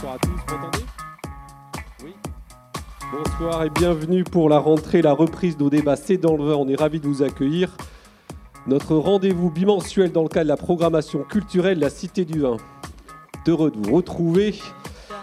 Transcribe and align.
Bonsoir 0.00 0.14
à 0.14 0.18
tous, 0.18 0.28
vous 0.30 0.58
m'entendez? 0.58 0.84
Oui 2.04 2.14
Bonsoir 3.12 3.64
et 3.64 3.70
bienvenue 3.70 4.22
pour 4.22 4.48
la 4.48 4.60
rentrée, 4.60 5.02
la 5.02 5.12
reprise 5.12 5.56
de 5.56 5.64
nos 5.64 5.70
débats 5.70 5.96
C'est 5.96 6.18
dans 6.18 6.36
le 6.36 6.44
vin. 6.44 6.54
On 6.54 6.68
est 6.68 6.76
ravis 6.76 7.00
de 7.00 7.08
vous 7.08 7.24
accueillir. 7.24 7.76
Notre 8.68 8.94
rendez-vous 8.94 9.50
bimensuel 9.50 10.12
dans 10.12 10.22
le 10.22 10.28
cadre 10.28 10.44
de 10.44 10.50
la 10.50 10.56
programmation 10.56 11.24
culturelle 11.24 11.80
La 11.80 11.90
Cité 11.90 12.24
du 12.24 12.38
Vin. 12.38 12.58
Heureux 13.48 13.72
de 13.72 13.76
vous 13.76 13.96
retrouver 13.96 14.54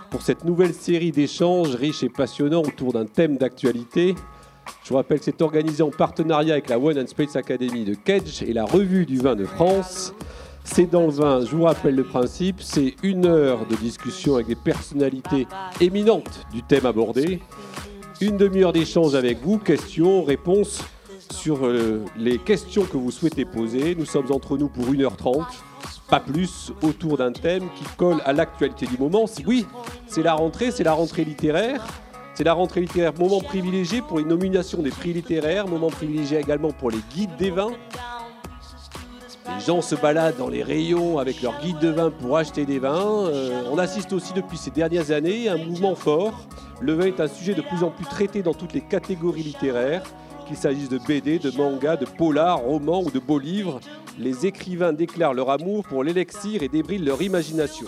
pour 0.09 0.21
cette 0.21 0.43
nouvelle 0.43 0.73
série 0.73 1.13
d'échanges 1.13 1.73
riches 1.75 2.03
et 2.03 2.09
passionnants 2.09 2.63
autour 2.63 2.91
d'un 2.91 3.05
thème 3.05 3.37
d'actualité. 3.37 4.13
Je 4.83 4.89
vous 4.89 4.95
rappelle 4.95 5.19
que 5.19 5.25
c'est 5.25 5.41
organisé 5.41 5.83
en 5.83 5.89
partenariat 5.89 6.51
avec 6.51 6.67
la 6.67 6.79
One 6.79 6.99
and 6.99 7.07
Space 7.07 7.37
Academy 7.37 7.85
de 7.85 7.93
Kedge 7.93 8.43
et 8.43 8.51
la 8.51 8.65
Revue 8.65 9.05
du 9.05 9.19
Vin 9.19 9.37
de 9.37 9.45
France. 9.45 10.13
C'est 10.65 10.89
dans 10.89 11.05
le 11.05 11.11
vin, 11.11 11.45
je 11.45 11.55
vous 11.55 11.63
rappelle 11.63 11.95
le 11.95 12.03
principe, 12.03 12.59
c'est 12.59 12.95
une 13.03 13.27
heure 13.27 13.65
de 13.65 13.75
discussion 13.75 14.35
avec 14.35 14.47
des 14.47 14.55
personnalités 14.55 15.47
éminentes 15.79 16.45
du 16.51 16.63
thème 16.63 16.85
abordé, 16.85 17.39
une 18.19 18.35
demi-heure 18.35 18.73
d'échange 18.73 19.15
avec 19.15 19.41
vous, 19.41 19.57
questions, 19.57 20.23
réponses 20.23 20.83
sur 21.31 21.65
euh, 21.65 22.03
les 22.17 22.39
questions 22.39 22.83
que 22.83 22.97
vous 22.97 23.11
souhaitez 23.11 23.45
poser. 23.45 23.95
Nous 23.95 24.05
sommes 24.05 24.31
entre 24.31 24.57
nous 24.57 24.67
pour 24.67 24.85
1h30, 24.85 25.45
pas 26.09 26.19
plus, 26.19 26.73
autour 26.81 27.17
d'un 27.17 27.31
thème 27.31 27.69
qui 27.77 27.85
colle 27.95 28.21
à 28.25 28.33
l'actualité 28.33 28.85
du 28.85 28.97
moment. 28.97 29.25
Oui, 29.45 29.65
c'est 30.07 30.23
la 30.23 30.33
rentrée, 30.33 30.71
c'est 30.71 30.83
la 30.83 30.93
rentrée 30.93 31.23
littéraire. 31.23 31.85
C'est 32.33 32.43
la 32.43 32.53
rentrée 32.53 32.81
littéraire, 32.81 33.13
moment 33.17 33.39
privilégié 33.39 34.01
pour 34.01 34.17
les 34.17 34.25
nominations 34.25 34.81
des 34.81 34.89
prix 34.89 35.13
littéraires, 35.13 35.67
moment 35.67 35.89
privilégié 35.89 36.37
également 36.37 36.71
pour 36.71 36.91
les 36.91 36.99
guides 37.13 37.37
des 37.37 37.49
vins. 37.49 37.71
Les 39.47 39.59
gens 39.63 39.81
se 39.81 39.95
baladent 39.95 40.37
dans 40.37 40.49
les 40.49 40.63
rayons 40.63 41.19
avec 41.19 41.41
leur 41.41 41.59
guide 41.61 41.77
de 41.79 41.89
vin 41.89 42.09
pour 42.09 42.35
acheter 42.37 42.65
des 42.65 42.79
vins. 42.79 43.27
Euh, 43.27 43.63
on 43.71 43.77
assiste 43.77 44.11
aussi 44.11 44.33
depuis 44.33 44.57
ces 44.57 44.71
dernières 44.71 45.11
années 45.11 45.47
à 45.47 45.53
un 45.53 45.57
mouvement 45.57 45.95
fort. 45.95 46.47
Le 46.81 46.93
vin 46.93 47.05
est 47.05 47.19
un 47.19 47.27
sujet 47.27 47.53
de 47.53 47.61
plus 47.61 47.83
en 47.83 47.91
plus 47.91 48.05
traité 48.05 48.41
dans 48.41 48.55
toutes 48.55 48.73
les 48.73 48.81
catégories 48.81 49.43
littéraires, 49.43 50.03
qu'il 50.47 50.57
s'agisse 50.57 50.89
de 50.89 50.97
BD, 50.97 51.37
de 51.37 51.51
manga, 51.51 51.95
de 51.95 52.05
polar, 52.05 52.59
romans 52.59 53.03
ou 53.03 53.11
de 53.11 53.19
beaux 53.19 53.39
livres. 53.39 53.79
Les 54.17 54.45
écrivains 54.47 54.93
déclarent 54.93 55.35
leur 55.35 55.51
amour 55.51 55.83
pour 55.83 56.03
l'élixir 56.03 56.63
et 56.63 56.67
débrident 56.67 57.05
leur 57.05 57.21
imagination. 57.21 57.87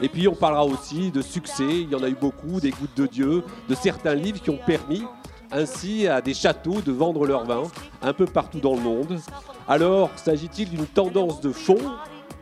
Et 0.00 0.08
puis 0.08 0.26
on 0.26 0.34
parlera 0.34 0.64
aussi 0.64 1.10
de 1.10 1.22
succès, 1.22 1.82
il 1.82 1.90
y 1.90 1.94
en 1.94 2.02
a 2.02 2.08
eu 2.08 2.16
beaucoup, 2.18 2.60
des 2.60 2.70
gouttes 2.70 2.96
de 2.96 3.06
Dieu, 3.06 3.44
de 3.68 3.74
certains 3.74 4.14
livres 4.14 4.40
qui 4.40 4.50
ont 4.50 4.58
permis 4.66 5.04
ainsi 5.52 6.08
à 6.08 6.20
des 6.20 6.34
châteaux 6.34 6.80
de 6.80 6.90
vendre 6.90 7.26
leur 7.26 7.44
vin 7.44 7.62
un 8.02 8.12
peu 8.12 8.26
partout 8.26 8.58
dans 8.58 8.74
le 8.74 8.80
monde. 8.80 9.20
Alors, 9.66 10.10
s'agit-il 10.16 10.68
d'une 10.68 10.86
tendance 10.86 11.40
de 11.40 11.50
fond? 11.50 11.78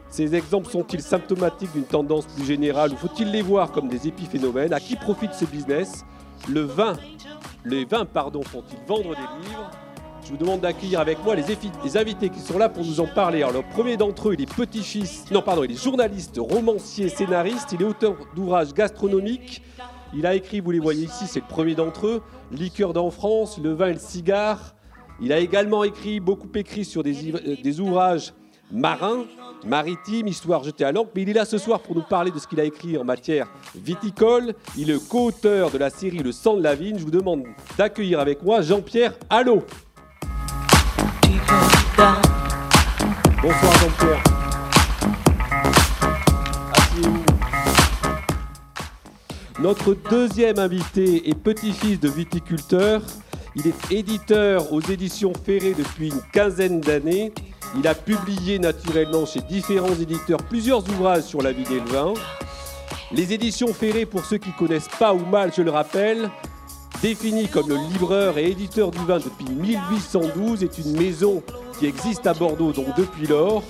Ces 0.09 0.35
exemples 0.35 0.69
sont-ils 0.69 1.01
symptomatiques 1.01 1.73
d'une 1.73 1.85
tendance 1.85 2.27
plus 2.27 2.45
générale 2.45 2.93
ou 2.93 2.97
faut-il 2.97 3.31
les 3.31 3.43
voir 3.43 3.71
comme 3.71 3.89
des 3.89 4.09
épiphénomènes? 4.09 4.73
À 4.73 4.81
qui 4.81 4.97
profite 4.97 5.33
ce 5.33 5.45
business? 5.45 6.05
Le 6.49 6.63
vin, 6.63 6.95
les 7.65 7.85
vins, 7.85 8.05
pardon, 8.05 8.43
font-ils 8.43 8.79
vendre 8.89 9.11
des 9.11 9.49
livres? 9.49 9.71
Je 10.25 10.31
vous 10.31 10.37
demande 10.37 10.61
d'accueillir 10.61 10.99
avec 10.99 11.23
moi 11.25 11.37
les, 11.37 11.97
invités 11.97 12.29
qui 12.29 12.41
sont 12.41 12.59
là 12.59 12.69
pour 12.69 12.85
nous 12.85 12.99
en 12.99 13.07
parler. 13.07 13.45
Alors, 13.45 13.63
le 13.63 13.73
premier 13.73 13.97
d'entre 13.97 14.31
eux, 14.31 14.35
il 14.35 14.43
est 14.43 14.53
petit-fils, 14.53 15.31
non, 15.31 15.43
pardon, 15.43 15.63
il 15.63 15.73
est 15.73 15.83
journaliste, 15.83 16.39
romancier, 16.39 17.09
scénariste, 17.09 17.73
il 17.73 17.83
est 17.83 17.85
auteur 17.85 18.17
d'ouvrages 18.35 18.75
gastronomiques. 18.75 19.63
Il 20.15 20.27
a 20.27 20.35
écrit, 20.35 20.61
vous 20.61 20.73
les 20.73 20.79
voyez 20.81 21.05
ici, 21.05 21.27
c'est 21.27 21.41
le 21.41 21.47
premier 21.47 21.75
d'entre 21.75 22.07
eux, 22.07 22.23
Liqueur 22.51 22.93
d'en 22.93 23.11
France, 23.11 23.59
Le 23.63 23.73
vin 23.73 23.89
et 23.89 23.93
le 23.95 23.99
cigare. 23.99 24.75
Il 25.25 25.33
a 25.33 25.39
également 25.39 25.85
écrit, 25.85 26.19
beaucoup 26.19 26.51
écrit 26.57 26.85
sur 26.85 27.05
des, 27.05 27.33
euh, 27.33 27.55
des 27.63 27.79
ouvrages 27.79 28.35
marins, 28.73 29.25
maritimes, 29.65 30.27
histoire 30.27 30.65
jetée 30.65 30.85
à 30.85 30.91
l'encre. 30.91 31.11
Mais 31.15 31.23
il 31.23 31.29
est 31.31 31.35
là 31.35 31.45
ce 31.45 31.59
soir 31.59 31.79
pour 31.79 31.95
nous 31.95 32.03
parler 32.03 32.33
de 32.33 32.41
ce 32.41 32.49
qu'il 32.49 32.59
a 32.59 32.65
écrit 32.65 32.99
en 32.99 33.05
matière 33.05 33.47
viticole. 33.77 34.53
Il 34.77 34.91
est 34.91 35.09
co-auteur 35.09 35.71
de 35.71 35.79
la 35.79 35.91
série 35.91 36.19
Le 36.19 36.33
sang 36.33 36.57
de 36.57 36.63
la 36.65 36.75
vigne. 36.75 36.99
Je 36.99 37.05
vous 37.05 37.13
demande 37.13 37.45
d'accueillir 37.79 38.19
avec 38.19 38.43
moi 38.43 38.63
Jean-Pierre 38.63 39.15
Allot. 39.31 39.63
Bonsoir 43.41 43.73
Jean-Pierre. 43.79 44.25
Notre 49.61 49.95
deuxième 50.11 50.59
invité 50.59 51.29
est 51.31 51.35
petit-fils 51.35 52.01
de 52.01 52.09
viticulteur. 52.09 53.03
Il 53.55 53.67
est 53.67 53.93
éditeur 53.93 54.73
aux 54.73 54.81
éditions 54.81 55.33
Ferré 55.35 55.75
depuis 55.77 56.09
une 56.09 56.23
quinzaine 56.33 56.81
d'années. 56.81 57.33
Il 57.77 57.87
a 57.87 57.95
publié 57.95 58.59
naturellement 58.59 59.27
chez 59.27 59.41
différents 59.41 59.95
éditeurs 59.95 60.43
plusieurs 60.43 60.89
ouvrages 60.89 61.25
sur 61.25 61.43
la 61.43 61.53
vie 61.53 61.65
et 61.71 61.81
le 61.81 61.91
vin. 61.91 62.15
Les 63.13 63.35
éditions 63.35 63.75
Ferré, 63.75 64.07
pour 64.07 64.25
ceux 64.25 64.39
qui 64.39 64.49
ne 64.49 64.55
connaissent 64.55 64.89
pas 64.99 65.13
ou 65.13 65.25
mal, 65.27 65.53
je 65.55 65.61
le 65.61 65.71
rappelle, 65.71 66.31
défini 67.03 67.47
comme 67.47 67.69
le 67.69 67.77
livreur 67.77 68.39
et 68.39 68.51
éditeur 68.51 68.91
du 68.91 69.05
vin 69.05 69.19
depuis 69.19 69.45
1812, 69.51 70.63
est 70.63 70.79
une 70.79 70.97
maison 70.97 71.43
qui 71.79 71.87
existe 71.87 72.27
à 72.27 72.35
Bordeaux 72.35 72.73
donc 72.73 72.95
depuis 72.97 73.27
lors 73.27 73.63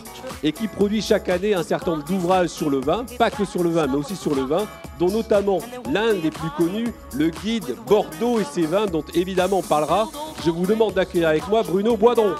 et 0.43 0.53
qui 0.53 0.69
produit 0.69 1.03
chaque 1.03 1.29
année 1.29 1.55
un 1.55 1.63
certain 1.63 1.93
nombre 1.93 2.05
d'ouvrages 2.05 2.49
sur 2.49 2.71
le 2.71 2.81
vin, 2.81 3.05
pas 3.19 3.31
que 3.31 3.45
sur 3.45 3.63
le 3.63 3.71
vin 3.71 3.87
mais 3.87 3.97
aussi 3.97 4.17
sur 4.17 4.35
le 4.35 4.43
vin, 4.43 4.67
dont 4.99 5.11
notamment 5.11 5.59
l'un 5.91 6.15
des 6.15 6.31
plus 6.31 6.51
connus, 6.57 6.93
le 7.15 7.31
guide 7.31 7.77
Bordeaux 7.87 8.41
et 8.41 8.45
ses 8.45 8.67
vins 8.67 8.87
dont 8.87 9.05
évidemment 9.15 9.59
on 9.59 9.63
parlera. 9.63 10.09
Je 10.45 10.51
vous 10.51 10.67
demande 10.67 10.95
d'accueillir 10.95 11.29
avec 11.29 11.49
moi 11.49 11.63
Bruno 11.63 11.97
Boisdon. 11.97 12.35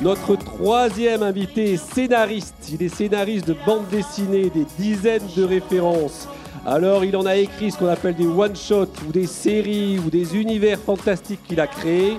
Notre 0.00 0.36
troisième 0.36 1.24
invité 1.24 1.72
est 1.72 1.76
scénariste. 1.76 2.54
Il 2.72 2.82
est 2.84 2.88
scénariste 2.88 3.48
de 3.48 3.56
bande 3.66 3.88
dessinée, 3.88 4.48
des 4.48 4.64
dizaines 4.78 5.26
de 5.36 5.42
références. 5.42 6.28
Alors, 6.64 7.04
il 7.04 7.16
en 7.16 7.26
a 7.26 7.34
écrit 7.34 7.72
ce 7.72 7.78
qu'on 7.78 7.88
appelle 7.88 8.14
des 8.14 8.26
one-shots 8.26 8.92
ou 9.08 9.12
des 9.12 9.26
séries 9.26 9.98
ou 9.98 10.08
des 10.08 10.36
univers 10.36 10.78
fantastiques 10.78 11.40
qu'il 11.48 11.58
a 11.60 11.66
créés. 11.66 12.18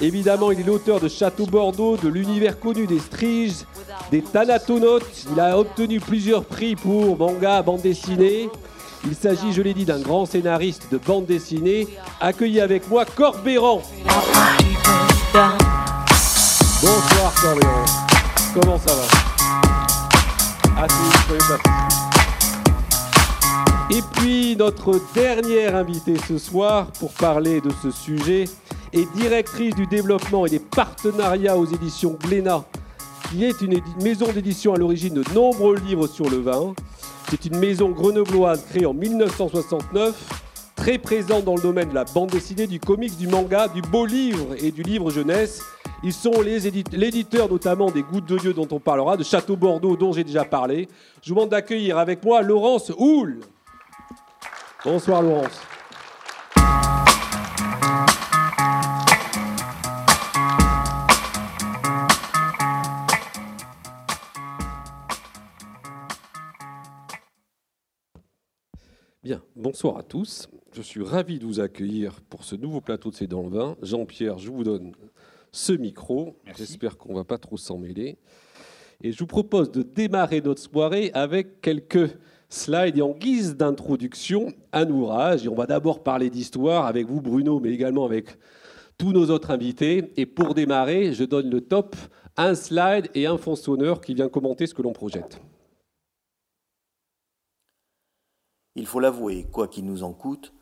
Évidemment, 0.00 0.52
il 0.52 0.60
est 0.60 0.64
l'auteur 0.64 1.00
de 1.00 1.08
Château 1.08 1.46
Bordeaux, 1.46 1.96
de 1.96 2.08
l'univers 2.08 2.60
connu 2.60 2.86
des 2.86 3.00
Striges, 3.00 3.64
des 4.12 4.22
Thanatonautes. 4.22 5.26
Il 5.32 5.40
a 5.40 5.58
obtenu 5.58 5.98
plusieurs 5.98 6.44
prix 6.44 6.76
pour 6.76 7.18
manga, 7.18 7.60
bande 7.62 7.82
dessinée. 7.82 8.48
Il 9.04 9.16
s'agit, 9.16 9.52
je 9.52 9.62
l'ai 9.62 9.74
dit, 9.74 9.84
d'un 9.84 10.00
grand 10.00 10.26
scénariste 10.26 10.88
de 10.92 10.98
bande 10.98 11.26
dessinée. 11.26 11.88
Accueilli 12.20 12.60
avec 12.60 12.88
moi 12.88 13.04
Corbéran. 13.04 13.82
Bonsoir 16.84 17.34
Corbéran. 17.40 17.84
Comment 18.52 18.78
ça 18.78 18.92
va 18.94 19.06
Et 23.90 24.02
puis 24.12 24.54
notre 24.54 25.00
dernière 25.14 25.76
invitée 25.76 26.16
ce 26.28 26.36
soir 26.36 26.88
pour 27.00 27.14
parler 27.14 27.62
de 27.62 27.70
ce 27.82 27.90
sujet 27.90 28.44
est 28.92 29.10
directrice 29.16 29.74
du 29.74 29.86
développement 29.86 30.44
et 30.44 30.50
des 30.50 30.58
partenariats 30.58 31.56
aux 31.56 31.64
éditions 31.64 32.18
Glénat, 32.22 32.64
qui 33.30 33.46
est 33.46 33.62
une 33.62 33.80
maison 34.02 34.30
d'édition 34.30 34.74
à 34.74 34.76
l'origine 34.76 35.14
de 35.14 35.24
nombreux 35.32 35.76
livres 35.78 36.06
sur 36.06 36.28
le 36.28 36.36
vin. 36.36 36.74
C'est 37.30 37.46
une 37.46 37.56
maison 37.56 37.88
grenobloise 37.92 38.62
créée 38.68 38.84
en 38.84 38.92
1969, 38.92 40.14
très 40.76 40.98
présente 40.98 41.46
dans 41.46 41.56
le 41.56 41.62
domaine 41.62 41.88
de 41.88 41.94
la 41.94 42.04
bande 42.04 42.28
dessinée, 42.28 42.66
du 42.66 42.78
comics, 42.78 43.16
du 43.16 43.26
manga, 43.26 43.68
du 43.68 43.80
beau 43.80 44.04
livre 44.04 44.54
et 44.58 44.70
du 44.70 44.82
livre 44.82 45.10
jeunesse. 45.10 45.62
Ils 46.06 46.12
sont 46.12 46.42
l'éditeur 46.42 47.48
notamment 47.48 47.90
des 47.90 48.02
Gouttes 48.02 48.26
de 48.26 48.36
Dieu 48.36 48.52
dont 48.52 48.68
on 48.70 48.78
parlera, 48.78 49.16
de 49.16 49.24
Château 49.24 49.56
Bordeaux 49.56 49.96
dont 49.96 50.12
j'ai 50.12 50.22
déjà 50.22 50.44
parlé. 50.44 50.86
Je 51.22 51.30
vous 51.30 51.34
demande 51.34 51.48
d'accueillir 51.48 51.96
avec 51.96 52.22
moi 52.22 52.42
Laurence 52.42 52.92
Houle. 52.98 53.40
Bonsoir 54.84 55.22
Laurence. 55.22 55.58
Bien, 69.22 69.40
bonsoir 69.56 69.96
à 69.96 70.02
tous. 70.02 70.50
Je 70.74 70.82
suis 70.82 71.02
ravi 71.02 71.38
de 71.38 71.46
vous 71.46 71.60
accueillir 71.60 72.20
pour 72.28 72.44
ce 72.44 72.56
nouveau 72.56 72.82
plateau 72.82 73.08
de 73.08 73.14
C'est 73.14 73.26
dans 73.26 73.42
le 73.42 73.48
vin. 73.48 73.76
Jean-Pierre, 73.80 74.36
je 74.36 74.50
vous 74.50 74.64
donne 74.64 74.92
ce 75.54 75.72
micro. 75.72 76.36
J'espère 76.56 76.98
qu'on 76.98 77.10
ne 77.10 77.18
va 77.18 77.24
pas 77.24 77.38
trop 77.38 77.56
s'en 77.56 77.78
mêler. 77.78 78.18
Et 79.02 79.12
je 79.12 79.18
vous 79.18 79.26
propose 79.26 79.70
de 79.70 79.82
démarrer 79.82 80.40
notre 80.40 80.60
soirée 80.60 81.10
avec 81.14 81.60
quelques 81.60 82.16
slides 82.48 82.98
et 82.98 83.02
en 83.02 83.12
guise 83.12 83.56
d'introduction, 83.56 84.52
un 84.72 84.90
ouvrage. 84.90 85.44
Et 85.44 85.48
on 85.48 85.54
va 85.54 85.66
d'abord 85.66 86.02
parler 86.02 86.28
d'histoire 86.28 86.86
avec 86.86 87.06
vous, 87.06 87.20
Bruno, 87.20 87.60
mais 87.60 87.70
également 87.70 88.04
avec 88.04 88.36
tous 88.98 89.12
nos 89.12 89.30
autres 89.30 89.50
invités. 89.52 90.12
Et 90.16 90.26
pour 90.26 90.54
démarrer, 90.54 91.12
je 91.12 91.24
donne 91.24 91.50
le 91.50 91.60
top, 91.60 91.94
un 92.36 92.54
slide 92.54 93.08
et 93.14 93.26
un 93.26 93.38
fond 93.38 93.54
sonore 93.54 94.00
qui 94.00 94.14
vient 94.14 94.28
commenter 94.28 94.66
ce 94.66 94.74
que 94.74 94.82
l'on 94.82 94.92
projette. 94.92 95.40
Il 98.74 98.86
faut 98.86 98.98
l'avouer, 98.98 99.46
quoi 99.52 99.68
qu'il 99.68 99.84
nous 99.84 100.02
en 100.02 100.12
coûte, 100.12 100.52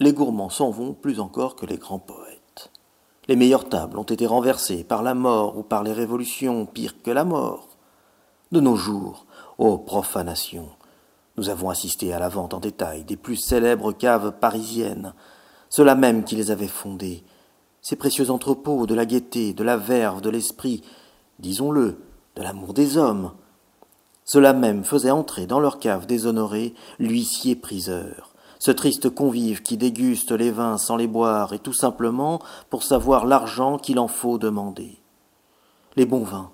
les 0.00 0.12
gourmands 0.12 0.50
s'en 0.50 0.70
vont 0.70 0.92
plus 0.92 1.20
encore 1.20 1.54
que 1.54 1.66
les 1.66 1.78
grands 1.78 2.00
poètes. 2.00 2.39
Les 3.30 3.36
meilleures 3.36 3.68
tables 3.68 3.96
ont 3.96 4.02
été 4.02 4.26
renversées 4.26 4.82
par 4.82 5.04
la 5.04 5.14
mort 5.14 5.56
ou 5.56 5.62
par 5.62 5.84
les 5.84 5.92
révolutions, 5.92 6.66
pires 6.66 7.00
que 7.00 7.12
la 7.12 7.24
mort. 7.24 7.68
De 8.50 8.58
nos 8.58 8.74
jours, 8.74 9.24
ô 9.56 9.78
profanation, 9.78 10.68
nous 11.36 11.48
avons 11.48 11.70
assisté 11.70 12.12
à 12.12 12.18
la 12.18 12.28
vente 12.28 12.54
en 12.54 12.58
détail 12.58 13.04
des 13.04 13.14
plus 13.14 13.36
célèbres 13.36 13.92
caves 13.92 14.32
parisiennes, 14.40 15.14
ceux-là 15.68 15.94
même 15.94 16.24
qui 16.24 16.34
les 16.34 16.50
avaient 16.50 16.66
fondées, 16.66 17.22
ces 17.82 17.94
précieux 17.94 18.32
entrepôts 18.32 18.86
de 18.86 18.96
la 18.96 19.06
gaieté, 19.06 19.54
de 19.54 19.62
la 19.62 19.76
verve, 19.76 20.22
de 20.22 20.30
l'esprit, 20.30 20.82
disons-le, 21.38 22.00
de 22.34 22.42
l'amour 22.42 22.74
des 22.74 22.96
hommes. 22.96 23.30
Cela 24.24 24.54
même 24.54 24.82
faisait 24.82 25.12
entrer 25.12 25.46
dans 25.46 25.60
leur 25.60 25.78
cave 25.78 26.04
déshonorée 26.04 26.74
l'huissier 26.98 27.54
priseur, 27.54 28.29
ce 28.60 28.70
triste 28.70 29.08
convive 29.08 29.62
qui 29.62 29.78
déguste 29.78 30.32
les 30.32 30.50
vins 30.50 30.76
sans 30.76 30.96
les 30.96 31.06
boire 31.06 31.54
et 31.54 31.58
tout 31.58 31.72
simplement 31.72 32.40
pour 32.68 32.82
savoir 32.82 33.24
l'argent 33.24 33.78
qu'il 33.78 33.98
en 33.98 34.06
faut 34.06 34.36
demander. 34.36 34.98
Les 35.96 36.04
bons 36.04 36.24
vins, 36.24 36.50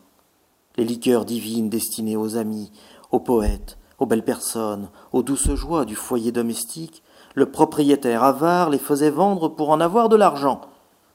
les 0.76 0.85
liqueurs 0.85 1.25
divines 1.25 1.69
destinées 1.69 2.17
aux 2.17 2.37
amis, 2.37 2.70
aux 3.11 3.19
poètes, 3.19 3.76
aux 3.99 4.06
belles 4.06 4.25
personnes, 4.25 4.88
aux 5.12 5.25
douces 5.25 5.55
joies 5.55 5.85
du 5.85 5.97
foyer 5.97 6.31
domestique, 6.31 7.03
le 7.35 7.50
propriétaire 7.50 8.23
avare 8.23 8.70
les 8.70 8.79
faisait 8.79 9.11
vendre 9.11 9.49
pour 9.49 9.70
en 9.70 9.81
avoir 9.81 10.09
de 10.09 10.17
l'argent, 10.17 10.61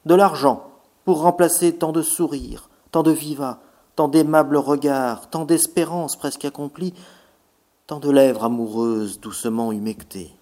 de 0.05 0.13
l'argent 0.13 0.67
pour 1.05 1.21
remplacer 1.21 1.73
tant 1.73 1.93
de 1.93 2.01
sourires, 2.01 2.69
tant 2.91 3.01
de 3.01 3.11
vivats, 3.11 3.61
tant 3.95 4.09
d'aimables 4.09 4.57
regards, 4.57 5.29
tant 5.29 5.45
d'espérances 5.45 6.17
presque 6.17 6.43
accomplies, 6.43 6.93
tant 7.87 7.99
de 7.99 8.11
lèvres 8.11 8.43
amoureuses 8.43 9.21
doucement 9.21 9.71
humectées. 9.71 10.35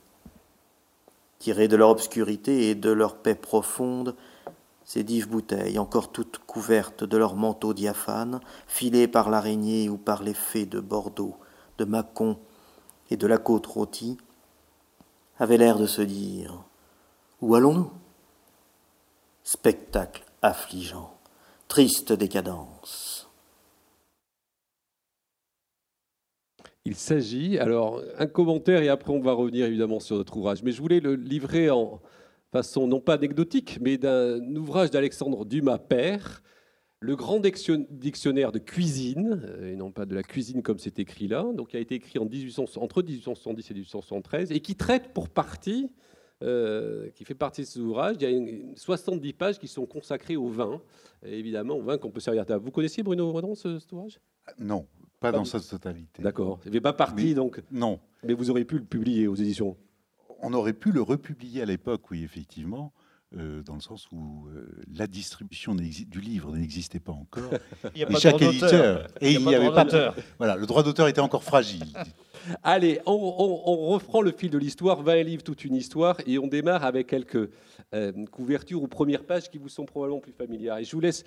Tirées 1.39 1.67
de 1.67 1.75
leur 1.75 1.89
obscurité 1.89 2.69
et 2.69 2.75
de 2.75 2.91
leur 2.91 3.17
paix 3.17 3.35
profonde, 3.35 4.15
ces 4.83 5.03
dives 5.03 5.29
bouteilles, 5.29 5.79
encore 5.79 6.11
toutes 6.11 6.39
couvertes 6.39 7.03
de 7.03 7.17
leur 7.17 7.35
manteau 7.35 7.73
diaphane, 7.73 8.39
filées 8.67 9.07
par 9.07 9.29
l'araignée 9.29 9.87
ou 9.87 9.97
par 9.97 10.23
les 10.23 10.33
fées 10.33 10.65
de 10.65 10.79
Bordeaux, 10.79 11.37
de 11.77 11.85
Mâcon 11.85 12.37
et 13.09 13.17
de 13.17 13.27
la 13.27 13.37
côte 13.37 13.67
rôtie, 13.67 14.17
avaient 15.39 15.57
l'air 15.57 15.77
de 15.77 15.85
se 15.85 16.01
dire 16.01 16.63
Où 17.41 17.55
allons-nous? 17.55 17.91
Spectacle 19.43 20.23
affligeant, 20.41 21.13
triste 21.67 22.13
décadence. 22.13 23.18
Il 26.85 26.95
s'agit, 26.95 27.59
alors 27.59 28.01
un 28.17 28.25
commentaire 28.25 28.81
et 28.81 28.89
après 28.89 29.11
on 29.11 29.19
va 29.19 29.33
revenir 29.33 29.65
évidemment 29.65 29.99
sur 29.99 30.15
notre 30.15 30.37
ouvrage, 30.37 30.63
mais 30.63 30.71
je 30.71 30.81
voulais 30.81 30.99
le 30.99 31.15
livrer 31.15 31.69
en 31.69 32.01
façon 32.51 32.87
non 32.87 32.99
pas 32.99 33.13
anecdotique, 33.13 33.77
mais 33.81 33.97
d'un 33.97 34.55
ouvrage 34.55 34.89
d'Alexandre 34.89 35.45
Dumas 35.45 35.77
père, 35.77 36.41
le 37.01 37.15
grand 37.15 37.39
dictionnaire 37.39 38.51
de 38.51 38.59
cuisine, 38.59 39.41
euh, 39.43 39.71
et 39.71 39.75
non 39.75 39.91
pas 39.91 40.05
de 40.05 40.15
la 40.15 40.23
cuisine 40.23 40.61
comme 40.61 40.79
c'est 40.79 40.99
écrit 40.99 41.27
là, 41.27 41.45
donc 41.53 41.69
qui 41.69 41.77
a 41.77 41.79
été 41.79 41.95
écrit 41.95 42.19
en 42.19 42.25
1800, 42.25 42.65
entre 42.81 43.01
1870 43.01 43.71
et 43.71 43.73
1873, 43.73 44.51
et 44.51 44.59
qui 44.59 44.75
traite 44.75 45.13
pour 45.13 45.29
partie 45.29 45.89
euh, 46.41 47.09
qui 47.15 47.25
fait 47.25 47.35
partie 47.35 47.61
de 47.61 47.65
cet 47.67 47.81
ouvrage. 47.81 48.15
Il 48.19 48.23
y 48.23 48.25
a 48.25 48.29
une, 48.29 48.73
70 48.77 49.33
pages 49.33 49.59
qui 49.59 49.67
sont 49.67 49.85
consacrées 49.85 50.37
au 50.37 50.47
vin, 50.47 50.81
évidemment 51.25 51.75
au 51.75 51.81
vin 51.81 51.97
qu'on 51.97 52.11
peut 52.11 52.21
servir 52.21 52.43
à 52.43 52.45
table. 52.45 52.63
Vous 52.63 52.71
connaissiez 52.71 53.03
Bruno 53.03 53.29
Redon, 53.33 53.55
ce, 53.55 53.77
cet 53.77 53.91
ouvrage? 53.91 54.21
Non, 54.57 54.87
pas, 55.19 55.31
dans 55.31 55.45
sa 55.45 55.59
totalité. 55.59 56.21
D'accord. 56.21 56.59
Il 56.65 56.71
n'est 56.71 56.81
pas 56.81 56.93
parti, 56.93 57.33
donc 57.33 57.61
Non. 57.71 57.99
Mais 58.23 58.33
vous 58.33 58.49
auriez 58.49 58.65
pu 58.65 58.77
le 58.77 58.85
publier 58.85 59.27
aux 59.27 59.35
éditions 59.35 59.77
On 60.41 60.53
aurait 60.53 60.73
pu 60.73 60.91
le 60.91 61.01
republier 61.01 61.61
à 61.61 61.65
l'époque, 61.65 62.09
oui, 62.11 62.23
effectivement. 62.23 62.93
Euh, 63.37 63.61
dans 63.61 63.75
le 63.75 63.79
sens 63.79 64.07
où 64.11 64.47
euh, 64.47 64.67
la 64.91 65.05
distribution 65.05 65.75
du 65.75 66.19
livre 66.19 66.57
n'existait 66.57 66.99
pas 66.99 67.11
encore. 67.11 67.51
il 67.95 68.07
n'y 68.07 68.15
a 68.15 68.19
chaque 68.19 68.41
éditeur 68.41 69.07
et 69.21 69.33
il 69.33 69.45
n'y 69.45 69.53
avait 69.53 69.69
pas 69.69 69.85
de, 69.85 70.09
voilà, 70.39 70.55
le 70.55 70.65
droit 70.65 70.81
d'auteur 70.81 71.07
était 71.07 71.21
encore 71.21 71.43
fragile. 71.43 71.83
Allez, 72.63 72.99
on, 73.05 73.89
reprend 73.89 74.21
le 74.21 74.31
fil 74.31 74.49
de 74.49 74.57
l'histoire, 74.57 75.03
20 75.03 75.21
livres, 75.21 75.43
toute 75.43 75.63
une 75.63 75.75
histoire, 75.75 76.17
et 76.25 76.39
on 76.39 76.47
démarre 76.47 76.83
avec 76.83 77.05
quelques 77.05 77.51
euh, 77.93 78.25
couvertures 78.31 78.81
ou 78.81 78.87
premières 78.87 79.23
pages 79.23 79.47
qui 79.47 79.59
vous 79.59 79.69
sont 79.69 79.85
probablement 79.85 80.21
plus 80.21 80.33
familières. 80.33 80.79
Et 80.79 80.83
je 80.83 80.91
vous 80.95 81.01
laisse 81.01 81.23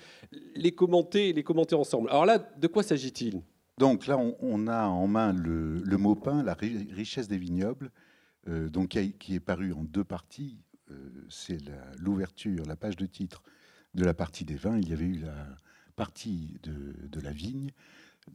les 0.56 0.72
commenter, 0.72 1.32
les 1.32 1.44
commenter 1.44 1.76
ensemble. 1.76 2.10
Alors 2.10 2.26
là, 2.26 2.38
de 2.38 2.66
quoi 2.66 2.82
s'agit-il? 2.82 3.42
Donc 3.82 4.06
là, 4.06 4.16
on, 4.16 4.68
a 4.68 4.86
en 4.86 5.08
main 5.08 5.32
le, 5.32 5.80
le 5.80 5.96
mot 5.96 6.14
pain, 6.14 6.44
la 6.44 6.54
richesse 6.54 7.26
des 7.26 7.36
vignobles, 7.36 7.90
donc 8.46 8.90
qui 9.18 9.34
est 9.34 9.40
paru 9.40 9.72
en 9.72 9.82
deux 9.82 10.04
parties 10.04 10.60
euh, 10.92 11.26
c'est 11.28 11.58
l'ouverture, 11.98 12.64
la, 12.66 12.76
page 12.76 12.96
de 12.96 13.06
titre 13.06 13.42
de 13.94 14.04
la 14.04 14.14
partie 14.14 14.44
des 14.44 14.54
vins. 14.54 14.78
Il 14.78 14.88
y 14.88 14.92
avait 14.92 15.06
eu 15.06 15.18
la 15.18 15.46
partie 15.96 16.58
de, 16.62 17.20
la 17.20 17.30
vigne. 17.30 17.70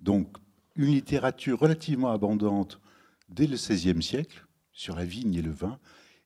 Donc, 0.01 0.37
une 0.75 0.91
littérature 0.93 1.59
relativement 1.59 2.11
abondante 2.11 2.79
dès 3.29 3.47
le 3.47 3.55
XVIe 3.55 4.01
siècle 4.01 4.45
sur 4.71 4.95
la 4.95 5.05
vigne 5.05 5.33
et 5.35 5.41
le 5.41 5.51
vin, 5.51 5.79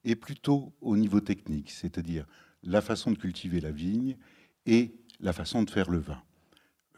et 0.04 0.16
plutôt 0.16 0.74
au 0.82 0.98
niveau 0.98 1.22
technique, 1.22 1.72
c'est-à-dire 1.72 2.26
la 2.64 2.82
façon 2.82 3.12
de 3.12 3.18
cultiver 3.18 3.62
la 3.62 3.72
vigne 3.72 4.18
et 4.66 4.94
la 5.20 5.34
façon 5.34 5.64
de 5.64 5.70
faire 5.70 5.90
le 5.90 6.00
vin. 6.00 6.22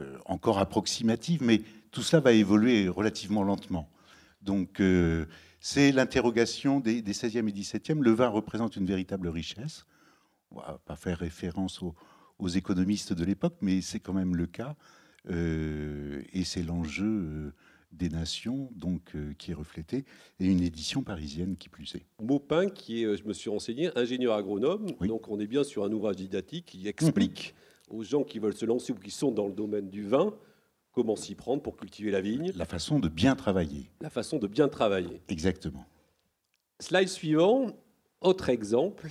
Euh, 0.01 0.17
encore 0.25 0.57
approximative, 0.57 1.43
mais 1.43 1.61
tout 1.93 2.01
cela 2.01 2.19
va 2.19 2.33
évoluer 2.33 2.89
relativement 2.89 3.43
lentement. 3.43 3.89
Donc, 4.41 4.81
euh, 4.81 5.25
c'est 5.61 5.93
l'interrogation 5.93 6.81
des, 6.81 7.01
16e 7.01 7.47
et 7.47 7.51
17e. 7.53 8.01
Le 8.01 8.11
vin 8.11 8.27
représente 8.27 8.75
une 8.75 8.85
véritable 8.85 9.29
richesse. 9.29 9.85
On 10.51 10.57
va 10.57 10.81
pas 10.85 10.97
faire 10.97 11.19
référence 11.19 11.81
aux, 11.81 11.95
économistes 12.49 13.13
de 13.13 13.23
l'époque, 13.23 13.55
mais 13.61 13.79
c'est 13.79 14.01
quand 14.01 14.11
même 14.11 14.35
le 14.35 14.45
cas. 14.45 14.75
Euh, 15.29 16.21
et 16.33 16.43
c'est 16.43 16.63
l'enjeu 16.63 17.05
euh, 17.05 17.53
des 17.93 18.09
nations 18.09 18.69
donc 18.75 19.15
euh, 19.15 19.33
qui 19.37 19.51
est 19.51 19.53
reflété 19.53 20.03
et 20.41 20.47
une 20.47 20.61
édition 20.61 21.01
parisienne 21.01 21.55
qui 21.55 21.69
plus 21.69 21.95
est. 21.95 22.05
Maupin, 22.21 22.67
qui 22.67 23.03
est, 23.03 23.15
je 23.15 23.23
me 23.23 23.31
suis 23.31 23.49
renseigné, 23.49 23.97
ingénieur 23.97 24.33
agronome, 24.33 24.87
donc 25.07 25.29
on 25.29 25.39
est 25.39 25.47
bien 25.47 25.63
sur 25.63 25.85
un 25.85 25.91
ouvrage 25.93 26.17
didactique 26.17 26.65
qui 26.65 26.89
explique 26.89 27.55
aux 27.89 28.03
gens 28.03 28.25
qui 28.25 28.39
veulent 28.39 28.57
se 28.57 28.65
lancer 28.65 28.91
ou 28.91 28.95
qui 28.95 29.11
sont 29.11 29.31
dans 29.31 29.47
le 29.47 29.53
domaine 29.53 29.89
du 29.89 30.03
vin 30.03 30.33
comment 30.93 31.15
s'y 31.15 31.35
prendre 31.35 31.61
pour 31.61 31.75
cultiver 31.75 32.11
la 32.11 32.21
vigne. 32.21 32.51
La 32.55 32.65
façon 32.65 32.99
de 32.99 33.09
bien 33.09 33.35
travailler. 33.35 33.89
La 34.01 34.09
façon 34.09 34.37
de 34.37 34.47
bien 34.47 34.67
travailler. 34.69 35.21
Exactement. 35.27 35.85
Slide 36.79 37.09
suivant, 37.09 37.71
autre 38.21 38.49
exemple. 38.49 39.09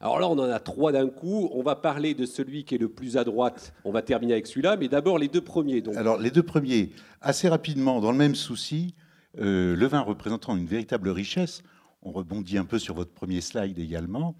Alors 0.00 0.18
là, 0.18 0.28
on 0.28 0.38
en 0.38 0.48
a 0.48 0.60
trois 0.60 0.92
d'un 0.92 1.08
coup. 1.08 1.50
On 1.52 1.62
va 1.62 1.76
parler 1.76 2.14
de 2.14 2.24
celui 2.24 2.64
qui 2.64 2.74
est 2.74 2.78
le 2.78 2.88
plus 2.88 3.16
à 3.16 3.24
droite. 3.24 3.74
On 3.84 3.92
va 3.92 4.02
terminer 4.02 4.32
avec 4.32 4.46
celui-là, 4.46 4.76
mais 4.76 4.88
d'abord 4.88 5.18
les 5.18 5.28
deux 5.28 5.40
premiers. 5.40 5.82
Donc. 5.82 5.96
Alors 5.96 6.18
les 6.18 6.30
deux 6.30 6.42
premiers, 6.42 6.90
assez 7.20 7.48
rapidement, 7.48 8.00
dans 8.00 8.12
le 8.12 8.18
même 8.18 8.34
souci, 8.34 8.94
euh, 9.38 9.76
le 9.76 9.86
vin 9.86 10.00
représentant 10.00 10.56
une 10.56 10.66
véritable 10.66 11.10
richesse. 11.10 11.62
On 12.02 12.12
rebondit 12.12 12.56
un 12.56 12.64
peu 12.64 12.78
sur 12.78 12.94
votre 12.94 13.12
premier 13.12 13.42
slide 13.42 13.78
également. 13.78 14.36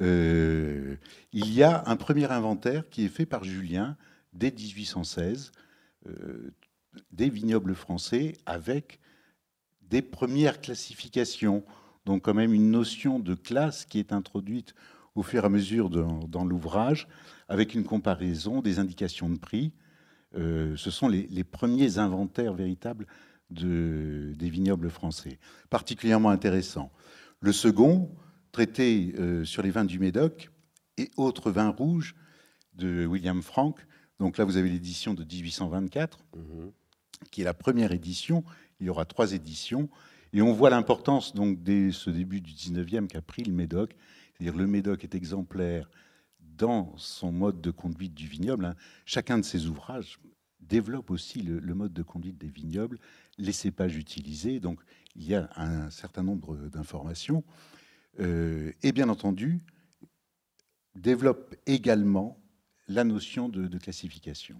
Euh, 0.00 0.96
il 1.32 1.52
y 1.52 1.62
a 1.62 1.82
un 1.86 1.96
premier 1.96 2.30
inventaire 2.30 2.88
qui 2.88 3.04
est 3.04 3.08
fait 3.08 3.26
par 3.26 3.44
Julien 3.44 3.96
dès 4.32 4.50
1816 4.50 5.52
euh, 5.54 5.61
des 7.10 7.28
vignobles 7.30 7.74
français 7.74 8.34
avec 8.46 9.00
des 9.82 10.02
premières 10.02 10.60
classifications, 10.60 11.64
donc 12.06 12.22
quand 12.22 12.34
même 12.34 12.54
une 12.54 12.70
notion 12.70 13.18
de 13.18 13.34
classe 13.34 13.84
qui 13.84 13.98
est 13.98 14.12
introduite 14.12 14.74
au 15.14 15.22
fur 15.22 15.42
et 15.42 15.46
à 15.46 15.50
mesure 15.50 15.90
dans 15.90 16.44
l'ouvrage, 16.44 17.06
avec 17.48 17.74
une 17.74 17.84
comparaison 17.84 18.62
des 18.62 18.78
indications 18.78 19.28
de 19.28 19.38
prix. 19.38 19.72
Euh, 20.34 20.74
ce 20.76 20.90
sont 20.90 21.08
les, 21.08 21.44
premiers 21.44 21.98
inventaires 21.98 22.54
véritables 22.54 23.06
de, 23.50 24.32
des 24.36 24.48
vignobles 24.48 24.88
français, 24.88 25.38
particulièrement 25.68 26.30
intéressants. 26.30 26.90
Le 27.40 27.52
second, 27.52 28.10
traité 28.50 29.14
euh, 29.18 29.44
sur 29.44 29.62
les 29.62 29.70
vins 29.70 29.84
du 29.84 29.98
Médoc 29.98 30.50
et 30.96 31.10
autres 31.18 31.50
vins 31.50 31.68
rouges 31.68 32.14
de 32.74 33.04
William 33.04 33.42
Frank, 33.42 33.86
donc 34.22 34.38
là, 34.38 34.44
vous 34.44 34.56
avez 34.56 34.68
l'édition 34.68 35.14
de 35.14 35.24
1824, 35.24 36.20
mhm. 36.36 36.70
qui 37.32 37.40
est 37.40 37.44
la 37.44 37.54
première 37.54 37.90
édition. 37.90 38.44
Il 38.78 38.86
y 38.86 38.88
aura 38.88 39.04
trois 39.04 39.32
éditions. 39.32 39.88
Et 40.32 40.40
on 40.40 40.52
voit 40.52 40.70
l'importance, 40.70 41.34
donc, 41.34 41.60
dès 41.64 41.90
ce 41.90 42.08
début 42.08 42.40
du 42.40 42.52
19e, 42.52 43.08
qu'a 43.08 43.20
pris 43.20 43.42
le 43.42 43.52
Médoc. 43.52 43.96
C'est-à-dire 44.32 44.56
le 44.56 44.68
Médoc 44.68 45.02
est 45.02 45.16
exemplaire 45.16 45.90
dans 46.38 46.96
son 46.98 47.32
mode 47.32 47.60
de 47.60 47.72
conduite 47.72 48.14
du 48.14 48.28
vignoble. 48.28 48.64
Hein. 48.64 48.76
Chacun 49.06 49.38
de 49.38 49.44
ses 49.44 49.66
ouvrages 49.66 50.20
développe 50.60 51.10
aussi 51.10 51.42
le, 51.42 51.74
mode 51.74 51.92
de 51.92 52.04
conduite 52.04 52.38
des 52.38 52.46
vignobles, 52.46 53.00
les 53.38 53.50
cépages 53.50 53.96
utilisés. 53.96 54.60
Donc, 54.60 54.78
il 55.16 55.26
y 55.26 55.34
a 55.34 55.50
un 55.56 55.90
certain 55.90 56.22
nombre 56.22 56.54
d'informations. 56.68 57.42
Euh, 58.20 58.70
et 58.84 58.92
bien 58.92 59.08
entendu, 59.08 59.58
développe 60.94 61.56
également 61.66 62.38
la 62.92 63.04
notion 63.04 63.48
de, 63.48 63.78
classification. 63.78 64.56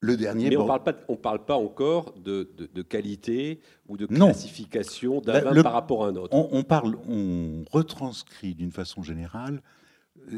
Le 0.00 0.16
dernier. 0.16 0.50
Mais 0.50 0.56
on 0.56 0.62
ne 0.62 0.68
parle, 0.68 1.20
parle, 1.22 1.44
pas 1.44 1.56
encore 1.56 2.14
de, 2.18 2.50
de, 2.58 2.82
qualité 2.82 3.60
ou 3.88 3.96
de 3.96 4.06
classification 4.06 5.20
d'un 5.20 5.40
vin 5.40 5.62
par 5.62 5.72
rapport 5.72 6.04
à 6.04 6.08
un 6.08 6.16
autre. 6.16 6.36
On, 6.36 6.62
parle, 6.62 6.96
on 7.08 7.64
retranscrit 7.70 8.54
d'une 8.54 8.72
façon 8.72 9.02
générale. 9.02 9.62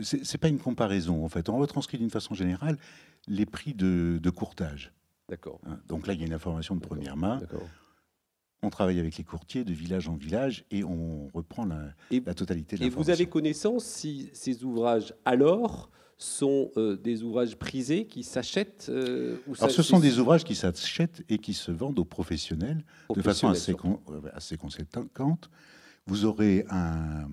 C'est 0.02 0.32
n'est 0.32 0.38
pas 0.38 0.48
une 0.48 0.58
comparaison 0.58 1.24
en 1.24 1.28
fait. 1.28 1.48
On 1.48 1.58
retranscrit 1.58 1.98
d'une 1.98 2.10
façon 2.10 2.34
générale 2.34 2.78
les 3.26 3.46
prix 3.46 3.74
de, 3.74 4.18
de 4.22 4.30
courtage. 4.30 4.92
D'accord. 5.28 5.60
Hein, 5.66 5.78
donc 5.86 6.06
là, 6.06 6.14
il 6.14 6.20
y 6.20 6.22
a 6.22 6.26
une 6.26 6.32
information 6.32 6.74
de 6.74 6.80
première 6.80 7.16
main. 7.16 7.40
On 8.62 8.70
travaille 8.70 8.98
avec 8.98 9.16
les 9.16 9.24
courtiers 9.24 9.62
de 9.64 9.72
village 9.72 10.08
en 10.08 10.16
village 10.16 10.64
et 10.72 10.82
on 10.82 11.28
reprend 11.32 11.64
la, 11.64 11.94
la 12.10 12.34
totalité 12.34 12.76
de 12.76 12.84
Et 12.84 12.88
vous 12.88 13.10
avez 13.10 13.26
connaissance 13.26 13.84
si 13.84 14.30
ces 14.32 14.64
ouvrages 14.64 15.14
alors 15.24 15.90
sont 16.18 16.72
euh, 16.76 16.96
des 16.96 17.22
ouvrages 17.22 17.56
prisés 17.56 18.06
qui 18.06 18.24
s'achètent 18.24 18.88
euh, 18.90 19.36
Alors, 19.60 19.70
ce 19.70 19.82
sont 19.84 20.00
des 20.00 20.18
ouvrages 20.18 20.44
qui 20.44 20.56
s'achètent 20.56 21.22
et 21.28 21.38
qui 21.38 21.54
se 21.54 21.70
vendent 21.70 22.00
aux 22.00 22.04
professionnels, 22.04 22.84
de 23.14 23.22
façon 23.22 23.48
assez, 23.48 23.72
euh, 23.72 24.20
assez 24.34 24.56
conséquente. 24.56 25.48
Vous 26.06 26.24
aurez 26.24 26.64
un, 26.70 27.28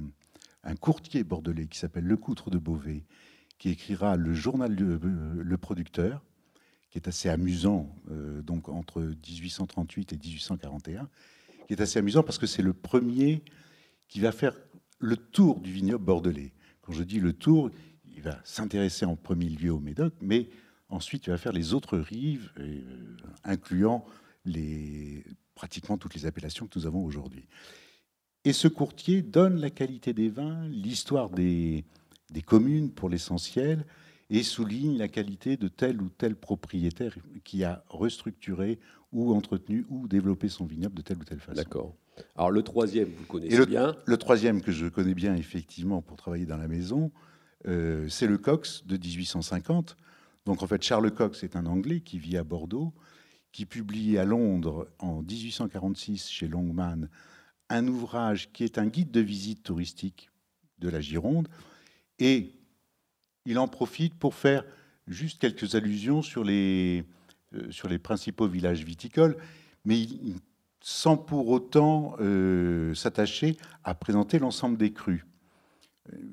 un 0.64 0.76
courtier 0.76 1.24
bordelais 1.24 1.66
qui 1.66 1.80
s'appelle 1.80 2.06
Lecoutre 2.06 2.52
de 2.52 2.60
Beauvais, 2.60 3.04
qui 3.58 3.70
écrira 3.70 4.18
le 4.18 4.34
journal 4.36 4.76
Le, 4.76 5.00
le 5.42 5.58
Producteur, 5.58 6.24
qui 6.92 7.00
est 7.00 7.08
assez 7.08 7.28
amusant, 7.28 7.94
donc 8.44 8.70
entre 8.70 9.02
1838 9.02 10.14
et 10.14 10.18
1841, 10.18 11.10
qui 11.68 11.74
est 11.74 11.82
assez 11.82 12.00
amusant 12.00 12.24
parce 12.24 12.38
que 12.38 12.48
c'est 12.48 12.62
le 12.62 12.74
premier 12.74 13.44
qui 14.08 14.20
va 14.20 14.32
faire 14.32 14.56
le 15.00 15.18
tour 15.18 15.60
du 15.60 15.72
vignoble 15.72 16.06
bordelais. 16.06 16.54
Quand 16.82 16.94
je 16.94 17.04
dis 17.04 17.20
le 17.20 17.34
tour, 17.34 17.70
il 18.16 18.22
va 18.22 18.40
s'intéresser 18.44 19.06
en 19.06 19.16
premier 19.16 19.50
lieu 19.50 19.72
au 19.72 19.80
Médoc, 19.80 20.14
mais 20.22 20.50
ensuite 20.90 21.28
il 21.28 21.32
va 21.32 21.38
faire 21.38 21.52
les 21.52 21.74
autres 21.74 21.98
rives, 21.98 22.52
euh, 22.60 22.82
incluant 23.44 24.06
les, 24.46 25.24
pratiquement 25.54 25.98
toutes 25.98 26.16
les 26.16 26.26
appellations 26.26 26.68
que 26.68 26.80
nous 26.80 26.86
avons 26.86 27.04
aujourd'hui. 27.04 27.48
Et 28.44 28.54
ce 28.54 28.68
courtier 28.68 29.22
donne 29.22 29.60
la 29.60 29.70
qualité 29.70 30.14
des 30.14 30.30
vins, 30.30 30.68
l'histoire 30.68 31.30
des, 31.30 31.84
des 32.32 32.42
communes 32.42 32.92
pour 32.92 33.10
l'essentiel, 33.10 33.86
et 34.30 34.44
souligne 34.44 34.98
la 34.98 35.08
qualité 35.08 35.58
de 35.58 35.68
tel 35.68 36.02
ou 36.02 36.10
tel 36.10 36.36
propriétaire 36.36 37.16
qui 37.44 37.64
a 37.64 37.84
restructuré 37.90 38.80
ou 39.12 39.34
entretenu 39.34 39.86
ou 39.90 40.08
développé 40.08 40.50
son 40.50 40.66
vignoble 40.66 40.96
de 40.96 41.02
telle 41.02 41.18
ou 41.18 41.24
telle 41.24 41.40
façon. 41.40 41.62
D'accord. 41.62 41.96
Alors 42.36 42.52
le 42.52 42.64
troisième, 42.64 43.10
vous 43.10 43.26
connaissez 43.26 43.66
bien. 43.66 43.96
Le 44.06 44.18
troisième 44.18 44.62
que 44.62 44.72
je 44.72 44.88
connais 44.88 45.14
bien 45.14 45.36
effectivement 45.36 46.02
pour 46.02 46.18
travailler 46.18 46.46
dans 46.46 46.58
la 46.58 46.68
maison, 46.68 47.12
euh, 47.68 48.08
c'est 48.10 48.28
le 48.28 48.38
Cox 48.38 48.86
de 48.86 48.98
1850. 48.98 49.98
Donc 50.46 50.62
en 50.62 50.68
fait, 50.68 50.84
Charles 50.84 51.12
Cox 51.12 51.44
est 51.44 51.56
un 51.56 51.66
Anglais 51.66 52.02
qui 52.02 52.20
vit 52.20 52.38
à 52.38 52.44
Bordeaux, 52.44 52.94
qui 53.52 53.66
publie 53.66 54.18
à 54.18 54.26
Londres 54.26 54.88
en 55.00 55.22
1846 55.22 56.30
chez 56.30 56.48
Longman 56.48 57.10
un 57.70 57.88
ouvrage 57.88 58.52
qui 58.52 58.64
est 58.64 58.78
un 58.78 58.86
guide 58.86 59.12
de 59.12 59.22
visite 59.22 59.64
touristique 59.64 60.30
de 60.80 60.90
la 60.90 61.02
Gironde. 61.02 61.48
Et 62.20 62.54
il 63.46 63.58
en 63.60 63.68
profite 63.68 64.14
pour 64.14 64.36
faire 64.36 64.64
juste 65.08 65.40
quelques 65.42 65.76
allusions 65.76 66.22
sur 66.22 66.44
les, 66.44 67.06
euh, 67.54 67.72
sur 67.72 67.88
les 67.88 68.00
principaux 68.00 68.48
villages 68.48 68.84
viticoles, 68.84 69.38
mais 69.84 70.08
sans 70.82 71.18
pour 71.18 71.50
autant 71.50 72.16
euh, 72.20 72.94
s'attacher 72.94 73.58
à 73.84 73.96
présenter 73.96 74.40
l'ensemble 74.40 74.78
des 74.78 74.94
crus 74.94 75.26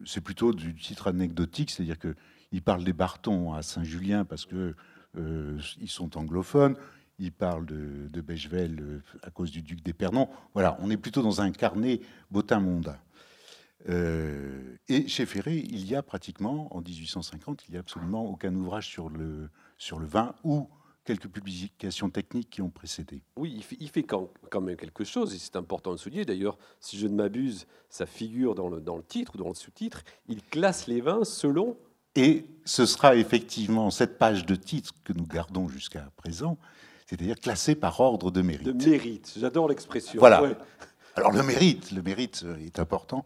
c'est 0.05 0.21
plutôt 0.21 0.53
du 0.53 0.75
titre 0.75 1.09
anecdotique, 1.09 1.71
c'est-à-dire 1.71 1.99
qu'il 1.99 2.63
parle 2.63 2.85
des 2.85 2.93
Bartons 2.93 3.55
à 3.55 3.63
Saint-Julien 3.63 4.25
parce 4.25 4.45
que 4.45 4.75
euh, 5.17 5.59
sont 5.87 6.17
anglophones. 6.17 6.77
Il 7.19 7.33
parle 7.33 7.67
de, 7.67 8.09
de 8.09 8.21
Bechevel 8.21 8.81
euh, 8.81 9.03
à 9.23 9.31
cause 9.31 9.51
du 9.51 9.63
duc 9.63 9.83
d'Épernon. 9.83 10.29
Voilà, 10.55 10.77
on 10.81 10.91
est 10.91 10.97
plutôt 10.97 11.23
dans 11.23 11.41
un 11.41 11.53
carnet 11.53 12.01
botin-mondain. 12.31 12.99
Euh, 13.89 14.77
et 14.89 15.09
chez 15.09 15.27
Ferré, 15.27 15.59
il 15.59 15.87
y 15.87 15.95
a 15.95 16.03
pratiquement, 16.03 16.75
en 16.75 16.81
1850, 16.81 17.65
il 17.69 17.73
n'y 17.73 17.77
a 17.77 17.81
absolument 17.81 18.25
aucun 18.25 18.55
ouvrage 18.55 18.87
sur 18.87 19.09
le, 19.09 19.51
sur 19.77 19.99
le 19.99 20.07
vin 20.07 20.35
ou 20.45 20.69
quelques 21.05 21.29
publications 21.29 22.11
techniques 22.11 22.51
qui 22.51 22.63
ont 22.63 22.71
précédé. 22.71 23.23
Oui, 23.37 23.53
il 23.57 23.63
fait, 23.63 23.77
il 23.81 23.89
fait 23.89 24.03
quand, 24.03 24.31
même 24.61 24.77
quelque 24.77 25.05
chose, 25.05 25.35
et 25.35 25.39
c'est 25.39 25.57
important 25.57 25.93
de 25.93 25.97
souligner. 25.97 26.25
D'ailleurs, 26.25 26.59
si 26.81 26.99
je 26.99 27.07
ne 27.07 27.15
m'abuse, 27.15 27.67
ça 27.89 28.07
figure 28.07 28.55
dans 28.55 28.69
le, 28.69 28.81
dans 28.81 28.97
le 28.97 29.03
titre 29.03 29.33
ou 29.35 29.39
dans 29.39 29.49
le 29.49 29.55
sous-titre. 29.55 30.03
Il 30.29 30.43
classe 30.43 30.87
les 30.87 31.01
vins 31.01 31.25
selon. 31.25 31.77
Et 32.15 32.47
ce 32.65 32.87
sera 32.87 33.17
effectivement 33.17 33.91
cette 33.91 34.19
page 34.19 34.45
de 34.45 34.55
titre 34.55 34.93
que 35.03 35.13
nous 35.13 35.27
gardons 35.27 35.69
jusqu'à 35.69 36.11
présent, 36.17 36.59
c'est-à-dire 37.07 37.37
classé 37.41 37.75
par 37.75 37.99
ordre 38.01 38.31
de 38.31 38.43
mérite. 38.43 38.67
De 38.67 38.91
mérite, 38.91 39.33
j'adore 39.39 39.69
l'expression. 39.69 40.21
Voilà. 40.21 40.43
Alors 41.17 41.33
le 41.33 41.43
mérite, 41.43 41.91
le 41.91 42.03
mérite 42.03 42.45
est 42.61 42.79
important. 42.79 43.25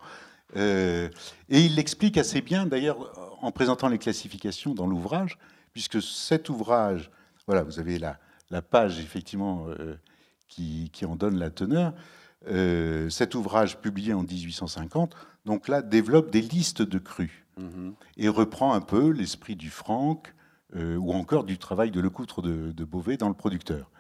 Euh, 0.54 1.08
et 1.48 1.60
il 1.60 1.74
l'explique 1.74 2.16
assez 2.16 2.40
bien, 2.40 2.66
d'ailleurs, 2.66 3.38
en 3.42 3.50
présentant 3.50 3.88
les 3.88 3.98
classifications 3.98 4.74
dans 4.74 4.86
l'ouvrage, 4.86 5.38
puisque 5.72 6.00
cet 6.00 6.48
ouvrage 6.48 7.10
voilà, 7.46 7.62
vous 7.62 7.78
avez 7.78 7.98
la, 7.98 8.18
la 8.50 8.62
page 8.62 8.98
effectivement 9.00 9.66
euh, 9.68 9.96
qui, 10.48 10.90
qui, 10.92 11.04
en 11.04 11.16
donne 11.16 11.38
la 11.38 11.50
teneur. 11.50 11.94
Euh, 12.48 13.08
cet 13.08 13.34
ouvrage 13.34 13.80
publié 13.80 14.12
en 14.12 14.22
1850, 14.22 15.14
donc 15.44 15.68
là, 15.68 15.82
développe 15.82 16.30
des 16.30 16.42
listes 16.42 16.82
de 16.82 16.98
crus 16.98 17.44
mhm. 17.56 17.94
et 18.16 18.28
reprend 18.28 18.74
un 18.74 18.80
peu 18.80 19.10
l'esprit 19.10 19.56
du 19.56 19.70
Franck 19.70 20.34
euh, 20.74 20.96
ou 20.96 21.12
encore 21.12 21.44
du 21.44 21.58
travail 21.58 21.90
de 21.90 22.00
Lecoutre 22.00 22.42
de, 22.42 22.72
de 22.72 22.84
Beauvais 22.84 23.16
dans 23.16 23.28
le 23.28 23.34
producteur. 23.34 23.90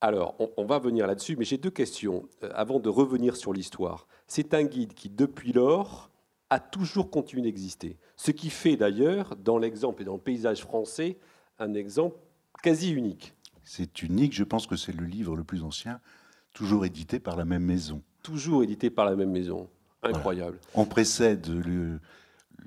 Alors, 0.00 0.34
on, 0.38 0.50
on 0.56 0.64
va 0.64 0.78
venir 0.78 1.06
là-dessus, 1.06 1.36
mais 1.36 1.44
j'ai 1.44 1.58
deux 1.58 1.70
questions 1.70 2.28
avant 2.54 2.80
de 2.80 2.88
revenir 2.88 3.36
sur 3.36 3.52
l'histoire. 3.52 4.06
C'est 4.26 4.54
un 4.54 4.64
guide 4.64 4.94
qui, 4.94 5.08
depuis 5.08 5.52
lors, 5.52 6.10
a 6.50 6.58
toujours 6.60 7.10
continué 7.10 7.42
d'exister. 7.42 7.98
Ce 8.16 8.30
qui 8.30 8.50
fait 8.50 8.76
d'ailleurs, 8.76 9.36
dans 9.36 9.58
l'exemple 9.58 10.02
et 10.02 10.04
dans 10.04 10.14
le 10.14 10.20
paysage 10.20 10.62
français, 10.62 11.18
un 11.58 11.74
exemple 11.74 12.16
quasi 12.62 12.92
unique. 12.92 13.34
C'est 13.64 14.02
unique, 14.02 14.32
je 14.32 14.44
pense 14.44 14.66
que 14.66 14.76
c'est 14.76 14.92
le 14.92 15.04
livre 15.04 15.36
le 15.36 15.44
plus 15.44 15.62
ancien, 15.62 16.00
toujours 16.54 16.84
édité 16.84 17.20
par 17.20 17.36
la 17.36 17.44
même 17.44 17.64
maison. 17.64 18.02
Toujours 18.22 18.62
édité 18.62 18.90
par 18.90 19.04
la 19.04 19.16
même 19.16 19.30
maison. 19.30 19.68
Incroyable. 20.02 20.58
On 20.74 20.84
précède 20.84 21.48
le, 21.48 22.00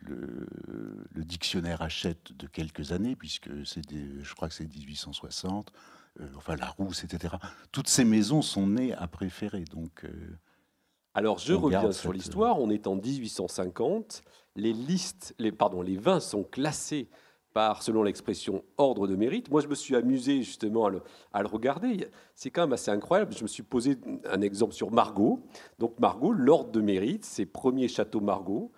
le, 0.07 1.23
dictionnaire 1.23 1.81
Hachette 1.81 2.33
de 2.37 2.47
quelques 2.47 2.91
années, 2.91 3.15
puisque 3.15 3.49
c'est 3.65 3.81
je 3.89 4.35
crois 4.35 4.47
que 4.47 4.53
c'est 4.53 4.67
1860, 4.67 5.71
euh, 6.19 6.27
enfin 6.35 6.55
la 6.55 6.67
Rousse, 6.67 7.03
etc. 7.03 7.35
Toutes 7.71 7.87
ces 7.87 8.05
maisons 8.05 8.41
sont 8.41 8.67
nées 8.67 8.93
à 8.93 9.07
préférer. 9.07 9.65
Donc, 9.65 10.05
euh, 10.05 10.37
Alors 11.13 11.39
je 11.39 11.53
reviens 11.53 11.91
sur 11.91 12.13
l'histoire, 12.13 12.59
on 12.59 12.69
est 12.69 12.87
en 12.87 12.95
1850, 12.95 14.23
les 14.55 14.73
listes, 14.73 15.35
les, 15.39 15.51
pardon, 15.51 15.81
les 15.81 15.97
vins 15.97 16.19
sont 16.19 16.43
classés 16.43 17.09
selon 17.79 18.03
l'expression, 18.03 18.63
ordre 18.77 19.07
de 19.07 19.15
mérite. 19.15 19.49
Moi, 19.49 19.61
je 19.61 19.67
me 19.67 19.75
suis 19.75 19.95
amusé 19.95 20.43
justement 20.43 20.87
à 21.33 21.41
le, 21.41 21.47
regarder. 21.47 22.07
C'est 22.33 22.49
quand 22.49 22.61
même 22.61 22.73
assez 22.73 22.91
incroyable. 22.91 23.33
Je 23.35 23.43
me 23.43 23.47
suis 23.47 23.63
posé 23.63 23.97
un 24.29 24.41
exemple 24.41 24.73
sur 24.73 24.91
Margot. 24.91 25.39
Donc 25.79 25.97
Margot, 25.99 26.33
l'ordre 26.33 26.71
de 26.71 26.81
mérite, 26.81 27.23
c'est 27.23 27.45
premier 27.45 27.87
château 27.87 28.19
Margot, 28.19 28.71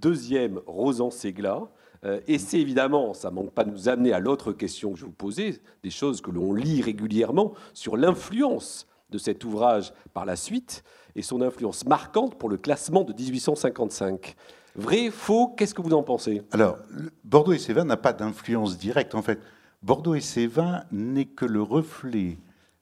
deuxième 0.00 0.60
Rosan-Ségla. 0.66 1.68
Euh, 2.04 2.20
et 2.26 2.38
c'est 2.38 2.58
évidemment, 2.58 3.14
ça 3.14 3.30
ne 3.30 3.36
manque 3.36 3.52
pas 3.52 3.64
de 3.64 3.70
nous 3.70 3.88
amener 3.88 4.12
à 4.12 4.18
l'autre 4.18 4.52
question 4.52 4.92
que 4.92 4.98
je 4.98 5.04
vous 5.04 5.12
posais, 5.12 5.60
des 5.82 5.90
choses 5.90 6.20
que 6.20 6.32
l'on 6.32 6.52
lit 6.52 6.82
régulièrement 6.82 7.52
sur 7.72 7.96
l'influence 7.96 8.88
de 9.10 9.18
cet 9.18 9.44
ouvrage 9.44 9.92
par 10.12 10.24
la 10.24 10.34
suite 10.34 10.82
et 11.14 11.22
son 11.22 11.40
influence 11.40 11.86
marquante 11.86 12.36
pour 12.36 12.48
le 12.48 12.56
classement 12.56 13.04
de 13.04 13.12
1855. 13.12 14.34
Vrai, 14.76 15.10
faux, 15.10 15.48
qu'est-ce 15.48 15.74
que 15.74 15.82
vous 15.82 15.92
en 15.92 16.02
pensez? 16.02 16.42
Alors, 16.50 16.78
Bordeaux 17.22 17.52
et 17.52 17.58
Sévin 17.58 17.84
n'a 17.84 17.96
pas 17.96 18.12
d'influence 18.12 18.76
directe. 18.76 19.14
En 19.14 19.22
fait, 19.22 19.40
Bordeaux 19.82 20.14
et 20.14 20.20
Sévin 20.20 20.84
n'est 20.90 21.26
que 21.26 21.44
le 21.44 21.62
reflet 21.62 22.38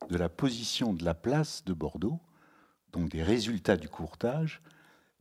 de 0.08 0.16
la 0.16 0.28
position 0.28 0.94
de 0.94 1.04
la 1.04 1.14
place 1.14 1.64
de 1.64 1.74
Bordeaux, 1.74 2.18
donc 2.92 3.10
des 3.10 3.22
résultats 3.22 3.76
du 3.76 3.88
courtage, 3.88 4.62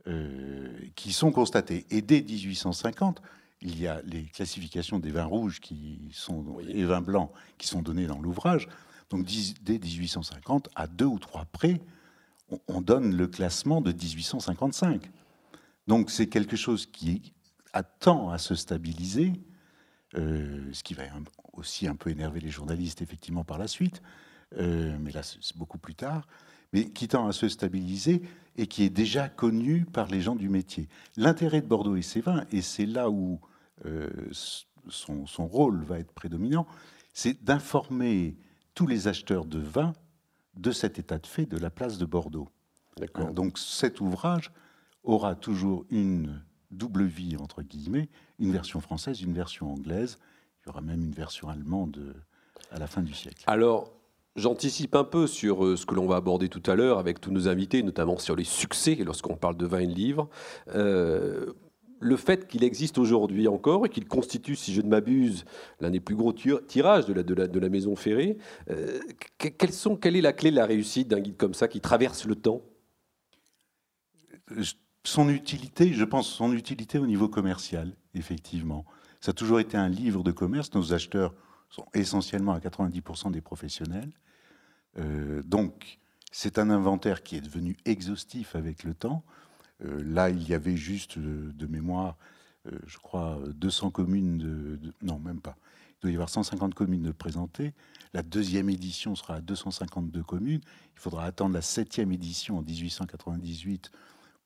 euh, 0.08 0.70
qui 0.96 1.12
sont 1.12 1.32
constatés. 1.32 1.86
Et 1.90 2.02
dès 2.02 2.22
1850, 2.22 3.22
il 3.62 3.80
y 3.80 3.88
a 3.88 4.02
les 4.04 4.24
classifications 4.24 5.00
des 5.00 5.12
vins 5.12 5.26
rouges 5.26 5.60
qui 5.60 6.10
sont, 6.14 6.58
et 6.68 6.84
vins 6.84 7.02
blancs 7.02 7.32
qui 7.58 7.68
sont 7.68 7.82
donnés 7.82 8.08
dans 8.08 8.20
l'ouvrage. 8.20 8.68
Donc 9.10 9.26
dès 9.62 9.78
1850, 9.78 10.70
à 10.76 10.88
deux 10.88 11.06
ou 11.06 11.20
trois 11.20 11.46
près, 11.46 11.82
on 12.68 12.82
donne 12.82 13.16
le 13.16 13.28
classement 13.28 13.82
de 13.82 13.92
1855. 13.92 15.12
Donc 15.92 16.10
c'est 16.10 16.28
quelque 16.28 16.56
chose 16.56 16.86
qui 16.86 17.34
attend 17.74 18.30
à 18.30 18.38
se 18.38 18.56
stabiliser, 18.56 19.34
euh, 20.16 20.70
ce 20.72 20.84
qui 20.84 20.94
va 20.94 21.04
aussi 21.52 21.86
un 21.86 21.98
peu 21.98 22.12
énerver 22.12 22.40
les 22.40 22.50
journalistes 22.50 23.02
effectivement 23.02 23.44
par 23.44 23.58
la 23.58 23.68
suite, 23.68 24.02
euh, 24.58 24.96
mais 25.02 25.12
là 25.12 25.22
c'est 25.22 25.58
beaucoup 25.58 25.80
plus 25.80 25.96
tard, 25.96 26.30
mais 26.72 26.92
qui 26.92 27.10
tend 27.10 27.28
à 27.28 27.34
se 27.34 27.50
stabiliser 27.50 28.22
et 28.56 28.68
qui 28.68 28.84
est 28.84 28.90
déjà 28.90 29.28
connu 29.28 29.84
par 29.84 30.08
les 30.08 30.22
gens 30.22 30.36
du 30.36 30.48
métier. 30.48 30.88
L'intérêt 31.18 31.60
de 31.60 31.68
Bordeaux 31.68 31.98
et 31.98 32.02
ses 32.02 32.22
vins, 32.22 32.46
et 32.54 32.62
c'est 32.62 32.86
là 32.86 33.10
où 33.10 33.42
euh, 33.86 34.10
son, 34.88 35.46
rôle 35.46 35.84
va 35.84 36.00
être 36.00 36.14
prédominant, 36.14 36.68
c'est 37.12 37.44
d'informer 37.44 38.38
tous 38.76 38.88
les 38.88 39.10
acheteurs 39.10 39.44
de 39.44 39.60
vin 39.60 39.92
de 40.56 40.72
cet 40.72 41.00
état 41.00 41.18
de 41.18 41.28
fait 41.28 41.48
de 41.48 41.58
la 41.58 41.70
place 41.70 41.98
de 41.98 42.06
Bordeaux. 42.06 42.48
Donc 43.34 43.58
cet 43.58 44.00
ouvrage 44.00 44.54
aura 45.04 45.36
toujours 45.36 45.86
une 45.90 46.42
double 46.70 47.04
vie, 47.04 47.36
entre 47.38 47.62
guillemets, 47.62 48.10
une 48.40 48.52
version 48.52 48.80
française, 48.80 49.22
une 49.22 49.34
version 49.34 49.72
anglaise. 49.72 50.18
Il 50.64 50.68
y 50.68 50.70
aura 50.70 50.82
même 50.82 51.04
une 51.04 51.14
version 51.14 51.50
allemande 51.50 51.98
euh, 51.98 52.14
à 52.72 52.80
la 52.80 52.88
fin 52.88 53.02
du 53.02 53.14
siècle. 53.14 53.44
Alors, 53.48 53.92
J'anticipe 54.38 54.96
un 54.96 55.04
peu 55.04 55.28
sur 55.28 55.66
euh, 55.66 55.76
ce 55.76 55.86
que 55.86 55.94
l'on 55.94 56.08
va 56.08 56.16
aborder 56.16 56.48
tout 56.48 56.64
à 56.72 56.76
l'heure 56.76 57.00
avec 57.00 57.20
tous 57.20 57.32
nos 57.32 57.50
invités, 57.50 57.84
notamment 57.84 58.18
sur 58.18 58.34
les 58.36 58.46
succès 58.46 58.96
lorsqu'on 59.04 59.36
parle 59.36 59.58
de 59.58 59.66
vin 59.66 59.80
et 59.80 59.88
de 59.88 59.94
livre. 59.94 60.30
Euh, 60.74 61.52
le 62.00 62.16
fait 62.16 62.48
qu'il 62.48 62.64
existe 62.64 62.98
aujourd'hui 62.98 63.50
encore 63.50 63.86
et 63.86 63.90
qu'il 63.90 64.08
constitue, 64.08 64.56
si 64.56 64.74
je 64.74 64.82
ne 64.82 64.88
m'abuse, 64.88 65.44
l'un 65.82 65.90
des 65.90 66.00
plus 66.00 66.16
gros 66.16 66.32
tirages 66.32 67.06
de 67.06 67.14
la, 67.14 67.24
de 67.24 67.60
la, 67.60 67.70
maison 67.70 67.98
ferrée, 67.98 68.38
euh, 68.70 69.00
sont, 69.70 69.98
quelle 69.98 70.16
est 70.16 70.22
la 70.22 70.34
clé 70.34 70.50
de 70.50 70.56
la 70.56 70.66
réussite 70.66 71.10
d'un 71.10 71.20
guide 71.20 71.36
comme 71.36 71.54
ça 71.54 71.68
qui 71.68 71.82
traverse 71.82 72.26
le 72.26 72.36
temps? 72.36 72.62
Son 75.04 75.30
utilité, 75.30 75.94
je 75.94 76.04
pense, 76.04 76.30
son 76.30 76.54
utilité 76.54 77.00
au 77.00 77.08
niveau 77.08 77.28
commercial, 77.28 77.92
effectivement. 78.14 78.86
Ça 79.20 79.32
a 79.32 79.34
toujours 79.34 79.60
été 79.60 79.78
un 79.78 79.90
livre 79.90 80.24
de 80.24 80.32
commerce. 80.32 80.74
Nos 80.74 80.94
acheteurs 80.94 81.34
sont 81.70 81.86
essentiellement 81.94 82.54
à 82.54 82.60
90% 82.60 83.32
des 83.32 83.42
professionnels. 83.42 84.12
Euh, 85.00 85.42
donc, 85.44 86.00
c'est 86.32 86.60
un 86.60 86.70
inventaire 86.70 87.24
qui 87.24 87.36
est 87.36 87.42
devenu 87.42 87.78
exhaustif 87.86 88.56
avec 88.56 88.84
le 88.84 88.94
temps. 88.94 89.24
Euh, 89.84 90.04
là, 90.04 90.30
il 90.30 90.48
y 90.48 90.54
avait 90.54 90.78
juste 90.78 91.18
euh, 91.18 91.52
de, 91.54 91.66
mémoire, 91.66 92.18
je 92.86 92.98
crois, 93.00 93.40
200 93.56 93.90
communes 93.90 94.38
de, 94.38 94.94
Non, 95.02 95.18
même 95.18 95.42
pas. 95.42 95.56
Il 96.00 96.02
doit 96.04 96.12
y 96.12 96.16
avoir 96.16 96.30
150 96.30 96.74
communes 96.74 97.04
de 97.04 97.12
présentées. 97.12 97.74
La 98.14 98.24
deuxième 98.24 98.70
édition 98.70 99.16
sera 99.16 99.36
à 99.36 99.42
252 99.42 100.24
communes. 100.24 100.62
Il 100.96 101.00
faudra 101.00 101.26
attendre 101.26 101.54
la 101.54 101.62
septième 101.62 102.12
édition 102.12 102.58
en 102.58 102.62
1898 102.62 103.92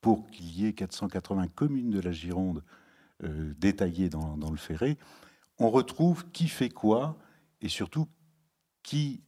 pour 0.05 0.29
qu'il 0.29 0.51
y 0.55 0.67
ait 0.67 0.73
480 0.73 1.47
communes 1.47 1.89
de 1.89 1.99
la 1.99 2.11
Gironde 2.11 2.63
détaillées 3.57 4.07
dans, 4.07 4.37
dans 4.37 4.51
le 4.51 4.57
Ferré 4.57 4.99
on 5.57 5.71
retrouve 5.71 6.29
qui 6.31 6.47
fait 6.47 6.69
quoi 6.69 7.17
et 7.61 7.69
surtout 7.69 8.07
qui 8.83 9.23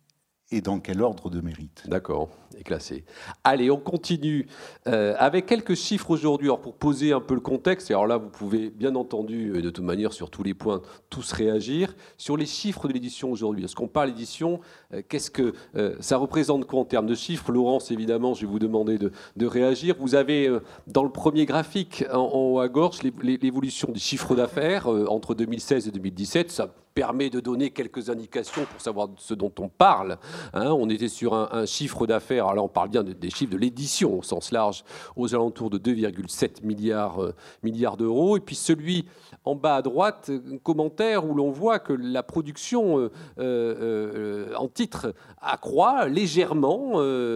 et 0.51 0.61
dans 0.61 0.79
quel 0.79 1.01
ordre 1.01 1.29
de 1.29 1.41
mérite. 1.41 1.83
D'accord, 1.87 2.29
est 2.57 2.63
classé. 2.63 3.03
Allez, 3.43 3.69
on 3.69 3.77
continue 3.77 4.47
euh, 4.87 5.13
avec 5.17 5.45
quelques 5.45 5.75
chiffres 5.75 6.09
aujourd'hui. 6.11 6.47
Alors 6.47 6.61
pour 6.61 6.75
poser 6.75 7.11
un 7.11 7.19
peu 7.19 7.33
le 7.33 7.41
contexte, 7.41 7.91
et 7.91 7.93
alors 7.93 8.07
là 8.07 8.17
vous 8.17 8.29
pouvez 8.29 8.69
bien 8.69 8.95
entendu, 8.95 9.61
de 9.61 9.69
toute 9.69 9.83
manière 9.83 10.13
sur 10.13 10.29
tous 10.29 10.43
les 10.43 10.53
points, 10.53 10.81
tous 11.09 11.33
réagir 11.33 11.95
sur 12.17 12.37
les 12.37 12.45
chiffres 12.45 12.87
de 12.87 12.93
l'édition 12.93 13.29
aujourd'hui. 13.29 13.65
Est-ce 13.65 13.75
qu'on 13.75 13.89
parle 13.89 14.09
d'édition 14.09 14.61
euh, 14.93 15.01
Qu'est-ce 15.07 15.31
que 15.31 15.53
euh, 15.75 15.95
ça 15.99 16.15
représente 16.15 16.65
quoi 16.65 16.79
en 16.79 16.85
termes 16.85 17.07
de 17.07 17.15
chiffres? 17.15 17.51
Laurence, 17.51 17.91
évidemment, 17.91 18.33
je 18.33 18.41
vais 18.41 18.47
vous 18.47 18.59
demander 18.59 18.97
de, 18.97 19.11
réagir. 19.45 19.95
Vous 19.99 20.15
avez 20.15 20.49
dans 20.87 21.03
le 21.03 21.09
premier 21.09 21.45
graphique 21.45 22.05
en, 22.11 22.29
haut 22.33 22.59
à 22.59 22.67
gauche 22.67 22.99
l'évolution 23.03 23.89
des 23.91 23.99
chiffres 23.99 24.35
d'affaires 24.35 24.87
entre 24.87 25.35
2016 25.35 25.87
et 25.87 25.91
2017. 25.91 26.51
Ça 26.51 26.73
permet 26.97 27.29
de 27.29 27.39
donner 27.39 27.69
quelques 27.69 28.09
indications 28.09 28.65
pour 28.65 28.81
savoir 28.81 29.09
ce 29.17 29.35
dont 29.35 29.51
on 29.59 29.69
parle. 29.69 30.17
Hein. 30.55 30.71
on 30.71 30.89
était 30.89 31.09
sur 31.09 31.35
un, 31.35 31.67
chiffre 31.67 32.07
d'affaires, 32.07 32.47
alors 32.47 32.65
on 32.65 32.69
parle 32.69 32.89
bien 32.89 33.03
des 33.03 33.29
chiffres 33.29 33.51
de 33.51 33.57
l'édition 33.57 34.17
au 34.17 34.23
sens 34.23 34.51
large, 34.51 34.83
aux 35.15 35.35
alentours 35.35 35.69
de 35.69 35.77
2,7 35.77 36.65
milliards, 36.65 37.21
euh, 37.21 37.35
milliards 37.61 37.97
d'euros. 37.97 38.35
Et 38.35 38.39
puis 38.39 38.55
celui 38.55 39.05
en 39.45 39.53
bas 39.53 39.75
à 39.75 39.81
droite, 39.83 40.31
un 40.31 40.57
commentaire 40.57 41.23
où 41.23 41.35
l'on 41.35 41.51
voit 41.51 41.77
que 41.77 41.93
la 41.93 42.23
production 42.23 42.97
euh, 42.97 43.11
euh, 43.37 44.55
en 44.55 44.67
titre 44.67 45.13
accroît 45.39 46.07
légèrement 46.07 46.93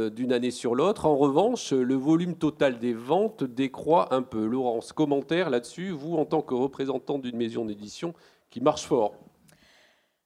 d'une 0.10 0.34
année 0.34 0.50
sur 0.50 0.74
l'autre. 0.74 1.06
En 1.06 1.18
revanche, 1.18 1.72
le 1.72 1.96
volume 1.96 2.34
total 2.34 2.80
des 2.80 2.96
ventes 2.96 3.44
décroît 3.44 4.12
un 4.12 4.24
peu. 4.24 4.44
Laurence, 4.44 4.92
commentaire 4.92 5.52
là-dessus, 5.52 5.92
vous 5.92 6.16
en 6.16 6.26
tant 6.26 6.42
que 6.42 6.56
représentant 6.56 7.20
d'une 7.20 7.38
maison 7.38 7.64
d'édition 7.64 8.16
qui 8.50 8.60
marche 8.60 8.88
fort 8.88 9.14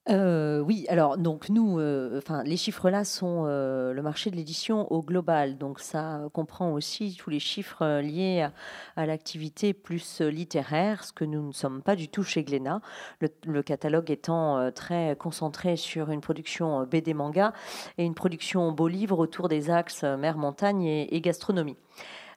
euh, 0.07 0.59
oui, 0.59 0.85
alors 0.87 1.17
donc 1.17 1.49
nous, 1.49 1.79
euh, 1.79 2.19
enfin 2.19 2.43
les 2.43 2.57
chiffres 2.57 2.91
là 2.91 3.03
sont 3.03 3.45
euh, 3.47 3.91
le 3.91 4.03
marché 4.03 4.29
de 4.29 4.35
l'édition 4.35 4.91
au 4.91 5.01
global, 5.01 5.57
donc 5.57 5.79
ça 5.79 6.21
comprend 6.31 6.73
aussi 6.73 7.15
tous 7.17 7.31
les 7.31 7.39
chiffres 7.39 8.01
liés 8.01 8.47
à, 8.95 9.05
l'activité 9.07 9.73
plus 9.73 10.21
littéraire, 10.21 11.03
ce 11.03 11.11
que 11.11 11.25
nous 11.25 11.47
ne 11.47 11.51
sommes 11.51 11.81
pas 11.81 11.95
du 11.95 12.07
tout 12.07 12.21
chez 12.21 12.43
Glénat, 12.43 12.81
le, 13.19 13.63
catalogue 13.63 14.11
étant 14.11 14.71
très 14.71 15.15
concentré 15.15 15.75
sur 15.75 16.11
une 16.11 16.21
production 16.21 16.83
BD 16.83 17.15
manga 17.15 17.51
et 17.97 18.05
une 18.05 18.13
production 18.13 18.71
beau 18.71 18.87
livre 18.87 19.17
autour 19.17 19.49
des 19.49 19.71
axes 19.71 20.03
mer 20.03 20.37
montagne 20.37 20.85
et 20.85 21.21
gastronomie, 21.21 21.77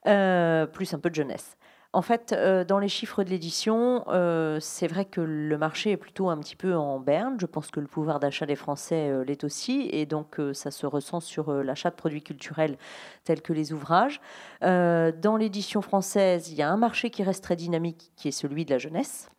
plus 0.04 0.94
un 0.94 0.98
peu 1.02 1.10
de 1.10 1.14
jeunesse. 1.14 1.57
En 1.94 2.02
fait, 2.02 2.34
euh, 2.36 2.64
dans 2.64 2.78
les 2.78 2.88
chiffres 2.88 3.24
de 3.24 3.30
l'édition, 3.30 4.04
euh, 4.08 4.58
c'est 4.60 4.86
vrai 4.86 5.06
que 5.06 5.22
le 5.22 5.56
marché 5.56 5.92
est 5.92 5.96
plutôt 5.96 6.28
un 6.28 6.36
petit 6.36 6.54
peu 6.54 6.74
en 6.76 7.00
berne. 7.00 7.36
Je 7.40 7.46
pense 7.46 7.70
que 7.70 7.80
le 7.80 7.86
pouvoir 7.86 8.20
d'achat 8.20 8.44
des 8.44 8.56
Français 8.56 9.08
euh, 9.08 9.24
l'est 9.24 9.42
aussi, 9.42 9.88
et 9.90 10.04
donc 10.04 10.38
ça 10.52 10.70
se 10.70 10.84
ressent 10.84 11.20
sur 11.20 11.50
l'achat 11.50 11.88
de 11.88 11.94
produits 11.94 12.22
culturels 12.22 12.76
tels 13.24 13.40
que 13.40 13.54
les 13.54 13.72
ouvrages. 13.72 14.20
dans 14.60 15.36
l'édition 15.38 15.80
française, 15.80 16.50
il 16.50 16.58
y 16.58 16.62
a 16.62 16.70
un 16.70 16.76
marché 16.76 17.08
qui 17.10 17.22
reste 17.22 17.42
très 17.42 17.56
dynamique, 17.56 18.12
qui 18.16 18.28
est 18.28 18.32
celui 18.32 18.66
de 18.66 18.70
la 18.70 18.78
jeunesse. 18.78 19.30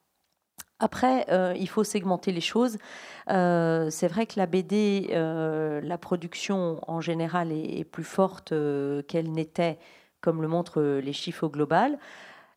Après, 0.80 1.26
il 1.58 1.68
faut 1.70 1.84
segmenter 1.84 2.32
les 2.32 2.42
choses. 2.42 2.78
c'est 3.28 4.08
vrai 4.08 4.26
que 4.26 4.38
la 4.38 4.48
BD, 4.48 5.10
la 5.12 5.98
production 5.98 6.80
en 6.88 7.02
général 7.02 7.52
est, 7.52 7.80
est 7.80 7.84
plus 7.84 8.04
forte 8.04 8.54
qu'elle 9.08 9.32
n'était, 9.32 9.78
comme 10.22 10.42
le 10.42 10.48
montrent 10.48 10.82
les 10.82 11.14
chiffres 11.14 11.46
au 11.46 11.50
global. 11.50 12.00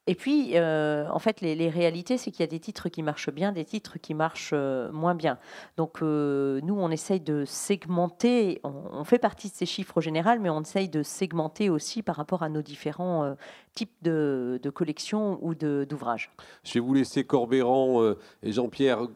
Et 0.08 0.16
puis, 0.16 0.56
euh, 0.56 1.06
en 1.10 1.20
fait, 1.20 1.40
les, 1.40 1.68
réalités, 1.68 2.18
c'est 2.18 2.32
qu'il 2.32 2.40
y 2.40 2.42
a 2.42 2.48
des 2.48 2.58
titres 2.58 2.88
qui 2.88 3.04
marchent 3.04 3.30
bien, 3.30 3.52
des 3.52 3.64
titres 3.64 3.98
qui 4.00 4.14
marchent 4.14 4.50
euh, 4.52 4.90
moins 4.90 5.14
bien. 5.14 5.38
Donc, 5.76 6.02
euh, 6.02 6.60
nous, 6.64 6.74
on 6.74 6.90
essaye 6.90 7.20
de 7.20 7.44
segmenter, 7.44 8.60
on, 8.64 9.04
fait 9.04 9.20
partie 9.20 9.48
de 9.48 9.54
ces 9.54 9.66
chiffres 9.66 10.00
généraux, 10.00 10.40
mais 10.40 10.50
on 10.50 10.62
essaye 10.62 10.88
de 10.88 11.04
segmenter 11.04 11.70
aussi 11.70 12.02
par 12.02 12.16
rapport 12.16 12.42
à 12.42 12.48
nos 12.48 12.62
différents 12.62 13.36
types 13.74 13.92
de, 14.02 14.60
collections 14.74 15.38
ou 15.40 15.54
d'ouvrages. 15.54 16.32
Je 16.64 16.74
vais 16.74 16.80
vous 16.80 16.94
laisser 16.94 17.22
Corbéran 17.24 18.14
et 18.42 18.52
Jean-Pierre 18.52 19.06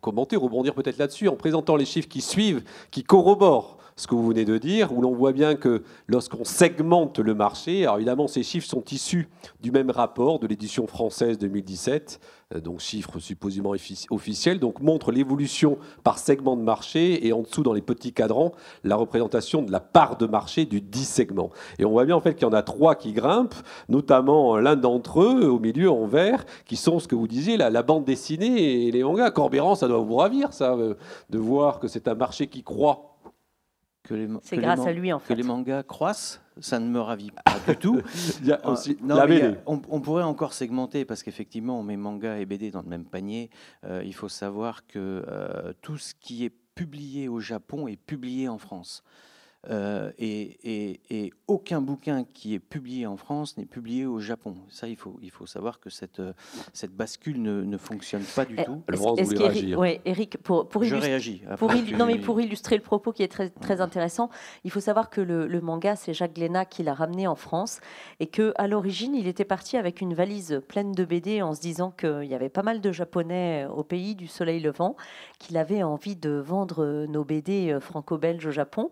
commenter, 0.00 0.36
rebondir 0.36 0.74
peut-être 0.74 0.98
là-dessus, 0.98 1.28
en 1.28 1.36
présentant 1.36 1.76
les 1.76 1.86
chiffres 1.86 2.08
qui 2.08 2.20
suivent, 2.20 2.64
qui 2.90 3.02
corroborent 3.02 3.78
ce 3.96 4.06
que 4.06 4.14
vous 4.14 4.26
venez 4.26 4.44
de 4.44 4.58
dire, 4.58 4.92
où 4.92 5.00
l'on 5.00 5.14
voit 5.14 5.32
bien 5.32 5.54
que 5.54 5.82
lorsqu'on 6.08 6.44
segmente 6.44 7.18
le 7.18 7.34
marché, 7.34 7.84
alors 7.84 7.96
évidemment 7.96 8.26
ces 8.26 8.42
chiffres 8.42 8.68
sont 8.68 8.84
issus 8.90 9.28
du 9.60 9.70
même 9.70 9.90
rapport 9.90 10.38
de 10.38 10.46
l'édition 10.46 10.86
française 10.86 11.38
2017, 11.38 12.20
euh, 12.54 12.60
donc 12.60 12.80
chiffres 12.80 13.18
supposément 13.18 13.72
officiels, 14.10 14.58
donc 14.58 14.80
montre 14.80 15.12
l'évolution 15.12 15.78
par 16.02 16.18
segment 16.18 16.56
de 16.56 16.62
marché 16.62 17.26
et 17.26 17.32
en 17.32 17.42
dessous 17.42 17.62
dans 17.62 17.72
les 17.72 17.82
petits 17.82 18.12
cadrans 18.12 18.52
la 18.82 18.96
représentation 18.96 19.62
de 19.62 19.70
la 19.70 19.80
part 19.80 20.16
de 20.16 20.26
marché 20.26 20.64
du 20.64 20.80
10 20.80 21.04
segments. 21.04 21.50
Et 21.78 21.84
on 21.84 21.90
voit 21.90 22.04
bien 22.04 22.16
en 22.16 22.20
fait 22.20 22.34
qu'il 22.34 22.46
y 22.46 22.50
en 22.50 22.52
a 22.52 22.62
trois 22.62 22.96
qui 22.96 23.12
grimpent, 23.12 23.54
notamment 23.88 24.56
l'un 24.56 24.76
d'entre 24.76 25.22
eux 25.22 25.48
au 25.48 25.60
milieu 25.60 25.90
en 25.90 26.06
vert, 26.06 26.44
qui 26.64 26.76
sont 26.76 26.98
ce 26.98 27.06
que 27.06 27.14
vous 27.14 27.28
disiez, 27.28 27.56
la, 27.56 27.70
la 27.70 27.82
bande 27.82 28.04
dessinée 28.04 28.86
et 28.86 28.90
les 28.90 29.04
mangas. 29.04 29.30
Corbéran, 29.30 29.74
ça 29.74 29.88
doit 29.88 29.98
vous 29.98 30.16
ravir 30.16 30.52
ça, 30.52 30.74
euh, 30.74 30.94
de 31.30 31.38
voir 31.38 31.78
que 31.78 31.88
c'est 31.88 32.08
un 32.08 32.14
marché 32.14 32.46
qui 32.46 32.62
croît 32.62 33.13
c'est 34.42 34.58
grâce 34.58 34.86
à 34.86 34.92
lui 34.92 35.12
en 35.12 35.18
fait. 35.18 35.34
Que 35.34 35.38
les 35.38 35.46
mangas 35.46 35.82
croissent, 35.82 36.40
ça 36.60 36.78
ne 36.78 36.88
me 36.88 37.00
ravit 37.00 37.30
pas 37.30 37.72
du 37.72 37.76
tout. 37.80 38.00
il 38.40 38.48
y 38.48 38.52
a 38.52 38.66
aussi 38.68 38.96
la 39.04 39.26
BD. 39.26 39.54
on, 39.66 39.78
pourrait 39.78 40.24
encore 40.24 40.52
segmenter 40.52 41.04
parce 41.04 41.22
qu'effectivement 41.22 41.78
on 41.80 41.82
met 41.82 41.96
manga 41.96 42.38
et 42.38 42.44
BD 42.44 42.70
dans 42.70 42.82
le 42.82 42.88
même 42.88 43.04
panier. 43.04 43.50
Euh, 43.84 44.02
il 44.04 44.14
faut 44.14 44.28
savoir 44.28 44.86
que 44.86 45.24
euh, 45.26 45.72
tout 45.80 45.96
ce 45.96 46.14
qui 46.14 46.44
est 46.44 46.52
publié 46.74 47.28
au 47.28 47.40
Japon 47.40 47.88
est 47.88 47.96
publié 47.96 48.48
en 48.48 48.58
France. 48.58 49.02
Euh, 49.70 50.10
et, 50.18 51.32
aucun 51.46 51.80
bouquin 51.80 52.24
qui 52.24 52.54
est 52.54 52.58
publié 52.58 53.06
en 53.06 53.16
France 53.16 53.58
n'est 53.58 53.66
publié 53.66 54.06
au 54.06 54.18
Japon. 54.18 54.56
Ça, 54.70 54.88
il 54.88 54.96
faut, 54.96 55.18
il 55.22 55.30
faut 55.30 55.46
savoir 55.46 55.78
que 55.78 55.90
cette, 55.90 56.22
cette 56.72 56.94
bascule 56.94 57.40
ne, 57.42 57.76
fonctionne 57.76 58.22
pas 58.34 58.44
du 58.44 58.56
tout. 58.56 58.82
Oui, 59.76 60.00
Eric, 60.04 60.38
pour, 60.38 60.68
pour 60.68 60.84
Je 60.84 60.96
réagis. 60.96 61.42
Pour, 61.58 61.70
non, 61.98 62.06
mais 62.06 62.18
pour 62.18 62.40
illustrer 62.40 62.76
le 62.76 62.82
propos 62.82 63.12
qui 63.12 63.22
est 63.22 63.28
très, 63.28 63.50
très 63.50 63.80
intéressant, 63.80 64.30
il 64.64 64.70
faut 64.70 64.80
savoir 64.80 65.10
que 65.10 65.20
le, 65.20 65.60
manga, 65.60 65.96
c'est 65.96 66.14
Jacques 66.14 66.34
Glénat 66.34 66.64
qui 66.64 66.82
l'a 66.82 66.94
ramené 66.94 67.26
en 67.26 67.34
France 67.34 67.80
et 68.20 68.26
qu'à 68.26 68.66
l'origine, 68.66 69.14
il 69.14 69.26
était 69.26 69.44
parti 69.44 69.76
avec 69.76 70.00
une 70.00 70.14
valise 70.14 70.62
pleine 70.66 70.92
de 70.92 71.04
BD 71.04 71.42
en 71.42 71.54
se 71.54 71.60
disant 71.60 71.90
qu'il 71.90 72.24
y 72.24 72.34
avait 72.34 72.48
pas 72.48 72.62
mal 72.62 72.80
de 72.80 72.92
Japonais 72.92 73.66
au 73.66 73.82
pays 73.82 74.14
du 74.14 74.28
soleil 74.28 74.60
levant, 74.60 74.96
qu'il 75.38 75.56
avait 75.58 75.82
envie 75.82 76.16
de 76.16 76.30
vendre 76.30 77.06
nos 77.06 77.24
BD 77.24 77.76
franco-belges 77.80 78.46
au 78.46 78.50
Japon 78.50 78.90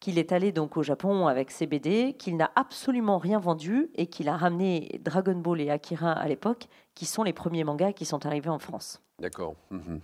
qu'il 0.00 0.18
est 0.18 0.32
allé 0.32 0.52
donc 0.52 0.76
au 0.76 0.82
Japon 0.82 1.26
avec 1.26 1.50
ses 1.50 1.66
BD, 1.66 2.14
qu'il 2.18 2.36
n'a 2.36 2.50
absolument 2.54 3.18
rien 3.18 3.38
vendu 3.38 3.90
et 3.94 4.06
qu'il 4.06 4.28
a 4.28 4.36
ramené 4.36 5.00
Dragon 5.04 5.36
Ball 5.36 5.60
et 5.60 5.70
Akira 5.70 6.12
à 6.12 6.28
l'époque, 6.28 6.68
qui 6.94 7.06
sont 7.06 7.22
les 7.22 7.32
premiers 7.32 7.64
mangas 7.64 7.92
qui 7.92 8.04
sont 8.04 8.24
arrivés 8.26 8.50
en 8.50 8.58
France. 8.58 9.02
D'accord. 9.18 9.56
Mhm. 9.70 10.00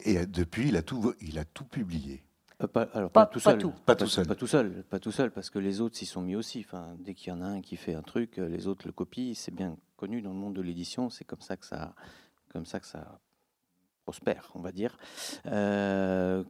Et 0.00 0.26
depuis, 0.26 0.68
il 0.68 0.76
a 0.76 0.82
tout, 0.82 1.14
il 1.20 1.38
a 1.38 1.44
tout 1.44 1.64
publié. 1.64 2.22
Euh, 2.62 2.66
pas, 2.66 2.82
alors, 2.94 3.10
pas, 3.10 3.26
tout 3.26 3.40
seul. 3.40 3.58
Pas, 3.84 3.96
tout 3.96 4.06
seul. 4.06 4.26
Pas 4.26 4.34
tout 4.34 4.46
seul. 4.46 4.84
Pas 4.84 4.98
tout 4.98 5.12
seul, 5.12 5.30
parce 5.30 5.50
que 5.50 5.58
les 5.58 5.80
autres 5.80 5.96
s'y 5.96 6.06
sont 6.06 6.22
mis 6.22 6.36
aussi. 6.36 6.64
Enfin, 6.66 6.94
dès 6.98 7.14
qu'il 7.14 7.28
y 7.28 7.32
en 7.32 7.42
a 7.42 7.46
un 7.46 7.60
qui 7.60 7.76
fait 7.76 7.94
un 7.94 8.02
truc, 8.02 8.38
euh, 8.38 8.48
les 8.48 8.66
autres 8.66 8.86
le 8.86 8.92
copient. 8.92 9.32
C'est 9.34 9.54
bien 9.54 9.76
connu 9.96 10.22
dans 10.22 10.30
le 10.30 10.36
monde 10.36 10.54
de 10.54 10.62
l'édition. 10.62 11.10
C'est 11.10 11.24
comme 11.24 11.40
ça 11.40 11.56
que 11.56 11.66
ça, 11.66 11.94
comme 12.52 12.66
ça 12.66 12.80
que 12.80 12.86
ça 12.86 13.20
prospère, 14.06 14.52
on 14.54 14.60
va 14.60 14.70
dire. 14.70 14.96
Euh, 15.46 16.44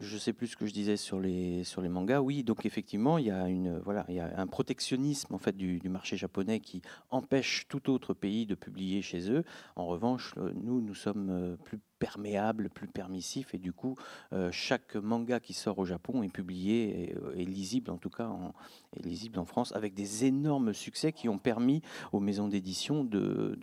je 0.00 0.16
sais 0.16 0.32
plus 0.32 0.46
ce 0.46 0.56
que 0.56 0.64
je 0.64 0.72
disais 0.72 0.96
sur 0.96 1.18
les 1.18 1.64
sur 1.64 1.82
les 1.82 1.88
mangas. 1.88 2.20
Oui, 2.20 2.44
donc 2.44 2.64
effectivement, 2.64 3.18
il 3.18 3.26
y 3.26 3.32
a 3.32 3.48
une 3.48 3.78
voilà, 3.80 4.04
il 4.08 4.14
y 4.14 4.20
a 4.20 4.30
un 4.38 4.46
protectionnisme 4.46 5.34
en 5.34 5.38
fait 5.38 5.56
du, 5.56 5.80
marché 5.88 6.16
japonais 6.16 6.60
qui 6.60 6.82
empêche 7.10 7.66
tout 7.68 7.90
autre 7.90 8.14
pays 8.14 8.46
de 8.46 8.54
publier 8.54 9.02
chez 9.02 9.28
eux. 9.28 9.42
En 9.74 9.86
revanche, 9.86 10.36
nous 10.54 10.80
nous 10.80 10.94
sommes 10.94 11.56
plus 11.64 11.80
perméable, 12.00 12.70
plus 12.70 12.88
permissif, 12.88 13.54
et 13.54 13.58
du 13.58 13.72
coup, 13.72 13.94
euh, 14.32 14.50
chaque 14.50 14.96
manga 14.96 15.38
qui 15.38 15.52
sort 15.52 15.78
au 15.78 15.84
Japon 15.84 16.24
est 16.24 16.32
publié 16.32 17.14
et, 17.36 17.44
lisible, 17.44 17.92
en 17.92 17.98
tout 17.98 18.10
cas, 18.10 18.26
en, 18.26 18.52
lisible 19.04 19.38
en 19.38 19.44
France, 19.44 19.72
avec 19.76 19.94
des 19.94 20.24
énormes 20.24 20.72
succès 20.72 21.12
qui 21.12 21.28
ont 21.28 21.38
permis 21.38 21.82
aux 22.12 22.18
maisons 22.18 22.48
d'édition 22.48 23.04
de, 23.04 23.56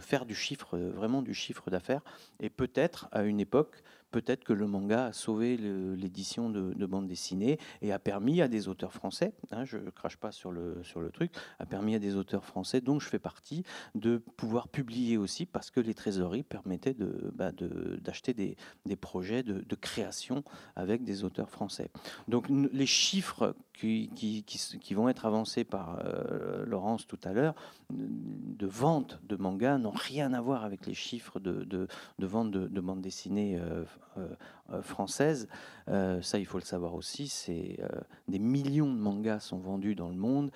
faire 0.00 0.26
du 0.26 0.34
chiffre, 0.34 0.76
vraiment 0.76 1.22
du 1.22 1.32
chiffre 1.32 1.70
d'affaires, 1.70 2.02
et 2.40 2.50
peut-être 2.50 3.08
à 3.12 3.22
une 3.22 3.40
époque 3.40 3.82
peut-être 4.10 4.44
que 4.44 4.52
le 4.52 4.66
manga 4.66 5.06
a 5.06 5.12
sauvé 5.12 5.56
l'édition 5.56 6.50
de, 6.50 6.86
bande 6.86 7.06
dessinée 7.06 7.58
et 7.82 7.92
a 7.92 7.98
permis 7.98 8.40
à 8.40 8.48
des 8.48 8.68
auteurs 8.68 8.92
français, 8.92 9.34
hein, 9.50 9.64
je 9.64 9.76
crache 9.90 10.16
pas 10.16 10.32
sur 10.32 10.50
le, 10.50 10.82
sur 10.82 11.00
le 11.00 11.10
truc, 11.10 11.32
a 11.58 11.66
permis 11.66 11.94
à 11.94 11.98
des 11.98 12.16
auteurs 12.16 12.44
français 12.44 12.80
dont 12.80 12.98
je 12.98 13.08
fais 13.08 13.18
partie 13.18 13.64
de 13.94 14.18
pouvoir 14.36 14.68
publier 14.68 15.18
aussi 15.18 15.44
parce 15.44 15.70
que 15.70 15.80
les 15.80 15.94
trésoreries 15.94 16.42
permettaient 16.42 16.96
bah, 17.34 17.52
d'acheter 17.52 18.32
de, 18.32 18.54
des, 18.86 18.96
projets 18.96 19.42
de, 19.42 19.74
création 19.74 20.42
avec 20.76 21.04
des 21.04 21.24
auteurs 21.24 21.50
français. 21.50 21.90
Donc 22.26 22.46
les 22.48 22.86
chiffres 22.86 23.54
qui, 23.78 24.94
vont 24.94 25.08
être 25.08 25.26
avancés 25.26 25.64
par 25.64 26.00
euh, 26.04 26.64
Laurence 26.66 27.06
tout 27.06 27.18
à 27.24 27.32
l'heure 27.32 27.54
de 27.90 28.66
vente 28.66 29.20
de 29.28 29.36
manga 29.36 29.78
n'ont 29.78 29.90
rien 29.90 30.32
à 30.32 30.40
voir 30.40 30.64
avec 30.64 30.86
les 30.86 30.94
chiffres 30.94 31.38
de, 31.40 31.64
de, 31.64 31.86
vente 32.18 32.50
de, 32.50 32.80
bande 32.80 33.00
dessinée 33.00 33.58
euh, 33.58 33.84
euh, 34.18 34.28
euh, 34.72 34.82
française. 34.82 35.48
Euh, 35.88 36.20
ça, 36.20 36.38
il 36.38 36.46
faut 36.46 36.58
le 36.58 36.64
savoir 36.64 36.94
aussi. 36.94 37.28
C'est 37.28 37.78
des 38.26 38.38
millions 38.38 38.92
de 38.92 38.98
mangas 38.98 39.40
sont 39.40 39.58
vendus 39.58 39.94
dans 39.94 40.08
le 40.08 40.16
monde. 40.16 40.50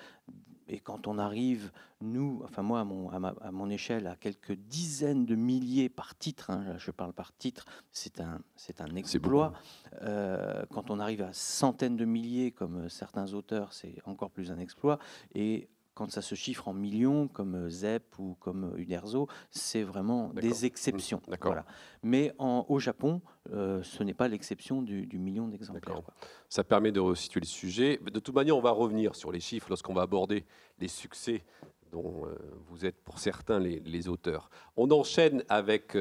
Et 0.67 0.79
quand 0.79 1.07
on 1.07 1.17
arrive, 1.17 1.71
nous, 2.01 2.41
enfin 2.43 2.61
moi, 2.61 2.81
à 2.81 2.83
mon, 2.83 3.09
à, 3.09 3.51
mon 3.51 3.69
échelle, 3.69 4.07
à 4.07 4.15
quelques 4.15 4.53
dizaines 4.53 5.25
de 5.25 5.35
milliers 5.35 5.89
par 5.89 6.17
titre, 6.17 6.49
hein, 6.49 6.75
je 6.77 6.91
parle 6.91 7.13
par 7.13 7.35
titre, 7.37 7.65
c'est 7.91 8.19
un, 8.19 8.39
c'est 8.55 8.81
un 8.81 8.95
exploit. 8.95 9.53
quand 10.01 10.89
on 10.89 10.99
arrive 10.99 11.21
à 11.21 11.33
centaines 11.33 11.97
de 11.97 12.05
milliers, 12.05 12.51
comme 12.51 12.89
certains 12.89 13.33
auteurs, 13.33 13.73
c'est 13.73 13.95
encore 14.05 14.31
plus 14.31 14.51
un 14.51 14.57
exploit. 14.57 14.99
Et 15.35 15.69
quand 15.93 16.11
ça 16.11 16.21
se 16.21 16.35
chiffre 16.35 16.67
en 16.67 16.73
millions, 16.73 17.27
comme 17.27 17.55
euh, 17.55 17.69
ZEP 17.69 18.19
ou 18.19 18.35
comme 18.39 18.73
euh, 18.73 18.79
Uderzo, 18.79 19.27
c'est 19.51 19.83
vraiment 19.83 20.29
des 20.29 20.65
exceptions. 20.65 21.21
Mmh, 21.27 21.35
voilà. 21.41 21.65
Mais 22.01 22.33
en, 22.39 22.65
au 22.69 22.79
Japon, 22.79 23.21
euh, 23.51 23.81
ce 23.83 24.03
n'est 24.03 24.13
pas 24.13 24.27
l'exception 24.27 24.81
du, 24.81 25.07
million 25.17 25.47
d'exemplaires. 25.47 26.01
Ça 26.49 26.63
permet 26.63 26.91
de 26.91 26.99
resituer 26.99 27.39
le 27.39 27.45
sujet. 27.45 27.99
De 28.11 28.19
toute 28.19 28.35
manière, 28.35 28.57
on 28.57 28.61
va 28.61 28.71
revenir 28.71 29.15
sur 29.15 29.31
les 29.31 29.39
chiffres 29.39 29.67
lorsqu'on 29.69 29.93
va 29.93 30.01
aborder 30.01 30.45
les 30.79 30.87
succès 30.87 31.43
dont 31.91 32.25
vous 32.69 32.85
êtes 32.87 32.95
pour 33.03 33.19
certains 33.19 33.59
les, 33.59 34.07
auteurs. 34.07 34.49
On 34.75 34.89
enchaîne 34.89 35.43
avec 35.47 35.95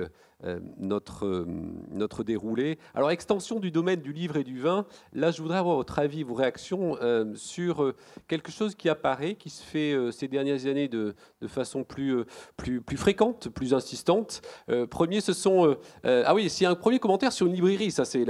euh, 0.45 0.59
notre, 0.79 1.27
euh, 1.27 1.47
notre 1.93 2.25
déroulé. 2.25 2.79
Alors, 2.95 3.11
extension 3.11 3.61
du 3.61 3.71
domaine 3.71 4.01
du 4.01 4.13
livre 4.13 4.37
et 4.37 4.45
du 4.45 4.61
vin, 4.61 4.87
là, 5.13 5.31
je 5.31 5.41
voudrais 5.41 5.59
avoir 5.59 5.77
votre 5.77 5.99
avis, 5.99 6.23
vos 6.23 6.35
réactions 6.35 6.97
euh, 7.01 7.33
sur 7.35 7.95
quelque 8.29 8.51
chose 8.51 8.75
qui 8.75 8.89
apparaît, 8.89 9.35
qui 9.35 9.51
se 9.51 9.63
fait 9.63 9.95
ces 10.11 10.29
dernières 10.29 10.67
années 10.67 10.89
de, 10.89 11.15
de 11.41 11.47
façon 11.47 11.85
plus, 11.85 12.25
plus, 12.57 12.81
plus 12.81 12.97
fréquente, 12.97 13.49
plus 13.49 13.75
insistante. 13.75 14.43
premier, 14.91 15.21
ce 15.21 15.33
sont... 15.33 15.77
ah 16.05 16.35
oui, 16.35 16.49
c'est 16.49 16.67
un 16.67 16.75
premier 16.75 16.99
commentaire 16.99 17.33
sur 17.33 17.47
une 17.47 17.55
librairie, 17.55 17.91
ça 17.91 18.05
c'est 18.05 18.25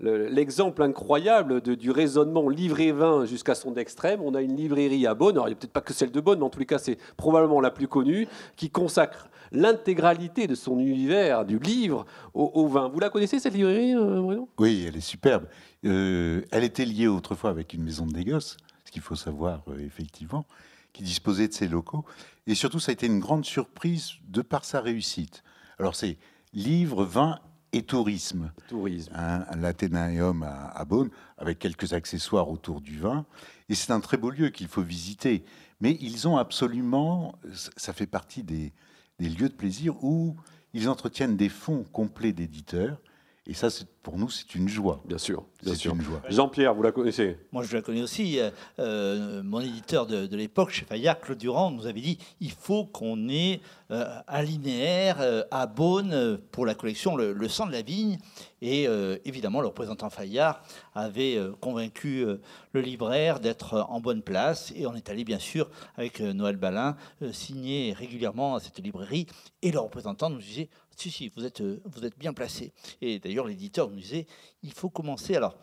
l'exemple 0.00 0.82
incroyable 0.82 1.60
du 1.60 1.90
raisonnement 1.90 2.48
livre 2.48 2.80
et 2.80 2.92
vin 2.92 3.24
jusqu'à 3.24 3.54
son 3.54 3.74
extrême. 3.74 4.20
On 4.22 4.34
a 4.34 4.42
une 4.42 4.56
librairie 4.56 5.06
à 5.06 5.14
Bonn, 5.14 5.34
alors 5.34 5.48
il 5.48 5.50
n'y 5.50 5.56
a 5.56 5.58
peut-être 5.58 5.72
pas 5.72 5.80
que 5.80 5.92
celle 5.92 6.10
de 6.10 6.20
Bonn, 6.20 6.38
mais 6.38 6.44
en 6.44 6.50
tous 6.50 6.60
les 6.60 6.66
cas, 6.66 6.78
c'est 6.78 6.98
probablement 7.16 7.60
la 7.60 7.70
plus 7.70 7.88
connue, 7.88 8.28
qui 8.56 8.70
consacre 8.70 9.28
l'intégralité 9.52 10.46
de 10.46 10.54
son 10.54 10.78
univers, 10.78 11.44
du 11.44 11.58
livre, 11.58 12.06
au, 12.34 12.66
vin. 12.68 12.88
Vous 12.88 13.00
la 13.00 13.10
connaissez, 13.10 13.38
cette 13.38 13.54
librairie, 13.54 13.94
euh, 13.94 14.20
Bruno? 14.20 14.48
Oui, 14.58 14.84
elle 14.86 14.96
est 14.96 15.00
superbe. 15.00 15.46
Euh, 15.84 16.42
elle 16.50 16.64
était 16.64 16.84
liée 16.84 17.08
autrefois 17.08 17.50
avec 17.50 17.74
une 17.74 17.82
maison 17.82 18.06
de 18.06 18.12
négoce, 18.12 18.56
ce 18.84 18.90
qu'il 18.90 19.02
faut 19.02 19.16
savoir, 19.16 19.62
euh, 19.68 19.78
effectivement, 19.78 20.46
qui 20.92 21.02
disposait 21.02 21.48
de 21.48 21.52
ses 21.52 21.68
locaux. 21.68 22.04
Et 22.46 22.54
surtout, 22.54 22.80
ça 22.80 22.90
a 22.90 22.94
été 22.94 23.06
une 23.06 23.20
grande 23.20 23.44
surprise 23.44 24.12
de 24.28 24.42
par 24.42 24.64
sa 24.64 24.80
réussite. 24.80 25.42
Alors, 25.78 25.94
c'est 25.94 26.16
livre, 26.52 27.04
vin 27.04 27.38
et 27.72 27.82
tourisme. 27.82 28.52
Tourisme. 28.68 29.12
Un, 29.14 29.44
l'Athénaeum 29.56 30.42
à, 30.42 30.68
à 30.68 30.84
Beaune, 30.84 31.10
avec 31.38 31.58
quelques 31.58 31.92
accessoires 31.92 32.48
autour 32.48 32.80
du 32.80 32.98
vin. 32.98 33.26
Et 33.68 33.74
c'est 33.74 33.92
un 33.92 34.00
très 34.00 34.16
beau 34.16 34.30
lieu 34.30 34.48
qu'il 34.50 34.68
faut 34.68 34.82
visiter. 34.82 35.44
Mais 35.80 35.96
ils 36.00 36.26
ont 36.26 36.36
absolument, 36.36 37.34
ça 37.76 37.92
fait 37.92 38.06
partie 38.06 38.42
des, 38.42 38.72
des 39.18 39.28
lieux 39.28 39.48
de 39.48 39.54
plaisir 39.54 40.02
où 40.04 40.36
ils 40.74 40.88
entretiennent 40.88 41.36
des 41.36 41.48
fonds 41.48 41.84
complets 41.84 42.32
d'éditeurs. 42.32 43.00
Et 43.46 43.54
ça, 43.54 43.68
pour 44.06 44.18
nous, 44.18 44.30
c'est 44.30 44.54
une 44.54 44.68
joie. 44.68 45.02
Bien 45.04 45.18
sûr, 45.18 45.42
bien 45.64 45.74
sûr. 45.74 45.92
Jean-Pierre, 46.28 46.72
vous 46.76 46.82
la 46.84 46.92
connaissez? 46.92 47.38
Moi, 47.50 47.64
je 47.64 47.74
la 47.74 47.82
connais 47.82 48.02
aussi. 48.02 48.38
Euh, 48.38 48.50
euh, 48.78 49.42
mon 49.42 49.58
éditeur 49.58 50.06
de, 50.06 50.36
l'époque, 50.36 50.70
chez 50.70 50.84
Fayard, 50.84 51.18
Claude 51.18 51.38
Durand, 51.38 51.72
nous 51.72 51.88
avait 51.88 52.00
dit 52.00 52.16
il 52.38 52.52
faut 52.52 52.84
qu'on 52.84 53.28
ait 53.28 53.60
euh, 53.90 54.06
un 54.28 54.42
linéaire 54.42 55.16
à 55.50 55.66
Beaune 55.66 56.38
pour 56.52 56.66
la 56.66 56.76
collection 56.76 57.16
le, 57.16 57.48
sang 57.48 57.66
de 57.66 57.72
la 57.72 57.82
vigne. 57.82 58.18
Et 58.62 58.86
évidemment, 59.24 59.60
le 59.60 59.66
représentant 59.66 60.08
Fayard 60.08 60.62
avait 60.94 61.38
convaincu 61.60 62.24
le 62.72 62.80
libraire 62.80 63.38
d'être 63.38 63.86
en 63.90 64.00
bonne 64.00 64.22
place. 64.22 64.72
Et 64.74 64.86
on 64.86 64.94
est 64.94 65.10
allé, 65.10 65.24
bien 65.24 65.38
sûr, 65.38 65.68
avec 65.96 66.20
Noël 66.20 66.56
Balin, 66.56 66.96
signer 67.32 67.92
régulièrement 67.92 68.54
à 68.54 68.60
cette 68.60 68.78
librairie. 68.78 69.26
Et 69.62 69.72
le 69.72 69.78
représentant 69.78 70.30
nous 70.30 70.38
disait 70.38 70.70
si, 70.96 71.10
si, 71.10 71.28
vous 71.28 71.44
êtes, 71.44 71.60
euh, 71.60 71.80
vous 71.84 72.04
êtes 72.04 72.18
bien 72.18 72.32
placé. 72.32 72.72
Et 73.02 73.18
d'ailleurs, 73.18 73.46
l'éditeur 73.46 73.90
disait, 73.96 74.26
il 74.62 74.72
faut 74.72 74.90
commencer. 74.90 75.36
Alors, 75.36 75.56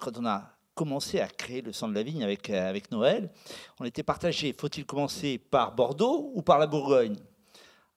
quand 0.00 0.16
on 0.18 0.26
a 0.26 0.58
commencé 0.74 1.20
à 1.20 1.26
créer 1.26 1.60
le 1.60 1.72
sang 1.72 1.88
de 1.88 1.94
la 1.94 2.04
vigne 2.04 2.22
avec, 2.22 2.50
euh, 2.50 2.70
avec 2.70 2.92
Noël, 2.92 3.30
on 3.80 3.84
était 3.84 4.04
partagé. 4.04 4.54
Faut-il 4.56 4.86
commencer 4.86 5.38
par 5.38 5.74
Bordeaux 5.74 6.30
ou 6.34 6.42
par 6.42 6.58
la 6.58 6.68
Bourgogne? 6.68 7.16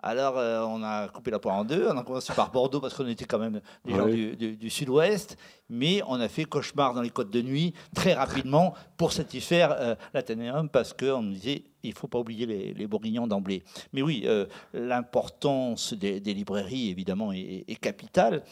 Alors, 0.04 0.38
euh, 0.38 0.64
on 0.64 0.82
a 0.82 1.08
coupé 1.10 1.30
la 1.30 1.38
poire 1.38 1.58
en 1.58 1.64
deux. 1.64 1.88
On 1.88 1.98
a 1.98 2.04
commencé 2.04 2.34
par 2.34 2.52
Bordeaux 2.52 2.80
parce 2.80 2.96
qu'on 2.96 3.08
était 3.08 3.26
quand 3.26 3.38
même 3.38 3.62
des 3.86 3.94
gens 3.94 4.08
du, 4.08 4.70
sud-ouest. 4.70 5.38
Mais 5.70 6.02
on 6.08 6.20
a 6.20 6.28
fait 6.28 6.46
cauchemar 6.46 6.94
dans 6.94 7.02
les 7.02 7.12
côtes 7.12 7.30
de 7.30 7.42
nuit 7.42 7.74
très 7.94 8.14
rapidement 8.14 8.74
pour 8.98 9.14
satisfaire 9.14 9.76
euh, 9.80 9.96
l'Athénéum 10.14 10.70
parce 10.70 10.94
qu'on 10.94 11.22
nous 11.22 11.34
disait 11.34 11.64
il 11.84 11.92
ne 11.92 11.96
faut 11.96 12.08
pas 12.08 12.20
oublier 12.20 12.46
les, 12.46 12.88
Bourguignons 12.88 13.28
d'emblée. 13.28 13.64
Mais 13.94 14.02
oui, 14.02 14.24
euh, 14.26 14.46
l'importance 14.74 15.94
des, 15.94 16.20
librairies, 16.20 16.90
évidemment, 16.90 17.32
est, 17.32 17.80
capitale. 17.80 18.44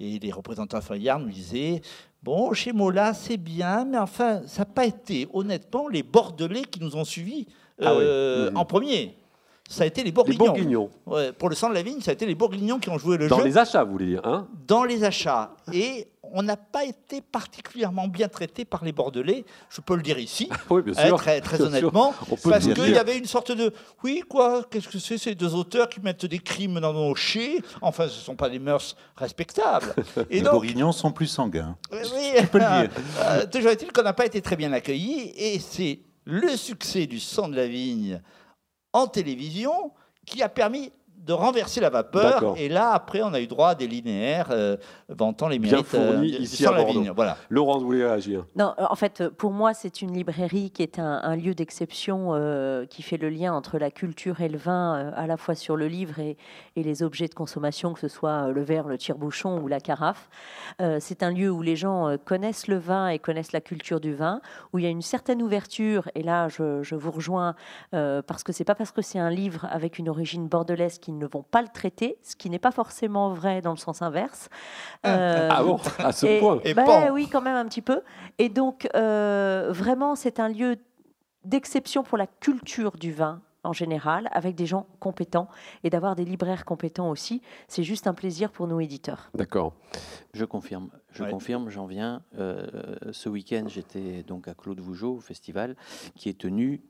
Et 0.00 0.18
les 0.18 0.30
représentants 0.30 0.80
familiaux 0.80 1.18
nous 1.18 1.30
disaient 1.30 1.80
Bon, 2.22 2.52
chez 2.52 2.72
Mola, 2.72 3.14
c'est 3.14 3.36
bien, 3.36 3.84
mais 3.84 3.98
enfin, 3.98 4.42
ça 4.46 4.62
n'a 4.62 4.66
pas 4.66 4.86
été, 4.86 5.28
honnêtement, 5.32 5.88
les 5.88 6.02
Bordelais 6.02 6.62
qui 6.62 6.80
nous 6.80 6.96
ont 6.96 7.04
suivis 7.04 7.46
ah 7.80 7.94
mmh. 7.94 8.56
en 8.56 8.64
premier 8.64 9.14
ça 9.68 9.84
a 9.84 9.86
été 9.86 10.02
les 10.02 10.12
Bourguignons. 10.12 10.88
pour 11.38 11.50
le 11.50 11.54
sang 11.54 11.68
de 11.68 11.74
la 11.74 11.82
vigne, 11.82 12.00
ça 12.00 12.10
a 12.10 12.14
été 12.14 12.24
les 12.24 12.34
Bourguignons 12.34 12.78
qui 12.78 12.88
ont 12.88 12.98
joué 12.98 13.18
le 13.18 13.24
jeu. 13.24 13.28
Dans 13.28 13.42
les 13.42 13.58
achats, 13.58 13.84
vous 13.84 13.92
voulez 13.92 14.06
dire 14.06 14.22
hein? 14.24 14.48
Dans 14.66 14.82
les 14.82 15.04
achats. 15.04 15.54
Et 15.74 16.08
on 16.22 16.42
n'a 16.42 16.56
pas 16.56 16.84
été 16.84 17.20
particulièrement 17.20 18.08
bien 18.08 18.28
traité 18.28 18.64
par 18.64 18.82
les 18.82 18.92
Bordelais, 18.92 19.44
je 19.68 19.82
peux 19.82 19.94
le 19.94 20.02
dire 20.02 20.18
ici, 20.18 20.48
oui, 20.70 20.82
bien 20.82 20.94
sûr, 20.94 21.16
très, 21.18 21.40
très 21.42 21.60
honnêtement, 21.60 22.14
parce 22.44 22.66
qu'il 22.66 22.90
y 22.90 22.96
avait 22.98 23.18
une 23.18 23.26
sorte 23.26 23.52
de 23.52 23.72
oui, 24.02 24.22
quoi, 24.26 24.64
qu'est-ce 24.70 24.88
que 24.88 24.98
c'est 24.98 25.18
ces 25.18 25.34
deux 25.34 25.54
auteurs 25.54 25.88
qui 25.90 26.00
mettent 26.00 26.26
des 26.26 26.38
crimes 26.38 26.80
dans 26.80 26.94
nos 26.94 27.14
chais 27.14 27.60
Enfin, 27.82 28.08
ce 28.08 28.18
ne 28.18 28.24
sont 28.24 28.36
pas 28.36 28.48
des 28.48 28.58
mœurs 28.58 28.96
respectables. 29.16 29.94
Et 30.30 30.40
les 30.40 30.48
Bourguignons 30.48 30.92
sont 30.92 31.12
plus 31.12 31.26
sanguins. 31.26 31.76
Oui, 31.92 31.98
tu 32.38 32.46
peux 32.52 32.58
le 32.58 32.80
dire. 32.80 32.90
Euh, 33.20 33.46
toujours 33.46 33.70
est-il 33.70 33.92
qu'on 33.92 34.02
n'a 34.02 34.14
pas 34.14 34.26
été 34.26 34.40
très 34.40 34.56
bien 34.56 34.72
accueillis, 34.72 35.34
et 35.36 35.58
c'est 35.58 36.00
le 36.24 36.56
succès 36.56 37.06
du 37.06 37.20
sang 37.20 37.48
de 37.48 37.56
la 37.56 37.66
vigne 37.66 38.20
en 38.98 39.06
télévision 39.06 39.92
qui 40.26 40.42
a 40.42 40.48
permis 40.48 40.92
de 41.28 41.34
renverser 41.34 41.80
la 41.82 41.90
vapeur. 41.90 42.54
Et 42.56 42.70
là, 42.70 42.90
après, 42.92 43.20
on 43.22 43.34
a 43.34 43.40
eu 43.40 43.46
droit 43.46 43.68
à 43.68 43.74
des 43.74 43.86
linéaires 43.86 44.48
euh, 44.50 44.78
vantant 45.10 45.46
les 45.48 45.58
mérites 45.58 45.74
Bien 45.74 45.84
fournis 45.84 46.34
euh, 46.34 46.38
ici 46.38 46.66
à 46.66 46.72
la 46.72 46.84
vigne. 46.84 47.12
Voilà. 47.14 47.36
Laurence, 47.50 47.82
vous 47.82 47.86
voulez 47.88 48.04
réagir? 48.04 48.46
Non, 48.56 48.74
en 48.78 48.94
fait, 48.96 49.28
pour 49.28 49.52
moi, 49.52 49.74
c'est 49.74 50.00
une 50.00 50.14
librairie 50.14 50.70
qui 50.70 50.82
est 50.82 50.98
un, 50.98 51.36
lieu 51.36 51.54
d'exception 51.54 52.30
euh, 52.30 52.86
qui 52.86 53.02
fait 53.02 53.18
le 53.18 53.28
lien 53.28 53.52
entre 53.52 53.78
la 53.78 53.90
culture 53.90 54.40
et 54.40 54.48
le 54.48 54.56
vin, 54.56 55.12
à 55.14 55.26
la 55.26 55.36
fois 55.36 55.54
sur 55.54 55.76
le 55.76 55.86
livre 55.86 56.18
et, 56.18 56.38
et, 56.76 56.82
les 56.82 57.02
objets 57.02 57.28
de 57.28 57.34
consommation, 57.34 57.92
que 57.92 58.00
ce 58.00 58.08
soit 58.08 58.48
le 58.48 58.62
verre, 58.62 58.88
le 58.88 58.96
tire-bouchon 58.96 59.60
ou 59.60 59.68
la 59.68 59.80
carafe. 59.80 60.30
c'est 61.00 61.22
un 61.22 61.30
lieu 61.30 61.50
où 61.50 61.60
les 61.60 61.76
gens 61.76 62.16
connaissent 62.24 62.66
le 62.66 62.78
vin 62.78 63.08
et 63.08 63.18
connaissent 63.18 63.52
la 63.52 63.60
culture 63.60 64.00
du 64.00 64.14
vin, 64.14 64.40
où 64.72 64.78
il 64.78 64.84
y 64.84 64.86
a 64.86 64.90
une 64.90 65.02
certaine 65.02 65.42
ouverture. 65.42 66.08
Et 66.14 66.22
là, 66.22 66.48
je, 66.48 66.82
je 66.82 66.94
vous 66.94 67.10
rejoins 67.10 67.54
parce 67.90 68.42
que 68.42 68.52
c'est 68.52 68.64
pas 68.64 68.74
parce 68.74 68.92
que 68.92 69.02
c'est 69.02 69.18
un 69.18 69.30
livre 69.30 69.66
avec 69.70 69.98
une 69.98 70.08
origine 70.08 70.48
bordelaise 70.48 70.98
qu'ils 70.98 71.17
ne 71.18 71.26
vont 71.26 71.42
pas 71.42 71.62
le 71.62 71.68
traiter, 71.68 72.18
ce 72.22 72.36
qui 72.36 72.50
n'est 72.50 72.58
pas 72.58 72.70
forcément 72.70 73.32
vrai 73.32 73.60
dans 73.60 73.72
le 73.72 73.76
sens 73.76 74.02
inverse. 74.02 74.48
ah, 75.02 75.08
euh, 75.08 75.48
ah 75.50 75.62
bon, 75.62 75.78
à 75.98 76.12
ce 76.12 76.38
point 76.40 76.60
bah, 76.74 77.12
Oui, 77.12 77.28
quand 77.30 77.42
même 77.42 77.56
un 77.56 77.66
petit 77.66 77.82
peu. 77.82 78.02
Et 78.38 78.48
donc, 78.48 78.88
euh, 78.94 79.68
vraiment, 79.70 80.14
c'est 80.14 80.40
un 80.40 80.48
lieu 80.48 80.76
d'exception 81.44 82.02
pour 82.02 82.18
la 82.18 82.26
culture 82.26 82.92
du 82.92 83.12
vin 83.12 83.40
en 83.64 83.72
général, 83.72 84.28
avec 84.32 84.54
des 84.54 84.66
gens 84.66 84.86
compétents 85.00 85.48
et 85.84 85.90
d'avoir 85.90 86.16
des 86.16 86.24
libraires 86.24 86.64
compétents 86.64 87.10
aussi. 87.10 87.42
C'est 87.66 87.82
juste 87.82 88.06
un 88.06 88.14
plaisir 88.14 88.50
pour 88.50 88.66
nos 88.66 88.80
éditeurs. 88.80 89.30
D'accord. 89.34 89.74
Je 90.32 90.44
confirme. 90.44 90.90
Je 91.10 91.24
confirme, 91.24 91.68
j'en 91.68 91.86
viens. 91.86 92.22
Euh, 92.38 92.66
ce 93.12 93.28
week-end, 93.28 93.64
j'étais 93.66 94.22
donc 94.22 94.48
à 94.48 94.54
Claude 94.54 94.80
Vougeot, 94.80 95.16
au 95.16 95.20
festival, 95.20 95.76
qui 96.14 96.28
est 96.28 96.38
tenu 96.38 96.82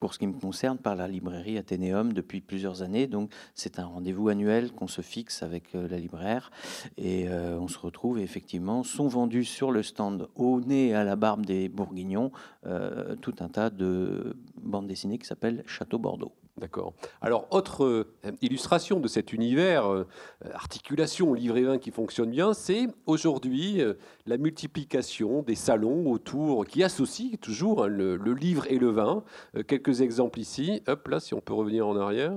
pour 0.00 0.14
ce 0.14 0.18
qui 0.18 0.26
me 0.26 0.38
concerne, 0.38 0.78
par 0.78 0.94
la 0.94 1.08
librairie 1.08 1.58
Athénéum 1.58 2.12
depuis 2.12 2.40
plusieurs 2.40 2.82
années. 2.82 3.06
Donc, 3.06 3.32
c'est 3.54 3.78
un 3.78 3.86
rendez-vous 3.86 4.28
annuel 4.28 4.72
qu'on 4.72 4.88
se 4.88 5.00
fixe 5.00 5.42
avec 5.42 5.74
euh, 5.74 5.88
la 5.88 5.98
libraire 5.98 6.50
et 6.96 7.28
euh, 7.28 7.58
on 7.58 7.68
se 7.68 7.78
retrouve. 7.78 8.18
Et 8.18 8.22
effectivement, 8.22 8.82
sont 8.82 9.08
vendus 9.08 9.44
sur 9.44 9.70
le 9.70 9.82
stand 9.82 10.28
au 10.34 10.60
nez 10.60 10.88
et 10.88 10.94
à 10.94 11.04
la 11.04 11.16
barbe 11.16 11.46
des 11.46 11.68
Bourguignons 11.68 12.30
euh, 12.66 13.16
tout 13.16 13.34
un 13.40 13.48
tas 13.48 13.70
de 13.70 14.36
bandes 14.60 14.86
dessinées 14.86 15.18
qui 15.18 15.26
s'appellent 15.26 15.62
Château 15.66 15.98
Bordeaux. 15.98 16.32
D'accord. 16.58 16.94
Alors, 17.20 17.46
autre 17.50 17.84
euh, 17.84 18.14
illustration 18.40 18.98
de 18.98 19.08
cet 19.08 19.34
univers, 19.34 19.92
euh, 19.92 20.06
articulation 20.54 21.34
livre 21.34 21.58
et 21.58 21.64
vin 21.64 21.76
qui 21.76 21.90
fonctionne 21.90 22.30
bien, 22.30 22.54
c'est 22.54 22.86
aujourd'hui 23.04 23.82
euh, 23.82 23.94
la 24.24 24.38
multiplication 24.38 25.42
des 25.42 25.54
salons 25.54 26.10
autour, 26.10 26.64
qui 26.64 26.82
associent 26.82 27.36
toujours 27.42 27.84
hein, 27.84 27.88
le, 27.88 28.16
livre 28.32 28.66
et 28.70 28.78
le 28.78 28.88
vin. 28.88 29.22
quelques 29.66 30.00
exemples 30.00 30.40
ici. 30.40 30.82
Hop, 30.86 31.08
là, 31.08 31.20
si 31.20 31.34
on 31.34 31.40
peut 31.42 31.52
revenir 31.52 31.86
en 31.86 31.96
arrière. 31.96 32.32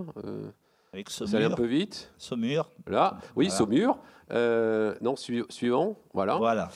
Avec 0.92 1.10
Ça 1.10 1.24
allait 1.34 1.46
un 1.46 1.52
peu 1.52 1.66
vite. 1.66 2.12
Saumur. 2.18 2.70
Là, 2.88 3.20
oui, 3.38 3.50
Saumur. 3.50 4.00
non, 4.32 5.16
suivant. 5.16 5.98
Voilà. 6.14 6.36
Voilà. 6.36 6.70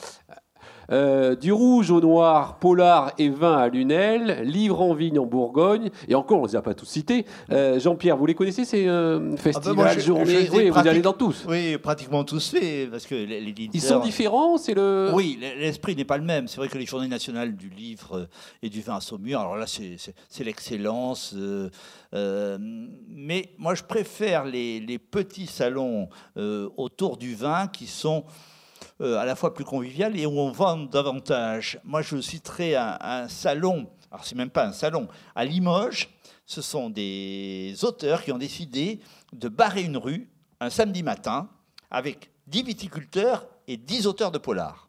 Euh, 0.90 1.34
du 1.34 1.52
rouge 1.52 1.90
au 1.90 2.00
noir, 2.00 2.58
polar 2.58 3.12
et 3.18 3.28
vin 3.28 3.56
à 3.56 3.68
Lunel, 3.68 4.42
livre 4.42 4.82
en 4.82 4.94
vigne 4.94 5.18
en 5.18 5.26
Bourgogne, 5.26 5.90
et 6.08 6.14
encore, 6.14 6.40
on 6.40 6.42
ne 6.42 6.48
les 6.48 6.56
a 6.56 6.62
pas 6.62 6.74
tous 6.74 6.86
cités. 6.86 7.24
Euh, 7.50 7.78
Jean-Pierre, 7.80 8.16
vous 8.16 8.26
les 8.26 8.34
connaissez 8.34 8.64
ces 8.64 8.86
euh, 8.86 9.36
festivals, 9.36 9.86
ah 9.88 9.94
ben 9.94 10.00
journées 10.00 10.48
Oui, 10.52 10.70
vous 10.70 10.78
allez 10.78 11.00
dans 11.00 11.12
tous. 11.12 11.44
Oui, 11.48 11.78
pratiquement 11.78 12.24
tous 12.24 12.50
faits, 12.50 12.90
parce 12.90 13.06
que 13.06 13.14
les, 13.14 13.54
Ils 13.72 13.80
sont 13.80 14.00
différents, 14.00 14.58
c'est 14.58 14.74
le. 14.74 15.10
Oui, 15.14 15.38
l'esprit 15.58 15.96
n'est 15.96 16.04
pas 16.04 16.18
le 16.18 16.24
même. 16.24 16.48
C'est 16.48 16.58
vrai 16.58 16.68
que 16.68 16.78
les 16.78 16.86
journées 16.86 17.08
nationales 17.08 17.54
du 17.54 17.70
livre 17.70 18.28
et 18.62 18.68
du 18.68 18.80
vin 18.80 18.96
à 18.96 19.00
Saumur, 19.00 19.40
alors 19.40 19.56
là, 19.56 19.66
c'est 19.66 20.44
l'excellence. 20.44 21.34
mais 22.12 23.50
moi, 23.58 23.74
je 23.74 23.82
préfère 23.82 24.44
les, 24.44 24.80
les 24.80 24.98
petits 24.98 25.46
salons 25.46 26.08
autour 26.76 27.16
du 27.16 27.34
vin 27.34 27.68
qui 27.68 27.86
sont 27.86 28.24
à 29.00 29.24
la 29.24 29.34
fois 29.34 29.54
plus 29.54 29.64
convivial 29.64 30.18
et 30.18 30.26
où 30.26 30.38
on 30.38 30.50
vend 30.50 30.78
davantage. 30.78 31.80
Moi, 31.84 32.02
je 32.02 32.20
citerai 32.20 32.76
un, 32.76 33.28
salon, 33.28 33.88
alors 34.10 34.24
c'est 34.24 34.36
même 34.36 34.50
pas 34.50 34.66
un 34.66 34.72
salon, 34.72 35.08
à 35.34 35.44
Limoges, 35.44 36.10
ce 36.46 36.62
sont 36.62 36.90
des 36.90 37.74
auteurs 37.82 38.22
qui 38.22 38.32
ont 38.32 38.38
décidé 38.38 39.00
de 39.32 39.48
barrer 39.48 39.82
une 39.82 39.96
rue 39.96 40.30
un 40.60 40.70
samedi 40.70 41.02
matin 41.02 41.48
avec 41.90 42.30
10 42.46 42.62
viticulteurs 42.62 43.46
et 43.66 43.76
10 43.76 44.06
auteurs 44.06 44.30
de 44.30 44.38
polar. 44.38 44.88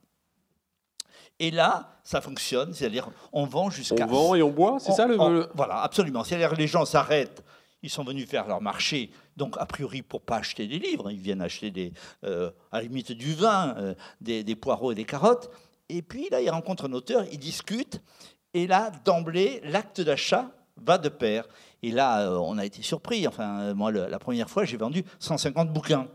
Et 1.40 1.52
là, 1.52 2.00
ça 2.04 2.22
fonctionne, 2.22 2.74
c'est-à-dire 2.74 3.10
on 3.34 3.46
vend 3.46 3.70
jusqu'à... 3.70 4.06
On 4.06 4.08
vend 4.08 4.36
et 4.36 4.42
on 4.42 4.52
boit, 4.52 4.78
c'est 4.80 4.94
ça 4.94 5.06
le... 5.06 5.50
Voilà, 5.54 5.82
absolument. 5.82 6.24
C'est-à-dire 6.24 6.54
les 6.56 6.68
gens 6.68 6.86
s'arrêtent 6.86 7.44
ils 7.82 7.90
sont 7.90 8.04
venus 8.04 8.28
faire 8.28 8.48
leur 8.48 8.62
marché, 8.62 9.12
donc 9.38 9.56
a 9.60 9.66
priori 9.66 10.02
pour 10.02 10.22
pas 10.22 10.38
acheter 10.38 10.68
des 10.68 10.80
livres, 10.80 11.12
ils 11.12 11.20
viennent 11.20 11.42
acheter 11.42 11.94
euh, 12.24 12.52
à 12.72 12.78
la 12.78 12.84
limite 12.84 13.12
du 13.12 13.34
vin, 13.34 13.76
euh, 13.78 13.94
des, 14.22 14.56
poireaux 14.56 14.92
et 14.92 14.96
des 14.96 15.06
carottes. 15.06 15.52
Et 15.88 16.02
puis 16.02 16.28
là, 16.32 16.42
ils 16.42 16.50
rencontrent 16.50 16.86
un 16.86 16.94
auteur, 16.94 17.26
ils 17.32 17.38
discutent, 17.38 18.02
et 18.54 18.66
là, 18.66 18.92
d'emblée, 19.04 19.62
l'acte 19.66 20.02
d'achat 20.02 20.50
va 20.78 20.98
de 20.98 21.10
pair. 21.10 21.48
Et 21.84 21.92
là, 21.92 22.22
euh, 22.22 22.38
on 22.38 22.58
a 22.58 22.66
été 22.66 22.82
surpris. 22.82 23.28
Enfin, 23.28 23.74
moi, 23.74 23.92
la 23.92 24.20
première 24.20 24.50
fois, 24.50 24.66
j'ai 24.66 24.78
vendu 24.78 25.04
150 25.20 25.72
bouquins. 25.72 26.08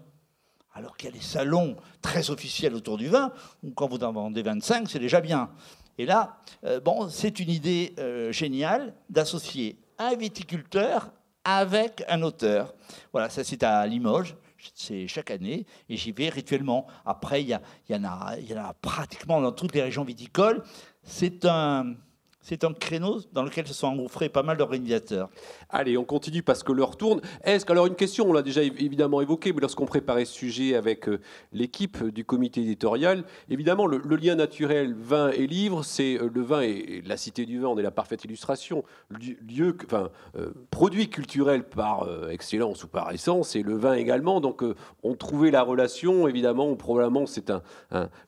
Alors 0.73 0.97
qu'il 0.97 1.09
y 1.09 1.13
a 1.13 1.15
des 1.15 1.25
salons 1.25 1.77
très 2.01 2.31
officiels 2.31 2.75
autour 2.75 2.97
du 2.97 3.09
vin, 3.09 3.33
où 3.63 3.71
quand 3.71 3.89
vous 3.89 4.03
en 4.03 4.13
vendez 4.13 4.43
25, 4.43 4.89
c'est 4.89 4.99
déjà 4.99 5.21
bien. 5.21 5.51
Et 5.99 6.07
là, 6.07 6.39
bon, 6.85 7.09
c'est 7.09 7.41
une 7.41 7.51
idée 7.51 7.95
géniale 8.31 8.95
d'associer 9.11 9.79
un 10.01 10.17
viticulteur 10.17 11.13
avec 11.45 12.05
un 12.09 12.23
auteur. 12.23 12.75
Voilà, 13.13 13.31
ça 13.31 13.45
c'est 13.45 13.63
à 13.63 13.87
Limoges, 13.87 14.37
c'est 14.75 15.09
chaque 15.09 15.31
année, 15.31 15.67
et 15.89 15.97
j'y 15.97 16.13
vais 16.13 16.29
rituellement. 16.29 16.87
Après, 17.05 17.43
il 17.43 17.49
y, 17.49 17.95
en 17.95 18.05
a 18.05 18.75
pratiquement 18.81 19.41
dans 19.41 19.53
toutes 19.53 19.75
les 19.75 19.83
régions 19.83 20.05
viticoles. 20.05 20.63
C'est 21.03 21.45
un, 21.45 21.95
c'est 22.43 22.65
un 22.65 22.73
créneau 22.73 23.21
dans 23.33 23.43
lequel 23.43 23.67
se 23.67 23.75
sont 23.75 23.89
engouffrés 23.89 24.29
pas 24.29 24.43
mal 24.43 24.57
d'organisateurs. 24.57 25.29
Allez, 25.69 25.97
on 25.99 26.05
continue 26.05 26.43
parce 26.43 26.63
que 26.63 26.73
l'heure 26.73 26.97
tourne. 26.97 27.21
Est-ce 27.45 27.65
que, 27.65 27.73
alors 27.73 27.87
une 27.87 27.95
question, 27.95 28.29
on 28.29 28.33
l'a 28.33 28.43
déjà 28.43 28.63
évidemment 28.63 29.21
évoqué, 29.21 29.53
mais 29.53 29.61
lorsqu'on 29.61 29.87
préparait 29.87 30.25
ce 30.25 30.33
sujet 30.33 30.75
avec 30.75 31.09
euh, 31.09 31.21
l'équipe 31.53 32.03
du 32.03 32.25
comité 32.25 32.63
éditorial, 32.63 33.25
évidemment, 33.51 33.87
le, 33.87 33.99
lien 34.17 34.35
naturel 34.35 34.95
vin 34.95 35.31
et 35.31 35.47
livre, 35.47 35.85
c'est 35.85 36.19
euh, 36.19 36.31
le 36.33 36.41
vin 36.41 36.63
et, 36.63 37.03
la 37.07 37.17
cité 37.17 37.45
du 37.45 37.61
vin, 37.61 37.69
on 37.69 37.79
est 37.79 37.83
la 37.83 37.91
parfaite 37.91 38.25
illustration, 38.25 38.85
lieu, 39.11 39.77
enfin, 39.85 40.11
euh, 40.37 40.53
produit 40.71 41.09
culturel 41.09 41.65
par 41.65 42.09
excellence 42.31 42.85
ou 42.85 42.89
par 42.89 43.13
essence, 43.13 43.55
et 43.57 43.63
le 43.63 43.77
vin 43.77 43.95
également. 43.95 44.41
Donc, 44.41 44.63
on 45.03 45.15
trouvait 45.15 45.51
la 45.51 45.63
relation, 45.63 46.27
évidemment, 46.29 46.75
probablement 46.75 47.27
c'est 47.27 47.51
un, 47.51 47.63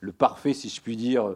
le 0.00 0.12
parfait, 0.12 0.54
si 0.54 0.68
je 0.68 0.80
puis 0.80 0.96
dire, 0.96 1.34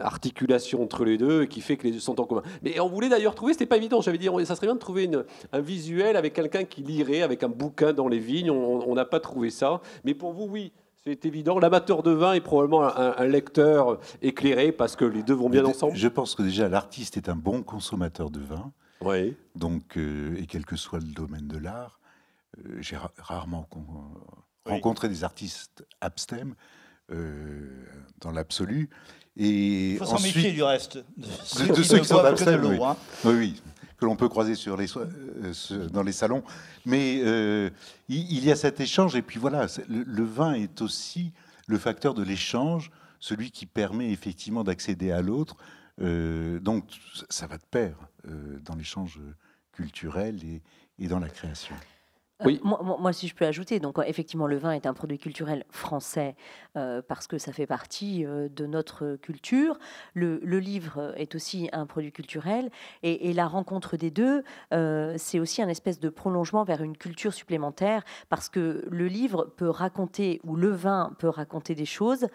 articulation 0.00 0.82
entre 0.82 1.04
les 1.04 1.18
deux 1.18 1.44
qui 1.44 1.60
fait 1.60 1.76
que 1.76 1.84
les 1.84 1.92
deux 1.92 2.00
sont 2.00 2.20
en 2.20 2.24
commun. 2.24 2.42
Mais 2.62 2.80
on 2.80 2.88
voulait 2.88 3.08
d'ailleurs 3.08 3.34
trouver, 3.34 3.52
c'était 3.52 3.66
pas 3.66 3.76
évident, 3.76 4.00
j'avais 4.00 4.18
dit, 4.18 4.28
ça 4.44 4.56
serait 4.56 4.66
bien 4.66 4.74
de 4.74 4.80
trouver 4.80 5.10
un 5.52 5.60
visuel 5.60 6.16
avec 6.16 6.32
quelqu'un 6.32 6.64
qui 6.64 6.82
lirait, 6.82 7.22
avec 7.22 7.42
un 7.42 7.48
bouquin 7.48 7.92
dans 7.92 8.08
les 8.08 8.18
vignes, 8.18 8.50
on 8.50 8.94
n'a 8.94 9.04
pas 9.04 9.20
trouvé 9.20 9.50
ça. 9.50 9.80
Mais 10.04 10.14
pour 10.14 10.32
vous, 10.32 10.44
oui, 10.44 10.72
c'est 11.06 11.24
évident. 11.24 11.60
L'amateur 11.60 12.02
de 12.02 12.10
vin 12.10 12.32
est 12.32 12.40
probablement 12.40 12.82
un, 12.82 13.24
lecteur 13.26 14.00
éclairé 14.22 14.72
parce 14.72 14.96
que 14.96 15.04
les 15.04 15.22
deux 15.22 15.34
vont 15.34 15.48
bien 15.48 15.64
ensemble. 15.64 15.96
Je 15.96 16.08
pense 16.08 16.34
que 16.34 16.42
déjà 16.42 16.68
l'artiste 16.68 17.16
est 17.16 17.28
un 17.28 17.36
bon 17.36 17.62
consommateur 17.62 18.30
de 18.30 18.40
vin. 18.40 18.72
Oui. 19.00 19.36
Donc, 19.54 19.96
euh, 19.96 20.34
et 20.36 20.46
quel 20.46 20.64
que 20.64 20.74
soit 20.74 20.98
le 20.98 21.12
domaine 21.12 21.46
de 21.46 21.58
l'art, 21.58 22.00
euh, 22.58 22.78
j'ai 22.80 22.96
rarement 23.18 23.68
rencontré 24.64 25.08
des 25.08 25.22
artistes 25.22 25.86
abstèmes 26.00 26.54
dans 28.20 28.32
l'absolu. 28.32 28.90
Il 29.36 29.98
faut 29.98 30.06
s'en 30.06 30.20
méfier 30.20 30.52
du 30.52 30.62
reste. 30.62 30.98
De, 31.16 31.26
ceux, 31.44 31.98
qui 31.98 32.06
sont 32.06 32.22
oui. 32.22 32.78
Hein. 32.82 32.96
oui, 33.24 33.34
oui, 33.34 33.62
que 33.98 34.04
l'on 34.06 34.16
peut 34.16 34.28
croiser 34.28 34.54
sur 34.54 34.76
les, 34.76 34.86
euh, 34.96 35.88
dans 35.88 36.02
les 36.02 36.12
salons. 36.12 36.42
Mais 36.84 37.20
euh, 37.22 37.70
il, 38.08 38.44
y 38.44 38.50
a 38.50 38.56
cet 38.56 38.80
échange, 38.80 39.14
et 39.14 39.22
puis 39.22 39.38
voilà, 39.38 39.66
le, 39.88 40.24
vin 40.24 40.54
est 40.54 40.80
aussi 40.80 41.32
le 41.66 41.78
facteur 41.78 42.14
de 42.14 42.22
l'échange, 42.22 42.90
celui 43.20 43.50
qui 43.50 43.66
permet 43.66 44.10
effectivement 44.10 44.64
d'accéder 44.64 45.10
à 45.10 45.20
l'autre. 45.20 45.56
Euh, 46.00 46.58
donc 46.60 46.84
ça 47.28 47.46
va 47.46 47.56
de 47.56 47.64
pair 47.70 47.96
dans 48.64 48.74
l'échange 48.74 49.20
culturel 49.72 50.40
et, 50.44 50.62
et 50.98 51.08
dans 51.08 51.20
la 51.20 51.28
création. 51.28 51.76
Oui. 52.44 52.60
moi, 52.62 53.12
si 53.14 53.28
je 53.28 53.34
peux 53.34 53.46
ajouter, 53.46 53.80
donc 53.80 53.98
effectivement, 54.04 54.46
le 54.46 54.58
vin 54.58 54.72
est 54.72 54.84
un 54.84 54.92
produit 54.92 55.18
culturel 55.18 55.64
français 55.70 56.36
euh, 56.76 57.00
parce 57.00 57.26
que 57.26 57.38
ça 57.38 57.50
fait 57.50 57.66
partie 57.66 58.26
euh, 58.26 58.50
de 58.50 58.66
notre 58.66 59.16
culture. 59.16 59.78
Le, 60.12 60.36
livre 60.58 61.14
est 61.16 61.34
aussi 61.34 61.70
un 61.72 61.86
produit 61.86 62.12
culturel 62.12 62.70
et, 63.02 63.32
la 63.32 63.46
rencontre 63.46 63.96
des 63.96 64.10
deux, 64.10 64.42
euh, 64.72 65.14
c'est 65.16 65.38
aussi 65.38 65.62
un 65.62 65.68
espèce 65.68 65.98
de 65.98 66.08
prolongement 66.08 66.64
vers 66.64 66.82
une 66.82 66.96
culture 66.96 67.32
supplémentaire 67.32 68.02
parce 68.28 68.48
que 68.48 68.84
le 68.90 69.06
livre 69.06 69.52
peut 69.56 69.68
raconter 69.68 70.40
ou 70.44 70.56
le 70.56 70.70
vin 70.70 71.12
peut 71.18 71.28
raconter 71.28 71.74
des 71.74 71.84
choses 71.84 72.26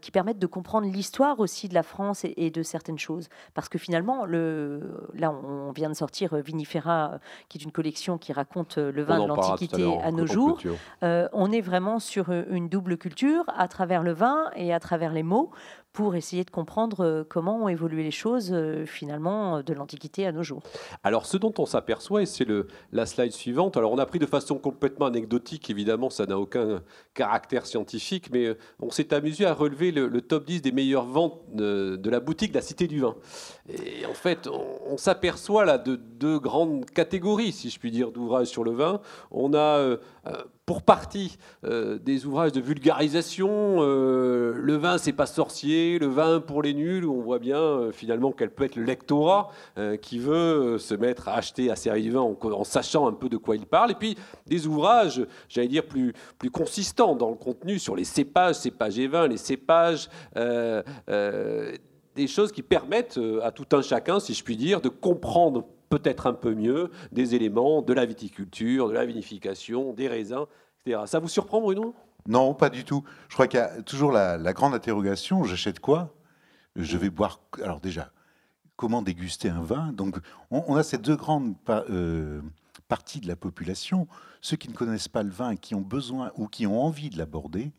qui 0.00 0.10
permettent 0.10 0.38
de 0.38 0.46
comprendre 0.46 0.86
l'histoire 0.88 1.40
aussi 1.40 1.68
de 1.68 1.74
la 1.74 1.82
France 1.82 2.24
et, 2.24 2.50
de 2.50 2.62
certaines 2.62 2.98
choses. 2.98 3.28
Parce 3.54 3.68
que 3.68 3.78
finalement, 3.78 4.24
le, 4.24 5.08
là, 5.14 5.32
on 5.32 5.72
vient 5.72 5.88
de 5.88 5.94
sortir 5.94 6.34
Vinifera, 6.36 7.20
qui 7.48 7.58
est 7.58 7.62
une 7.62 7.72
collection 7.72 8.18
qui 8.18 8.32
raconte 8.32 8.78
le 8.78 9.02
vin 9.02 9.20
de 9.20 9.26
l'Antiquité 9.26 9.39
à, 9.40 10.10
nos 10.10 10.26
jours. 10.26 10.58
on 11.02 11.52
est 11.52 11.60
vraiment 11.60 11.98
sur 11.98 12.30
une 12.30 12.68
double 12.68 12.96
culture 12.96 13.44
à 13.56 13.68
travers 13.68 14.02
le 14.02 14.12
vin 14.12 14.50
et 14.56 14.72
à 14.72 14.80
travers 14.80 15.12
les 15.12 15.22
mots 15.22 15.50
pour 15.92 16.14
essayer 16.14 16.44
de 16.44 16.50
comprendre 16.50 17.04
euh, 17.04 17.24
comment 17.28 17.64
ont 17.64 17.68
évolué 17.68 18.04
les 18.04 18.12
choses 18.12 18.50
euh, 18.52 18.86
finalement 18.86 19.56
euh, 19.56 19.62
de 19.62 19.74
l'Antiquité 19.74 20.24
à 20.24 20.32
nos 20.32 20.44
jours. 20.44 20.62
Alors 21.02 21.26
ce 21.26 21.36
dont 21.36 21.52
on 21.58 21.66
s'aperçoit, 21.66 22.22
et 22.22 22.26
c'est 22.26 22.46
la 22.92 23.06
slide 23.06 23.32
suivante, 23.32 23.76
alors 23.76 23.92
on 23.92 23.98
a 23.98 24.06
pris 24.06 24.20
de 24.20 24.26
façon 24.26 24.58
complètement 24.58 25.06
anecdotique, 25.06 25.68
évidemment 25.68 26.08
ça 26.08 26.26
n'a 26.26 26.38
aucun 26.38 26.82
caractère 27.14 27.66
scientifique, 27.66 28.30
mais 28.32 28.56
on 28.78 28.90
s'est 28.90 29.12
amusé 29.12 29.46
à 29.46 29.52
relever 29.52 29.90
le, 29.90 30.20
top 30.20 30.46
10 30.46 30.62
des 30.62 30.72
meilleures 30.72 31.06
ventes 31.06 31.40
de, 31.54 32.10
la 32.10 32.20
boutique 32.20 32.52
de 32.52 32.56
la 32.56 32.62
Cité 32.62 32.86
du 32.86 33.00
Vin. 33.00 33.16
Et 33.68 34.06
en 34.06 34.14
fait, 34.14 34.48
on, 34.48 34.96
s'aperçoit 34.96 35.64
là 35.64 35.78
de 35.78 35.96
deux 35.96 36.38
grandes 36.38 36.84
catégories, 36.86 37.52
si 37.52 37.70
je 37.70 37.78
puis 37.78 37.90
dire, 37.90 38.12
d'ouvrages 38.12 38.48
sur 38.48 38.64
le 38.64 38.72
vin. 38.72 39.00
On 39.30 39.54
a 39.54 39.96
pour 40.70 40.82
partie 40.82 41.36
euh, 41.64 41.98
des 41.98 42.26
ouvrages 42.26 42.52
de 42.52 42.60
vulgarisation. 42.60 43.78
Euh, 43.80 44.52
le 44.54 44.76
vin, 44.76 44.98
c'est 44.98 45.12
pas 45.12 45.26
sorcier, 45.26 45.98
le 45.98 46.06
vin 46.06 46.38
pour 46.38 46.62
les 46.62 46.74
nuls, 46.74 47.06
on 47.06 47.20
voit 47.20 47.40
bien 47.40 47.58
euh, 47.58 47.90
finalement 47.90 48.30
quel 48.30 48.50
peut 48.50 48.62
être 48.62 48.76
le 48.76 48.84
lectorat 48.84 49.50
qui 50.00 50.20
veut 50.20 50.78
se 50.78 50.94
mettre 50.94 51.28
à 51.28 51.34
acheter, 51.34 51.72
à 51.72 51.74
du 51.74 52.12
vin 52.12 52.20
en, 52.20 52.62
sachant 52.62 53.08
un 53.08 53.12
peu 53.12 53.28
de 53.28 53.36
quoi 53.36 53.56
il 53.56 53.66
parle. 53.66 53.90
Et 53.90 53.94
puis 53.96 54.16
des 54.46 54.68
ouvrages, 54.68 55.26
j'allais 55.48 55.66
dire, 55.66 55.84
plus, 55.84 56.12
plus 56.38 56.52
consistants 56.52 57.16
dans 57.16 57.30
le 57.30 57.34
contenu 57.34 57.80
sur 57.80 57.96
les 57.96 58.04
cépages, 58.04 58.54
cépages 58.54 58.96
et 59.00 59.08
vins, 59.08 59.26
les 59.26 59.38
cépages 59.38 60.08
des 60.36 62.26
choses 62.28 62.52
qui 62.52 62.62
permettent 62.62 63.18
à 63.42 63.50
tout 63.50 63.66
un 63.72 63.82
chacun, 63.82 64.20
si 64.20 64.34
je 64.34 64.44
puis 64.44 64.56
dire, 64.56 64.80
de 64.80 64.88
comprendre 64.88 65.64
peut-être 65.90 66.26
un 66.26 66.32
peu 66.32 66.54
mieux 66.54 66.90
des 67.12 67.34
éléments 67.34 67.82
de 67.82 67.92
la 67.92 68.06
viticulture, 68.06 68.88
de 68.88 68.94
la 68.94 69.04
vinification, 69.04 69.92
des 69.92 70.08
raisins, 70.08 70.46
etc. 70.78 71.02
Ça 71.06 71.18
vous 71.18 71.28
surprend, 71.28 71.60
Bruno? 71.60 71.94
Non, 72.26 72.54
pas 72.54 72.70
du 72.70 72.84
tout. 72.84 73.04
Je 73.28 73.34
crois 73.34 73.46
qu'il 73.46 73.58
y 73.58 73.62
a 73.62 73.82
toujours 73.82 74.12
la, 74.12 74.38
grande 74.52 74.72
interrogation 74.74 75.44
j'achète 75.44 75.80
quoi? 75.80 76.14
Je 76.76 76.96
vais 76.96 77.10
boire. 77.10 77.40
Alors, 77.62 77.80
déjà, 77.80 78.12
comment 78.76 79.02
déguster 79.02 79.48
un 79.48 79.62
vin? 79.62 79.92
Donc, 79.92 80.16
on, 80.50 80.76
a 80.76 80.82
ces 80.82 80.98
deux 80.98 81.16
grandes 81.16 81.54
euh, 81.68 82.40
parties 82.88 83.20
de 83.20 83.26
la 83.28 83.36
population 83.36 84.06
ceux 84.40 84.56
qui 84.56 84.68
ne 84.68 84.74
connaissent 84.74 85.08
pas 85.08 85.22
le 85.22 85.30
vin, 85.30 85.56
qui 85.56 85.74
ont 85.74 85.80
besoin 85.80 86.32
ou 86.36 86.46
qui 86.46 86.66
ont 86.66 86.82
envie 86.82 87.10
de 87.10 87.18
l'aborder. 87.18 87.72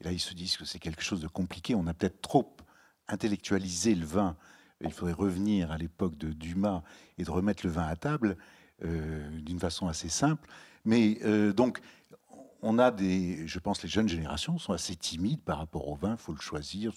Et 0.00 0.04
là, 0.04 0.12
ils 0.12 0.20
se 0.20 0.34
disent 0.34 0.56
que 0.56 0.64
c'est 0.64 0.78
quelque 0.78 1.02
chose 1.02 1.20
de 1.20 1.28
compliqué. 1.28 1.74
On 1.74 1.86
a 1.86 1.94
peut-être 1.94 2.20
trop 2.20 2.54
intellectualisé 3.08 3.94
le 3.94 4.06
vin 4.06 4.36
il 4.80 4.92
faudrait 4.92 5.14
revenir 5.14 5.70
à 5.70 5.78
l'époque 5.78 6.16
de 6.16 6.32
Dumas 6.32 6.82
et 7.18 7.24
de 7.24 7.30
remettre 7.30 7.64
le 7.64 7.72
vin 7.72 7.86
à 7.86 7.96
table 7.96 8.36
euh, 8.84 9.40
d'une 9.40 9.58
façon 9.58 9.86
assez 9.86 10.08
simple. 10.08 10.48
Mais 10.84 11.18
euh, 11.24 11.52
donc, 11.52 11.80
on 12.60 12.78
a 12.78 12.90
des, 12.90 13.46
je 13.46 13.58
pense, 13.58 13.82
les 13.82 13.88
jeunes 13.88 14.08
générations 14.08 14.58
sont 14.58 14.72
assez 14.72 14.96
timides 14.96 15.40
par 15.42 15.58
rapport 15.58 15.88
au 15.88 15.94
vin. 15.94 16.16
Faut 16.16 16.32
le 16.32 16.40
choisir. 16.40 16.92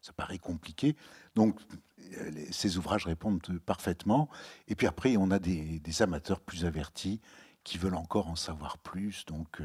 Ça, 0.00 0.12
paraît 0.12 0.38
compliqué. 0.38 0.96
Donc, 1.34 1.58
euh, 2.18 2.30
ces 2.50 2.78
ouvrages 2.78 3.06
répondent 3.06 3.42
parfaitement. 3.66 4.28
Et 4.68 4.74
puis 4.74 4.86
après, 4.86 5.16
on 5.16 5.30
a 5.30 5.38
des, 5.38 5.80
amateurs 6.00 6.40
plus 6.40 6.64
avertis 6.64 7.20
qui 7.64 7.76
veulent 7.76 7.96
encore 7.96 8.28
en 8.28 8.36
savoir 8.36 8.78
plus. 8.78 9.26
Donc, 9.26 9.60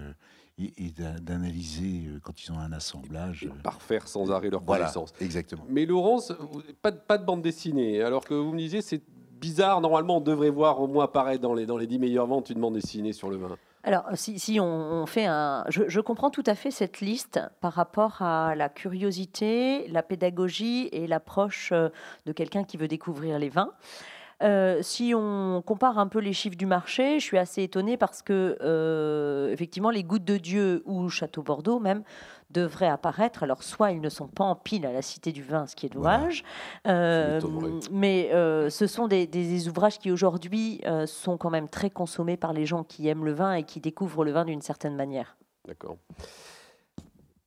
et, 0.58 0.92
d'analyser 1.22 2.08
euh, 2.08 2.20
quand 2.24 2.44
ils 2.44 2.52
ont 2.52 2.60
un 2.60 2.72
assemblage. 2.72 3.46
Euh, 3.46 3.62
par 3.62 3.82
faire 3.82 4.08
sans 4.08 4.32
arrêt 4.32 4.50
leur 4.50 4.64
voilà, 4.64 4.92
Exactement. 5.20 5.66
Mais 5.70 5.86
Laurence, 5.86 6.34
pas 6.82 6.92
de, 6.92 6.98
pas 6.98 7.18
de 7.18 7.26
bande 7.26 7.42
dessinée, 7.42 8.02
alors 8.02 8.24
que 8.24 8.34
vous 8.34 8.54
me 8.54 8.58
disiez, 8.58 8.82
c'est 8.82 9.02
bizarre, 9.40 9.82
normalement 9.82 10.18
on 10.18 10.22
devrait 10.22 10.50
voir 10.50 10.80
au 10.80 10.88
moins 10.88 11.06
apparaître 11.06 11.42
dans 11.42 11.54
les, 11.54 11.66
dans 11.66 11.78
les 11.78 11.88
10 11.88 12.00
meilleures 12.00 12.28
ventes 12.28 12.50
une 12.50 12.60
bande 12.60 12.76
dessinée 12.76 13.14
sur 13.14 13.30
le 13.30 13.38
vin. 13.38 13.58
Alors, 13.84 14.06
si, 14.16 14.40
si 14.40 14.60
on, 14.60 15.06
fait 15.06 15.28
un. 15.28 15.64
Je, 15.70 15.84
je, 15.88 16.00
comprends 16.00 16.32
tout 16.32 16.44
à 16.48 16.56
fait 16.56 16.72
cette 16.72 17.02
liste 17.02 17.40
par 17.62 17.74
rapport 17.74 18.24
à 18.24 18.56
la 18.56 18.68
curiosité, 18.68 19.88
la 19.90 20.02
pédagogie 20.02 20.90
et 20.92 21.06
l'approche 21.06 21.72
euh, 21.72 21.90
de 22.26 22.32
quelqu'un 22.32 22.64
qui 22.64 22.78
veut 22.78 22.88
découvrir 22.88 23.38
les 23.38 23.50
vins. 23.50 23.74
Euh, 24.44 24.80
si 24.82 25.14
on 25.16 25.62
compare 25.66 25.98
un 25.98 26.08
peu 26.08 26.20
les 26.20 26.34
chiffres 26.34 26.58
du 26.58 26.66
marché, 26.66 27.20
je 27.20 27.24
suis 27.24 27.38
assez 27.38 27.64
étonnée 27.64 27.96
parce 27.96 28.22
que, 28.22 28.58
euh, 28.62 29.52
effectivement, 29.52 29.90
les 29.90 30.04
gouttes 30.04 30.26
de 30.26 30.38
Dieu 30.38 30.84
ou 30.86 31.08
Château 31.10 31.42
Bordeaux 31.42 31.80
même 31.80 32.04
devraient 32.52 32.90
apparaître. 32.90 33.44
Alors, 33.44 33.64
soit 33.64 33.92
ils 33.92 34.02
ne 34.02 34.10
sont 34.10 34.28
pas 34.28 34.44
en 34.44 34.56
pile 34.56 34.86
à 34.86 34.92
la 34.92 35.02
Cité 35.02 35.32
du 35.32 35.42
Vin, 35.42 35.68
ce 35.68 35.76
qui 35.76 35.86
est 35.86 35.90
dommage, 35.90 36.44
euh, 36.86 37.40
mais 37.92 38.30
ce 38.70 38.88
sont 38.88 39.08
des, 39.08 39.68
ouvrages 39.68 40.00
qui 40.00 40.12
aujourd'hui 40.12 40.82
sont 41.06 41.38
quand 41.38 41.50
même 41.50 41.70
très 41.70 41.90
consommés 41.90 42.38
par 42.38 42.54
les 42.54 42.66
gens 42.66 42.84
qui 42.84 43.08
aiment 43.08 43.26
le 43.26 43.34
vin 43.34 43.54
et 43.54 43.64
qui 43.64 43.80
découvrent 43.80 44.26
le 44.26 44.32
vin 44.32 44.46
d'une 44.46 44.62
certaine 44.62 44.96
manière. 44.96 45.38
D'accord. 45.66 45.98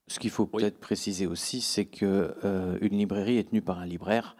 Ce 0.07 0.19
qu'il 0.19 0.31
faut 0.31 0.47
peut-être 0.47 0.81
préciser 0.81 1.27
aussi, 1.27 1.61
c'est 1.61 1.85
qu'une 1.85 2.33
une 2.81 2.97
librairie 2.97 3.37
est 3.37 3.51
tenue 3.51 3.63
par 3.63 3.79
un 3.79 3.87
libraire 3.87 4.37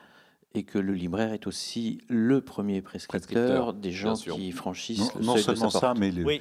et 0.55 0.65
que 0.65 0.79
le 0.79 0.95
libraire 0.95 1.33
est 1.33 1.47
aussi 1.47 2.01
le 2.09 2.41
premier 2.41 2.81
prescripteur, 2.81 3.75
des 3.75 3.93
gens 3.93 4.15
qui 4.15 4.51
franchissent 4.53 5.15
non, 5.17 5.35
le 5.35 5.41
seulement 5.41 5.71
ça, 5.71 5.95
mais 5.95 6.11
les, 6.11 6.41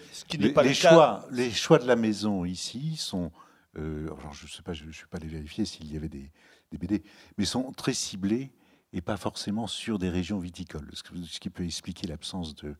choix, 0.73 1.27
les 1.31 1.51
choix 1.51 1.77
de 1.77 1.85
la 1.85 1.95
maison 1.95 2.45
ici 2.45 2.95
sont, 2.95 3.31
euh, 3.77 4.07
je 4.31 4.45
ne 4.45 4.49
sais 4.49 4.63
pas, 4.63 4.73
je 4.73 4.85
ne 4.85 4.91
suis 4.91 5.07
pas 5.07 5.17
allé 5.17 5.27
vérifier 5.27 5.65
s'il 5.65 5.91
y 5.91 5.97
avait 5.97 6.09
des, 6.09 6.31
BD, 6.71 7.03
mais 7.37 7.45
sont 7.45 7.71
très 7.73 7.93
ciblés 7.93 8.51
et 8.93 9.01
pas 9.01 9.17
forcément 9.17 9.67
sur 9.67 9.99
des 9.99 10.09
régions 10.09 10.39
viticoles, 10.39 10.89
ce 10.93 11.39
qui 11.39 11.49
peut 11.49 11.65
expliquer 11.65 12.07
l'absence 12.07 12.55
de, 12.55 12.75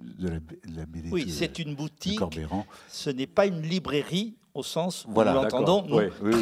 de, 0.00 0.28
la, 0.28 0.86
BD. 0.86 1.10
Oui, 1.10 1.30
c'est 1.30 1.58
une 1.58 1.74
boutique. 1.74 2.20
Ce 2.88 3.10
n'est 3.10 3.26
pas 3.26 3.46
une 3.46 3.62
librairie 3.62 4.34
au 4.54 4.62
sens 4.62 5.04
où 5.04 5.12
nous 5.12 5.22
l'entendons 5.22 5.86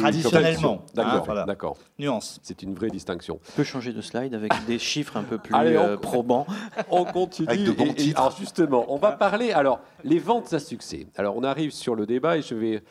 traditionnellement. 0.01 0.85
D'accord, 0.93 1.45
d'accord. 1.45 1.77
Nuance. 1.99 2.39
C'est 2.41 2.63
une 2.63 2.73
vraie 2.73 2.89
distinction. 2.89 3.39
On 3.53 3.55
peut 3.55 3.63
changer 3.63 3.93
de 3.93 4.01
slide 4.01 4.33
avec 4.33 4.51
des 4.65 4.79
chiffres 4.79 5.17
un 5.17 5.23
peu 5.23 5.37
plus 5.37 5.53
euh, 5.55 5.97
probants. 5.97 6.47
On 6.89 7.05
continue. 7.05 7.47
Avec 7.47 7.63
de 7.63 7.71
bons 7.71 7.93
alors 8.15 8.35
justement, 8.37 8.85
on 8.89 8.97
va 8.97 9.11
parler. 9.11 9.51
Alors, 9.51 9.79
les 10.03 10.19
ventes 10.19 10.53
à 10.53 10.59
succès. 10.59 11.07
Alors, 11.15 11.35
on 11.35 11.43
arrive 11.43 11.71
sur 11.71 11.95
le 11.95 12.05
débat 12.05 12.37
et 12.37 12.41
je 12.41 12.55
vais 12.55 12.83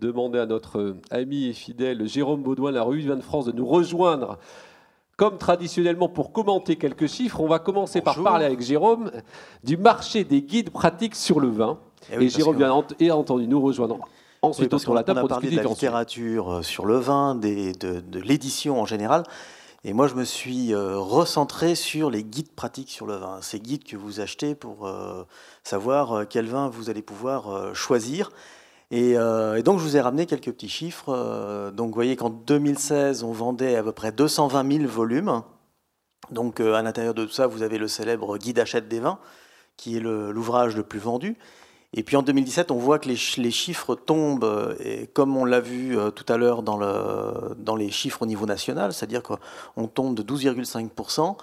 demander 0.00 0.38
à 0.38 0.46
notre 0.46 0.96
ami 1.10 1.46
et 1.46 1.52
fidèle 1.52 2.06
Jérôme 2.06 2.42
Baudouin, 2.42 2.70
la 2.70 2.82
rue 2.82 3.00
Vin 3.00 3.16
de 3.16 3.22
France, 3.22 3.46
de 3.46 3.52
nous 3.52 3.66
rejoindre. 3.66 4.38
Comme 5.16 5.38
traditionnellement, 5.38 6.10
pour 6.10 6.30
commenter 6.30 6.76
quelques 6.76 7.06
chiffres, 7.06 7.40
on 7.40 7.48
va 7.48 7.58
commencer 7.58 8.02
par 8.02 8.22
parler 8.22 8.44
avec 8.44 8.60
Jérôme 8.60 9.10
du 9.64 9.78
marché 9.78 10.24
des 10.24 10.42
guides 10.42 10.68
pratiques 10.68 11.14
sur 11.14 11.40
le 11.40 11.48
vin. 11.48 11.78
Eh 12.12 12.22
et, 12.22 12.28
Jérôme, 12.28 12.56
bien 12.56 13.14
entendu, 13.14 13.48
nous 13.48 13.60
rejoindre 13.60 13.98
Ensuite, 14.42 14.72
oui, 14.72 14.94
la 14.94 15.02
table 15.02 15.20
on 15.22 15.24
a 15.24 15.28
parlé 15.28 15.50
de 15.50 15.56
la 15.56 15.62
littérature 15.62 16.52
euh, 16.52 16.62
sur 16.62 16.84
le 16.84 16.98
vin, 16.98 17.34
de, 17.34 18.20
l'édition 18.20 18.80
en 18.80 18.84
général. 18.84 19.24
Et 19.84 19.94
moi, 19.94 20.06
je 20.06 20.14
me 20.14 20.24
suis 20.24 20.74
euh, 20.74 20.98
recentré 20.98 21.74
sur 21.74 22.10
les 22.10 22.22
guides 22.22 22.52
pratiques 22.52 22.90
sur 22.90 23.06
le 23.06 23.16
vin. 23.16 23.38
Ces 23.40 23.58
guides 23.58 23.84
que 23.84 23.96
vous 23.96 24.20
achetez 24.20 24.54
pour 24.54 24.86
euh, 24.86 25.24
savoir 25.64 26.28
quel 26.28 26.46
vin 26.46 26.68
vous 26.68 26.90
allez 26.90 27.02
pouvoir 27.02 27.74
choisir. 27.74 28.30
Et, 28.90 29.14
donc, 29.64 29.78
je 29.78 29.84
vous 29.84 29.96
ai 29.96 30.00
ramené 30.00 30.26
quelques 30.26 30.52
petits 30.52 30.68
chiffres. 30.68 31.72
donc, 31.74 31.88
vous 31.88 31.94
voyez 31.94 32.16
qu'en 32.16 32.30
2016, 32.30 33.24
on 33.24 33.32
vendait 33.32 33.76
à 33.76 33.82
peu 33.82 33.92
près 33.92 34.12
220 34.12 34.78
000 34.78 34.88
volumes. 34.88 35.42
Donc, 36.30 36.60
à 36.60 36.82
l'intérieur 36.82 37.14
de 37.14 37.24
tout 37.24 37.32
ça, 37.32 37.46
vous 37.46 37.62
avez 37.62 37.78
le 37.78 37.88
célèbre 37.88 38.38
Guide 38.38 38.58
achète 38.58 38.88
des 38.88 39.00
vins, 39.00 39.18
qui 39.76 39.96
est 39.96 40.00
l'ouvrage 40.00 40.76
le 40.76 40.84
plus 40.84 41.00
vendu. 41.00 41.36
Et 41.98 42.02
puis 42.02 42.16
en 42.16 42.22
2017, 42.22 42.70
on 42.70 42.76
voit 42.76 42.98
que 42.98 43.08
les, 43.08 43.16
chiffres 43.16 43.94
tombent, 43.94 44.76
et 44.80 45.06
comme 45.06 45.36
on 45.36 45.44
l'a 45.44 45.60
vu 45.60 45.98
euh, 45.98 46.10
tout 46.10 46.30
à 46.30 46.36
l'heure 46.36 46.62
dans 46.62 47.76
les 47.76 47.90
chiffres 47.90 48.22
au 48.22 48.26
niveau 48.26 48.44
national, 48.44 48.92
c'est-à-dire 48.92 49.22
qu'on 49.22 49.88
tombe 49.88 50.14
de 50.14 50.22
12,5%. 50.22 51.36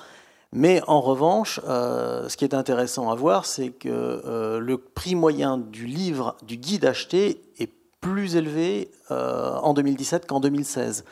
Mais 0.53 0.81
en 0.87 1.01
revanche, 1.01 1.59
euh, 1.67 2.29
ce 2.29 2.37
qui 2.37 2.45
est 2.45 2.53
intéressant 2.53 3.11
à 3.11 3.15
voir, 3.15 3.45
c'est 3.45 3.69
que 3.69 3.89
euh, 3.89 4.59
le 4.59 4.77
prix 4.77 5.15
moyen 5.15 5.57
du 5.57 5.85
livre, 5.85 6.37
du 6.43 6.57
guide 6.57 6.85
acheté, 6.85 7.41
est 7.59 7.71
plus 8.01 8.35
élevé 8.35 8.91
en 9.09 9.73
2017 9.73 10.27
qu'en 10.27 10.39
2016. 10.41 11.05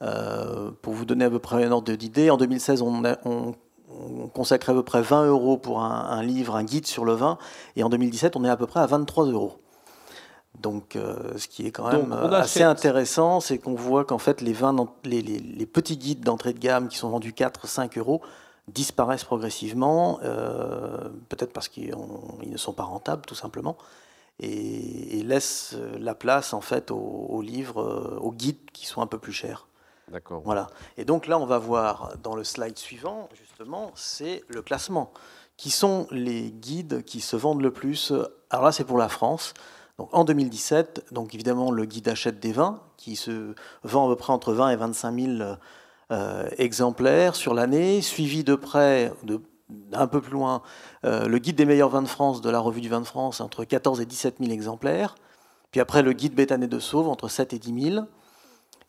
pour 0.00 0.92
vous 0.92 1.04
donner 1.04 1.24
à 1.24 1.30
peu 1.30 1.38
près 1.38 1.64
un 1.64 1.70
ordre 1.70 1.92
d'idée, 1.92 2.30
en 2.30 2.36
2016, 2.36 2.82
on, 2.82 3.02
on 3.24 3.54
on 3.92 4.28
consacrait 4.28 4.72
à 4.72 4.74
peu 4.74 4.82
près 4.82 5.02
20 5.02 5.26
euros 5.26 5.56
pour 5.56 5.82
un, 5.82 6.22
livre, 6.22 6.56
un 6.56 6.64
guide 6.64 6.86
sur 6.86 7.04
le 7.04 7.12
vin, 7.12 7.38
et 7.76 7.82
en 7.82 7.88
2017, 7.88 8.36
on 8.36 8.44
est 8.44 8.50
à 8.50 8.56
peu 8.56 8.66
près 8.66 8.80
à 8.80 8.86
23 8.86 9.26
euros. 9.26 9.58
Donc, 10.60 10.96
euh, 10.96 11.16
ce 11.38 11.48
qui 11.48 11.66
est 11.66 11.70
quand 11.70 11.90
même 11.90 12.12
euh, 12.12 12.30
assez 12.32 12.62
intéressant, 12.62 13.40
c'est 13.40 13.58
qu'on 13.58 13.74
voit 13.74 14.04
qu'en 14.04 14.18
fait, 14.18 14.40
les, 14.40 14.52
vins, 14.52 14.74
les, 15.04 15.66
petits 15.66 15.96
guides 15.96 16.20
d'entrée 16.20 16.52
de 16.52 16.58
gamme 16.58 16.88
qui 16.88 16.98
sont 16.98 17.08
vendus 17.08 17.32
4-5 17.32 17.98
euros 17.98 18.20
disparaissent 18.74 19.24
progressivement, 19.24 20.20
euh, 20.22 21.08
peut-être 21.28 21.52
parce 21.52 21.68
qu'ils 21.68 21.94
ne 22.44 22.56
sont 22.56 22.72
pas 22.72 22.84
rentables, 22.84 23.24
tout 23.26 23.34
simplement, 23.34 23.76
et, 24.40 25.22
laissent 25.22 25.76
la 25.98 26.14
place 26.14 26.52
en 26.52 26.60
fait 26.60 26.90
aux 26.90 27.40
livres, 27.42 28.18
aux 28.20 28.32
guides 28.32 28.70
qui 28.72 28.86
sont 28.86 29.00
un 29.00 29.06
peu 29.06 29.18
plus 29.18 29.32
chers. 29.32 29.68
Voilà. 30.44 30.66
Et 30.98 31.04
donc 31.04 31.26
là, 31.26 31.38
on 31.38 31.46
va 31.46 31.58
voir 31.58 32.14
dans 32.22 32.34
le 32.34 32.44
slide 32.44 32.76
suivant, 32.76 33.28
justement, 33.34 33.92
c'est 33.94 34.42
le 34.48 34.60
classement 34.60 35.12
qui 35.56 35.70
sont 35.70 36.08
les 36.10 36.50
guides 36.50 37.04
qui 37.04 37.20
se 37.20 37.36
vendent 37.36 37.62
le 37.62 37.70
plus? 37.70 38.12
Alors 38.50 38.64
là, 38.64 38.72
c'est 38.72 38.84
pour 38.84 38.98
la 38.98 39.08
France. 39.08 39.54
Donc 39.98 40.08
en 40.12 40.24
2017, 40.24 41.12
donc 41.12 41.34
évidemment 41.34 41.70
le 41.70 41.84
guide 41.84 42.08
achète 42.08 42.40
des 42.40 42.52
vins, 42.52 42.80
qui 42.96 43.14
se 43.14 43.54
vend 43.84 44.06
à 44.06 44.08
peu 44.08 44.16
près 44.16 44.32
entre 44.32 44.52
20 44.52 44.70
et 44.70 44.76
25 44.76 45.20
000 45.20 45.56
euh, 46.10 46.48
exemplaires 46.58 47.34
sur 47.34 47.54
l'année, 47.54 48.02
suivi 48.02 48.44
de 48.44 48.54
près, 48.54 49.12
de, 49.22 49.40
un 49.92 50.06
peu 50.06 50.20
plus 50.20 50.32
loin, 50.32 50.62
euh, 51.04 51.26
le 51.26 51.38
guide 51.38 51.56
des 51.56 51.64
meilleurs 51.64 51.88
vins 51.88 52.02
de 52.02 52.08
France 52.08 52.40
de 52.40 52.50
la 52.50 52.58
revue 52.58 52.80
du 52.80 52.88
vin 52.88 53.00
de 53.00 53.06
France, 53.06 53.40
entre 53.40 53.64
14 53.64 54.00
et 54.00 54.06
17 54.06 54.36
000 54.40 54.50
exemplaires. 54.50 55.14
Puis 55.70 55.80
après 55.80 56.02
le 56.02 56.12
guide 56.12 56.34
Bétané 56.34 56.66
de 56.66 56.78
Sauve, 56.78 57.08
entre 57.08 57.28
7 57.28 57.54
et 57.54 57.58
10 57.58 57.92
000. 57.92 58.04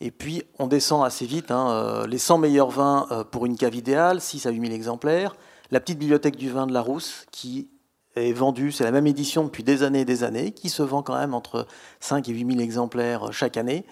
Et 0.02 0.12
puis 0.12 0.44
on 0.60 0.68
descend 0.68 1.06
assez 1.06 1.26
vite, 1.26 1.52
hein, 1.52 1.70
euh, 1.70 2.08
les 2.08 2.18
100 2.18 2.40
meilleurs 2.40 2.72
vins 2.72 3.08
pour 3.32 3.46
une 3.46 3.56
cave 3.56 3.76
idéale, 3.76 4.20
6 4.20 4.46
à 4.46 4.50
8 4.50 4.60
000 4.60 4.74
exemplaires. 4.74 5.36
La 5.72 5.80
petite 5.80 6.00
bibliothèque 6.00 6.36
du 6.36 6.50
vin 6.50 6.68
de 6.68 6.74
la 6.74 6.82
Rousse, 6.82 7.26
qui 7.32 7.70
est 8.16 8.34
vendue, 8.34 8.72
c'est 8.72 8.84
la 8.84 8.92
même 8.92 9.08
édition 9.08 9.44
depuis 9.44 9.64
des 9.64 9.84
années 9.84 10.02
et 10.02 10.06
des 10.06 10.24
années, 10.24 10.52
qui 10.52 10.70
se 10.70 10.84
vend 10.84 11.04
quand 11.04 11.18
même 11.18 11.34
entre 11.34 11.68
5 12.00 12.28
et 12.30 12.34
8 12.34 12.48
000 12.48 12.60
exemplaires 12.60 13.32
chaque 13.32 13.58
année. 13.58 13.86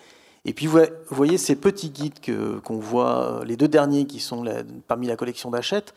Et 0.45 0.53
puis 0.53 0.65
vous 0.65 0.79
voyez 1.09 1.37
ces 1.37 1.55
petits 1.55 1.89
guides 1.89 2.19
qu'on 2.63 2.79
voit, 2.79 3.43
les 3.45 3.57
deux 3.57 3.67
derniers 3.67 4.05
qui 4.05 4.19
sont 4.19 4.43
parmi 4.87 5.07
la 5.07 5.15
collection 5.15 5.51
d'Achète. 5.51 5.93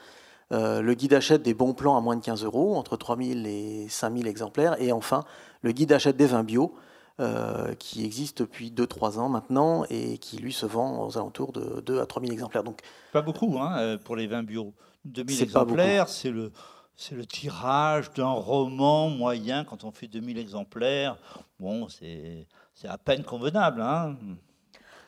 Euh, 0.52 0.82
le 0.82 0.94
guide 0.94 1.14
Hachette 1.14 1.42
des 1.42 1.54
bons 1.54 1.74
plans 1.74 1.96
à 1.96 2.00
moins 2.00 2.16
de 2.16 2.22
15 2.22 2.44
euros, 2.44 2.76
entre 2.76 2.96
3 2.96 3.16
000 3.16 3.40
et 3.46 3.86
5 3.88 4.16
000 4.16 4.28
exemplaires. 4.28 4.80
Et 4.80 4.92
enfin, 4.92 5.24
le 5.62 5.72
guide 5.72 5.92
Hachette 5.92 6.16
des 6.16 6.26
vins 6.26 6.44
bio, 6.44 6.74
euh, 7.20 7.74
qui 7.74 8.04
existe 8.04 8.42
depuis 8.42 8.70
2-3 8.70 9.18
ans 9.18 9.28
maintenant 9.28 9.84
et 9.88 10.18
qui 10.18 10.36
lui 10.38 10.52
se 10.52 10.66
vend 10.66 11.06
aux 11.06 11.16
alentours 11.16 11.52
de 11.52 11.80
2 11.80 12.00
à 12.00 12.06
3 12.06 12.22
000 12.22 12.32
exemplaires. 12.32 12.64
Donc, 12.64 12.80
pas 13.12 13.22
beaucoup 13.22 13.56
hein, 13.58 13.78
euh, 13.78 13.98
pour 13.98 14.16
les 14.16 14.26
vins 14.26 14.42
bio. 14.42 14.72
2000 15.04 15.42
exemplaires, 15.42 16.08
c'est 16.08 16.30
le, 16.30 16.50
c'est 16.96 17.14
le 17.14 17.26
tirage 17.26 18.12
d'un 18.12 18.30
roman 18.30 19.10
moyen 19.10 19.64
quand 19.64 19.84
on 19.84 19.90
fait 19.90 20.08
2000 20.08 20.38
exemplaires. 20.38 21.16
Bon, 21.60 21.88
c'est, 21.88 22.46
c'est 22.74 22.88
à 22.88 22.98
peine 22.98 23.22
convenable. 23.22 23.80
Hein. 23.80 24.16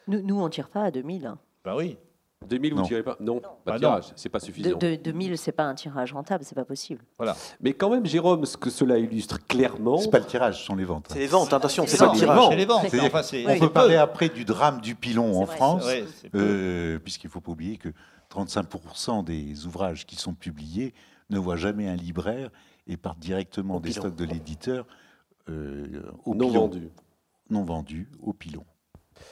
Nous, 0.08 0.22
nous, 0.22 0.40
on 0.40 0.44
ne 0.44 0.50
tire 0.50 0.68
pas 0.68 0.84
à 0.84 0.90
2000. 0.90 1.34
Ben 1.64 1.74
oui. 1.76 1.98
2000, 2.46 2.74
vous 2.74 2.80
ne 2.82 2.86
tirez 2.86 3.02
pas? 3.02 3.16
Non, 3.18 3.40
pas 3.40 3.56
bah 3.64 3.78
tirage, 3.78 4.04
c'est 4.14 4.28
pas 4.28 4.38
suffisant. 4.40 4.76
De, 4.76 4.94
2000, 4.94 5.38
c'est 5.38 5.52
pas 5.52 5.64
un 5.64 5.74
tirage 5.74 6.12
rentable, 6.12 6.44
c'est 6.44 6.54
pas 6.54 6.64
possible. 6.64 7.02
Voilà. 7.16 7.34
Mais 7.60 7.72
quand 7.72 7.90
même, 7.90 8.04
Jérôme, 8.06 8.44
ce 8.44 8.56
que 8.56 8.70
cela 8.70 8.98
illustre 8.98 9.44
clairement. 9.46 9.98
C'est 9.98 10.10
pas 10.10 10.18
le 10.18 10.26
tirage, 10.26 10.60
ce 10.60 10.66
sont 10.66 10.76
les 10.76 10.84
ventes. 10.84 11.08
C'est 11.10 11.18
les 11.18 11.26
ventes, 11.26 11.52
attention, 11.52 11.84
c'est 11.86 11.98
pas 11.98 12.12
le 12.12 12.18
tirage. 12.18 12.48
C'est 12.50 12.56
les 12.56 12.64
ventes. 12.66 12.86
on 13.48 13.58
peut 13.58 13.72
parler 13.72 13.96
après 13.96 14.28
du 14.28 14.44
drame 14.44 14.80
du 14.80 14.94
pilon 14.94 15.40
en 15.40 15.46
France, 15.46 15.86
euh, 16.34 16.98
puisqu'il 16.98 17.28
ne 17.28 17.32
faut 17.32 17.40
pas 17.40 17.52
oublier 17.52 17.78
que 17.78 17.88
35% 18.30 19.24
des 19.24 19.66
ouvrages 19.66 20.06
qui 20.06 20.16
sont 20.16 20.34
publiés 20.34 20.94
ne 21.30 21.38
voient 21.38 21.56
jamais 21.56 21.88
un 21.88 21.96
libraire 21.96 22.50
et 22.86 22.96
partent 22.96 23.18
directement 23.18 23.80
des 23.80 23.92
stocks 23.92 24.14
de 24.14 24.24
l'éditeur 24.24 24.86
euh, 25.48 26.02
au 26.24 26.34
non 26.34 26.48
pilon. 26.48 26.60
vendu. 26.62 26.90
Non 27.50 27.64
vendu 27.64 28.08
au 28.22 28.32
pilon. 28.32 28.64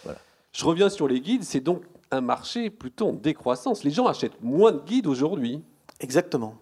Voilà. 0.05 0.19
Je 0.53 0.65
reviens 0.65 0.89
sur 0.89 1.09
les 1.09 1.21
guides, 1.21 1.43
c'est 1.43 1.61
donc 1.61 1.83
un 2.11 2.21
marché 2.21 2.71
plutôt 2.71 3.09
en 3.09 3.12
décroissance. 3.12 3.85
Les 3.85 3.91
gens 3.91 4.07
achètent 4.07 4.41
moins 4.43 4.73
de 4.73 4.79
guides 4.79 5.07
aujourd'hui. 5.07 5.62
Exactement. 6.01 6.57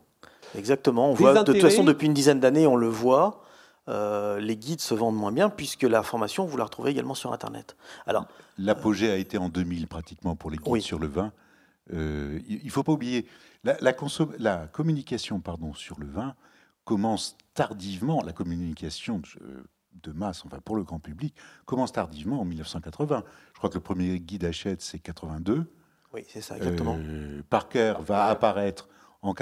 Exactement. 0.56 1.10
On 1.10 1.14
voit, 1.14 1.34
de 1.34 1.52
toute 1.52 1.60
façon, 1.60 1.84
depuis 1.84 2.06
une 2.06 2.14
dizaine 2.14 2.40
d'années, 2.40 2.66
on 2.66 2.76
le 2.76 2.88
voit. 2.88 3.42
Euh, 3.88 4.38
les 4.38 4.56
guides 4.56 4.80
se 4.80 4.94
vendent 4.94 5.16
moins 5.16 5.32
bien 5.32 5.50
puisque 5.50 5.82
la 5.82 6.02
formation, 6.02 6.46
vous 6.46 6.56
la 6.56 6.64
retrouvez 6.64 6.90
également 6.90 7.14
sur 7.14 7.32
Internet. 7.32 7.76
Alors, 8.06 8.26
l'apogée 8.56 9.10
a 9.10 9.16
été 9.16 9.38
en 9.38 9.48
2000 9.48 9.88
pratiquement 9.88 10.36
pour 10.36 10.50
les 10.50 10.56
guides 10.56 10.82
sur 10.82 10.98
le 10.98 11.08
vin. 11.08 11.32
Euh, 11.92 12.38
il 12.48 12.64
ne 12.64 12.70
faut 12.70 12.84
pas 12.84 12.92
oublier, 12.92 13.26
la, 13.64 13.76
la, 14.38 14.66
communication 14.68 15.40
pardon, 15.40 15.74
sur 15.74 15.98
le 15.98 16.06
vin 16.06 16.36
commence 16.84 17.36
tardivement, 17.54 18.22
la 18.22 18.32
communication 18.32 19.20
de, 20.02 20.12
masse, 20.12 20.44
enfin 20.44 20.58
pour 20.64 20.76
le 20.76 20.82
grand 20.82 20.98
public, 20.98 21.34
commence 21.64 21.92
tardivement 21.92 22.40
en 22.40 22.44
1980. 22.44 23.24
Je 23.52 23.58
crois 23.58 23.70
que 23.70 23.74
le 23.74 23.80
premier 23.80 24.20
guide 24.20 24.44
Hachette, 24.44 24.82
c'est 24.82 24.98
82. 24.98 25.70
Oui, 26.14 26.24
c'est 26.28 26.40
ça, 26.40 26.56
exactement. 26.56 26.98
Euh, 26.98 27.42
Parker 27.48 27.94
va 28.00 28.26
apparaître 28.26 28.88
en, 29.22 29.34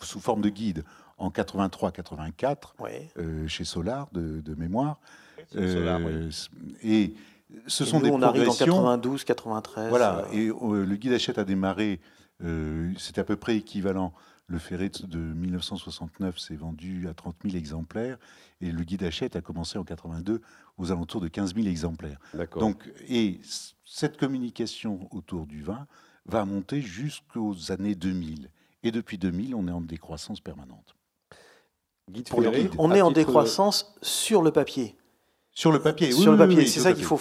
sous 0.00 0.20
forme 0.20 0.42
de 0.42 0.48
guide 0.48 0.84
en 1.18 1.30
83-84 1.30 2.56
euh, 3.18 3.48
chez 3.48 3.64
Solar 3.64 4.08
de, 4.12 4.54
mémoire. 4.54 5.00
Et 6.82 7.14
ce 7.66 7.84
sont 7.84 8.00
des 8.00 8.10
on 8.10 8.18
progressions. 8.18 8.64
Arrive 8.64 8.86
en 8.86 8.98
92, 8.98 9.24
93. 9.24 9.88
Voilà. 9.88 10.18
Euh. 10.18 10.32
Et 10.32 10.48
euh, 10.48 10.84
le 10.84 10.96
guide 10.96 11.12
Hachette 11.12 11.38
a 11.38 11.44
démarré. 11.44 12.00
Euh, 12.44 12.92
c'est 12.98 13.18
à 13.18 13.24
peu 13.24 13.36
près 13.36 13.56
équivalent. 13.56 14.12
Le 14.48 14.58
ferret 14.58 14.90
de 15.02 15.18
1969 15.18 16.38
s'est 16.38 16.54
vendu 16.54 17.08
à 17.08 17.14
30 17.14 17.34
000 17.44 17.56
exemplaires 17.56 18.18
et 18.60 18.70
le 18.70 18.84
guide 18.84 19.02
Hachette 19.02 19.36
a 19.36 19.40
commencé 19.40 19.78
en 19.78 19.84
82 19.84 20.40
aux 20.78 20.92
alentours 20.92 21.20
de 21.20 21.28
15 21.28 21.54
000 21.54 21.66
exemplaires. 21.66 22.18
Donc, 22.58 22.90
et 23.08 23.40
cette 23.84 24.16
communication 24.16 25.08
autour 25.10 25.46
du 25.46 25.62
vin 25.62 25.86
va 26.24 26.44
monter 26.44 26.80
jusqu'aux 26.80 27.70
années 27.70 27.94
2000. 27.94 28.50
Et 28.82 28.90
depuis 28.90 29.18
2000, 29.18 29.54
on 29.54 29.68
est 29.68 29.72
en 29.72 29.80
décroissance 29.80 30.40
permanente. 30.40 30.96
Guide 32.10 32.28
on 32.78 32.92
est 32.92 33.00
en 33.00 33.10
décroissance 33.10 33.94
sur 34.00 34.42
le 34.42 34.52
papier. 34.52 34.96
Sur 35.56 35.72
le 35.72 35.80
papier, 35.80 36.08
oui. 36.08 36.20
Sur 36.20 36.32
le 36.32 36.36
papier, 36.36 36.66
c'est 36.66 36.80
ça 36.80 36.92
qu'il 36.92 37.02
faut, 37.02 37.18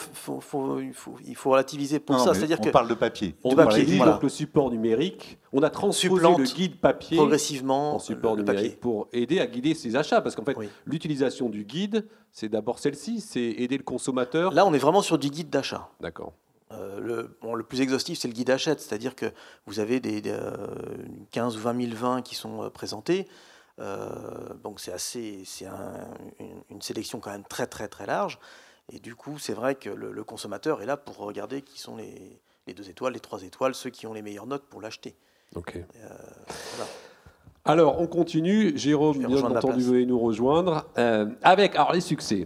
il 1.25 1.35
faut, 1.35 1.49
relativiser 1.51 2.01
pour 2.01 2.19
ça. 2.19 2.33
C'est-à-dire 2.33 2.57
on 2.59 2.69
parle 2.69 2.89
de 2.89 2.93
papier. 2.93 3.33
On 3.45 3.55
papier, 3.55 3.97
donc 3.97 4.21
le 4.21 4.27
support 4.27 4.69
numérique. 4.69 5.39
On 5.53 5.63
a 5.63 5.69
transposé 5.69 6.27
le 6.27 6.43
guide 6.43 6.75
papier 6.81 7.15
progressivement 7.15 7.95
en 7.95 7.99
support 7.99 8.35
numérique 8.35 8.81
pour 8.81 9.07
aider 9.13 9.39
à 9.39 9.47
guider 9.47 9.73
ses 9.73 9.95
achats, 9.95 10.19
parce 10.19 10.35
qu'en 10.35 10.43
fait, 10.43 10.57
l'utilisation 10.85 11.47
du 11.47 11.63
guide, 11.63 12.05
c'est 12.33 12.49
d'abord 12.49 12.79
celle-ci, 12.79 13.21
c'est 13.21 13.39
aider 13.39 13.77
le 13.77 13.83
consommateur. 13.83 14.51
Là, 14.51 14.65
on 14.65 14.73
est 14.73 14.79
vraiment 14.79 15.01
sur 15.01 15.17
du 15.17 15.29
guide 15.29 15.49
d'achat. 15.49 15.89
D'accord. 16.01 16.33
Euh, 16.73 16.99
le, 16.99 17.37
le, 17.55 17.63
plus 17.63 17.79
exhaustif, 17.79 18.19
c'est 18.19 18.27
le 18.27 18.33
guide 18.33 18.47
d'achat, 18.47 18.75
c'est-à-dire 18.77 19.15
que 19.15 19.27
vous 19.65 19.79
avez 19.79 20.01
des, 20.01 20.21
15 21.31 21.55
ou 21.55 21.59
20 21.61 21.85
000 21.89 21.95
vins 21.95 22.21
qui 22.21 22.35
sont 22.35 22.63
euh, 22.63 22.69
présentés. 22.69 23.27
Euh, 23.79 24.53
donc 24.63 24.79
c'est 24.79 24.93
assez, 24.93 25.43
c'est 25.45 25.67
une, 26.69 26.81
sélection 26.81 27.19
quand 27.19 27.31
même 27.31 27.43
très 27.43 27.67
très 27.67 27.87
très 27.87 28.05
large. 28.05 28.39
Et 28.91 28.99
du 28.99 29.15
coup, 29.15 29.39
c'est 29.39 29.53
vrai 29.53 29.75
que 29.75 29.89
le, 29.89 30.23
consommateur 30.23 30.81
est 30.81 30.85
là 30.85 30.95
pour 30.95 31.17
regarder 31.17 31.61
qui 31.61 31.79
sont 31.79 31.97
les, 31.97 32.39
les, 32.67 32.73
deux 32.73 32.89
étoiles, 32.89 33.13
les 33.13 33.19
trois 33.19 33.41
étoiles, 33.43 33.73
ceux 33.73 33.89
qui 33.89 34.05
ont 34.05 34.13
les 34.13 34.21
meilleures 34.21 34.47
notes 34.47 34.65
pour 34.69 34.81
l'acheter. 34.81 35.15
Ok. 35.55 35.75
Euh, 35.75 35.83
voilà. 36.75 36.91
Alors, 37.67 37.99
on 37.99 38.05
continue. 38.05 38.77
Jérôme, 38.77 39.17
bien 39.17 39.41
entendu, 39.41 39.83
venez 39.83 40.05
nous 40.05 40.19
rejoindre. 40.19 40.85
Euh, 40.99 41.25
avec 41.41 41.73
alors, 41.73 41.93
les 41.93 41.99
succès. 41.99 42.45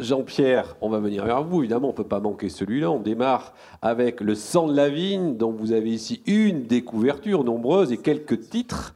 Jean-Pierre, 0.00 0.74
on 0.80 0.88
va 0.88 0.98
venir 0.98 1.24
vers 1.24 1.44
vous. 1.44 1.60
Évidemment, 1.60 1.88
on 1.88 1.92
ne 1.92 1.96
peut 1.96 2.02
pas 2.02 2.18
manquer 2.18 2.48
celui-là. 2.48 2.90
On 2.90 2.98
démarre 2.98 3.54
avec 3.80 4.20
Le 4.20 4.34
sang 4.34 4.66
de 4.66 4.74
la 4.74 4.88
vigne. 4.88 5.36
Donc, 5.36 5.54
vous 5.56 5.70
avez 5.70 5.90
ici 5.90 6.20
une 6.26 6.64
découverture 6.64 7.44
nombreuse 7.44 7.92
et 7.92 7.96
quelques 7.96 8.48
titres. 8.50 8.92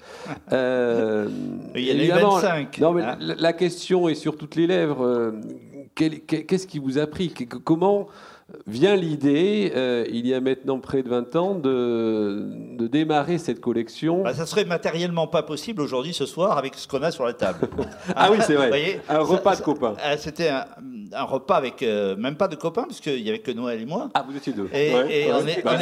Euh, 0.53 1.29
Il 1.77 2.05
y 2.05 2.13
en 2.13 2.17
a 2.17 2.21
25. 2.21 2.79
Non, 2.79 2.93
mais 2.93 3.03
hein. 3.03 3.17
la, 3.21 3.53
question 3.53 4.09
est 4.09 4.17
sur 4.17 4.37
toutes 4.37 4.57
les 4.57 4.67
lèvres. 4.67 5.05
Euh, 5.05 5.31
qu'est-ce 5.95 6.67
qui 6.67 6.81
vous 6.81 6.99
a 6.99 7.07
pris? 7.07 7.33
Comment 7.63 8.09
vient 8.67 8.97
l'idée, 8.97 9.73
euh, 9.75 10.05
il 10.11 10.27
y 10.27 10.35
a 10.35 10.41
maintenant 10.41 10.79
près 10.79 11.03
de 11.03 11.09
20 11.09 11.37
ans, 11.37 11.55
de, 11.55 12.77
de 12.77 12.87
démarrer 12.87 13.39
cette 13.39 13.61
collection. 13.61 14.23
Bah, 14.23 14.35
ça 14.35 14.47
serait 14.47 14.65
matériellement 14.65 15.27
pas 15.27 15.43
possible 15.43 15.83
aujourd'hui, 15.83 16.15
ce 16.15 16.27
soir, 16.27 16.57
avec 16.59 16.75
ce 16.75 16.87
qu'on 16.89 17.03
a 17.03 17.11
sur 17.11 17.25
la 17.25 17.33
table. 17.33 17.69
ah 18.17 18.31
oui, 18.31 18.39
c'est 18.47 18.55
vrai. 18.55 19.01
un 19.09 19.19
repas 19.21 19.57
de 19.57 19.63
copains. 19.63 19.95
Euh, 20.05 20.17
c'était 20.19 20.49
un, 20.49 20.65
un, 21.13 21.25
repas 21.25 21.57
avec 21.57 21.83
euh, 21.83 22.17
même 22.17 22.37
pas 22.37 22.49
de 22.49 22.57
copains, 22.57 22.85
parce 22.85 23.01
qu'il 23.01 23.23
n'y 23.23 23.29
avait 23.29 23.41
que 23.41 23.51
Noël 23.51 23.81
et 23.81 23.87
moi. 23.87 24.11
Ah, 24.15 24.25
vous 24.29 24.37
étiez 24.37 24.53
deux. 24.53 24.69
Et, 24.73 24.93
on, 25.33 25.47
est, 25.47 25.63
bah, 25.63 25.77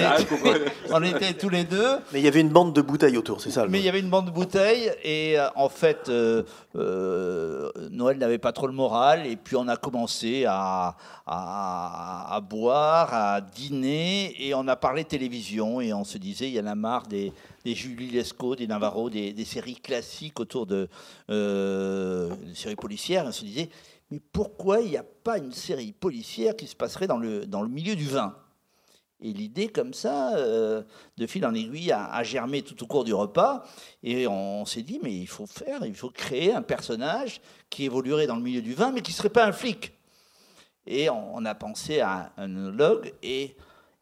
on, 0.93 1.03
était 1.03 1.35
tous 1.35 1.49
les 1.49 1.65
deux. 1.65 1.97
Mais 2.13 2.21
il 2.21 2.25
y 2.25 2.29
avait 2.29 2.41
une 2.41 2.51
bande 2.51 2.75
de 2.75 2.83
bouteilles 2.83 3.17
autour, 3.17 3.41
c'est 3.41 3.51
ça 3.51 3.67
Mais 3.69 3.79
il 3.79 3.85
y 3.85 3.89
avait 3.89 4.01
une 4.01 4.11
bande 4.11 4.27
de 4.27 4.31
bouteilles, 4.31 4.91
et 5.05 5.37
en 5.57 5.69
fait, 5.69 6.11
Noël 6.75 8.19
n'avait 8.19 8.39
pas 8.39 8.53
trop 8.53 8.67
le 8.67 8.73
moral, 8.73 9.27
et 9.27 9.37
puis 9.37 9.57
on 9.57 9.69
a 9.69 9.77
commencé 9.77 10.45
à, 10.47 10.97
à, 11.27 12.35
à 12.35 12.41
boire, 12.41 12.58
à 12.67 13.41
dîner, 13.41 14.35
et 14.39 14.55
on 14.55 14.67
a 14.69 14.77
parlé 14.77 15.05
télévision, 15.05 15.81
et 15.81 15.93
on 15.93 16.05
se 16.05 16.19
disait, 16.19 16.49
il 16.49 16.55
y 16.55 16.61
en 16.61 16.67
a 16.67 16.75
marre 16.75 17.07
des, 17.07 17.33
des 17.65 17.75
Julie 17.75 18.11
Lescaut, 18.11 18.57
des 18.57 18.67
Navarro, 18.67 19.11
des, 19.11 19.45
séries 19.45 19.77
classiques 19.77 20.41
autour 20.41 20.67
de 20.67 20.89
euh, 21.31 22.35
séries 22.55 22.77
policières. 22.77 23.25
on 23.27 23.33
se 23.33 23.45
disait, 23.45 23.69
mais 24.11 24.21
pourquoi 24.33 24.81
il 24.81 24.91
n'y 24.91 24.97
a 24.97 25.05
pas 25.05 25.39
une 25.39 25.53
série 25.53 25.93
policière 25.93 26.57
qui 26.57 26.67
se 26.67 26.77
passerait 26.77 27.07
dans 27.07 27.19
le, 27.19 27.47
dans 27.47 27.63
le 27.63 27.69
milieu 27.69 27.95
du 27.95 28.07
vin? 28.07 28.35
Et 29.21 29.33
l'idée, 29.33 29.69
comme 29.69 29.95
ça, 29.95 30.37
euh, 30.37 30.83
de 31.17 31.27
fil 31.27 31.45
en 31.45 31.53
aiguille, 31.53 31.91
a, 31.91 32.23
germé 32.23 32.63
tout 32.63 32.81
au 32.83 32.87
cours 32.87 33.03
du 33.03 33.13
repas. 33.13 33.65
Et 34.05 34.29
on, 34.29 34.65
s'est 34.65 34.83
dit, 34.83 35.01
mais 35.03 35.13
il 35.13 35.27
faut 35.27 35.47
faire, 35.47 35.85
il 35.85 35.95
faut 35.95 36.11
créer 36.11 36.53
un 36.53 36.63
personnage 36.63 37.41
qui 37.69 37.85
évoluerait 37.85 38.29
dans 38.29 38.37
le 38.37 38.43
milieu 38.43 38.63
du 38.63 38.75
vin, 38.75 38.93
mais 38.93 39.01
qui 39.01 39.11
ne 39.11 39.17
serait 39.17 39.29
pas 39.29 39.45
un 39.45 39.53
flic. 39.53 39.93
Et 40.91 41.11
on, 41.11 41.45
a 41.45 41.55
pensé 41.55 42.01
à 42.01 42.33
un 42.37 42.51
œnologue 42.57 43.13
et 43.23 43.57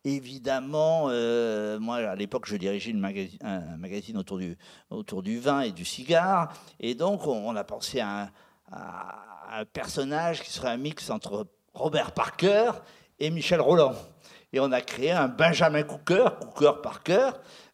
Évidemment, 0.09 1.07
euh, 1.09 1.81
moi 1.81 1.97
à 1.97 2.15
l'époque, 2.15 2.47
je 2.47 2.57
dirigeais 2.57 2.95
un 3.43 3.77
magazine 3.77 4.17
autour 4.17 4.39
du, 4.39 4.57
autour 4.89 5.21
du 5.21 5.41
vin 5.41 5.63
et 5.63 5.73
du 5.73 5.85
cigare. 5.85 6.53
Et 6.79 6.95
donc, 6.95 7.27
on, 7.27 7.57
a 7.57 7.65
pensé 7.65 7.99
à 7.99 8.31
un, 8.71 9.65
personnage 9.65 10.45
qui 10.45 10.53
serait 10.53 10.69
un 10.69 10.77
mix 10.77 11.11
entre 11.11 11.49
Robert 11.75 12.13
Parker 12.13 12.71
et 13.19 13.31
Michel 13.31 13.61
Roland. 13.61 13.95
Et 14.57 14.61
on 14.61 14.73
a 14.73 14.81
créé 14.81 15.11
un 15.11 15.29
Benjamin 15.29 15.83
Cooker, 15.83 16.29
Cooker 16.41 16.81
Parker, 16.83 17.29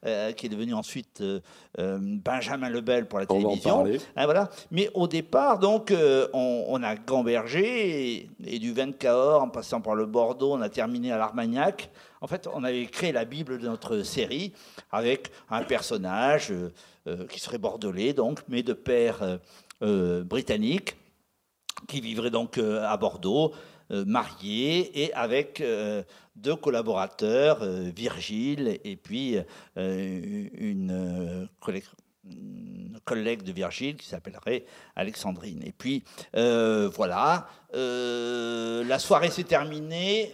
euh, 0.05 0.33
qui 0.33 0.47
est 0.47 0.49
devenu 0.49 0.74
ensuite 0.74 1.20
euh, 1.20 1.39
euh, 1.78 1.97
Benjamin 2.01 2.68
Lebel 2.68 3.07
pour 3.07 3.20
la 3.20 3.26
télévision. 3.26 3.87
Hein, 4.16 4.24
voilà. 4.24 4.51
Mais 4.72 4.91
au 4.95 5.07
départ, 5.07 5.61
donc, 5.61 5.95
on, 6.33 6.83
a 6.83 6.97
gambergé 6.97 8.28
et, 8.45 8.59
du 8.59 8.72
vin 8.72 8.89
de 8.89 8.95
Cahors, 8.95 9.45
en 9.45 9.49
passant 9.49 9.80
par 9.80 9.95
le 9.95 10.07
Bordeaux, 10.07 10.55
on 10.55 10.61
a 10.61 10.68
terminé 10.68 11.12
à 11.12 11.18
l'Armagnac. 11.18 11.89
En 12.20 12.26
fait, 12.26 12.49
on 12.53 12.64
avait 12.64 12.87
créé 12.87 13.12
la 13.12 13.26
Bible 13.26 13.61
de 13.61 13.68
notre 13.68 14.03
série 14.03 14.53
avec 14.91 15.30
un 15.51 15.62
personnage 15.62 16.53
qui 17.30 17.39
serait 17.39 17.59
bordelais, 17.59 18.12
donc, 18.12 18.41
mais 18.49 18.64
de 18.64 18.72
père 18.72 19.39
britannique, 19.80 20.97
qui 21.87 22.01
vivrait 22.01 22.30
donc 22.30 22.59
à 22.59 22.97
Bordeaux, 22.97 23.53
marié 23.93 25.05
et 25.05 25.12
avec 25.14 25.62
deux 26.36 26.57
collaborateurs, 26.57 27.59
euh, 27.62 27.90
Virgile 27.95 28.78
et 28.84 28.97
puis 28.97 29.36
euh, 29.76 30.49
une, 30.55 31.49
collègue 33.05 33.43
de 33.43 33.51
Virgile 33.51 33.97
qui 33.97 34.07
s'appellerait 34.07 34.64
Alexandrine. 34.95 35.61
Et 35.66 35.72
puis 35.72 36.05
voilà, 36.32 37.49
la 37.74 38.99
soirée 39.01 39.28
s'est 39.28 39.43
terminée, 39.43 40.32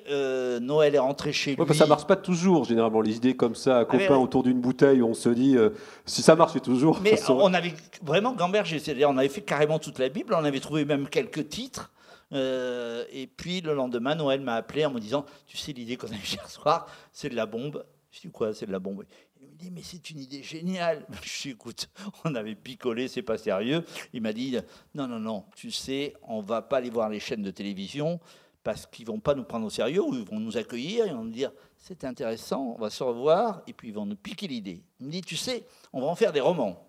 Noël 0.61 0.95
est 0.95 0.99
rentré 0.99 1.33
chez 1.33 1.57
lui. 1.57 1.75
ça 1.75 1.87
marche 1.87 2.07
pas 2.07 2.17
toujours, 2.17 2.65
généralement, 2.65 3.01
les 3.01 3.17
idées 3.17 3.35
comme 3.35 3.55
ça, 3.55 3.87
copains 3.87 4.07
ah, 4.11 4.19
autour 4.19 4.43
d'une 4.43 4.61
bouteille, 4.61 5.03
on 5.03 5.15
se 5.15 5.31
dit, 5.31 5.57
si 6.05 6.21
ça 6.21 6.37
marche, 6.37 6.53
c'est 6.53 6.61
toujours. 6.61 7.01
Mais 7.01 7.19
on 7.31 7.55
avait 7.55 7.73
vraiment 8.03 8.35
gambergé, 8.35 8.79
c'est-à-dire 8.79 9.09
on 9.09 9.17
avait 9.17 9.31
fait 9.31 9.41
carrément 9.41 9.79
toute 9.79 9.99
la 9.99 10.11
Bible, 10.11 10.35
on 10.35 10.45
avait 10.45 10.61
trouvé 10.61 10.85
même 10.85 11.09
quelques 11.09 11.49
titres. 11.49 11.91
Euh, 12.33 13.05
et 13.11 13.27
puis 13.27 13.61
le 13.61 13.75
lendemain, 13.75 14.15
Noël 14.15 14.41
m'a 14.41 14.55
appelé 14.55 14.85
en 14.85 14.91
me 14.91 15.01
disant 15.01 15.25
Tu 15.47 15.57
sais, 15.57 15.73
l'idée 15.73 15.97
qu'on 15.97 16.09
a 16.09 16.17
eue 16.17 16.27
hier 16.33 16.49
soir, 16.49 16.87
c'est 17.13 17.29
de 17.29 17.37
la 17.37 17.47
bombe. 17.47 17.85
Je 18.11 18.21
dis 18.21 18.31
Quoi 18.31 18.55
C'est 18.55 18.67
de 18.67 18.73
la 18.73 18.79
bombe 18.79 19.05
Il 19.41 19.49
me 19.49 19.55
dit 19.55 19.71
Mais 19.71 19.83
c'est 19.83 20.11
une 20.11 20.21
idée 20.21 20.43
géniale. 20.43 21.07
Je 21.23 21.43
dis 21.43 21.51
Écoute, 21.51 21.89
on 22.25 22.35
avait 22.35 22.55
picolé, 22.55 23.09
c'est 23.09 23.23
pas 23.23 23.39
sérieux. 23.39 23.85
Il 24.13 24.23
m'a 24.23 24.33
dit 24.33 24.59
Non, 24.95 25.07
non, 25.07 25.19
non, 25.19 25.45
tu 25.57 25.71
sais, 25.71 26.15
on 26.23 26.41
va 26.41 26.63
pas 26.63 26.79
aller 26.79 26.91
voir 26.91 27.09
les 27.09 27.21
chaînes 27.21 27.43
de 27.43 27.51
télévision 27.51 28.21
parce 28.65 28.87
qu'ils 28.87 29.07
vont 29.07 29.21
pas 29.21 29.35
nous 29.35 29.45
prendre 29.45 29.67
au 29.67 29.71
sérieux 29.71 30.03
ou 30.03 30.15
ils 30.15 30.25
vont 30.25 30.41
nous 30.41 30.57
accueillir 30.59 31.07
et 31.07 31.11
vont 31.11 31.25
nous 31.25 31.31
dire 31.31 31.53
C'est 31.79 32.05
intéressant, 32.05 32.75
on 32.77 32.81
va 32.81 32.91
se 32.91 33.03
revoir 33.03 33.63
et 33.67 33.73
puis 33.73 33.89
ils 33.89 33.95
vont 33.95 34.05
nous 34.05 34.17
piquer 34.17 34.49
l'idée. 34.49 34.83
Il 35.01 35.07
me 35.07 35.13
dit 35.13 35.23
Tu 35.23 35.37
sais, 35.37 35.65
on 35.93 36.01
va 36.03 36.09
en 36.09 36.15
faire 36.15 36.33
des 36.33 36.41
romans. 36.41 36.85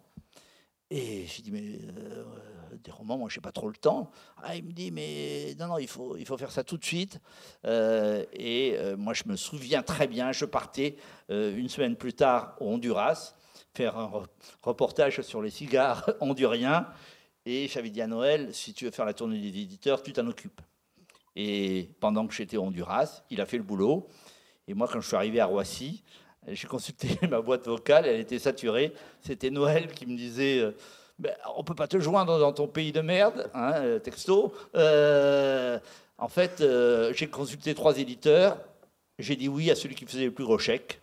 Et 0.89 1.25
je 1.27 1.41
dis 1.41 1.51
Mais. 1.51 1.79
Euh, 1.97 2.25
des 2.83 2.91
romans, 2.91 3.17
moi, 3.17 3.29
je 3.29 3.37
n'ai 3.37 3.41
pas 3.41 3.51
trop 3.51 3.67
le 3.67 3.75
temps. 3.75 4.11
Ah, 4.43 4.55
il 4.55 4.63
me 4.63 4.71
dit, 4.71 4.91
mais 4.91 5.55
non, 5.59 5.67
non, 5.67 5.77
il 5.77 5.87
faut, 5.87 6.17
il 6.17 6.25
faut 6.25 6.37
faire 6.37 6.51
ça 6.51 6.63
tout 6.63 6.77
de 6.77 6.85
suite. 6.85 7.19
Euh, 7.65 8.25
et 8.33 8.75
euh, 8.77 8.97
moi, 8.97 9.13
je 9.13 9.23
me 9.25 9.35
souviens 9.35 9.83
très 9.83 10.07
bien, 10.07 10.31
je 10.31 10.45
partais 10.45 10.95
euh, 11.29 11.55
une 11.55 11.69
semaine 11.69 11.95
plus 11.95 12.13
tard 12.13 12.55
au 12.59 12.67
Honduras, 12.67 13.35
faire 13.73 13.97
un 13.97 14.11
reportage 14.61 15.21
sur 15.21 15.41
les 15.41 15.49
cigares 15.49 16.09
honduriens. 16.19 16.87
Et 17.45 17.67
j'avais 17.67 17.89
dit 17.89 18.01
à 18.01 18.07
Noël, 18.07 18.53
si 18.53 18.73
tu 18.73 18.85
veux 18.85 18.91
faire 18.91 19.05
la 19.05 19.13
tournée 19.13 19.39
des 19.39 19.47
éditeurs, 19.47 20.03
tu 20.03 20.13
t'en 20.13 20.27
occupes. 20.27 20.61
Et 21.35 21.89
pendant 21.99 22.27
que 22.27 22.33
j'étais 22.33 22.57
au 22.57 22.63
Honduras, 22.63 23.23
il 23.29 23.41
a 23.41 23.45
fait 23.45 23.57
le 23.57 23.63
boulot. 23.63 24.07
Et 24.67 24.73
moi, 24.73 24.87
quand 24.91 25.01
je 25.01 25.07
suis 25.07 25.15
arrivé 25.15 25.39
à 25.39 25.45
Roissy, 25.45 26.03
j'ai 26.47 26.67
consulté 26.67 27.17
ma 27.29 27.41
boîte 27.41 27.67
vocale, 27.67 28.05
elle 28.05 28.19
était 28.19 28.39
saturée. 28.39 28.93
C'était 29.21 29.49
Noël 29.49 29.91
qui 29.93 30.05
me 30.05 30.15
disait 30.15 30.63
ben, 31.19 31.33
on 31.55 31.59
ne 31.59 31.63
peut 31.63 31.75
pas 31.75 31.87
te 31.87 31.99
joindre 31.99 32.39
dans 32.39 32.53
ton 32.53 32.67
pays 32.67 32.91
de 32.91 33.01
merde, 33.01 33.49
hein, 33.53 33.99
texto. 34.01 34.53
Euh, 34.75 35.77
en 36.17 36.29
fait, 36.29 36.61
euh, 36.61 37.13
j'ai 37.13 37.27
consulté 37.27 37.75
trois 37.75 37.97
éditeurs. 37.97 38.57
J'ai 39.19 39.35
dit 39.35 39.49
oui 39.49 39.69
à 39.69 39.75
celui 39.75 39.95
qui 39.95 40.05
faisait 40.05 40.25
le 40.25 40.31
plus 40.31 40.45
gros 40.45 40.57
chèque. 40.57 41.01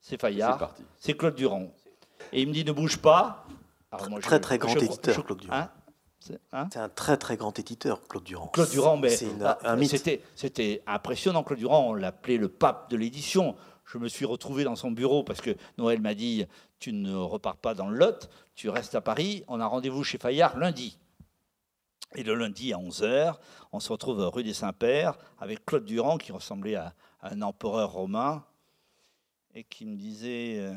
C'est 0.00 0.20
Fayard. 0.20 0.74
C'est 1.00 1.14
Claude 1.14 1.34
Durand. 1.34 1.72
Et 2.32 2.42
il 2.42 2.48
me 2.48 2.52
dit 2.52 2.64
ne 2.64 2.72
bouge 2.72 2.98
pas. 2.98 3.46
très 4.20 4.40
très 4.40 4.58
grand 4.58 4.76
éditeur, 4.76 5.24
Claude 5.24 5.40
Durand. 5.40 5.56
Hein? 5.56 5.70
Hein? 6.52 6.68
C'est 6.72 6.80
un 6.80 6.88
très 6.88 7.16
très 7.16 7.36
grand 7.36 7.58
éditeur, 7.58 8.00
Claude 8.08 8.24
Durand. 8.24 8.48
Claude 8.48 8.70
Durand, 8.70 8.96
mais 8.96 9.16
ah, 9.42 9.76
c'était 10.34 10.82
impressionnant. 10.86 11.42
Claude 11.42 11.58
Durand, 11.60 11.90
on 11.90 11.94
l'appelait 11.94 12.36
le 12.36 12.48
pape 12.48 12.90
de 12.90 12.96
l'édition. 12.96 13.54
Je 13.86 13.98
me 13.98 14.08
suis 14.08 14.24
retrouvé 14.24 14.64
dans 14.64 14.74
son 14.74 14.90
bureau 14.90 15.22
parce 15.22 15.40
que 15.40 15.56
Noël 15.78 16.00
m'a 16.00 16.14
dit 16.14 16.44
Tu 16.80 16.92
ne 16.92 17.14
repars 17.14 17.56
pas 17.56 17.74
dans 17.74 17.88
le 17.88 17.96
Lot, 17.96 18.28
tu 18.56 18.68
restes 18.68 18.96
à 18.96 19.00
Paris. 19.00 19.44
On 19.46 19.60
a 19.60 19.66
rendez-vous 19.66 20.02
chez 20.02 20.18
Fayard 20.18 20.58
lundi. 20.58 20.98
Et 22.16 22.24
le 22.24 22.34
lundi 22.34 22.72
à 22.72 22.78
11h, 22.78 23.36
on 23.72 23.80
se 23.80 23.92
retrouve 23.92 24.20
rue 24.26 24.42
des 24.42 24.54
Saints-Pères 24.54 25.16
avec 25.38 25.64
Claude 25.64 25.84
Durand 25.84 26.18
qui 26.18 26.32
ressemblait 26.32 26.74
à, 26.74 26.94
un 27.22 27.42
empereur 27.42 27.92
romain 27.92 28.44
et 29.54 29.64
qui 29.64 29.86
me 29.86 29.96
disait 29.96 30.58
euh, 30.58 30.74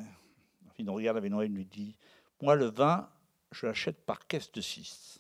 Il 0.78 0.86
nous 0.86 0.94
regarde 0.94 1.18
avec 1.18 1.32
Noël, 1.32 1.52
lui 1.52 1.66
dit 1.66 1.96
Moi, 2.42 2.56
le 2.56 2.66
vin, 2.66 3.10
je 3.52 3.66
l'achète 3.66 4.06
par 4.06 4.28
caisse 4.28 4.52
de 4.52 4.62
6. 4.62 5.20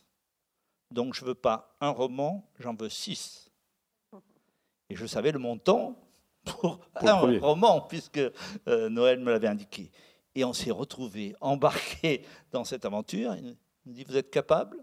Donc 0.91 1.13
je 1.15 1.23
ne 1.23 1.29
veux 1.29 1.35
pas 1.35 1.75
un 1.81 1.89
roman, 1.89 2.47
j'en 2.59 2.75
veux 2.75 2.89
6. 2.89 3.49
Et 4.89 4.95
je 4.95 5.05
savais 5.05 5.31
le 5.31 5.39
montant 5.39 5.95
pour, 6.53 6.79
un 6.95 7.39
roman, 7.39 7.81
puisque 7.81 8.19
euh, 8.67 8.89
Noël 8.89 9.19
me 9.19 9.31
l'avait 9.31 9.47
indiqué. 9.47 9.91
Et 10.35 10.43
on 10.43 10.53
s'est 10.53 10.71
retrouvés 10.71 11.35
embarqués 11.41 12.23
dans 12.51 12.63
cette 12.63 12.85
aventure. 12.85 13.35
Il 13.35 13.43
nous 13.85 13.93
dit 13.93 14.03
Vous 14.03 14.17
êtes 14.17 14.29
capable 14.29 14.77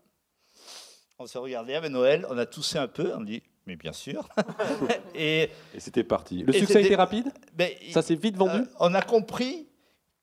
On 1.18 1.26
s'est 1.26 1.38
regardé 1.38 1.74
avec 1.74 1.90
Noël, 1.90 2.26
on 2.30 2.38
a 2.38 2.46
toussé 2.46 2.78
un 2.78 2.88
peu, 2.88 3.12
on 3.14 3.22
dit 3.22 3.42
Mais 3.66 3.76
bien 3.76 3.92
sûr. 3.92 4.28
et, 5.14 5.50
c'était 5.78 6.04
parti. 6.04 6.42
Le 6.42 6.52
succès 6.52 6.78
a 6.78 6.80
été 6.80 6.96
rapide? 6.96 7.32
Ben, 7.54 7.70
Ça 7.92 8.02
s'est 8.02 8.16
vite 8.16 8.36
vendu? 8.36 8.60
Euh, 8.60 8.74
On 8.80 8.94
a 8.94 9.02
compris 9.02 9.68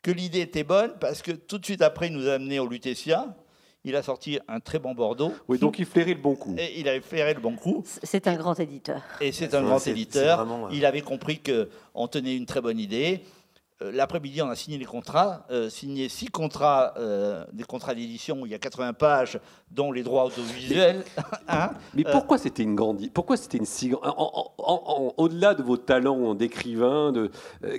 que 0.02 0.12
l'idée 0.12 0.42
était 0.42 0.64
bonne 0.64 0.94
parce 1.00 1.22
que 1.22 1.32
tout 1.32 1.58
de 1.58 1.66
suite 1.66 1.82
après, 1.82 2.08
il 2.08 2.14
nous 2.14 2.28
a 2.28 2.34
amenés 2.34 2.60
au 2.60 2.68
Lutetia. 2.68 3.36
Il 3.86 3.98
a 3.98 4.02
sorti 4.02 4.40
un 4.48 4.62
très 4.62 4.80
bon 4.80 4.94
Bordeaux. 4.94 5.34
Oui, 5.50 5.60
donc 5.60 5.78
il 5.78 5.86
flairait 5.86 6.14
le 6.14 6.22
bon 6.22 6.36
coup. 6.36 6.56
Et 6.58 6.80
il 6.80 6.88
avait 6.88 7.02
flairé 7.02 7.34
le 7.34 7.42
bon 7.42 7.56
coup. 7.58 7.84
C'est 8.02 8.28
un 8.28 8.36
grand 8.36 8.58
éditeur. 8.58 9.02
Et 9.20 9.34
c'est 9.34 9.54
un 9.54 9.62
grand 9.62 9.86
éditeur. 9.86 10.48
Il 10.72 10.86
avait 10.86 11.02
compris 11.02 11.42
qu'on 11.42 12.08
tenait 12.08 12.38
une 12.38 12.46
très 12.46 12.62
bonne 12.62 12.80
idée. 12.80 13.22
Euh, 13.82 13.92
l'après-midi, 13.92 14.42
on 14.42 14.50
a 14.50 14.56
signé 14.56 14.78
les 14.78 14.86
contrats, 14.86 15.46
euh, 15.50 15.70
signé 15.70 16.08
six 16.08 16.28
contrats, 16.28 16.94
euh, 16.98 17.44
des 17.54 17.64
contrats 17.64 17.96
d'édition 17.96 18.42
où 18.42 18.46
il 18.46 18.52
y 18.52 18.56
a 18.56 18.60
80 18.60 18.94
pages, 18.94 19.40
dont 19.72 19.92
les 19.92 20.04
droits 20.04 20.26
audiovisuels. 20.26 21.04
Hein. 21.48 21.72
Mais 21.94 22.04
pourquoi 22.04 22.38
c'était 22.38 22.64
une 22.64 22.74
grande, 22.74 23.02
pourquoi 23.14 23.38
c'était 23.38 23.58
une 23.58 23.66
si 23.66 23.92
au-delà 25.18 25.54
de 25.54 25.62
vos 25.62 25.78
talents 25.78 26.34
d'écrivain, 26.36 27.12
de 27.12 27.32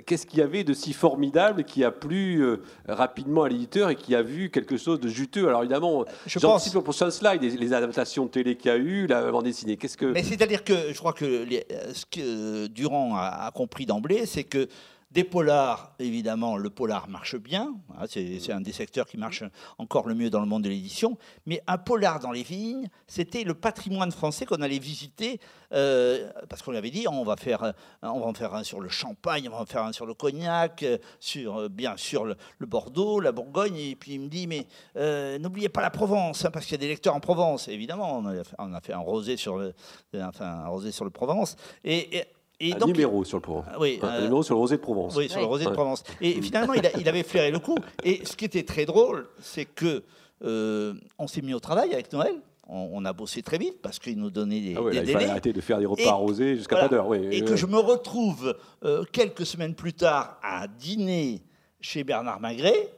qu'est-ce 0.05 0.25
qu'il 0.25 0.39
y 0.39 0.41
avait 0.41 0.63
de 0.63 0.73
si 0.73 0.93
formidable 0.93 1.63
qui 1.63 1.83
a 1.83 1.91
plu 1.91 2.45
rapidement 2.87 3.43
à 3.43 3.49
l'éditeur 3.49 3.89
et 3.89 3.95
qui 3.95 4.13
a 4.15 4.21
vu 4.21 4.51
quelque 4.51 4.77
chose 4.77 4.99
de 4.99 5.07
juteux? 5.07 5.47
Alors 5.47 5.61
évidemment, 5.61 6.05
je 6.27 6.39
pense 6.39 6.69
pour 6.69 6.93
Sunslide, 6.93 7.41
les, 7.41 7.51
les 7.51 7.73
adaptations 7.73 8.25
de 8.25 8.29
télé 8.29 8.55
qu'il 8.55 8.71
y 8.71 8.73
a 8.73 8.77
eu, 8.77 9.07
la 9.07 9.31
bande 9.31 9.45
dessinée. 9.45 9.77
Qu'est-ce 9.77 9.97
que 9.97 10.05
Mais 10.05 10.23
c'est-à-dire 10.23 10.63
que 10.63 10.93
je 10.93 10.97
crois 10.97 11.13
que 11.13 11.45
ce 11.93 12.05
que 12.05 12.67
Durand 12.67 13.15
a 13.17 13.51
compris 13.53 13.85
d'emblée, 13.85 14.25
c'est 14.25 14.43
que 14.43 14.67
des 15.15 15.23
polars, 15.23 15.93
évidemment, 15.97 16.57
le 16.57 16.69
polar 16.69 17.07
marche 17.07 17.37
bien. 17.37 17.73
Hein, 17.97 18.03
c'est 18.09 18.51
un 18.51 18.59
des 18.59 18.73
secteurs 18.73 19.07
qui 19.07 19.17
marche 19.17 19.45
encore 19.77 20.09
le 20.09 20.13
mieux 20.13 20.29
dans 20.29 20.41
le 20.41 20.45
monde 20.45 20.63
de 20.63 20.69
l'édition. 20.69 21.17
Mais 21.45 21.63
un 21.67 21.77
polar 21.77 22.19
dans 22.19 22.33
les 22.33 22.43
vignes, 22.43 22.89
c'était 23.07 23.45
le 23.45 23.53
patrimoine 23.53 24.11
français 24.11 24.45
qu'on 24.45 24.61
allait 24.61 24.77
visiter. 24.77 25.39
Euh, 25.71 26.29
parce 26.49 26.61
qu'on 26.61 26.75
avait 26.75 26.89
dit, 26.89 27.07
on 27.09 27.23
va, 27.23 27.37
faire, 27.37 27.73
on 28.01 28.19
va 28.19 28.25
en 28.25 28.33
faire 28.33 28.53
un 28.55 28.63
sur 28.63 28.81
le 28.81 28.89
champagne, 28.89 29.47
on 29.47 29.55
va 29.55 29.61
en 29.61 29.65
faire 29.65 29.83
un 29.83 29.93
sur 29.93 30.05
le 30.05 30.13
cognac, 30.13 30.85
sur, 31.21 31.61
euh, 31.61 31.69
bien 31.69 31.95
sûr 31.95 32.25
le, 32.25 32.35
Bordeaux, 32.65 33.21
la 33.21 33.31
Bourgogne. 33.31 33.77
Et 33.77 33.95
puis 33.95 34.15
il 34.15 34.19
me 34.19 34.27
dit, 34.27 34.47
mais 34.47 34.67
euh, 34.97 35.39
n'oubliez 35.39 35.69
pas 35.69 35.81
la 35.81 35.91
Provence, 35.91 36.43
hein, 36.43 36.51
parce 36.51 36.65
qu'il 36.65 36.73
y 36.73 36.75
a 36.75 36.79
des 36.79 36.89
lecteurs 36.89 37.15
en 37.15 37.21
Provence. 37.21 37.69
évidemment, 37.69 38.17
on 38.17 38.73
a, 38.73 38.81
fait, 38.81 38.91
un 38.91 38.99
rosé 38.99 39.37
sur 39.37 39.57
le, 39.57 39.73
enfin, 40.13 40.45
un 40.45 40.67
rosé 40.67 40.91
sur 40.91 41.05
le 41.05 41.11
Provence. 41.11 41.55
et 41.85 42.25
un 42.61 42.85
numéro 42.85 43.23
sur 43.23 43.37
le 43.37 43.41
Provence. 43.41 43.65
Ah 43.69 43.77
oui, 43.79 43.99
un 44.01 44.07
euh, 44.07 44.21
numéro 44.21 44.43
sur 44.43 44.55
le 44.55 44.59
rosé 44.59 44.77
de 44.77 44.81
Provence. 44.81 45.15
Oui, 45.15 45.29
sur 45.29 45.39
le 45.39 45.45
rosé 45.45 45.65
de 45.65 45.69
Provence. 45.71 46.03
Et 46.21 46.41
finalement, 46.41 46.73
il, 46.73 47.09
avait 47.09 47.23
flairé 47.23 47.51
le 47.51 47.59
coup. 47.59 47.77
Et 48.03 48.21
ce 48.25 48.35
qui 48.35 48.45
était 48.45 48.63
très 48.63 48.85
drôle, 48.85 49.27
c'est 49.39 49.65
que 49.65 50.03
euh, 50.43 50.93
on 51.17 51.27
s'est 51.27 51.41
mis 51.41 51.53
au 51.53 51.59
travail 51.59 51.93
avec 51.93 52.11
Noël. 52.13 52.35
On, 52.67 53.05
a 53.05 53.13
bossé 53.13 53.43
très 53.43 53.59
vite 53.59 53.79
parce 53.83 53.99
qu'il 53.99 54.17
nous 54.17 54.31
donnait 54.31 54.59
des, 54.59 54.73
ah 54.75 54.81
oui, 54.81 54.95
il 54.95 55.05
fallait 55.05 55.29
arrêter 55.29 55.53
de 55.53 55.61
faire 55.61 55.77
des 55.77 55.85
repas 55.85 56.09
arrosés 56.09 56.55
jusqu'à 56.55 56.77
pas 56.77 56.87
d'heure. 56.87 57.13
et 57.13 57.43
que 57.43 57.55
je 57.55 57.67
me 57.67 57.77
retrouve 57.77 58.57
euh, 58.83 59.03
quelques 59.11 59.45
semaines 59.45 59.75
plus 59.75 59.93
tard 59.93 60.39
à 60.41 60.67
dîner 60.67 61.43
chez 61.79 62.03
Bernard 62.03 62.39
Magret 62.39 62.89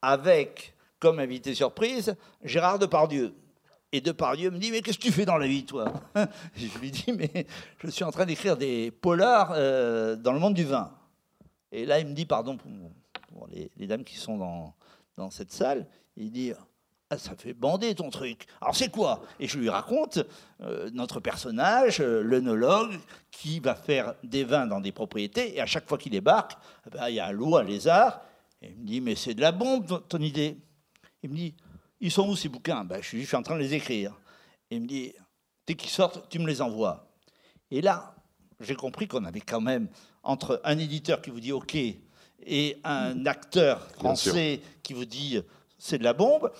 avec, 0.00 0.72
comme 0.98 1.18
invité 1.18 1.54
surprise, 1.54 2.16
Gérard 2.42 2.78
Depardieu. 2.78 3.34
Et 3.92 4.00
Depardieu 4.00 4.50
me 4.50 4.58
dit 4.58 4.70
Mais 4.70 4.82
qu'est-ce 4.82 4.98
que 4.98 5.02
tu 5.02 5.12
fais 5.12 5.24
dans 5.24 5.38
la 5.38 5.46
vie, 5.46 5.64
toi 5.64 5.92
Je 6.54 6.78
lui 6.78 6.90
dis 6.90 7.12
Mais 7.12 7.46
je 7.78 7.90
suis 7.90 8.04
en 8.04 8.10
train 8.10 8.26
d'écrire 8.26 8.56
des 8.56 8.90
polars 8.90 9.52
euh, 9.54 10.16
dans 10.16 10.32
le 10.32 10.38
monde 10.38 10.54
du 10.54 10.64
vin. 10.64 10.92
Et 11.72 11.86
là, 11.86 12.00
il 12.00 12.06
me 12.06 12.14
dit, 12.14 12.26
pardon 12.26 12.56
pour, 12.56 13.48
les, 13.48 13.86
dames 13.86 14.04
qui 14.04 14.16
sont 14.16 14.36
dans, 14.36 14.74
dans 15.16 15.30
cette 15.30 15.52
salle, 15.52 15.86
il 16.16 16.30
dit, 16.30 16.52
ah, 17.10 17.18
ça 17.18 17.34
fait 17.36 17.54
bander 17.54 17.94
ton 17.94 18.10
truc. 18.10 18.46
Alors 18.60 18.76
c'est 18.76 18.90
quoi? 18.90 19.22
Et 19.38 19.48
je 19.48 19.58
lui 19.58 19.68
raconte 19.68 20.20
euh, 20.60 20.90
notre 20.92 21.20
personnage, 21.20 22.00
euh, 22.00 22.22
l'œnologue, 22.22 22.98
qui 23.30 23.60
va 23.60 23.74
faire 23.74 24.14
des 24.22 24.44
vins 24.44 24.66
dans 24.66 24.80
des 24.80 24.92
propriétés, 24.92 25.56
et 25.56 25.60
à 25.60 25.66
chaque 25.66 25.88
fois 25.88 25.98
qu'il 25.98 26.12
débarque, 26.12 26.52
eh 26.86 26.90
ben, 26.90 27.08
il 27.08 27.16
y 27.16 27.20
a 27.20 27.26
un 27.26 27.32
loup, 27.32 27.56
un 27.56 27.64
lézard. 27.64 28.22
Et 28.62 28.70
il 28.70 28.78
me 28.78 28.86
dit, 28.86 29.00
mais 29.00 29.14
c'est 29.14 29.34
de 29.34 29.40
la 29.40 29.52
bombe 29.52 30.06
ton 30.08 30.18
idée. 30.18 30.58
Il 31.22 31.30
me 31.30 31.34
dit, 31.34 31.54
ils 32.00 32.10
sont 32.10 32.28
où 32.28 32.36
ces 32.36 32.48
bouquins? 32.48 32.84
Ben, 32.84 33.02
je, 33.02 33.18
suis, 33.18 33.36
en 33.36 33.42
train 33.42 33.56
de 33.56 33.60
les 33.60 33.74
écrire. 33.74 34.18
Et 34.70 34.76
il 34.76 34.82
me 34.82 34.86
dit, 34.86 35.12
dès 35.66 35.74
qu'ils 35.74 35.90
sortent, 35.90 36.28
tu 36.28 36.38
me 36.38 36.46
les 36.46 36.62
envoies. 36.62 37.12
Et 37.70 37.80
là, 37.80 38.14
j'ai 38.60 38.74
compris 38.74 39.08
qu'on 39.08 39.24
avait 39.24 39.40
quand 39.40 39.60
même, 39.60 39.88
entre 40.22 40.60
un 40.64 40.78
éditeur 40.78 41.22
qui 41.22 41.30
vous 41.30 41.40
dit 41.40 41.52
OK 41.52 41.76
et 42.46 42.78
un 42.84 43.26
acteur 43.26 43.86
français 43.92 44.60
qui 44.82 44.94
vous 44.94 45.04
dit 45.04 45.40
c'est 45.78 45.98
de 45.98 46.04
la 46.04 46.12
bombe, 46.12 46.50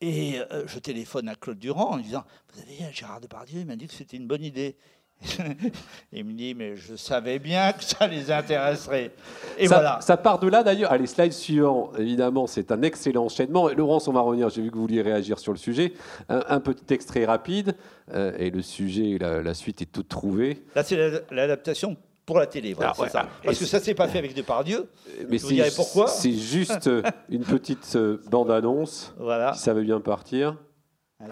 et 0.00 0.38
euh, 0.38 0.66
je 0.66 0.78
téléphone 0.78 1.28
à 1.28 1.34
Claude 1.34 1.58
Durand 1.58 1.90
en 1.90 1.96
lui 1.96 2.04
disant 2.04 2.24
Vous 2.52 2.60
avez 2.60 2.92
Gérard 2.92 3.20
Depardieu, 3.20 3.60
il 3.60 3.66
m'a 3.66 3.76
dit 3.76 3.86
que 3.86 3.92
c'était 3.92 4.16
une 4.16 4.26
bonne 4.26 4.44
idée. 4.44 4.76
il 6.12 6.24
me 6.24 6.32
dit 6.32 6.54
Mais 6.54 6.76
je 6.76 6.96
savais 6.96 7.38
bien 7.38 7.72
que 7.72 7.84
ça 7.84 8.06
les 8.06 8.30
intéresserait. 8.30 9.12
Et 9.58 9.66
ça, 9.66 9.74
voilà. 9.76 9.98
Ça 10.00 10.16
part 10.16 10.38
de 10.38 10.48
là 10.48 10.62
d'ailleurs. 10.62 10.92
Allez, 10.92 11.06
slide 11.06 11.32
suivant. 11.32 11.92
Évidemment, 11.98 12.46
c'est 12.46 12.72
un 12.72 12.82
excellent 12.82 13.24
enchaînement. 13.24 13.68
Laurence, 13.68 14.08
on 14.08 14.12
va 14.12 14.20
revenir. 14.20 14.48
J'ai 14.48 14.62
vu 14.62 14.70
que 14.70 14.76
vous 14.76 14.82
vouliez 14.82 15.02
réagir 15.02 15.38
sur 15.38 15.52
le 15.52 15.58
sujet. 15.58 15.92
Un, 16.28 16.60
petit 16.60 16.92
extrait 16.94 17.24
rapide. 17.24 17.74
Euh, 18.12 18.32
et 18.38 18.50
le 18.50 18.62
sujet, 18.62 19.18
la, 19.20 19.42
la, 19.42 19.54
suite 19.54 19.82
est 19.82 19.92
toute 19.92 20.08
trouvée. 20.08 20.64
Là, 20.74 20.82
c'est 20.82 20.96
l'adaptation 21.30 21.96
pour 22.26 22.38
la 22.38 22.46
télé. 22.46 22.74
Voilà, 22.74 22.92
ah, 22.98 23.08
ça. 23.08 23.28
Parce 23.44 23.58
que 23.58 23.66
ça 23.66 23.80
s'est 23.80 23.94
pas 23.94 24.08
fait 24.08 24.18
avec 24.18 24.34
Depardieu. 24.34 24.88
Mais 25.28 25.36
vous 25.36 25.48
direz 25.48 25.70
pourquoi 25.74 26.06
C'est 26.06 26.32
juste 26.32 26.88
une 27.28 27.44
petite 27.44 27.96
euh, 27.96 28.22
bande-annonce. 28.30 29.14
Voilà. 29.18 29.52
Si 29.54 29.62
ça 29.62 29.74
veut 29.74 29.82
bien 29.82 30.00
partir. 30.00 30.56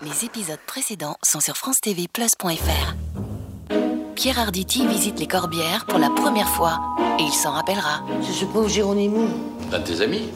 Les 0.02 0.24
épisodes 0.24 0.58
précédents 0.66 1.16
sont 1.22 1.40
sur 1.40 1.56
francetvplus.fr. 1.56 3.27
Pierre 4.18 4.40
Arditi 4.40 4.84
visite 4.84 5.20
les 5.20 5.28
Corbières 5.28 5.84
pour 5.86 6.00
la 6.00 6.10
première 6.10 6.48
fois 6.48 6.80
et 7.20 7.22
il 7.22 7.32
s'en 7.32 7.52
rappellera. 7.52 8.02
C'est 8.20 8.32
ce 8.32 8.46
pauvre 8.46 8.68
Géronimo. 8.68 9.28
Un 9.72 9.78
de 9.78 9.84
tes 9.84 10.00
amis? 10.00 10.30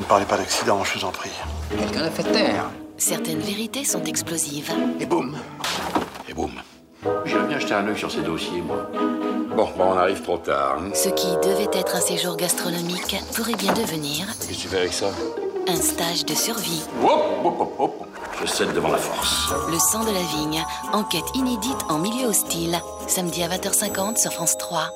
Ne 0.00 0.06
parlez 0.06 0.24
pas 0.24 0.38
d'accident, 0.38 0.82
je 0.84 0.98
vous 0.98 1.04
en 1.04 1.10
prie. 1.10 1.28
Quelqu'un 1.68 2.00
l'a 2.00 2.10
fait 2.10 2.22
taire. 2.22 2.70
Certaines 2.96 3.40
vérités 3.40 3.84
sont 3.84 4.02
explosives. 4.04 4.72
Et 5.00 5.04
boum 5.04 5.36
Et 6.30 6.32
boum 6.32 6.52
J'aimerais 7.26 7.48
bien 7.48 7.58
jeter 7.58 7.74
un 7.74 7.86
œil 7.86 7.98
sur 7.98 8.10
ces 8.10 8.22
dossiers, 8.22 8.62
moi. 8.62 8.88
Bon, 9.54 9.68
on 9.78 9.98
arrive 9.98 10.22
trop 10.22 10.38
tard. 10.38 10.78
Hein. 10.80 10.92
Ce 10.94 11.10
qui 11.10 11.26
devait 11.46 11.78
être 11.78 11.96
un 11.96 12.00
séjour 12.00 12.38
gastronomique 12.38 13.22
pourrait 13.34 13.56
bien 13.56 13.74
devenir. 13.74 14.28
Qu'est-ce 14.28 14.48
que 14.48 14.54
tu 14.54 14.68
fais 14.68 14.78
avec 14.78 14.94
ça? 14.94 15.10
Un 15.68 15.76
stage 15.76 16.24
de 16.24 16.34
survie. 16.34 16.80
Hop, 17.02 17.20
hop, 17.44 17.74
hop, 17.78 18.06
Je 18.40 18.46
cède 18.46 18.72
devant 18.74 18.90
la 18.90 18.98
force. 18.98 19.52
Le 19.70 19.78
sang 19.78 20.04
de 20.04 20.10
la 20.10 20.22
vigne, 20.22 20.62
enquête 20.92 21.24
inédite 21.34 21.78
en 21.88 21.98
milieu 21.98 22.26
hostile. 22.26 22.78
Samedi 23.06 23.42
à 23.42 23.48
20h50 23.48 24.16
sur 24.20 24.32
France 24.32 24.56
3. 24.58 24.90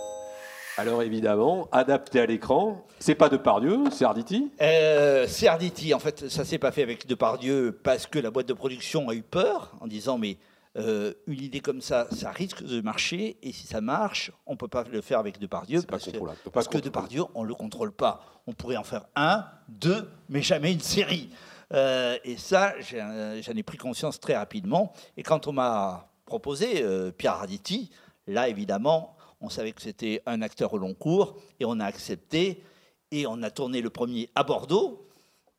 Alors 0.76 1.02
évidemment, 1.02 1.68
adapté 1.72 2.20
à 2.20 2.26
l'écran, 2.26 2.86
c'est 2.98 3.14
pas 3.14 3.28
Depardieu, 3.28 3.78
c'est 3.90 4.04
Arditi? 4.04 4.50
Euh, 4.60 5.26
C'est 5.28 5.48
Arditi, 5.48 5.92
en 5.94 5.98
fait, 5.98 6.28
ça 6.28 6.44
s'est 6.44 6.58
pas 6.58 6.70
fait 6.72 6.82
avec 6.82 7.06
Depardieu 7.06 7.78
parce 7.82 8.06
que 8.06 8.18
la 8.18 8.30
boîte 8.30 8.46
de 8.46 8.52
production 8.54 9.08
a 9.08 9.14
eu 9.14 9.22
peur 9.22 9.72
en 9.80 9.86
disant 9.86 10.18
mais 10.18 10.38
euh, 10.76 11.12
une 11.26 11.42
idée 11.42 11.60
comme 11.60 11.80
ça, 11.80 12.06
ça 12.12 12.30
risque 12.30 12.62
de 12.62 12.80
marcher, 12.80 13.36
et 13.42 13.52
si 13.52 13.66
ça 13.66 13.80
marche, 13.80 14.30
on 14.46 14.52
ne 14.52 14.56
peut 14.56 14.68
pas 14.68 14.84
le 14.92 15.00
faire 15.00 15.18
avec 15.18 15.40
Depardieu, 15.40 15.82
parce, 15.82 16.04
que, 16.04 16.18
parce 16.52 16.68
que 16.68 16.78
Depardieu, 16.78 17.24
on 17.34 17.42
ne 17.42 17.48
le 17.48 17.54
contrôle 17.54 17.90
pas. 17.90 18.22
On 18.46 18.52
pourrait 18.52 18.76
en 18.76 18.84
faire 18.84 19.06
un, 19.16 19.44
deux, 19.68 20.08
mais 20.28 20.42
jamais 20.42 20.72
une 20.72 20.80
série. 20.80 21.30
Euh, 21.72 22.18
et 22.24 22.36
ça, 22.36 22.74
j'en 22.80 23.54
ai 23.54 23.62
pris 23.62 23.78
conscience 23.78 24.20
très 24.20 24.36
rapidement. 24.36 24.92
Et 25.16 25.22
quand 25.22 25.46
on 25.46 25.52
m'a 25.52 26.10
proposé 26.24 26.82
euh, 26.82 27.10
Pierre 27.10 27.34
Arditi, 27.34 27.90
là, 28.26 28.48
évidemment, 28.48 29.16
on 29.40 29.48
savait 29.48 29.72
que 29.72 29.82
c'était 29.82 30.22
un 30.26 30.42
acteur 30.42 30.74
au 30.74 30.78
long 30.78 30.94
cours, 30.94 31.36
et 31.60 31.64
on 31.64 31.78
a 31.80 31.84
accepté, 31.84 32.62
et 33.10 33.26
on 33.26 33.42
a 33.42 33.50
tourné 33.50 33.80
le 33.80 33.90
premier 33.90 34.28
à 34.34 34.42
Bordeaux, 34.42 35.06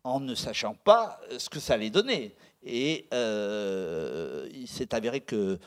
en 0.03 0.19
ne 0.19 0.35
sachant 0.35 0.75
pas 0.75 1.19
ce 1.37 1.49
que 1.49 1.59
ça 1.59 1.73
allait 1.73 1.89
donner. 1.89 2.35
Et 2.63 3.07
euh, 3.13 4.47
il 4.53 4.67
s'est 4.67 4.93
avéré 4.93 5.21
que 5.21 5.59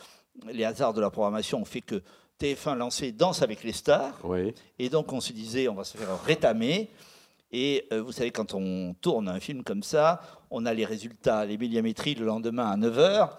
les 0.50 0.64
hasards 0.64 0.94
de 0.94 1.00
la 1.00 1.10
programmation 1.10 1.60
ont 1.60 1.64
fait 1.64 1.80
que 1.80 2.02
TF1 2.40 2.76
lançait 2.76 3.12
Danse 3.12 3.42
avec 3.42 3.62
les 3.62 3.72
stars. 3.72 4.18
Et 4.78 4.88
donc 4.88 5.12
on 5.12 5.20
se 5.20 5.32
disait, 5.32 5.68
on 5.68 5.74
va 5.74 5.84
se 5.84 5.96
faire 5.96 6.22
rétamer. 6.24 6.90
Et 7.52 7.86
euh, 7.92 8.02
vous 8.02 8.12
savez, 8.12 8.30
quand 8.30 8.54
on 8.54 8.94
tourne 8.94 9.28
un 9.28 9.38
film 9.38 9.62
comme 9.62 9.82
ça, 9.82 10.20
on 10.50 10.64
a 10.64 10.72
les 10.72 10.84
résultats, 10.84 11.44
les 11.44 11.58
milliamétries 11.58 12.14
le 12.14 12.24
lendemain 12.24 12.70
à 12.70 12.76
9h. 12.76 13.30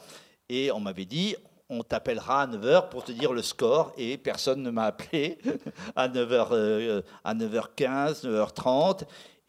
Et 0.49 0.71
on 0.71 0.79
m'avait 0.79 1.05
dit, 1.05 1.35
on 1.69 1.81
t'appellera 1.81 2.43
à 2.43 2.47
9h 2.47 2.89
pour 2.89 3.03
te 3.03 3.11
dire 3.11 3.33
le 3.33 3.41
score. 3.41 3.91
Et 3.97 4.17
personne 4.17 4.61
ne 4.61 4.69
m'a 4.69 4.85
appelé 4.85 5.39
à 5.95 6.07
9h, 6.07 6.47
euh, 6.51 7.01
à 7.23 7.33
9h15, 7.33 8.23
9h30. 8.25 9.03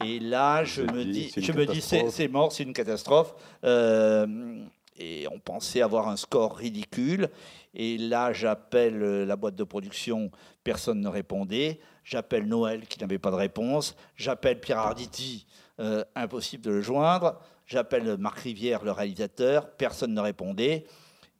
Et 0.04 0.18
là, 0.18 0.64
je 0.64 0.82
me 0.82 1.04
dis, 1.04 1.30
je 1.36 1.52
me 1.52 1.66
dis, 1.66 1.80
c'est 1.80 2.28
mort, 2.28 2.50
c'est 2.50 2.62
une 2.62 2.72
catastrophe. 2.72 3.34
Euh, 3.64 4.26
et 4.96 5.26
on 5.30 5.38
pensait 5.38 5.82
avoir 5.82 6.08
un 6.08 6.16
score 6.16 6.56
ridicule. 6.56 7.28
Et 7.74 7.98
là, 7.98 8.32
j'appelle 8.32 9.24
la 9.24 9.36
boîte 9.36 9.56
de 9.56 9.64
production, 9.64 10.30
personne 10.62 11.00
ne 11.00 11.08
répondait. 11.08 11.80
J'appelle 12.04 12.46
Noël 12.46 12.86
qui 12.86 13.00
n'avait 13.00 13.18
pas 13.18 13.30
de 13.30 13.36
réponse. 13.36 13.96
J'appelle 14.16 14.60
Pierre 14.60 14.78
Arditi, 14.78 15.46
euh, 15.80 16.04
impossible 16.14 16.62
de 16.62 16.70
le 16.70 16.82
joindre. 16.82 17.40
J'appelle 17.66 18.16
Marc 18.18 18.40
Rivière, 18.40 18.84
le 18.84 18.92
réalisateur, 18.92 19.70
personne 19.70 20.12
ne 20.12 20.20
répondait. 20.20 20.84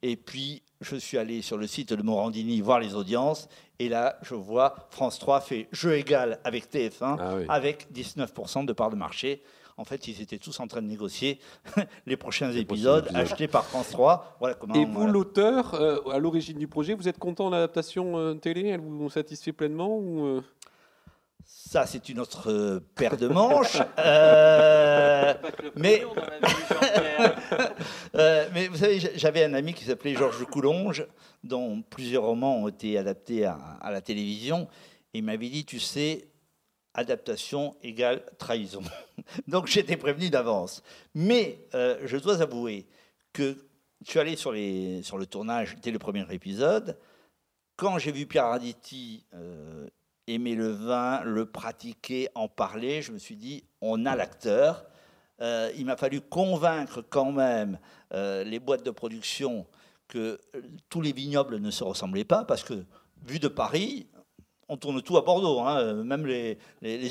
Et 0.01 0.15
puis, 0.15 0.63
je 0.81 0.95
suis 0.95 1.17
allé 1.17 1.41
sur 1.41 1.57
le 1.57 1.67
site 1.67 1.93
de 1.93 2.01
Morandini 2.01 2.61
voir 2.61 2.79
les 2.79 2.95
audiences. 2.95 3.47
Et 3.79 3.89
là, 3.89 4.17
je 4.21 4.35
vois 4.35 4.75
France 4.89 5.19
3 5.19 5.41
fait 5.41 5.67
jeu 5.71 5.95
égal 5.95 6.39
avec 6.43 6.71
TF1, 6.71 7.17
ah 7.19 7.53
avec 7.53 7.91
19% 7.93 8.65
de 8.65 8.73
part 8.73 8.89
de 8.89 8.95
marché. 8.95 9.41
En 9.77 9.83
fait, 9.83 10.07
ils 10.07 10.21
étaient 10.21 10.37
tous 10.37 10.59
en 10.59 10.67
train 10.67 10.81
de 10.81 10.87
négocier 10.87 11.39
les 12.05 12.17
prochains 12.17 12.51
épisodes 12.51 13.09
achetés 13.13 13.47
par 13.47 13.65
France 13.65 13.89
3. 13.89 14.37
Voilà 14.39 14.55
comment, 14.55 14.73
Et 14.73 14.85
vous, 14.85 15.07
l'auteur, 15.07 15.73
euh, 15.73 15.99
à 16.11 16.19
l'origine 16.19 16.57
du 16.57 16.67
projet, 16.67 16.93
vous 16.93 17.07
êtes 17.07 17.19
content 17.19 17.47
de 17.47 17.55
l'adaptation 17.55 18.17
euh, 18.17 18.33
télé? 18.35 18.69
Elle 18.69 18.79
vous 18.79 19.09
satisfait 19.09 19.51
pleinement 19.51 19.97
ou 19.97 20.25
euh? 20.25 20.41
Ça, 21.47 21.85
c'est 21.85 22.09
une 22.09 22.19
autre 22.19 22.51
euh, 22.51 22.79
paire 22.95 23.17
de 23.17 23.27
manches. 23.27 23.77
Euh, 23.97 25.33
mais, 25.75 26.03
euh, 28.15 28.47
mais 28.53 28.67
vous 28.67 28.77
savez, 28.77 28.99
j'avais 29.15 29.43
un 29.43 29.53
ami 29.53 29.73
qui 29.73 29.83
s'appelait 29.83 30.13
Georges 30.13 30.45
Coulonge, 30.45 31.05
dont 31.43 31.81
plusieurs 31.89 32.23
romans 32.23 32.57
ont 32.57 32.67
été 32.67 32.97
adaptés 32.97 33.45
à, 33.45 33.89
la 33.89 34.01
télévision. 34.01 34.67
Et 35.13 35.19
il 35.19 35.23
m'avait 35.23 35.49
dit, 35.49 35.65
tu 35.65 35.79
sais, 35.79 36.27
adaptation 36.95 37.75
égale 37.83 38.23
trahison. 38.37 38.81
Donc 39.47 39.67
j'étais 39.67 39.97
prévenu 39.97 40.29
d'avance. 40.29 40.83
Mais 41.13 41.67
je 41.73 42.17
dois 42.17 42.41
avouer 42.41 42.87
que 43.33 43.57
je 44.03 44.09
suis 44.09 44.19
allé 44.19 44.35
sur, 44.35 44.51
les, 44.51 45.03
sur 45.03 45.17
le 45.17 45.25
tournage 45.25 45.77
dès 45.81 45.91
le 45.91 45.99
premier 45.99 46.25
épisode. 46.31 46.97
Quand 47.75 47.97
j'ai 47.99 48.11
vu 48.11 48.25
Pierre 48.25 48.45
Arditi 48.45 49.25
aimer 50.27 50.55
le 50.55 50.69
vin, 50.69 51.23
le 51.23 51.45
pratiquer, 51.45 52.29
en 52.35 52.47
parler, 52.47 53.01
je 53.01 53.11
me 53.11 53.17
suis 53.17 53.35
dit, 53.35 53.63
on 53.81 54.05
a 54.05 54.15
l'acteur. 54.15 54.85
Euh, 55.41 55.71
il 55.77 55.85
m'a 55.85 55.97
fallu 55.97 56.21
convaincre 56.21 57.01
quand 57.01 57.31
même 57.31 57.77
euh, 58.13 58.43
les 58.43 58.59
boîtes 58.59 58.85
de 58.85 58.91
production 58.91 59.65
que 60.07 60.39
euh, 60.55 60.61
tous 60.89 61.01
les 61.01 61.11
vignobles 61.11 61.57
ne 61.57 61.71
se 61.71 61.83
ressemblaient 61.83 62.23
pas, 62.23 62.45
parce 62.45 62.63
que, 62.63 62.85
vu 63.25 63.39
de 63.39 63.47
Paris, 63.47 64.07
on 64.67 64.77
tourne 64.77 65.01
tout 65.01 65.17
à 65.17 65.21
Bordeaux. 65.21 65.59
Hein. 65.59 66.03
Même 66.03 66.25
les, 66.25 66.57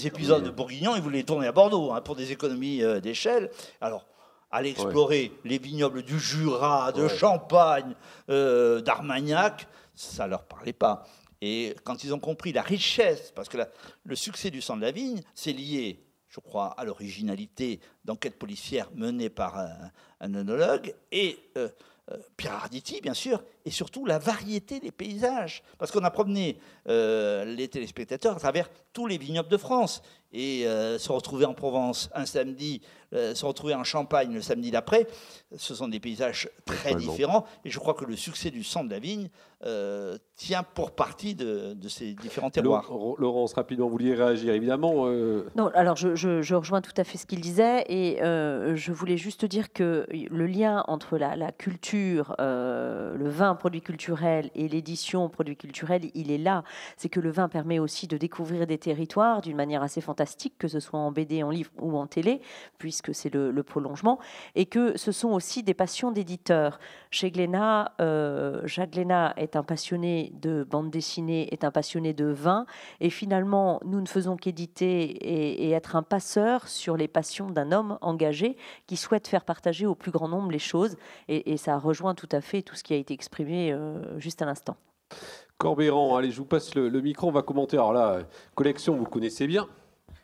épisodes 0.07 0.42
de 0.42 0.50
Bourguignon, 0.50 0.96
ils 0.96 1.02
voulaient 1.02 1.18
les 1.18 1.24
tourner 1.24 1.46
à 1.46 1.52
Bordeaux, 1.52 1.92
hein, 1.92 2.00
pour 2.00 2.16
des 2.16 2.32
économies 2.32 2.82
d'échelle. 3.02 3.50
Alors, 3.80 4.07
aller 4.50 4.70
explorer 4.70 5.32
les 5.44 5.59
vignobles 5.59 6.02
du 6.02 6.18
Jura, 6.18 6.92
de 6.92 7.09
Champagne, 7.09 7.94
d'Armagnac, 8.28 9.66
ça 9.94 10.24
ne 10.24 10.30
leur 10.30 10.44
parlait 10.44 10.72
pas. 10.72 11.05
Et 11.40 11.74
quand 11.84 12.05
ils 12.05 12.14
ont 12.14 12.18
compris 12.18 12.52
la 12.52 12.62
richesse, 12.62 13.30
parce 13.34 13.48
que 13.48 13.59
le 14.05 14.16
succès 14.16 14.50
du 14.50 14.62
sang 14.62 14.76
de 14.76 14.82
la 14.82 14.92
vigne, 14.92 15.20
c'est 15.34 15.52
lié, 15.52 16.02
je 16.28 16.40
crois, 16.40 16.68
à 16.78 16.84
l'originalité 16.84 17.80
d'enquêtes 18.05 18.38
policières 18.38 18.88
menées 18.94 19.28
par 19.28 19.59
un, 19.59 19.90
un 20.20 20.34
œnologue, 20.34 20.94
et 21.12 21.38
euh, 21.59 21.68
euh, 21.68 21.68
Pierre 22.36 22.55
Arditi, 22.55 23.00
bien 23.00 23.14
sûr, 23.14 23.42
et 23.64 23.70
surtout 23.70 24.05
la 24.05 24.18
variété 24.18 24.78
des 24.78 24.90
paysages. 24.90 25.62
Parce 25.78 25.90
qu'on 25.90 26.05
a 26.05 26.11
promené 26.11 26.59
euh, 26.88 27.44
les 27.44 27.68
téléspectateurs 27.68 28.36
à 28.36 28.38
travers 28.40 28.68
tous 28.92 29.07
les 29.07 29.18
vignobles 29.18 29.48
de 29.48 29.57
France. 29.57 30.02
et 30.32 30.66
euh, 30.66 30.98
se 30.98 31.12
retrouver 31.12 31.44
en 31.46 31.55
Provence 31.55 32.11
un 32.12 32.26
samedi, 32.26 32.82
euh, 33.14 33.34
se 33.34 33.44
retrouver 33.46 33.74
en 33.74 33.84
Champagne 33.84 34.32
le 34.32 34.42
samedi 34.42 34.70
d'après, 34.70 35.06
ce 35.56 35.74
sont 35.74 35.88
des 35.88 36.00
paysages 36.00 36.48
très 36.64 36.94
différents. 36.94 37.44
Et 37.64 37.70
je 37.70 37.78
crois 37.78 37.94
que 37.94 38.04
le 38.04 38.16
succès 38.16 38.50
du 38.50 38.64
sang 38.64 38.84
de 38.84 38.90
la 38.90 38.98
vigne 38.98 39.28
euh, 39.66 40.18
tient 40.36 40.62
pour 40.62 40.90
partie 40.90 41.34
de, 41.34 41.74
ces 41.88 42.12
différents 42.12 42.50
terroirs. 42.50 42.90
Laurence, 43.18 43.54
rapidement, 43.54 43.86
vous 43.86 43.92
vouliez 43.92 44.14
réagir, 44.14 44.52
évidemment. 44.52 45.06
Euh, 45.06 45.46
non, 45.56 45.70
alors 45.74 45.96
je, 45.96 46.54
rejoins 46.54 46.82
tout 46.82 46.92
à 46.98 47.04
fait 47.04 47.16
ce 47.16 47.24
qu'il 47.24 47.40
disait 47.40 47.84
et 47.88 48.22
euh, 48.22 48.76
je 48.76 48.92
voulais 48.92 49.16
juste 49.16 49.46
dire 49.46 49.72
que 49.72 50.06
le 50.12 50.46
lien 50.46 50.84
entre 50.86 51.16
la, 51.16 51.50
culture, 51.52 52.34
le 52.38 53.28
vin, 53.28 53.54
produit 53.54 53.80
culturel, 53.80 54.50
et 54.54 54.68
l'édition, 54.68 55.30
produit 55.30 55.56
culturel, 55.56 56.10
il 56.14 56.30
est 56.30 56.38
là. 56.38 56.62
C'est 56.98 57.08
que 57.08 57.20
le 57.20 57.30
vin 57.30 57.48
permet 57.48 57.78
aussi 57.78 58.06
de 58.06 58.18
découvrir 58.18 58.66
des 58.66 58.76
territoires 58.76 59.40
d'une 59.40 59.56
manière 59.56 59.82
assez 59.82 60.02
fantastique, 60.02 60.58
que 60.58 60.68
ce 60.68 60.80
soit 60.80 60.98
en 60.98 61.10
BD, 61.10 61.42
en 61.42 61.50
livre 61.50 61.70
ou 61.80 61.96
en 61.96 62.06
télé, 62.06 62.42
puisque 62.76 63.03
c'est 63.12 63.32
le, 63.32 63.62
prolongement, 63.62 64.18
et 64.55 64.66
que 64.66 64.96
ce 64.98 65.12
sont 65.12 65.30
aussi 65.30 65.62
des 65.62 65.74
passions 65.74 66.11
d'éditeurs. 66.11 66.78
Chez 67.11 67.30
Glénat, 67.30 67.92
Jacques 68.64 68.92
Glénat 68.92 69.34
est 69.36 69.57
un 69.57 69.62
passionné 69.62 70.32
de 70.40 70.64
bande 70.64 70.90
dessinée, 70.90 71.52
est 71.52 71.64
un 71.64 71.70
passionné 71.70 72.12
de 72.12 72.26
vin. 72.26 72.66
Et 73.00 73.11
finalement, 73.11 73.80
nous 73.84 74.00
ne 74.00 74.07
faisons 74.07 74.36
qu'éditer 74.36 75.02
et, 75.02 75.70
être 75.70 75.96
un 75.96 76.02
passeur 76.02 76.68
sur 76.68 76.96
les 76.96 77.09
passions 77.09 77.50
d'un 77.50 77.72
homme 77.72 77.98
engagé 78.00 78.57
qui 78.86 78.96
souhaite 78.96 79.26
faire 79.26 79.44
partager 79.44 79.86
au 79.86 79.94
plus 79.94 80.11
grand 80.11 80.28
nombre 80.28 80.50
les 80.50 80.59
choses. 80.59 80.96
Et, 81.28 81.57
ça 81.57 81.78
rejoint 81.78 82.14
tout 82.14 82.28
à 82.32 82.40
fait 82.40 82.62
tout 82.62 82.74
ce 82.74 82.82
qui 82.82 82.92
a 82.92 82.96
été 82.96 83.14
exprimé 83.14 83.72
euh, 83.72 84.18
juste 84.18 84.42
à 84.42 84.44
l'instant. 84.44 84.76
Corbéran, 85.59 86.16
allez, 86.16 86.30
je 86.30 86.38
vous 86.38 86.44
passe 86.44 86.74
le, 86.74 86.88
le, 86.88 87.00
micro, 87.00 87.28
on 87.28 87.32
va 87.32 87.42
commenter. 87.42 87.76
Alors 87.76 87.92
là, 87.92 88.20
collection, 88.55 88.96
vous 88.96 89.05
connaissez 89.05 89.46
bien. 89.46 89.68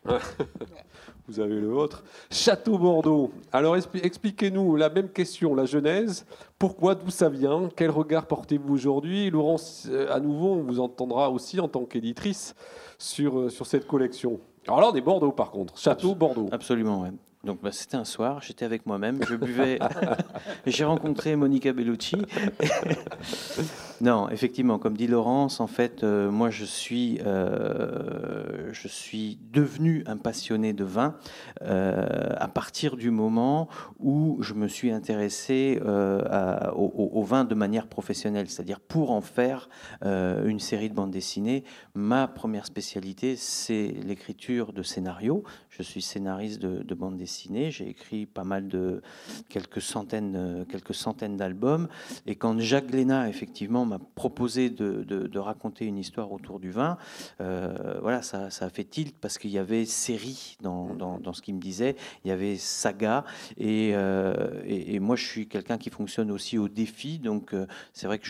vous 1.29 1.41
avez 1.41 1.61
le 1.61 1.69
vôtre. 1.69 2.03
Château 2.31 2.79
Bordeaux. 2.79 3.33
Alors 3.53 3.77
expliquez-nous 3.77 4.77
la 4.77 4.89
même 4.89 5.09
question, 5.09 5.55
la 5.55 5.67
genèse. 5.67 6.27
Pourquoi, 6.59 6.95
d'où 6.95 7.11
ça 7.11 7.29
vient? 7.29 7.69
Quel 7.77 7.91
regard 7.91 8.27
portez-vous 8.27 8.73
aujourd'hui? 8.73 9.31
Laurence, 9.31 9.87
euh, 9.91 10.13
à 10.13 10.21
nouveau, 10.21 10.55
on 10.55 10.63
vous 10.63 10.81
entendra 10.81 11.31
aussi 11.31 11.61
en 11.61 11.69
tant 11.69 11.85
qu'éditrice 11.85 12.55
sur, 12.99 13.39
euh, 13.39 13.49
sur 13.49 13.67
cette 13.67 13.87
collection. 13.87 14.41
Alors 14.67 14.81
là, 14.81 14.91
on 14.93 14.95
est 14.95 15.01
Bordeaux 15.01 15.33
par 15.33 15.51
contre. 15.51 15.79
Château 15.79 16.15
Bordeaux. 16.15 16.49
Absolument, 16.53 17.03
oui. 17.03 17.09
Donc 17.45 17.63
bah, 17.63 17.73
c'était 17.73 17.97
un 17.97 18.05
soir, 18.05 18.43
j'étais 18.43 18.67
avec 18.67 18.85
moi-même, 18.85 19.21
je 19.27 19.35
buvais, 19.35 19.79
j'ai 20.67 20.85
rencontré 20.85 21.37
Monica 21.37 21.73
Bellucci. 21.73 22.17
non, 24.01 24.31
effectivement, 24.31 24.79
comme 24.79 24.97
dit 24.97 25.07
Laurence, 25.07 25.61
en 25.61 25.67
fait, 25.67 26.05
euh, 26.05 26.31
moi 26.31 26.49
je 26.49 26.65
suis, 26.65 27.21
euh, 27.27 28.73
je 28.73 28.89
suis 28.89 29.39
devenu 29.53 30.03
un 30.07 30.17
passionné 30.17 30.73
de 30.73 30.85
vin 30.85 31.17
euh, 31.61 32.31
à 32.37 32.49
partir 32.49 32.97
du 32.97 33.11
moment 33.11 33.69
où 33.99 34.39
je 34.41 34.55
me 34.55 34.69
suis 34.69 34.91
intéressé 34.91 35.81
au, 35.83 37.23
vin 37.23 37.45
de 37.45 37.55
manière 37.55 37.87
professionnelle, 37.87 38.49
c'est-à-dire 38.49 38.81
pour 38.81 39.11
en 39.11 39.21
faire 39.21 39.69
une 40.03 40.61
série 40.61 40.89
de 40.89 40.95
bandes 40.95 41.11
dessinées. 41.11 41.65
Ma 41.95 42.27
première 42.27 42.65
spécialité, 42.65 43.37
c'est 43.37 43.95
l'écriture 44.03 44.73
de 44.73 44.83
scénarios. 44.83 45.45
Je 45.69 45.83
suis 45.83 46.03
scénariste 46.03 46.61
de, 46.61 46.83
de 46.83 46.95
bandes 46.95 47.17
dessinées 47.17 47.71
j'ai 47.71 47.89
écrit 47.89 48.27
pas 48.27 48.45
mal 48.45 48.69
de 48.69 49.03
quelques 49.49 49.83
centaines, 49.83 50.65
quelques 50.69 50.95
centaines 50.95 51.37
d'albums. 51.37 51.89
Et 52.27 52.37
quand 52.37 52.59
Jacques 52.59 52.89
Glénat 52.89 53.29
effectivement 53.29 53.87
m'a 53.91 53.99
proposé 54.15 54.71
de, 54.71 55.39
raconter 55.39 55.87
une 55.87 55.99
histoire 55.99 56.33
autour 56.33 56.61
du 56.61 56.71
vin, 56.71 56.99
euh, 57.41 57.99
voilà, 58.03 58.23
ça, 58.23 58.51
ça, 58.51 58.67
a 58.67 58.71
fait 58.71 58.85
tilt 58.85 59.17
parce 59.19 59.39
qu'il 59.39 59.51
y 59.51 59.59
avait 59.59 59.85
série 59.85 60.57
dans, 60.61 60.95
dans, 60.95 61.33
ce 61.33 61.41
qu'il 61.43 61.55
me 61.55 61.61
disait. 61.61 61.97
Il 62.25 62.29
y 62.29 62.31
avait 62.31 62.57
saga 62.57 63.25
et, 63.57 63.93
euh, 63.95 64.63
et, 64.65 65.01
moi 65.01 65.17
je 65.17 65.25
suis 65.25 65.49
quelqu'un 65.49 65.79
qui 65.79 65.91
fonctionne 65.91 66.31
aussi 66.31 66.59
au 66.59 66.69
défi. 66.69 67.19
Donc 67.19 67.55
c'est 67.93 68.07
vrai 68.07 68.19
que 68.19 68.27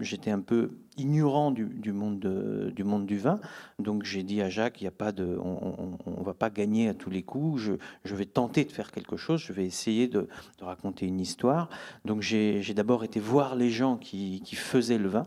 j'étais 0.00 0.30
un 0.30 0.40
peu 0.40 0.70
ignorant 0.96 1.50
du, 1.50 1.92
monde 1.92 2.18
de, 2.20 2.72
du 2.74 3.18
vin. 3.18 3.40
Donc 3.78 4.04
j'ai 4.04 4.22
dit 4.22 4.42
à 4.42 4.48
Jacques, 4.48 4.80
il 4.80 4.84
y 4.84 4.88
a 4.88 4.92
pas 4.92 5.12
de, 5.12 5.38
on, 5.40 5.98
on, 6.06 6.22
va 6.22 6.34
pas 6.34 6.50
gagner 6.50 6.88
à 6.88 6.94
tous 6.94 7.10
les 7.10 7.22
coups. 7.22 7.62
Je, 8.04 8.14
vais 8.14 8.26
tenter 8.26 8.64
de 8.64 8.72
faire 8.72 8.90
quelque 8.92 9.16
chose, 9.16 9.40
je 9.40 9.52
vais 9.52 9.66
essayer 9.66 10.08
de, 10.08 10.28
raconter 10.60 11.06
une 11.06 11.20
histoire. 11.20 11.68
Donc 12.04 12.22
j'ai 12.22 12.62
d'abord 12.74 13.04
été 13.04 13.20
voir 13.20 13.54
les 13.54 13.70
gens 13.70 13.96
qui, 13.96 14.42
qui 14.44 14.56
faisaient 14.56 14.98
le 14.98 15.08
vin 15.08 15.26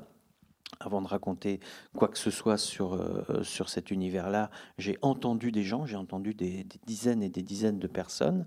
avant 0.80 1.02
de 1.02 1.08
raconter 1.08 1.60
quoi 1.96 2.08
que 2.08 2.18
ce 2.18 2.30
soit 2.30 2.58
sur, 2.58 2.94
euh, 2.94 3.42
sur 3.44 3.70
cet 3.70 3.90
univers-là, 3.90 4.50
j'ai 4.78 4.98
entendu 5.02 5.52
des 5.52 5.64
gens, 5.64 5.86
j'ai 5.86 5.96
entendu 5.96 6.34
des, 6.34 6.66
dizaines 6.86 7.24
et 7.24 7.30
des 7.30 7.42
dizaines 7.42 7.80
de 7.80 7.88
personnes, 7.88 8.46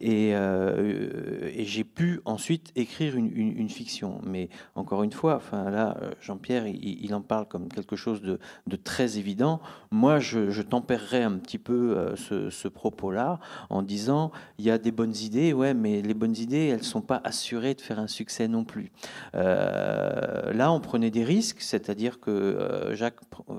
et, 0.00 0.34
euh, 0.34 1.50
et 1.52 1.64
j'ai 1.64 1.84
pu 1.84 2.20
ensuite 2.24 2.70
écrire 2.76 3.16
une, 3.16 3.30
une, 3.34 3.68
fiction. 3.68 4.20
Mais 4.24 4.50
encore 4.74 5.02
une 5.02 5.12
fois, 5.12 5.40
là, 5.52 5.96
Jean-Pierre, 6.20 6.66
il, 6.66 7.14
en 7.14 7.22
parle 7.22 7.48
comme 7.48 7.68
quelque 7.68 7.96
chose 7.96 8.22
de, 8.22 8.38
de 8.66 8.76
très 8.76 9.18
évident. 9.18 9.60
Moi, 9.90 10.20
je, 10.20 10.50
je, 10.50 10.62
tempérerais 10.62 11.22
un 11.22 11.38
petit 11.38 11.58
peu 11.58 11.96
euh, 11.96 12.14
ce, 12.16 12.50
ce 12.50 12.68
propos-là 12.68 13.40
en 13.70 13.82
disant, 13.82 14.30
il 14.58 14.64
y 14.64 14.70
a 14.70 14.78
des 14.78 14.92
bonnes 14.92 15.16
idées, 15.16 15.52
ouais, 15.52 15.74
mais 15.74 16.02
les 16.02 16.14
bonnes 16.14 16.36
idées, 16.36 16.68
elles 16.68 16.84
sont 16.84 17.02
pas 17.02 17.20
assurées 17.24 17.74
de 17.74 17.80
faire 17.80 17.98
un 17.98 18.06
succès 18.06 18.48
non 18.48 18.64
plus. 18.64 18.92
là, 19.32 20.70
on 20.70 20.80
prenait 20.80 21.10
des 21.10 21.24
risques 21.24 21.53
c'est-à-dire 21.62 22.20
que 22.20 22.30
euh, 22.30 22.94
Jacques 22.94 23.20
euh, 23.50 23.54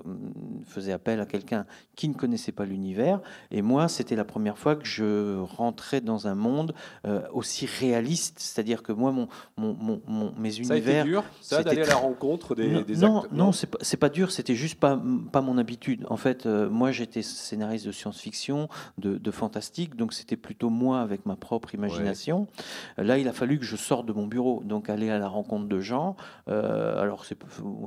faisait 0.66 0.92
appel 0.92 1.20
à 1.20 1.26
quelqu'un 1.26 1.66
qui 1.96 2.08
ne 2.10 2.14
connaissait 2.14 2.52
pas 2.52 2.66
l'univers, 2.66 3.22
et 3.52 3.62
moi, 3.62 3.88
c'était 3.88 4.16
la 4.16 4.26
première 4.26 4.58
fois 4.58 4.76
que 4.76 4.86
je 4.86 5.40
rentrais 5.40 6.02
dans 6.02 6.28
un 6.28 6.36
monde 6.36 6.74
euh, 7.06 7.22
aussi 7.34 7.66
réaliste, 7.66 8.40
c'est-à-dire 8.40 8.84
que 8.84 8.92
moi, 8.92 9.12
mon, 9.12 9.28
mon, 9.58 10.02
mon, 10.08 10.34
mes 10.38 10.58
univers... 10.58 10.66
Ça 10.66 10.74
a 10.74 11.00
été 11.00 11.04
dur, 11.04 11.24
ça, 11.42 11.64
d'aller 11.64 11.82
à 11.82 11.88
la 11.88 11.96
rencontre 11.96 12.56
des, 12.56 12.70
non, 12.70 12.82
des 12.82 12.96
non, 12.98 13.24
Non, 13.32 13.52
c'est 13.52 13.68
pas, 13.68 13.80
pas 13.98 14.10
dur, 14.10 14.32
c'était 14.32 14.56
juste 14.56 14.80
pas, 14.80 15.02
pas 15.32 15.42
mon 15.42 15.58
habitude. 15.58 16.06
En 16.10 16.18
fait, 16.18 16.46
moi, 16.46 16.92
j'étais 16.92 17.22
scénariste 17.22 17.86
de 17.86 17.92
science-fiction, 17.92 18.70
de, 18.98 19.18
de, 19.18 19.32
fantastique, 19.32 19.96
donc 19.96 20.14
c'était 20.14 20.38
plutôt 20.38 20.70
moi 20.70 21.02
avec 21.02 21.26
ma 21.26 21.36
propre 21.36 21.74
imagination. 21.76 22.48
Là, 22.98 23.18
il 23.18 23.28
a 23.28 23.34
fallu 23.34 23.60
que 23.60 23.66
je 23.66 23.76
sorte 23.76 24.06
de 24.06 24.14
mon 24.14 24.28
bureau, 24.28 24.62
donc 24.64 24.90
aller 24.90 25.10
à 25.10 25.20
la 25.20 25.28
rencontre 25.28 25.68
de 25.68 25.80
gens. 25.80 26.16
alors, 26.48 27.26
c'est 27.26 27.36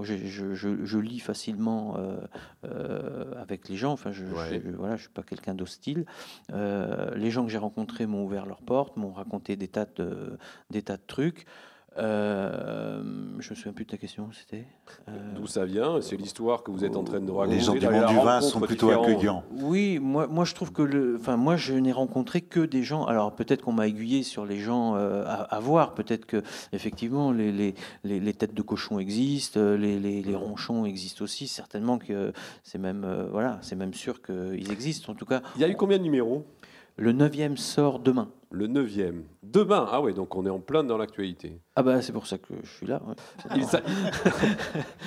je, 0.05 0.99
lis 0.99 1.21
facilement 1.21 1.97
euh, 1.97 2.17
euh, 2.65 3.41
avec 3.41 3.69
les 3.69 3.77
gens. 3.77 3.93
Enfin, 3.93 4.13
je, 4.13 4.25
ne 4.25 4.77
voilà, 4.77 4.97
je 4.97 5.03
suis 5.03 5.11
pas 5.11 5.23
quelqu'un 5.23 5.55
d'hostile. 5.55 6.05
Euh, 6.53 7.15
les 7.15 7.31
gens 7.31 7.45
que 7.45 7.51
j'ai 7.51 7.59
rencontrés 7.59 8.07
m'ont 8.07 8.25
ouvert 8.25 8.47
leurs 8.47 8.63
portes, 8.63 8.97
m'ont 8.97 9.13
raconté 9.13 9.57
des 9.57 9.69
tas 9.69 9.87
de, 9.97 10.39
des 10.71 10.83
tas 10.83 10.97
de 10.97 11.03
trucs. 11.07 11.47
Euh, 11.99 13.03
je 13.39 13.51
me 13.51 13.55
souviens 13.57 13.73
plus 13.73 13.85
de 13.85 13.91
ta 13.91 13.97
question, 13.97 14.31
c'était 14.33 14.67
euh, 15.09 15.35
D'où 15.35 15.47
ça 15.47 15.65
vient 15.65 16.01
C'est 16.01 16.17
l'histoire 16.17 16.63
que 16.63 16.71
vous 16.71 16.85
êtes 16.85 16.97
en 16.97 17.03
train 17.03 17.21
de 17.21 17.31
raconter. 17.31 17.57
Les 17.57 17.63
gens 17.63 17.75
du 17.75 17.89
monde 17.89 18.07
du 18.07 18.15
vin 18.15 18.41
sont 18.41 18.61
plutôt 18.61 18.91
accueillants. 18.91 19.43
Oui, 19.51 19.99
moi, 20.01 20.29
moi 20.29 20.45
je 20.45 20.55
trouve 20.55 20.73
que 20.73 20.83
le, 20.83 21.17
enfin, 21.19 21.37
moi 21.37 21.57
je 21.57 21.75
n'ai 21.75 21.93
rencontré 21.93 22.41
que 22.41 22.61
des 22.61 22.85
gens. 22.85 23.05
Alors 23.05 23.35
peut-être 23.35 23.63
qu'on 23.63 23.73
m'a 23.73 23.89
aiguillé 23.89 24.23
sur 24.23 24.47
les 24.47 24.59
gens 24.59 24.95
euh, 24.97 25.25
à, 25.27 25.59
voir. 25.61 25.95
Peut-être 25.95 26.27
que 26.27 26.43
effectivement 26.73 27.33
les, 27.33 27.51
les, 27.51 27.75
les, 28.05 28.35
têtes 28.35 28.55
de 28.55 28.63
cochon 28.63 28.99
existent, 29.01 29.61
les, 29.61 29.99
les, 29.99 30.37
ronchons 30.37 30.85
existent 30.85 31.25
aussi. 31.25 31.49
Certainement 31.49 31.99
que 31.99 32.33
c'est 32.63 32.79
même 32.79 33.27
voilà, 33.33 33.59
c'est 33.63 33.77
même 33.77 33.95
sûr 33.95 34.23
qu'ils 34.23 34.71
existent. 34.71 35.13
En 35.13 35.17
tout 35.17 35.27
cas, 35.27 35.43
il 35.57 35.63
y 35.63 35.65
a 35.65 35.69
eu 35.69 35.77
combien 35.77 35.99
de 35.99 36.05
numéros? 36.05 36.47
Le 36.97 37.13
neuvième 37.13 37.57
sort 37.57 38.01
demain. 38.01 38.29
Le 38.51 38.67
neuvième. 38.67 39.23
Demain, 39.53 39.87
ah 39.91 40.03
oui, 40.03 40.13
donc 40.13 40.35
on 40.37 40.45
est 40.45 40.51
en 40.51 40.59
plein 40.59 40.85
dans 40.85 40.99
l'actualité. 40.99 41.59
Ah 41.75 41.83
bah 41.83 42.03
c'est 42.03 42.13
pour 42.13 42.27
ça 42.27 42.37
que 42.37 42.53
je 42.63 42.69
suis 42.69 42.87
là. 42.87 43.01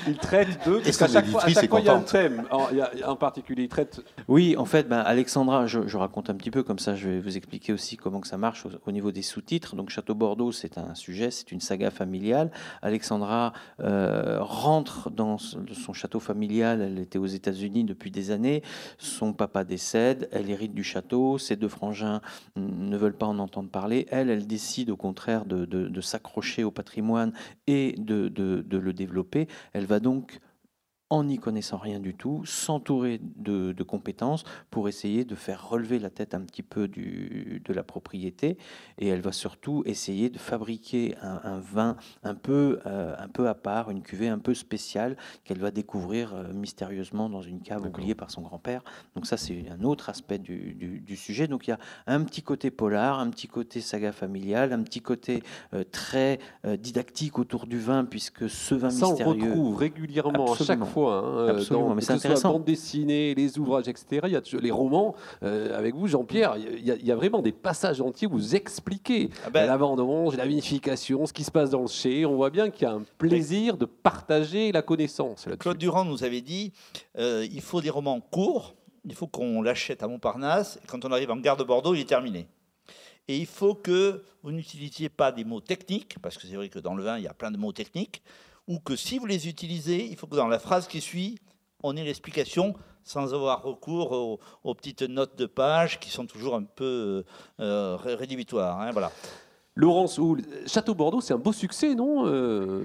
Il, 0.07 0.17
traite 0.17 0.47
de... 0.65 0.79
Parce 0.79 0.97
qu'à 0.97 1.07
chaque, 1.07 1.27
fois, 1.27 1.43
il 1.47 1.53
y 1.85 1.89
a 1.89 1.93
un 1.93 2.01
thème. 2.01 2.43
En, 2.49 2.69
il 2.71 2.77
y 2.77 2.81
a, 2.81 3.11
en 3.11 3.15
particulier, 3.15 3.63
il 3.63 3.69
traite... 3.69 4.01
Oui, 4.27 4.55
en 4.57 4.65
fait, 4.65 4.87
ben, 4.87 4.99
Alexandra, 4.99 5.67
je, 5.67 5.97
raconte 5.97 6.29
un 6.29 6.33
petit 6.33 6.49
peu, 6.49 6.63
comme 6.63 6.79
ça 6.79 6.95
je 6.95 7.09
vais 7.09 7.19
vous 7.19 7.37
expliquer 7.37 7.73
aussi 7.73 7.97
comment 7.97 8.19
que 8.19 8.27
ça 8.27 8.37
marche 8.37 8.65
au, 8.85 8.91
niveau 8.91 9.11
des 9.11 9.21
sous-titres. 9.21 9.75
Donc 9.75 9.89
Château 9.89 10.15
Bordeaux, 10.15 10.51
c'est 10.51 10.77
un 10.77 10.95
sujet, 10.95 11.29
c'est 11.29 11.51
une 11.51 11.59
saga 11.59 11.91
familiale. 11.91 12.51
Alexandra 12.81 13.53
euh, 13.81 14.37
rentre 14.41 15.11
dans 15.11 15.37
son 15.37 15.93
château 15.93 16.19
familial, 16.19 16.81
elle 16.81 16.99
était 16.99 17.19
aux 17.19 17.27
États-Unis 17.27 17.83
depuis 17.83 18.09
des 18.09 18.31
années. 18.31 18.63
Son 18.97 19.33
papa 19.33 19.63
décède, 19.65 20.29
elle 20.31 20.49
hérite 20.49 20.73
du 20.73 20.83
château, 20.83 21.37
ses 21.37 21.57
deux 21.57 21.67
frangins 21.67 22.21
ne 22.55 22.97
veulent 22.97 23.17
pas 23.17 23.27
en 23.27 23.37
entendre 23.37 23.69
parler. 23.69 24.07
Elle, 24.09 24.30
elle 24.31 24.47
décide 24.47 24.89
au 24.89 24.97
contraire 24.97 25.45
de, 25.45 26.01
s'accrocher 26.01 26.63
au 26.63 26.71
patrimoine 26.71 27.33
et 27.67 27.95
de, 27.97 28.31
le 28.69 28.93
développer. 28.93 29.47
Elle 29.73 29.85
va 29.85 29.99
donc 29.99 30.39
en 31.11 31.25
n'y 31.25 31.37
connaissant 31.37 31.77
rien 31.77 31.99
du 31.99 32.15
tout, 32.15 32.41
s'entourer 32.45 33.19
de, 33.35 33.83
compétences 33.83 34.45
pour 34.69 34.87
essayer 34.87 35.25
de 35.25 35.35
faire 35.35 35.67
relever 35.67 35.99
la 35.99 36.09
tête 36.09 36.33
un 36.33 36.39
petit 36.39 36.63
peu 36.63 36.87
du, 36.87 37.61
de 37.65 37.73
la 37.73 37.83
propriété. 37.83 38.57
Et 38.97 39.07
elle 39.07 39.19
va 39.19 39.33
surtout 39.33 39.83
essayer 39.85 40.29
de 40.29 40.37
fabriquer 40.37 41.15
un, 41.21 41.59
vin 41.59 41.97
un 42.23 42.33
peu, 42.33 42.79
euh, 42.85 43.13
un 43.17 43.27
peu 43.27 43.49
à 43.49 43.55
part, 43.55 43.91
une 43.91 44.01
cuvée 44.01 44.29
un 44.29 44.39
peu 44.39 44.53
spéciale 44.53 45.17
qu'elle 45.43 45.59
va 45.59 45.71
découvrir 45.71 46.33
euh, 46.33 46.53
mystérieusement 46.53 47.27
dans 47.27 47.41
une 47.41 47.59
cave 47.59 47.85
oubliée 47.85 48.15
par 48.15 48.31
son 48.31 48.41
grand-père. 48.41 48.81
Donc 49.15 49.25
ça, 49.25 49.35
c'est 49.35 49.65
un 49.69 49.83
autre 49.83 50.09
aspect 50.09 50.37
du, 50.37 51.01
du, 51.05 51.15
sujet. 51.17 51.47
Donc 51.49 51.67
il 51.67 51.71
y 51.71 51.73
a 51.73 51.79
un 52.07 52.23
petit 52.23 52.41
côté 52.41 52.71
polar, 52.71 53.19
un 53.19 53.29
petit 53.29 53.49
côté 53.49 53.81
saga 53.81 54.13
familiale, 54.13 54.71
un 54.71 54.83
petit 54.83 55.01
côté 55.01 55.43
euh, 55.73 55.83
très 55.83 56.39
didactique 56.77 57.37
autour 57.37 57.67
du 57.67 57.79
vin, 57.79 58.05
puisque 58.05 58.49
ce 58.49 58.75
vin 58.75 58.89
ça, 58.89 59.07
mystérieux... 59.07 59.43
on 59.43 59.47
retrouve 59.47 59.75
régulièrement 59.75 60.53
à 60.53 60.55
chaque 60.55 60.85
fois 60.85 61.00
Hein, 61.09 61.23
euh, 61.23 61.49
Absolument, 61.51 61.95
mais 61.95 62.01
c'est 62.01 62.13
intéressant. 62.13 62.41
Soit 62.41 62.51
bande 62.51 62.65
dessinée, 62.65 63.33
les 63.35 63.57
ouvrages, 63.57 63.87
etc. 63.87 64.21
Il 64.25 64.31
y 64.31 64.35
a 64.35 64.41
les 64.59 64.71
romans. 64.71 65.15
Euh, 65.43 65.77
avec 65.77 65.95
vous, 65.95 66.07
Jean-Pierre, 66.07 66.55
il, 66.57 66.85
y 66.85 67.11
a 67.11 67.15
vraiment 67.15 67.41
des 67.41 67.51
passages 67.51 68.01
entiers 68.01 68.27
où 68.27 68.31
vous 68.31 68.55
expliquez 68.55 69.29
ah 69.45 69.49
ben, 69.49 69.65
la 69.65 69.77
vendange, 69.77 70.35
la 70.37 70.45
vinification, 70.45 71.25
ce 71.25 71.33
qui 71.33 71.43
se 71.43 71.51
passe 71.51 71.69
dans 71.69 71.81
le 71.81 71.87
chai. 71.87 72.25
On 72.25 72.35
voit 72.35 72.49
bien 72.49 72.69
qu'il 72.69 72.83
y 72.83 72.85
a 72.85 72.93
un 72.93 73.03
plaisir 73.17 73.77
de 73.77 73.85
partager 73.85 74.71
la 74.71 74.81
connaissance. 74.81 75.47
Claude 75.59 75.77
Durand 75.77 76.05
nous 76.05 76.23
avait 76.23 76.41
dit 76.41 76.73
euh, 77.17 77.47
il 77.51 77.61
faut 77.61 77.81
des 77.81 77.89
romans 77.89 78.19
courts. 78.19 78.75
Il 79.05 79.15
faut 79.15 79.27
qu'on 79.27 79.61
l'achète 79.61 80.03
à 80.03 80.07
Montparnasse. 80.07 80.79
Et 80.83 80.87
quand 80.87 81.05
on 81.05 81.11
arrive 81.11 81.31
en 81.31 81.37
gare 81.37 81.57
de 81.57 81.63
Bordeaux, 81.63 81.95
il 81.95 82.01
est 82.01 82.09
terminé. 82.09 82.47
Et 83.27 83.37
il 83.37 83.45
faut 83.45 83.75
que 83.75 84.23
vous 84.43 84.51
n'utilisiez 84.51 85.09
pas 85.09 85.31
des 85.31 85.43
mots 85.43 85.61
techniques, 85.61 86.17
parce 86.21 86.37
que 86.37 86.47
c'est 86.47 86.55
vrai 86.55 86.69
que 86.69 86.79
dans 86.79 86.95
le 86.95 87.03
vin, 87.03 87.17
il 87.17 87.23
y 87.23 87.27
a 87.27 87.33
plein 87.33 87.51
de 87.51 87.57
mots 87.57 87.71
techniques 87.71 88.21
ou 88.71 88.79
que 88.79 88.95
si 88.95 89.19
vous 89.19 89.25
les 89.25 89.49
utilisez, 89.49 90.05
il 90.05 90.15
faut 90.15 90.27
que 90.27 90.37
dans 90.37 90.47
la 90.47 90.57
phrase 90.57 90.87
qui 90.87 91.01
suit, 91.01 91.37
on 91.83 91.97
ait 91.97 92.05
l'explication 92.05 92.73
sans 93.03 93.33
avoir 93.33 93.63
recours 93.63 94.39
aux, 94.63 94.75
petites 94.75 95.01
notes 95.01 95.37
de 95.37 95.45
page 95.45 95.99
qui 95.99 96.09
sont 96.09 96.25
toujours 96.25 96.55
un 96.55 96.63
peu 96.63 97.25
euh, 97.59 97.97
rédhibitoires. 97.97 98.79
Hein, 98.79 98.91
voilà. 98.91 99.11
Laurence 99.75 100.19
Château 100.67 100.95
Bordeaux, 100.95 101.21
c'est 101.21 101.33
un 101.33 101.37
beau 101.37 101.53
succès, 101.53 101.95
non 101.95 102.25
euh, 102.25 102.83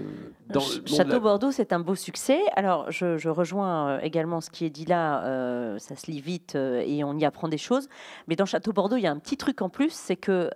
Château 0.87 1.19
Bordeaux, 1.19 1.51
c'est 1.51 1.73
un 1.73 1.81
beau 1.81 1.97
succès. 1.97 2.39
Alors, 2.55 2.93
je, 2.93 3.29
rejoins 3.29 3.89
euh, 3.89 4.01
également 4.03 4.41
ce 4.41 4.51
qui 4.51 4.65
est 4.65 4.71
dit 4.71 4.85
là. 4.85 5.25
Euh, 5.25 5.81
ça 5.81 5.97
se 5.97 6.09
lit 6.09 6.21
vite 6.21 6.55
et 6.55 7.03
on 7.03 7.19
y 7.19 7.25
apprend 7.25 7.49
des 7.49 7.59
choses. 7.59 7.89
Mais 8.29 8.37
dans 8.37 8.47
Château 8.47 8.73
Bordeaux, 8.73 8.95
il 8.95 9.03
y 9.03 9.09
a 9.09 9.11
un 9.11 9.19
petit 9.19 9.37
truc 9.37 9.63
en 9.63 9.69
plus, 9.69 9.91
c'est 9.91 10.15
que 10.15 10.49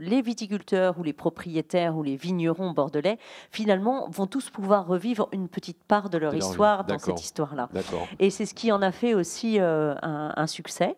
les 0.00 0.22
viticulteurs 0.22 0.98
ou 0.98 1.04
les 1.04 1.12
propriétaires 1.12 1.96
ou 1.96 2.02
les 2.02 2.16
vignerons 2.16 2.72
bordelais, 2.72 3.18
finalement, 3.52 4.08
vont 4.10 4.26
tous 4.26 4.50
pouvoir 4.50 4.88
revivre 4.88 5.28
une 5.30 5.48
petite 5.48 5.84
part 5.84 6.10
de 6.10 6.18
leur 6.18 6.34
histoire 6.34 6.84
dans 6.84 6.98
cette 6.98 7.22
histoire-là. 7.22 7.68
Et 8.18 8.30
c'est 8.30 8.46
ce 8.46 8.54
qui 8.54 8.72
en 8.72 8.82
a 8.82 8.90
fait 8.90 9.14
aussi 9.14 9.60
un 9.60 10.46
succès. 10.48 10.96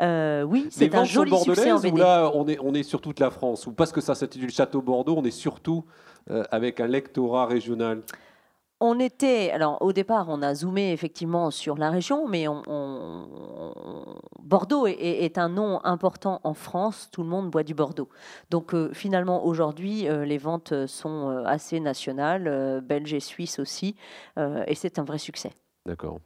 Euh, 0.00 0.42
oui, 0.42 0.66
c'est 0.70 0.94
un 0.94 1.04
joli 1.04 1.36
succès 1.38 1.72
en 1.72 1.80
BD. 1.80 1.98
là, 1.98 2.30
on 2.34 2.48
est, 2.48 2.58
on 2.60 2.74
est 2.74 2.82
sur 2.82 3.00
toute 3.00 3.20
la 3.20 3.30
France 3.30 3.66
Ou 3.66 3.72
parce 3.72 3.92
que 3.92 4.00
ça 4.00 4.14
s'intitule 4.14 4.50
Château 4.50 4.82
Bordeaux, 4.82 5.14
on 5.16 5.24
est 5.24 5.30
surtout 5.30 5.84
euh, 6.30 6.42
avec 6.50 6.80
un 6.80 6.86
lectorat 6.86 7.46
régional 7.46 8.02
on 8.80 8.98
était, 8.98 9.50
alors 9.52 9.80
au 9.80 9.94
départ, 9.94 10.26
on 10.28 10.42
a 10.42 10.54
zoomé 10.54 10.92
effectivement 10.92 11.50
sur 11.50 11.78
la 11.78 11.90
région, 11.90 12.28
mais 12.28 12.44
Bordeaux 14.42 14.86
est, 14.86 15.38
un 15.38 15.48
nom 15.48 15.80
important 15.84 16.40
en 16.44 16.52
France. 16.52 17.08
Tout 17.10 17.22
le 17.22 17.28
monde 17.28 17.50
boit 17.50 17.62
du 17.62 17.72
Bordeaux. 17.72 18.10
Donc 18.50 18.74
euh, 18.74 18.90
finalement, 18.92 19.46
aujourd'hui, 19.46 20.02
les 20.02 20.38
ventes 20.38 20.86
sont 20.86 21.44
assez 21.46 21.80
nationales, 21.80 22.82
belges 22.82 23.14
et 23.14 23.20
suisses 23.20 23.58
aussi, 23.58 23.96
et 24.36 24.74
c'est 24.74 24.98
un 24.98 25.04
vrai 25.04 25.18
succès. 25.18 25.52
D'accord. 25.86 26.18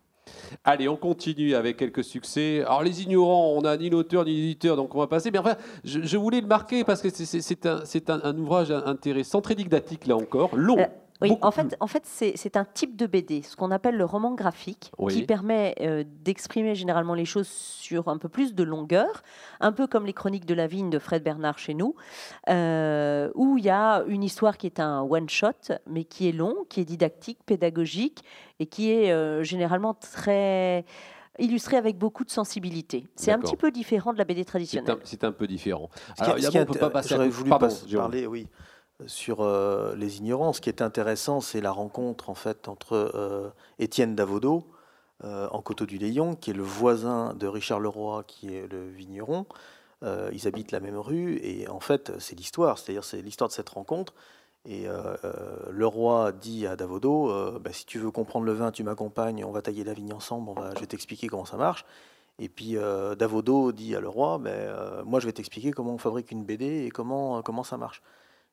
Allez, 0.64 0.89
on 0.89 0.97
continue 0.97 1.55
avec 1.55 1.76
quelques 1.76 2.05
succès. 2.05 2.62
Alors 2.62 2.83
les 2.83 3.03
ignorants, 3.03 3.53
on 3.57 3.62
n'a 3.62 3.76
ni 3.76 3.91
l'auteur 3.91 4.24
ni 4.24 4.35
l'éditeur, 4.35 4.76
donc 4.76 4.95
on 4.95 4.99
va 4.99 5.07
passer. 5.07 5.31
Mais 5.31 5.39
enfin, 5.39 5.57
je, 5.85 6.16
voulais 6.16 6.41
le 6.41 6.47
marquer 6.47 6.85
parce 6.85 7.03
que 7.03 7.09
c'est 7.11 8.11
un, 8.11 8.39
ouvrage 8.39 8.70
intéressant, 8.70 9.41
très 9.41 9.55
didactique 9.55 10.07
là 10.07 10.16
encore, 10.16 10.55
long. 10.57 10.79
Oui, 11.21 11.37
en 11.43 11.51
fait, 11.51 11.77
en 11.81 11.87
fait 11.89 12.03
c'est 12.05 12.57
un 12.57 12.64
type 12.64 12.97
de 12.97 13.07
BD, 13.07 13.43
ce 13.43 13.57
qu'on 13.57 13.71
appelle 13.71 13.97
le 13.97 14.05
roman 14.05 14.35
graphique, 14.35 14.93
qui 15.09 15.25
permet 15.25 15.75
euh, 15.81 16.05
d'exprimer 16.23 16.75
généralement 16.75 17.14
les 17.14 17.25
choses 17.25 17.49
sur 17.49 18.09
un 18.09 18.19
peu 18.19 18.29
plus 18.29 18.55
de 18.55 18.62
longueur, 18.62 19.23
un 19.61 19.73
peu 19.73 19.87
comme 19.87 20.07
les 20.07 20.12
chroniques 20.12 20.47
de 20.47 20.55
la 20.55 20.66
vigne 20.69 20.91
de 20.91 20.99
Fred 20.99 21.25
Bernard 21.25 21.59
chez 21.59 21.75
nous, 21.75 21.97
euh, 22.49 23.31
où 23.35 23.59
il 23.59 23.64
y 23.64 23.71
a 23.71 24.05
une 24.07 24.23
histoire 24.23 24.57
qui 24.57 24.66
est 24.66 24.79
un 24.79 25.03
one-shot, 25.03 25.75
mais 25.87 26.05
qui 26.05 26.29
est 26.29 26.33
long, 26.33 26.55
qui 26.69 26.81
est 26.81 26.85
didactique, 26.85 27.39
pédagogique, 27.45 28.23
et 28.61 28.66
qui 28.66 28.93
est 28.93 29.11
euh, 29.11 29.43
généralement 29.43 29.95
très 29.95 30.85
illustré 31.41 31.77
avec 31.77 31.99
beaucoup 31.99 32.25
de 32.25 32.31
sensibilité. 32.31 33.07
C'est 33.16 33.33
un 33.33 33.39
petit 33.39 33.57
peu 33.57 33.71
différent 33.71 34.12
de 34.12 34.19
la 34.19 34.25
BD 34.25 34.45
traditionnelle. 34.45 34.97
C'est 35.05 35.25
un, 35.25 35.33
peu 35.33 35.47
différent. 35.47 35.89
Alors, 36.19 36.39
il 36.39 36.47
on 36.47 36.64
peut 36.64 36.79
pas 36.79 36.91
passer 36.91 37.14
à... 37.14 37.29
voulu 37.29 37.51
parler, 37.51 38.27
oui 38.27 38.49
sur 39.07 39.40
euh, 39.40 39.94
les 39.96 40.18
ignorants. 40.18 40.53
Ce 40.53 40.61
qui 40.61 40.68
est 40.68 40.82
intéressant, 40.82 41.40
c'est 41.40 41.61
la 41.61 41.70
rencontre 41.70 42.30
en 42.30 42.34
fait 42.34 42.68
entre 42.68 42.94
euh, 43.14 43.51
Étienne 43.78 44.14
Davodo 44.14 44.66
euh, 45.24 45.49
en 45.51 45.62
Coteau 45.62 45.86
du 45.86 45.99
Léon, 45.99 46.34
qui 46.34 46.51
est 46.51 46.55
le 46.55 46.62
voisin 46.62 47.34
de 47.34 47.46
Richard 47.46 47.80
Leroy, 47.80 48.24
qui 48.24 48.55
est 48.55 48.70
le 48.70 48.88
vigneron. 48.88 49.46
ils 50.32 50.46
habitent 50.46 50.72
la 50.72 50.80
même 50.80 50.96
rue 50.96 51.38
et 51.42 51.68
en 51.68 51.80
fait, 51.80 52.12
c'est 52.18 52.36
l'histoire, 52.36 52.78
c'est-à-dire 52.78 53.05
c'est 53.05 53.22
l'histoire 53.22 53.49
de 53.49 53.55
cette 53.55 53.68
rencontre. 53.68 54.14
Et 54.64 54.86
Leroy 55.70 56.32
dit 56.32 56.66
à 56.66 56.76
Davodo 56.76 57.59
bah, 57.59 57.72
si 57.72 57.84
tu 57.84 57.99
veux 57.99 58.11
comprendre 58.11 58.46
le 58.46 58.53
vin, 58.53 58.70
tu 58.70 58.84
m'accompagnes, 58.84 59.44
on 59.44 59.51
va 59.51 59.62
tailler 59.62 59.82
la 59.82 59.94
vigne 59.94 60.12
ensemble, 60.12 60.53
je 60.74 60.80
vais 60.80 60.86
t'expliquer 60.86 61.26
comment 61.26 61.46
ça 61.46 61.57
marche. 61.57 61.84
Et 62.38 62.49
puis 62.49 62.76
Davodo 63.18 63.72
dit 63.72 63.96
à 63.96 64.01
Leroy 64.01 64.38
ben, 64.38 65.03
moi 65.05 65.18
je 65.18 65.26
vais 65.26 65.32
t'expliquer 65.32 65.72
comment 65.72 65.94
on 65.94 65.99
fabrique 65.99 66.30
une 66.30 66.44
BD 66.44 66.86
et 66.86 66.90
comment, 66.90 67.42
comment 67.42 67.64
ça 67.64 67.76
marche. 67.76 68.03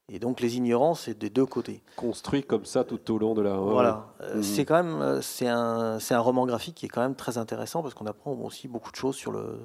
Et 0.07 0.19
donc 0.19 0.39
les 0.39 0.57
ignorants, 0.57 0.93
c'est 0.93 1.17
des 1.17 1.31
deux 1.31 1.45
côtés. 1.45 1.81
Construit 1.95 2.43
comme 2.43 2.65
ça 2.65 2.83
tout 2.83 3.11
au 3.11 3.17
long 3.17 3.33
de 3.33 3.41
la. 3.41 3.55
Voilà. 3.55 4.07
Euh, 4.21 4.35
mhm. 4.35 4.43
C'est 4.43 4.65
quand 4.65 4.75
même, 4.75 5.01
euh, 5.01 5.21
c'est 5.21 5.47
un, 5.47 5.99
c'est 5.99 6.13
un 6.13 6.19
roman 6.19 6.45
graphique 6.45 6.75
qui 6.75 6.85
est 6.85 6.89
quand 6.89 7.01
même 7.01 7.15
très 7.15 7.37
intéressant 7.37 7.81
parce 7.81 7.95
qu'on 7.95 8.05
apprend 8.05 8.33
aussi 8.33 8.67
beaucoup 8.67 8.91
de 8.91 8.95
choses 8.95 9.15
sur 9.15 9.31
le, 9.31 9.57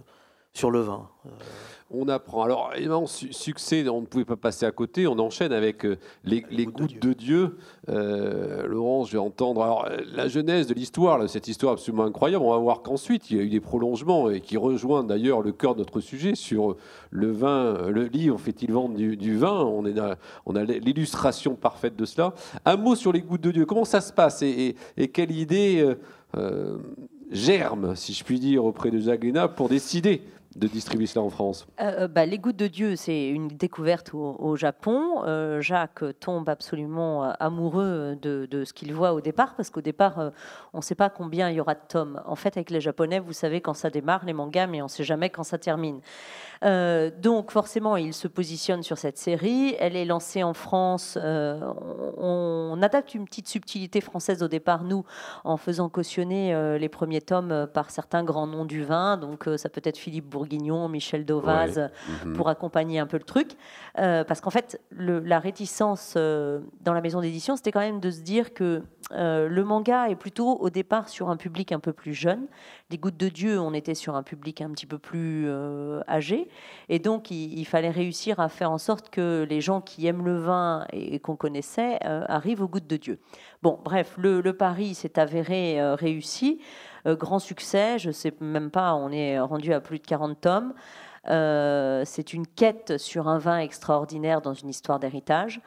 sur 0.52 0.70
le 0.70 0.80
vin. 0.80 1.08
Euh, 1.26 1.30
on 1.92 2.08
apprend. 2.08 2.44
Alors, 2.44 2.70
évidemment, 2.76 3.06
succès, 3.06 3.88
on 3.88 4.02
ne 4.02 4.06
pouvait 4.06 4.24
pas 4.24 4.36
passer 4.36 4.64
à 4.64 4.70
côté. 4.70 5.08
On 5.08 5.18
enchaîne 5.18 5.52
avec 5.52 5.84
euh, 5.84 5.96
les, 6.24 6.42
gouttes 6.66 7.00
de 7.00 7.12
Dieu. 7.12 7.58
Euh, 7.88 8.66
Laurent, 8.66 9.04
je 9.04 9.12
vais 9.12 9.18
entendre. 9.18 9.62
Alors, 9.62 9.88
la 10.12 10.28
genèse 10.28 10.68
de 10.68 10.74
l'histoire, 10.74 11.28
cette 11.28 11.48
histoire 11.48 11.72
absolument 11.72 12.04
incroyable, 12.04 12.44
on 12.44 12.52
va 12.52 12.58
voir 12.58 12.82
qu'ensuite, 12.82 13.30
il 13.30 13.36
y 13.36 13.40
a 13.40 13.42
eu 13.42 13.48
des 13.48 13.60
prolongements 13.60 14.30
et 14.30 14.40
qui 14.40 14.56
rejoignent 14.56 15.06
d'ailleurs 15.06 15.42
le 15.42 15.50
cœur 15.50 15.74
de 15.74 15.80
notre 15.80 16.00
sujet 16.00 16.36
sur 16.36 16.76
le 17.10 17.30
vin. 17.32 17.88
Le 17.88 18.04
livre 18.04 18.38
fait-il 18.38 18.72
vendre 18.72 18.96
du, 18.96 19.36
vin? 19.36 19.64
On, 19.64 19.84
est 19.84 19.94
on 20.46 20.54
a 20.54 20.62
l'illustration 20.62 21.56
parfaite 21.56 21.96
de 21.96 22.04
cela. 22.04 22.34
Un 22.64 22.76
mot 22.76 22.94
sur 22.94 23.12
les 23.12 23.20
gouttes 23.20 23.42
de 23.42 23.50
Dieu. 23.50 23.66
Comment 23.66 23.84
ça 23.84 24.00
se 24.00 24.12
passe 24.12 24.42
et, 24.42 24.76
quelle 25.12 25.32
idée 25.32 25.96
germe, 27.30 27.94
si 27.94 28.12
je 28.12 28.24
puis 28.24 28.38
dire, 28.38 28.64
auprès 28.64 28.90
de 28.90 28.98
Jacques 28.98 29.26
pour 29.56 29.68
décider 29.68 30.22
de 30.56 30.66
distribuer 30.66 31.06
cela 31.06 31.24
en 31.24 31.30
France? 31.30 31.66
Euh, 31.80 32.02
euh, 32.02 32.08
bah, 32.08 32.26
Les 32.26 32.38
Gouttes 32.38 32.56
de 32.56 32.66
Dieu, 32.66 32.96
c'est 32.96 33.28
une 33.28 33.48
découverte 33.48 34.12
au, 34.12 34.56
Japon. 34.56 35.22
Euh, 35.24 35.60
Jacques 35.60 36.02
tombe 36.18 36.48
absolument 36.48 37.30
amoureux 37.38 38.18
de, 38.20 38.64
ce 38.64 38.72
qu'il 38.72 38.92
voit 38.92 39.12
au 39.12 39.20
départ, 39.20 39.54
parce 39.54 39.70
qu'au 39.70 39.80
départ, 39.80 40.32
on 40.72 40.78
ne 40.78 40.82
sait 40.82 40.94
pas 40.94 41.08
combien 41.08 41.48
il 41.50 41.56
y 41.56 41.60
aura 41.60 41.74
de 41.74 41.80
tomes. 41.88 42.20
En 42.26 42.34
fait, 42.34 42.56
avec 42.56 42.70
les 42.70 42.80
Japonais, 42.80 43.20
vous 43.20 43.32
savez 43.32 43.60
quand 43.60 43.74
ça 43.74 43.90
démarre, 43.90 44.24
les 44.24 44.32
mangas, 44.32 44.66
mais 44.66 44.82
on 44.82 44.86
ne 44.86 44.90
sait 44.90 45.04
jamais 45.04 45.30
quand 45.30 45.44
ça 45.44 45.58
termine. 45.58 46.00
Donc 46.62 47.52
forcément, 47.52 47.96
il 47.96 48.12
se 48.12 48.28
positionne 48.28 48.82
sur 48.82 48.98
cette 48.98 49.18
série. 49.18 49.76
Elle 49.78 49.96
est 49.96 50.04
lancée 50.04 50.42
en 50.42 50.52
France. 50.52 51.16
On, 51.22 52.78
adapte 52.82 53.14
une 53.14 53.26
petite 53.26 53.48
subtilité 53.48 54.00
française 54.00 54.42
au 54.42 54.48
départ, 54.48 54.84
nous, 54.84 55.04
en 55.44 55.56
faisant 55.56 55.88
cautionner 55.88 56.78
les 56.78 56.88
premiers 56.88 57.20
tomes 57.20 57.66
par 57.72 57.90
certains 57.90 58.24
grands 58.24 58.46
noms 58.46 58.64
du 58.64 58.82
vin. 58.82 59.16
Donc 59.16 59.48
ça 59.56 59.68
peut 59.68 59.82
être 59.84 59.98
Philippe 59.98 60.26
Bourguignon, 60.26 60.40
Michel 60.88 61.24
Dauvaz, 61.24 61.90
mhm. 62.24 62.32
pour 62.34 62.48
accompagner 62.48 62.98
un 62.98 63.06
peu 63.06 63.16
le 63.16 63.24
truc. 63.24 63.52
parce 63.94 64.40
qu'en 64.40 64.50
fait, 64.50 64.80
la 64.90 65.38
réticence 65.38 66.14
dans 66.14 66.92
la 66.92 67.00
maison 67.00 67.20
d'édition, 67.20 67.56
c'était 67.56 67.72
quand 67.72 67.80
même 67.80 68.00
de 68.00 68.10
se 68.10 68.20
dire 68.20 68.54
que 68.54 68.82
le 69.12 69.62
manga 69.62 70.08
est 70.08 70.16
plutôt 70.16 70.56
au 70.56 70.70
départ 70.70 71.08
sur 71.08 71.28
un 71.30 71.36
public 71.36 71.72
un 71.72 71.80
peu 71.80 71.92
plus 71.92 72.14
jeune. 72.14 72.46
Les 72.90 72.98
Gouttes 72.98 73.16
de 73.16 73.28
Dieu, 73.28 73.60
on 73.60 73.74
était 73.74 73.94
sur 73.94 74.14
un 74.16 74.22
public 74.22 74.60
un 74.60 74.70
petit 74.70 74.86
peu 74.86 74.98
plus 74.98 75.48
âgé. 76.08 76.48
Et 76.88 76.98
donc, 76.98 77.30
il, 77.30 77.64
fallait 77.64 77.90
réussir 77.90 78.40
à 78.40 78.48
faire 78.48 78.70
en 78.70 78.78
sorte 78.78 79.10
que 79.10 79.46
les 79.48 79.60
gens 79.60 79.80
qui 79.80 80.06
aiment 80.06 80.24
le 80.24 80.38
vin 80.38 80.86
et, 80.92 81.18
qu'on 81.18 81.36
connaissait 81.36 81.98
euh, 82.04 82.24
arrivent 82.28 82.62
aux 82.62 82.68
gouttes 82.68 82.86
de 82.86 82.96
Dieu. 82.96 83.18
Bon, 83.62 83.78
bref, 83.82 84.14
le, 84.18 84.40
pari 84.52 84.94
s'est 84.94 85.18
avéré 85.18 85.80
euh, 85.80 85.94
réussi. 85.94 86.60
Euh, 87.06 87.16
grand 87.16 87.38
succès, 87.38 87.98
je 87.98 88.10
sais 88.10 88.32
même 88.40 88.70
pas, 88.70 88.94
on 88.94 89.10
est 89.10 89.38
rendu 89.40 89.72
à 89.72 89.80
plus 89.80 89.98
de 89.98 90.06
40 90.06 90.40
tomes. 90.40 90.74
c'est 91.26 92.32
une 92.32 92.46
quête 92.46 92.98
sur 92.98 93.28
un 93.28 93.38
vin 93.38 93.58
extraordinaire 93.58 94.40
dans 94.40 94.54
une 94.54 94.68
histoire 94.68 94.98
d'héritage. 94.98 95.60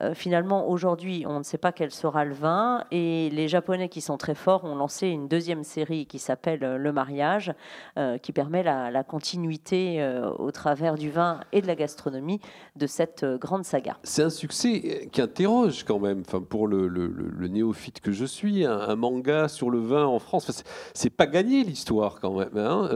Euh, 0.00 0.14
finalement, 0.14 0.68
aujourd'hui, 0.68 1.24
on 1.26 1.38
ne 1.38 1.44
sait 1.44 1.58
pas 1.58 1.72
quel 1.72 1.90
sera 1.90 2.24
le 2.24 2.34
vin. 2.34 2.84
Et 2.90 3.30
les 3.30 3.48
Japonais 3.48 3.88
qui 3.88 4.00
sont 4.00 4.16
très 4.16 4.34
forts 4.34 4.64
ont 4.64 4.74
lancé 4.74 5.08
une 5.08 5.28
deuxième 5.28 5.64
série 5.64 6.06
qui 6.06 6.18
s'appelle 6.18 6.62
euh, 6.62 6.76
Le 6.76 6.92
Mariage, 6.92 7.52
euh, 7.98 8.18
qui 8.18 8.32
permet 8.32 8.62
la, 8.62 9.02
continuité 9.08 10.04
au 10.38 10.50
travers 10.50 10.96
du 10.96 11.08
vin 11.08 11.40
et 11.52 11.62
de 11.62 11.66
la 11.66 11.76
gastronomie 11.76 12.40
de 12.76 12.86
cette 12.86 13.24
grande 13.24 13.64
saga. 13.64 13.96
C'est 14.02 14.22
un 14.22 14.30
succès 14.30 15.08
qui 15.12 15.22
interroge 15.22 15.84
quand 15.84 15.98
même, 15.98 16.22
enfin, 16.26 16.40
pour 16.40 16.66
le, 16.66 16.88
néophyte 17.48 18.00
que 18.00 18.12
je 18.12 18.24
suis, 18.24 18.64
un, 18.64 18.96
manga 18.96 19.48
sur 19.48 19.70
le 19.70 19.78
vin 19.78 20.04
en 20.04 20.18
France. 20.18 20.62
c'est 20.94 21.10
pas 21.10 21.26
gagné 21.26 21.62
l'histoire 21.64 22.20
quand 22.20 22.34
même. 22.34 22.56
Hein. 22.56 22.88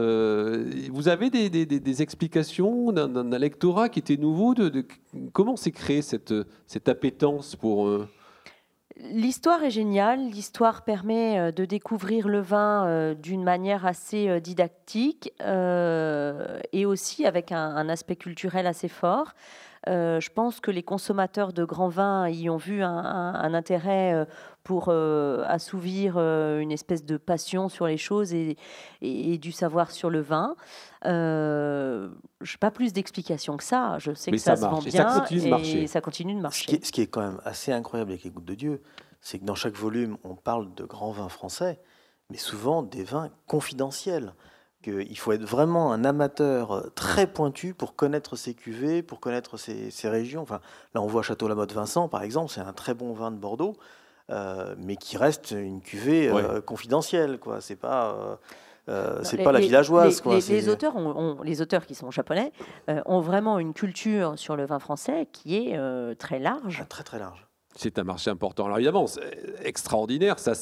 vous 0.91 1.07
avez 1.07 1.29
des, 1.29 2.01
explications 2.01 2.91
d'un 2.91 3.39
lectorat 3.39 3.89
qui 3.89 3.99
était 3.99 4.17
nouveau 4.17 4.53
de, 4.53 4.85
Comment 5.31 5.55
s'est 5.55 5.71
créée 5.71 6.01
cette, 6.01 6.33
cette 6.65 6.89
Euh, 7.77 8.05
l'histoire 8.97 9.63
est 9.63 9.71
géniale. 9.71 10.19
L'histoire 10.29 10.83
permet 10.83 11.39
euh, 11.39 11.51
de 11.51 11.65
découvrir 11.65 12.27
le 12.27 12.41
vin 12.41 12.85
euh, 12.85 13.13
d'une 13.13 13.43
manière 13.43 13.85
assez 13.85 14.39
didactique 14.41 15.31
et 15.41 16.85
aussi 16.85 17.25
avec 17.25 17.51
un, 17.51 17.89
aspect 17.89 18.15
culturel 18.15 18.67
assez 18.67 18.87
fort. 18.87 19.33
Je 19.87 20.29
pense 20.29 20.59
que 20.59 20.71
les 20.71 20.83
consommateurs 20.83 21.53
de 21.53 21.63
grands 21.65 21.89
vins 21.89 22.29
y 22.29 22.49
ont 22.49 22.57
vu 22.57 22.83
un, 22.83 23.53
intérêt 23.53 24.27
pour 24.63 24.89
assouvir 24.89 26.17
une 26.17 26.71
espèce 26.71 27.03
de 27.05 27.17
passion 27.17 27.69
sur 27.69 27.87
les 27.87 27.97
choses 27.97 28.33
et, 28.33 28.57
du 29.37 29.51
savoir 29.51 29.91
sur 29.91 30.09
le 30.09 30.21
vin. 30.21 30.55
Euh, 31.05 32.09
je 32.41 32.53
n'ai 32.53 32.57
pas 32.59 32.71
plus 32.71 32.93
d'explications 32.93 33.57
que 33.57 33.63
ça. 33.63 33.97
Je 33.99 34.13
sais 34.13 34.31
que 34.31 34.37
ça, 34.37 34.55
se 34.55 34.61
vend 34.61 34.79
bien 34.79 34.89
et 34.89 34.91
ça 34.97 35.19
continue 35.19 35.43
de 35.43 35.49
marcher. 35.49 35.87
Ça 35.87 36.01
continue 36.01 36.35
de 36.35 36.41
marcher. 36.41 36.79
Ce, 36.83 36.91
qui 36.91 37.01
est, 37.01 37.07
quand 37.07 37.21
même 37.21 37.41
assez 37.43 37.71
incroyable 37.71 38.11
avec 38.11 38.23
les 38.23 38.29
Gouttes 38.29 38.45
de 38.45 38.55
Dieu, 38.55 38.81
c'est 39.21 39.39
que 39.39 39.45
dans 39.45 39.55
chaque 39.55 39.75
volume, 39.75 40.17
on 40.23 40.35
parle 40.35 40.73
de 40.75 40.83
grands 40.85 41.11
vins 41.11 41.29
français, 41.29 41.79
mais 42.29 42.37
souvent 42.37 42.83
des 42.83 43.03
vins 43.03 43.29
confidentiels. 43.47 44.33
Il 44.87 45.17
faut 45.17 45.31
être 45.31 45.43
vraiment 45.43 45.91
un 45.91 46.03
amateur 46.03 46.91
très 46.95 47.27
pointu 47.27 47.73
pour 47.73 47.95
connaître 47.95 48.35
ces 48.35 48.53
cuvées, 48.53 49.01
pour 49.01 49.19
connaître 49.19 49.57
ces, 49.57 50.09
régions. 50.09 50.41
Enfin, 50.41 50.59
là, 50.93 51.01
on 51.01 51.07
voit 51.07 51.21
Château 51.21 51.47
Lamotte 51.47 51.73
Vincent, 51.73 52.09
par 52.09 52.23
exemple, 52.23 52.51
c'est 52.51 52.61
un 52.61 52.73
très 52.73 52.93
bon 52.93 53.13
vin 53.13 53.31
de 53.31 53.37
Bordeaux, 53.37 53.75
euh, 54.29 54.75
mais 54.77 54.95
qui 54.95 55.17
reste 55.17 55.51
une 55.51 55.81
cuvée 55.81 56.29
euh, 56.29 56.61
confidentielle. 56.61 57.39
Quoi. 57.39 57.61
C'est 57.61 57.75
pas. 57.75 58.39
Euh, 58.89 59.19
c'est 59.23 59.37
pas 59.37 59.51
la 59.51 59.59
villageoise. 59.59 60.21
Les, 60.25 60.41
les, 60.41 60.69
auteurs, 60.69 60.95
ont, 60.95 61.41
les 61.43 61.61
auteurs 61.61 61.85
qui 61.85 61.95
sont 61.95 62.11
japonais 62.11 62.51
euh, 62.89 63.01
ont 63.05 63.21
vraiment 63.21 63.59
une 63.59 63.73
culture 63.73 64.37
sur 64.37 64.55
le 64.55 64.65
vin 64.65 64.79
français 64.79 65.27
qui 65.31 65.55
est 65.55 65.77
euh, 65.77 66.15
très 66.15 66.39
large. 66.39 66.79
Ah, 66.81 66.85
très 66.85 67.03
très 67.03 67.19
large. 67.19 67.47
C'est 67.75 67.97
un 67.97 68.03
marché 68.03 68.29
important. 68.29 68.65
Alors 68.65 68.77
évidemment, 68.77 69.07
c'est 69.07 69.21
extraordinaire. 69.63 70.37
Ça 70.37 70.51
a 70.51 70.55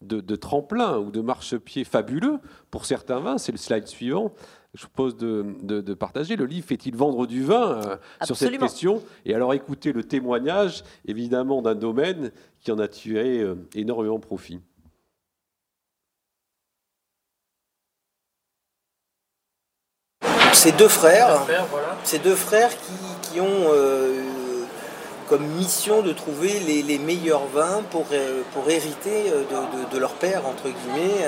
de, 0.00 0.36
tremplin 0.36 0.98
ou 0.98 1.10
de 1.10 1.20
marchepied 1.20 1.84
fabuleux 1.84 2.38
pour 2.70 2.84
certains 2.84 3.20
vins. 3.20 3.38
C'est 3.38 3.52
le 3.52 3.58
slide 3.58 3.86
suivant. 3.86 4.32
Je 4.74 4.86
propose 4.86 5.16
de, 5.16 5.56
de, 5.62 5.94
partager. 5.94 6.36
Le 6.36 6.46
livre 6.46 6.66
fait-il 6.66 6.96
vendre 6.96 7.26
du 7.26 7.44
vin 7.44 7.98
sur 8.22 8.36
cette 8.36 8.58
question? 8.58 9.02
Et 9.24 9.34
alors 9.34 9.54
écoutez 9.54 9.92
le 9.92 10.02
témoignage, 10.02 10.82
évidemment, 11.06 11.62
d'un 11.62 11.76
domaine 11.76 12.32
qui 12.60 12.72
en 12.72 12.78
a 12.78 12.88
tué 12.88 13.46
énormément 13.74 14.18
profit. 14.18 14.60
ces 20.64 20.72
deux 20.72 20.88
frères, 20.88 21.42
ces 22.04 22.18
deux 22.18 22.34
frères 22.34 22.70
qui, 23.22 23.38
ont 23.38 23.66
euh, 23.74 24.22
comme 25.28 25.46
mission 25.46 26.02
de 26.02 26.12
trouver 26.12 26.60
les, 26.60 26.98
meilleurs 26.98 27.46
vins 27.46 27.82
pour, 27.90 28.06
euh, 28.12 28.42
pour 28.52 28.68
hériter 28.70 29.30
euh, 29.30 29.44
de, 29.92 29.98
leur 29.98 30.12
père, 30.14 30.46
entre 30.46 30.64
guillemets, 30.64 31.24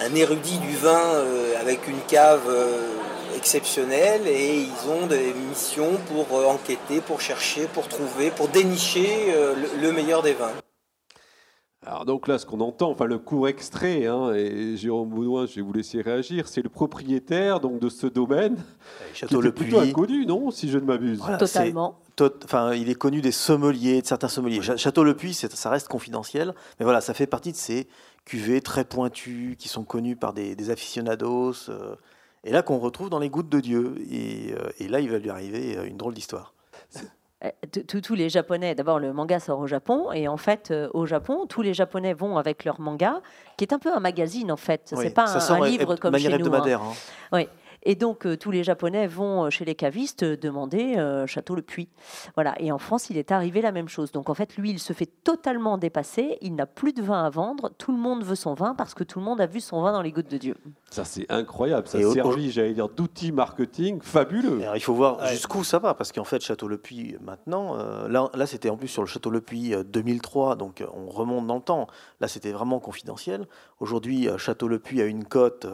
un, 0.00 0.14
érudit 0.14 0.58
du 0.58 0.76
vin 0.76 1.24
avec 1.60 1.86
une 1.86 2.00
cave 2.08 2.52
exceptionnelle 3.36 4.26
et 4.26 4.58
ils 4.58 4.90
ont 4.90 5.06
des 5.06 5.32
missions 5.32 5.92
pour 6.08 6.46
enquêter, 6.48 7.00
pour 7.00 7.20
chercher, 7.20 7.66
pour 7.72 7.86
trouver, 7.88 8.30
pour 8.30 8.48
dénicher 8.48 9.32
le 9.80 9.92
meilleur 9.92 10.22
des 10.22 10.34
vins. 10.34 10.52
Alors 11.84 12.04
donc 12.04 12.28
là, 12.28 12.38
ce 12.38 12.46
qu'on 12.46 12.60
entend, 12.60 12.90
enfin 12.90 13.06
le 13.06 13.18
court 13.18 13.48
extrait, 13.48 14.06
hein, 14.06 14.32
et 14.34 14.76
Jérôme 14.76 15.08
Baudouin, 15.08 15.46
je 15.46 15.56
vais 15.56 15.62
vous 15.62 15.72
laisser 15.72 16.00
réagir, 16.00 16.46
c'est 16.46 16.62
le 16.62 16.68
propriétaire 16.68 17.58
donc 17.58 17.80
de 17.80 17.88
ce 17.88 18.06
domaine, 18.06 18.56
Château 19.14 19.40
qui 19.40 19.48
est 19.48 19.52
plutôt 19.52 19.80
inconnu, 19.80 20.24
non, 20.24 20.52
si 20.52 20.70
je 20.70 20.78
ne 20.78 20.84
m'abuse. 20.84 21.20
Totalement. 21.40 21.98
enfin, 22.44 22.74
il 22.74 22.88
est 22.88 22.94
connu 22.94 23.20
des 23.20 23.32
sommeliers, 23.32 24.00
de 24.00 24.06
certains 24.06 24.28
sommeliers. 24.28 24.62
Château 24.62 25.02
Le 25.02 25.16
Puy, 25.16 25.34
ça 25.34 25.70
reste 25.70 25.88
confidentiel, 25.88 26.54
mais 26.78 26.84
voilà, 26.84 27.00
ça 27.00 27.14
fait 27.14 27.26
partie 27.26 27.50
de 27.50 27.56
ces 27.56 27.88
cuvées 28.24 28.60
très 28.60 28.84
pointues 28.84 29.56
qui 29.58 29.68
sont 29.68 29.82
connues 29.82 30.14
par 30.14 30.32
des, 30.34 30.70
aficionados, 30.70 31.68
euh, 31.68 31.96
et 32.44 32.52
là 32.52 32.62
qu'on 32.62 32.78
retrouve 32.78 33.10
dans 33.10 33.18
les 33.18 33.28
gouttes 33.28 33.48
de 33.48 33.58
Dieu. 33.58 33.96
Et, 34.08 34.52
euh, 34.52 34.70
et 34.78 34.86
là, 34.86 35.00
il 35.00 35.10
va 35.10 35.18
lui 35.18 35.30
arriver 35.30 35.76
euh, 35.76 35.84
une 35.84 35.96
drôle 35.96 36.14
d'histoire. 36.14 36.54
Euh, 37.44 37.50
tous 38.00 38.14
les 38.14 38.28
Japonais, 38.28 38.74
d'abord 38.74 38.98
le 38.98 39.12
manga 39.12 39.40
sort 39.40 39.58
au 39.58 39.66
Japon, 39.66 40.12
et 40.12 40.28
en 40.28 40.36
fait 40.36 40.70
euh, 40.70 40.88
au 40.94 41.06
Japon, 41.06 41.46
tous 41.48 41.62
les 41.62 41.74
Japonais 41.74 42.12
vont 42.12 42.36
avec 42.36 42.64
leur 42.64 42.80
manga, 42.80 43.20
qui 43.56 43.64
est 43.64 43.72
un 43.72 43.78
peu 43.78 43.92
un 43.92 44.00
magazine 44.00 44.52
en 44.52 44.56
fait, 44.56 44.92
c'est 44.96 45.14
pas 45.14 45.26
un, 45.52 45.68
livre 45.68 45.96
comme 45.96 46.16
chez 46.18 46.38
nous. 46.38 46.54
Hein. 46.54 46.62
Hein. 46.66 46.80
Oui. 47.32 47.48
Et 47.84 47.94
donc, 47.94 48.26
euh, 48.26 48.36
tous 48.36 48.50
les 48.50 48.62
Japonais 48.62 49.06
vont 49.06 49.44
euh, 49.44 49.50
chez 49.50 49.64
les 49.64 49.74
cavistes 49.74 50.24
demander 50.24 50.96
euh, 50.96 51.26
Château 51.26 51.54
Le 51.54 51.62
Puy. 51.62 51.88
Voilà. 52.34 52.54
Et 52.60 52.70
en 52.70 52.78
France, 52.78 53.10
il 53.10 53.18
est 53.18 53.32
arrivé 53.32 53.60
la 53.60 53.72
même 53.72 53.88
chose. 53.88 54.12
Donc, 54.12 54.30
en 54.30 54.34
fait, 54.34 54.56
lui, 54.56 54.70
il 54.70 54.78
se 54.78 54.92
fait 54.92 55.10
totalement 55.24 55.78
dépasser. 55.78 56.38
Il 56.42 56.54
n'a 56.54 56.66
plus 56.66 56.92
de 56.92 57.02
vin 57.02 57.24
à 57.24 57.30
vendre. 57.30 57.70
Tout 57.78 57.92
le 57.92 57.98
monde 57.98 58.22
veut 58.22 58.36
son 58.36 58.54
vin 58.54 58.74
parce 58.74 58.94
que 58.94 59.02
tout 59.02 59.18
le 59.18 59.24
monde 59.24 59.40
a 59.40 59.46
vu 59.46 59.60
son 59.60 59.82
vin 59.82 59.92
dans 59.92 60.02
les 60.02 60.12
gouttes 60.12 60.30
de 60.30 60.38
Dieu. 60.38 60.56
Ça, 60.90 61.04
c'est 61.04 61.26
incroyable. 61.30 61.88
Ça 61.88 61.98
a 61.98 62.12
servi, 62.12 62.52
j'allais 62.52 62.74
dire, 62.74 62.88
d'outils 62.88 63.32
marketing 63.32 64.00
fabuleux. 64.00 64.60
il 64.74 64.82
faut 64.82 64.94
voir 64.94 65.26
jusqu'où 65.28 65.64
ça 65.64 65.78
va. 65.78 65.94
Parce 65.94 66.12
qu'en 66.12 66.24
fait, 66.24 66.40
Château 66.40 66.68
Le 66.68 66.78
Puy, 66.78 67.16
maintenant, 67.20 67.76
là, 68.06 68.30
là 68.34 68.46
c'était 68.46 68.70
en 68.70 68.76
plus 68.76 68.88
sur 68.88 69.02
le 69.02 69.08
Château 69.08 69.30
Le 69.30 69.40
Puy 69.40 69.74
2003. 69.84 70.56
Donc, 70.56 70.84
on 70.94 71.08
remonte 71.08 71.46
dans 71.46 71.56
le 71.56 71.62
temps. 71.62 71.88
Là, 72.20 72.28
c'était 72.28 72.52
vraiment 72.52 72.78
confidentiel. 72.78 73.46
Aujourd'hui, 73.80 74.28
Château 74.36 74.68
Le 74.68 74.78
Puy 74.78 75.00
a 75.00 75.06
une 75.06 75.24
cote. 75.24 75.66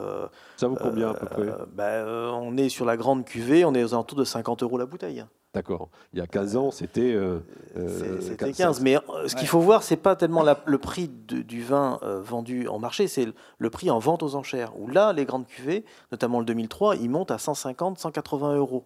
Ça 0.58 0.66
vaut 0.66 0.74
combien 0.74 1.10
à 1.10 1.14
peu 1.14 1.26
près? 1.26 1.46
ben, 1.72 1.84
euh, 1.84 2.30
on 2.32 2.56
est 2.56 2.68
sur 2.68 2.84
la 2.84 2.96
grande 2.96 3.24
cuvée, 3.24 3.64
on 3.64 3.74
est 3.74 3.84
aux 3.84 3.94
alentours 3.94 4.18
de 4.18 4.24
50 4.24 4.64
euros 4.64 4.76
la 4.76 4.86
bouteille. 4.86 5.24
D'accord. 5.54 5.88
Il 6.12 6.18
y 6.18 6.22
a 6.22 6.26
15 6.26 6.56
ans, 6.56 6.70
c'était. 6.72 7.14
Euh, 7.14 7.38
euh, 7.76 8.20
c'était 8.20 8.52
15. 8.52 8.80
Mais 8.80 8.96
ce 9.26 9.36
qu'il 9.36 9.46
faut 9.46 9.60
voir, 9.60 9.84
c'est 9.84 9.96
pas 9.96 10.16
tellement 10.16 10.44
le 10.64 10.78
prix 10.78 11.08
du 11.08 11.62
vin 11.62 12.00
vendu 12.02 12.66
en 12.66 12.80
marché, 12.80 13.06
c'est 13.06 13.28
le 13.58 13.70
prix 13.70 13.88
en 13.88 14.00
vente 14.00 14.24
aux 14.24 14.34
enchères. 14.34 14.72
Où 14.78 14.88
là, 14.88 15.12
les 15.12 15.24
grandes 15.24 15.46
cuvées, 15.46 15.84
notamment 16.10 16.40
le 16.40 16.44
2003, 16.44 16.96
ils 16.96 17.08
montent 17.08 17.30
à 17.30 17.38
150, 17.38 17.98
180 17.98 18.56
euros. 18.56 18.84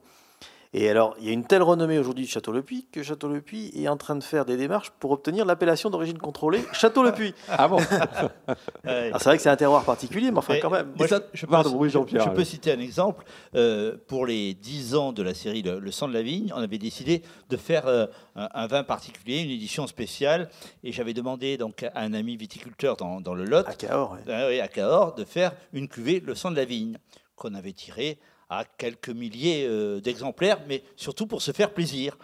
Et 0.74 0.88
alors, 0.88 1.14
il 1.18 1.26
y 1.26 1.28
a 1.28 1.32
une 1.32 1.44
telle 1.44 1.62
renommée 1.62 1.98
aujourd'hui 1.98 2.24
de 2.24 2.30
Château-le-Puy 2.30 2.86
que 2.90 3.02
Château-le-Puy 3.02 3.72
est 3.74 3.88
en 3.88 3.98
train 3.98 4.16
de 4.16 4.22
faire 4.24 4.46
des 4.46 4.56
démarches 4.56 4.90
pour 4.98 5.10
obtenir 5.10 5.44
l'appellation 5.44 5.90
d'origine 5.90 6.16
contrôlée 6.16 6.64
Château-le-Puy. 6.72 7.34
ah 7.48 7.68
bon 7.68 7.78
C'est 8.84 9.24
vrai 9.24 9.36
que 9.36 9.42
c'est 9.42 9.50
un 9.50 9.56
terroir 9.56 9.84
particulier, 9.84 10.30
mais 10.30 10.38
enfin, 10.38 10.56
quand 10.62 10.70
même. 10.70 10.94
je, 10.98 11.04
peux, 11.04 11.18
je, 11.34 12.28
peux, 12.30 12.44
citer 12.44 12.72
un 12.72 12.80
exemple. 12.80 13.24
Euh, 13.54 13.98
pour 14.06 14.24
les 14.24 14.54
10 14.54 14.94
ans 14.94 15.12
de 15.12 15.22
la 15.22 15.34
série 15.34 15.60
Le, 15.60 15.90
sang 15.90 16.08
de 16.08 16.14
la 16.14 16.22
vigne, 16.22 16.50
on 16.56 16.62
avait 16.62 16.78
décidé 16.78 17.22
de 17.50 17.56
faire 17.58 17.86
euh, 17.86 18.06
un, 18.34 18.66
vin 18.66 18.82
particulier, 18.82 19.42
une 19.42 19.50
édition 19.50 19.86
spéciale. 19.86 20.48
Et 20.84 20.92
j'avais 20.92 21.12
demandé 21.12 21.58
donc, 21.58 21.82
à 21.82 22.00
un 22.00 22.14
ami 22.14 22.38
viticulteur 22.38 22.96
dans, 22.96 23.20
dans 23.20 23.34
le 23.34 23.44
Lot, 23.44 23.68
à 23.68 23.74
Cahors, 23.74 24.16
ah 24.26 24.46
à 24.46 24.68
Cahors, 24.68 25.14
de 25.16 25.24
faire 25.24 25.52
une 25.74 25.88
cuvée 25.88 26.20
Le 26.20 26.34
sang 26.34 26.50
de 26.50 26.56
la 26.56 26.64
vigne, 26.64 26.96
qu'on 27.36 27.52
avait 27.54 27.72
tiré 27.72 28.18
à 28.52 28.66
quelques 28.66 29.08
milliers 29.08 29.66
euh, 29.66 30.00
d'exemplaires, 30.00 30.60
mais 30.68 30.82
surtout 30.94 31.26
pour 31.26 31.40
se 31.40 31.52
faire 31.52 31.72
plaisir. 31.72 32.18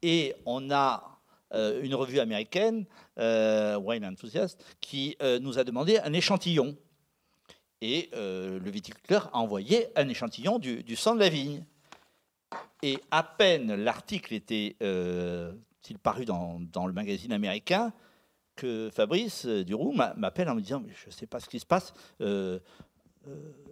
Et 0.00 0.34
on 0.46 0.70
a 0.70 1.20
euh, 1.52 1.82
une 1.82 1.94
revue 1.94 2.20
américaine, 2.20 2.86
euh, 3.18 3.76
Wine 3.76 4.06
Enthusiast, 4.06 4.64
qui 4.80 5.16
nous 5.40 5.58
a 5.58 5.64
demandé 5.64 5.98
un 5.98 6.12
échantillon. 6.14 6.74
Et 7.82 8.08
le 8.14 8.70
viticulteur 8.70 9.28
a 9.34 9.38
envoyé 9.38 9.88
un 9.94 10.08
échantillon 10.08 10.58
du, 10.58 10.96
sang 10.96 11.14
de 11.14 11.20
la 11.20 11.28
vigne. 11.28 11.62
Et 12.82 12.98
à 13.10 13.22
peine 13.22 13.74
l'article 13.74 14.32
était 14.32 14.76
il 14.80 15.98
paru 15.98 16.24
dans, 16.24 16.86
le 16.86 16.92
magazine 16.94 17.32
américain 17.32 17.92
que 18.56 18.88
Fabrice 18.90 19.44
Duroux 19.44 19.92
m'appelle 19.92 20.48
en 20.48 20.54
me 20.54 20.62
disant 20.62 20.82
Je 20.88 21.06
ne 21.08 21.12
sais 21.12 21.26
pas 21.26 21.40
ce 21.40 21.48
qui 21.48 21.60
se 21.60 21.66
passe, 21.66 21.92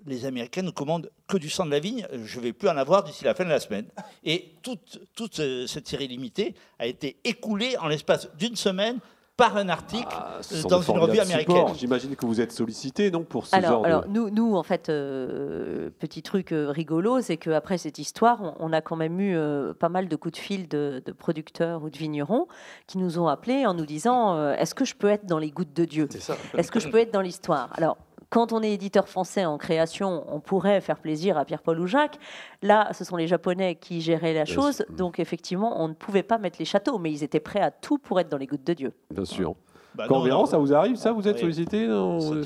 les 0.07 0.25
Américains 0.25 0.63
ne 0.63 0.71
commandent 0.71 1.11
que 1.29 1.37
du 1.37 1.49
sang 1.49 1.65
de 1.67 1.71
la 1.71 1.81
vigne. 1.81 2.07
Je 2.25 2.39
ne 2.39 2.45
vais 2.45 2.53
plus 2.53 2.69
en 2.69 2.77
avoir 2.77 3.05
d'ici 3.05 3.25
la 3.25 3.35
fin 3.35 3.45
de 3.45 3.51
la 3.51 3.61
semaine. 3.61 3.87
Et 4.25 4.55
toute, 4.63 5.01
toute 5.15 5.39
euh, 5.41 5.67
cette 5.67 5.87
série 5.87 6.09
limitée 6.09 6.55
a 6.79 6.87
été 6.87 7.17
écoulée 7.25 7.77
en 7.79 7.89
l'espace 7.89 8.29
d'une 8.37 8.57
semaine 8.57 8.99
par 9.37 9.57
un 9.57 9.69
article 9.69 10.07
ah, 10.11 10.41
dans 10.69 10.83
une 10.83 10.99
revue 10.99 11.19
américaine. 11.19 11.67
J'imagine 11.77 12.15
que 12.17 12.27
vous 12.27 12.41
êtes 12.41 12.53
sollicité 12.53 13.11
non 13.11 13.25
pour 13.25 13.47
ce 13.47 13.57
alors, 13.57 13.71
genre 13.71 13.85
alors 13.85 14.05
nous, 14.09 14.31
nous, 14.31 14.55
en 14.55 14.63
fait, 14.63 14.89
euh, 14.89 15.91
petit 15.99 16.23
truc 16.23 16.53
euh, 16.53 16.71
rigolo, 16.71 17.21
c'est 17.21 17.39
qu'après 17.39 17.79
cette 17.79 17.99
histoire, 17.99 18.55
on, 18.61 18.73
a 18.73 18.81
quand 18.83 18.97
même 18.97 19.19
eu 19.21 19.35
euh, 19.35 19.73
pas 19.73 19.89
mal 19.89 20.09
de 20.09 20.17
coups 20.17 20.35
de 20.35 20.39
fil 20.39 20.69
de, 20.69 21.03
producteurs 21.19 21.83
ou 21.83 21.91
de 21.91 21.97
vignerons 21.97 22.47
qui 22.87 22.99
nous 22.99 23.19
ont 23.19 23.27
appelés 23.27 23.67
en 23.67 23.75
nous 23.75 23.87
disant 23.87 24.53
Est-ce 24.53 24.75
que 24.75 24.85
je 24.85 24.95
peux 24.95 25.09
être 25.09 25.27
dans 25.27 25.39
les 25.39 25.51
gouttes 25.51 25.75
de 25.75 25.85
Dieu? 25.85 26.09
Est-ce 26.55 26.71
que 26.71 26.81
je 26.81 26.89
peux 26.89 26.99
être 26.99 27.13
dans 27.13 27.21
l'histoire? 27.21 27.71
Alors, 27.75 27.97
quand 28.33 28.55
on 28.55 28.63
est 28.63 28.73
éditeur 28.73 29.09
français 29.09 29.45
en 29.45 29.59
création, 29.59 30.25
on 30.27 30.41
pourrait 30.41 30.81
faire 30.81 30.99
plaisir 30.99 31.37
à 31.37 31.45
Pierre-Paul 31.45 31.79
ou 31.79 31.87
Jacques. 31.87 32.19
Là, 32.63 32.91
ce 32.95 33.05
sont 33.05 33.17
les 33.17 33.27
Japonais 33.27 33.75
qui 33.75 34.01
géraient 34.01 34.33
la 34.33 34.47
chose. 34.47 34.87
Donc, 34.97 35.21
effectivement, 35.21 35.83
on 35.83 35.89
ne 35.89 35.93
pouvait 35.93 36.23
pas 36.23 36.39
mettre 36.39 36.57
les 36.59 36.65
châteaux, 36.65 36.99
mais 36.99 37.13
ils 37.13 37.23
étaient 37.23 37.41
prêts 37.41 37.61
à 37.61 37.71
tout 37.71 37.99
pour 37.99 38.19
être 38.19 38.31
dans 38.31 38.39
les 38.39 38.47
gouttes 38.47 38.67
de 38.67 38.73
Dieu. 38.73 38.93
Bien 39.11 39.27
sûr. 39.27 39.55
Bah 39.95 40.07
Quand 40.09 40.47
ça 40.47 40.57
vous 40.57 40.73
arrive, 40.73 40.97
ça 40.97 41.13
Vous 41.13 41.29
êtes 41.29 41.41
sollicité 41.41 41.87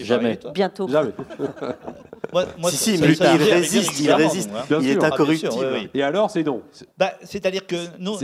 Jamais. 0.00 0.40
Bientôt. 0.52 0.88
Jamais. 0.88 1.12
si, 2.70 2.76
si, 2.76 3.00
mais 3.00 3.12
il 3.12 3.24
résiste, 3.24 4.00
il 4.00 4.10
résiste. 4.10 4.50
il 4.80 4.90
est 4.90 5.04
incorruptible. 5.04 5.88
Et 5.94 6.02
alors, 6.02 6.32
c'est 6.32 6.42
non 6.42 6.62
bah, 6.98 7.12
C'est-à-dire 7.22 7.64
que 7.64 7.76
nous, 8.00 8.16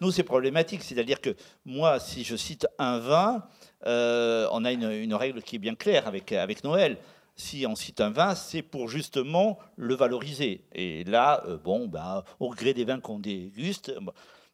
nous 0.00 0.10
c'est 0.10 0.24
problématique. 0.24 0.82
C'est-à-dire 0.82 1.20
que 1.20 1.36
moi, 1.64 2.00
si 2.00 2.24
je 2.24 2.34
cite 2.34 2.66
un 2.80 2.98
vin, 2.98 3.44
euh, 3.84 4.48
on 4.52 4.64
a 4.64 4.72
une, 4.72 5.14
règle 5.14 5.42
qui 5.42 5.56
est 5.56 5.58
bien 5.58 5.74
claire 5.74 6.06
avec, 6.06 6.64
Noël. 6.64 6.98
Si 7.34 7.66
on 7.66 7.74
cite 7.74 8.00
un 8.00 8.10
vin, 8.10 8.34
c'est 8.34 8.62
pour 8.62 8.88
justement 8.88 9.58
le 9.76 9.94
valoriser. 9.94 10.64
Et 10.72 11.04
là, 11.04 11.42
euh, 11.46 11.58
bon, 11.58 11.86
bah, 11.86 12.24
au 12.40 12.50
gré 12.50 12.72
des 12.72 12.84
vins 12.84 13.00
qu'on 13.00 13.18
déguste, 13.18 13.92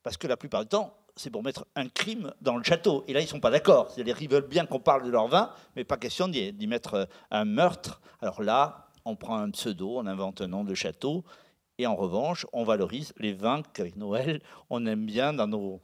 parce 0.02 0.16
que 0.16 0.26
la 0.26 0.36
plupart 0.36 0.62
du 0.62 0.68
temps, 0.68 0.96
c'est 1.14 1.30
pour 1.30 1.44
mettre 1.44 1.66
un 1.76 1.88
crime 1.88 2.32
dans 2.40 2.56
le 2.56 2.64
château. 2.64 3.04
Et 3.06 3.12
là, 3.12 3.20
ils 3.20 3.24
ne 3.24 3.28
sont 3.28 3.40
pas 3.40 3.50
d'accord. 3.50 3.90
C'est-à-dire 3.90 4.16
veulent 4.28 4.48
bien 4.48 4.66
qu'on 4.66 4.80
parle 4.80 5.04
de 5.04 5.10
leur 5.10 5.28
vin, 5.28 5.50
mais 5.76 5.84
pas 5.84 5.96
question 5.96 6.26
d'y 6.26 6.66
mettre 6.66 6.94
euh, 6.94 7.04
un 7.30 7.44
meurtre. 7.44 8.00
Alors 8.20 8.42
là, 8.42 8.88
on 9.04 9.14
prend 9.14 9.36
un 9.36 9.50
pseudo, 9.50 9.98
on 9.98 10.06
invente 10.06 10.40
un 10.40 10.48
nom 10.48 10.64
de 10.64 10.74
château, 10.74 11.24
et 11.78 11.86
en 11.86 11.96
revanche, 11.96 12.46
on 12.52 12.64
valorise 12.64 13.12
les 13.16 13.32
vins 13.32 13.62
qu'avec 13.72 13.96
Noël, 13.96 14.40
on 14.70 14.86
aime 14.86 15.06
bien 15.06 15.32
dans 15.32 15.46
nos, 15.46 15.80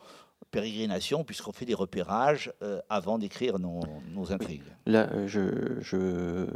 pérégrination, 0.50 1.24
puisqu'on 1.24 1.52
fait 1.52 1.64
des 1.64 1.74
repérages 1.74 2.52
euh, 2.62 2.80
avant 2.88 3.18
d'écrire 3.18 3.58
nos, 3.58 3.82
intrigues. 4.32 4.62
Là, 4.86 5.08
euh, 5.12 5.26
je, 5.26 5.80
je, 5.80 6.46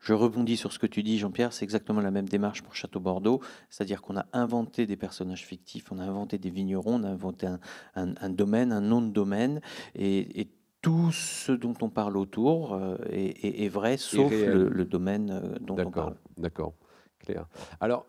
je, 0.00 0.12
rebondis 0.12 0.56
sur 0.56 0.72
ce 0.72 0.78
que 0.78 0.86
tu 0.86 1.02
dis, 1.02 1.18
Jean-Pierre. 1.18 1.52
C'est 1.52 1.64
exactement 1.64 2.00
la 2.00 2.10
même 2.10 2.28
démarche 2.28 2.62
pour 2.62 2.74
Château 2.74 3.00
Bordeaux. 3.00 3.40
C'est-à-dire 3.70 4.02
qu'on 4.02 4.16
a 4.16 4.26
inventé 4.32 4.86
des 4.86 4.96
personnages 4.96 5.44
fictifs, 5.44 5.90
on 5.90 5.98
a 5.98 6.04
inventé 6.04 6.38
des 6.38 6.50
vignerons, 6.50 6.96
on 7.00 7.04
a 7.04 7.08
inventé 7.08 7.46
un, 7.46 7.58
un, 7.94 8.30
domaine, 8.30 8.72
un 8.72 8.80
nom 8.80 9.00
de 9.00 9.10
domaine. 9.10 9.60
Et, 9.94 10.48
tout 10.82 11.12
ce 11.12 11.50
dont 11.50 11.72
on 11.80 11.88
parle 11.88 12.18
autour 12.18 12.74
euh, 12.74 12.98
est, 13.08 13.62
est, 13.64 13.68
vrai, 13.70 13.96
sauf 13.96 14.30
le, 14.30 14.84
domaine 14.84 15.56
dont 15.62 15.78
on 15.78 15.90
parle. 15.90 16.14
D'accord, 16.36 16.74
clair. 17.20 17.46
Alors, 17.80 18.04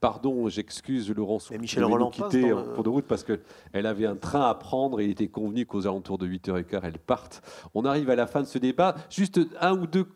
pardon, 0.00 0.48
j'excuse 0.48 1.10
Laurence. 1.10 1.50
Michel 1.50 1.84
Roland 1.84 2.10
quitter 2.10 2.52
en 2.52 2.64
cours 2.64 2.84
de 2.84 2.88
route 2.88 3.06
parce 3.06 3.24
qu'elle 3.24 3.86
avait 3.86 4.06
un 4.06 4.16
train 4.16 4.48
à 4.48 4.54
prendre 4.54 5.00
et 5.00 5.04
il 5.04 5.10
était 5.10 5.28
convenu 5.28 5.66
qu'aux 5.66 5.86
alentours 5.86 6.18
de 6.18 6.26
8h15, 6.26 6.80
elle 6.82 6.98
parte. 6.98 7.42
On 7.74 7.84
arrive 7.84 8.10
à 8.10 8.16
la 8.16 8.26
fin 8.26 8.40
de 8.40 8.46
ce 8.46 8.58
débat. 8.58 8.94
Juste 9.10 9.40
un 9.60 9.72
ou 9.78 9.86
deux 9.86 10.06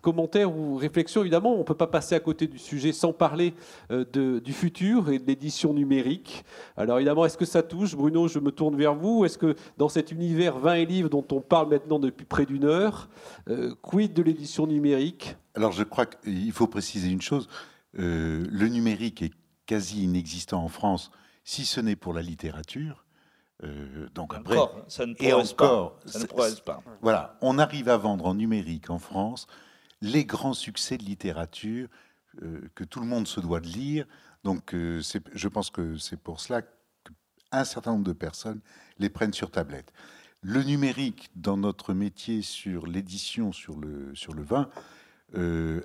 commentaires 0.00 0.56
ou 0.56 0.76
réflexions. 0.76 1.22
Évidemment, 1.22 1.54
on 1.54 1.58
ne 1.58 1.62
peut 1.64 1.74
pas 1.74 1.86
passer 1.86 2.14
à 2.14 2.20
côté 2.20 2.46
du 2.46 2.58
sujet 2.58 2.92
sans 2.92 3.12
parler 3.12 3.54
euh, 3.90 4.04
de, 4.12 4.38
du 4.38 4.52
futur 4.52 5.10
et 5.10 5.18
de 5.18 5.26
l'édition 5.26 5.74
numérique. 5.74 6.44
Alors 6.76 6.98
évidemment, 6.98 7.24
est-ce 7.24 7.38
que 7.38 7.44
ça 7.44 7.62
touche? 7.62 7.96
Bruno, 7.96 8.28
je 8.28 8.38
me 8.38 8.50
tourne 8.50 8.76
vers 8.76 8.94
vous. 8.94 9.24
Est-ce 9.24 9.38
que 9.38 9.56
dans 9.76 9.88
cet 9.88 10.12
univers 10.12 10.58
20 10.58 10.74
et 10.74 10.86
livres 10.86 11.08
dont 11.08 11.26
on 11.32 11.40
parle 11.40 11.68
maintenant 11.70 11.98
depuis 11.98 12.24
près 12.24 12.46
d'une 12.46 12.64
heure, 12.64 13.08
euh, 13.48 13.74
quid 13.82 14.12
de 14.12 14.22
l'édition 14.22 14.66
numérique? 14.66 15.36
Alors 15.54 15.72
je 15.72 15.82
crois 15.82 16.06
qu'il 16.06 16.52
faut 16.52 16.66
préciser 16.66 17.10
une 17.10 17.22
chose. 17.22 17.48
Euh, 17.98 18.46
le 18.50 18.68
numérique 18.68 19.22
est 19.22 19.32
quasi 19.66 20.04
inexistant 20.04 20.62
en 20.62 20.68
France, 20.68 21.10
si 21.44 21.64
ce 21.64 21.80
n'est 21.80 21.96
pour 21.96 22.12
la 22.12 22.22
littérature. 22.22 23.04
Euh, 23.62 24.08
donc 24.14 24.34
après, 24.34 24.58
ça 24.88 25.06
ne 25.06 25.14
et 25.20 25.32
encore, 25.32 25.96
pas. 25.98 26.08
Ça 26.08 26.18
ne 26.18 26.60
pas. 26.64 26.82
Voilà, 27.02 27.38
on 27.40 27.58
arrive 27.58 27.88
à 27.88 27.96
vendre 27.96 28.26
en 28.26 28.34
numérique 28.34 28.90
en 28.90 28.98
France 28.98 29.46
les 30.00 30.24
grands 30.24 30.54
succès 30.54 30.98
de 30.98 31.04
littérature 31.04 31.88
euh, 32.42 32.68
que 32.74 32.84
tout 32.84 33.00
le 33.00 33.06
monde 33.06 33.26
se 33.26 33.40
doit 33.40 33.60
de 33.60 33.68
lire. 33.68 34.06
Donc, 34.42 34.74
je 34.74 35.48
pense 35.48 35.70
que 35.70 35.96
c'est 35.96 36.18
pour 36.18 36.40
cela 36.40 36.60
qu'un 36.60 37.64
certain 37.64 37.92
nombre 37.92 38.04
de 38.04 38.12
personnes 38.12 38.60
les 38.98 39.08
prennent 39.08 39.32
sur 39.32 39.50
tablette. 39.50 39.90
Le 40.42 40.62
numérique 40.62 41.30
dans 41.34 41.56
notre 41.56 41.94
métier 41.94 42.42
sur 42.42 42.86
l'édition, 42.86 43.52
sur 43.52 43.78
le, 43.78 44.14
sur 44.14 44.34
le 44.34 44.42
vin, 44.42 44.68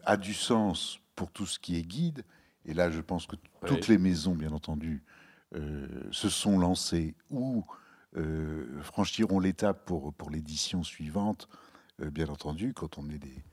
a 0.03 0.17
du 0.17 0.33
sens 0.33 0.99
pour 1.19 1.31
tout 1.33 1.45
ce 1.45 1.59
qui 1.59 1.75
est 1.75 1.81
guide, 1.81 2.23
et 2.63 2.73
là 2.73 2.89
je 2.89 3.01
pense 3.01 3.27
que 3.27 3.35
toutes 3.67 3.89
les 3.89 3.97
maisons, 3.97 4.35
bien 4.35 4.53
entendu, 4.53 5.03
euh, 5.53 5.85
se 6.11 6.29
sont 6.29 6.57
lancées 6.57 7.13
ou 7.29 7.65
euh, 8.15 8.81
franchiront 8.81 9.41
l'étape 9.41 9.83
pour, 9.83 10.13
pour 10.13 10.29
l'édition 10.29 10.81
suivante, 10.81 11.49
euh, 12.01 12.09
bien 12.09 12.29
entendu, 12.29 12.73
quand 12.73 12.97
on 12.97 13.09
est 13.09 13.17
des, 13.17 13.43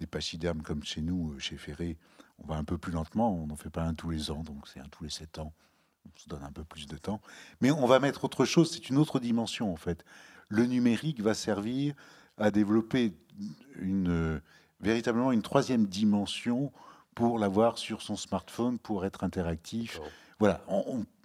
des 0.00 0.06
pachydermes 0.06 0.60
comme 0.60 0.84
chez 0.84 1.00
nous, 1.00 1.40
chez 1.40 1.56
Ferré, 1.56 1.96
on 2.36 2.46
va 2.46 2.56
un 2.56 2.64
peu 2.64 2.76
plus 2.76 2.92
lentement, 2.92 3.34
on 3.34 3.46
n'en 3.46 3.56
fait 3.56 3.70
pas 3.70 3.84
un 3.84 3.94
tous 3.94 4.10
les 4.10 4.30
ans, 4.30 4.42
donc 4.42 4.68
c'est 4.68 4.80
un 4.80 4.88
tous 4.90 5.04
les 5.04 5.10
sept 5.10 5.38
ans, 5.38 5.54
on 6.04 6.10
se 6.20 6.28
donne 6.28 6.42
un 6.42 6.52
peu 6.52 6.64
plus 6.64 6.86
de 6.86 6.98
temps. 6.98 7.22
Mais 7.62 7.70
on 7.70 7.86
va 7.86 8.00
mettre 8.00 8.24
autre 8.24 8.44
chose, 8.44 8.70
c'est 8.70 8.90
une 8.90 8.98
autre 8.98 9.18
dimension 9.18 9.72
en 9.72 9.76
fait. 9.76 10.04
Le 10.50 10.66
numérique 10.66 11.22
va 11.22 11.32
servir 11.32 11.94
à 12.36 12.50
développer 12.50 13.16
une, 13.76 14.42
véritablement 14.80 15.32
une 15.32 15.40
troisième 15.40 15.86
dimension 15.86 16.70
pour 17.14 17.38
l'avoir 17.38 17.78
sur 17.78 18.02
son 18.02 18.16
smartphone, 18.16 18.78
pour 18.78 19.04
être 19.04 19.24
interactif. 19.24 20.00
Voilà, 20.38 20.60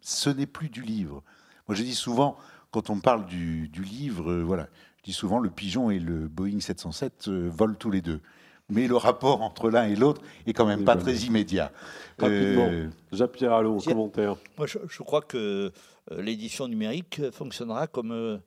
ce 0.01 0.29
n'est 0.29 0.45
plus 0.45 0.69
du 0.69 0.81
livre. 0.81 1.23
Moi, 1.67 1.75
je 1.75 1.83
dis 1.83 1.95
souvent, 1.95 2.37
quand 2.71 2.89
on 2.89 2.99
parle 2.99 3.25
du, 3.25 3.69
livre, 3.75 4.31
euh, 4.31 4.43
voilà, 4.43 4.67
je 4.97 5.03
dis 5.03 5.13
souvent 5.13 5.39
le 5.39 5.49
pigeon 5.49 5.89
et 5.91 5.99
le 5.99 6.27
Boeing 6.27 6.59
707 6.59 7.27
euh, 7.27 7.49
volent 7.51 7.75
tous 7.77 7.91
les 7.91 8.01
deux. 8.01 8.21
Mais 8.69 8.87
le 8.87 8.95
rapport 8.95 9.41
entre 9.41 9.71
l'un 9.71 9.85
et 9.85 9.95
l'autre 9.95 10.21
est 10.45 10.53
quand 10.53 10.67
même 10.67 10.85
pas 10.85 10.95
très 10.95 11.15
immédiat. 11.15 11.71
Rapidement, 12.19 12.67
euh, 12.69 12.87
Jean-Pierre 13.11 13.53
Allot, 13.53 13.79
commentaire. 13.79 14.35
Moi, 14.59 14.67
je, 14.67 14.77
je 14.87 15.01
crois 15.01 15.21
que 15.21 15.71
l'édition 16.17 16.67
numérique 16.67 17.31
fonctionnera 17.31 17.87
comme 17.87 18.39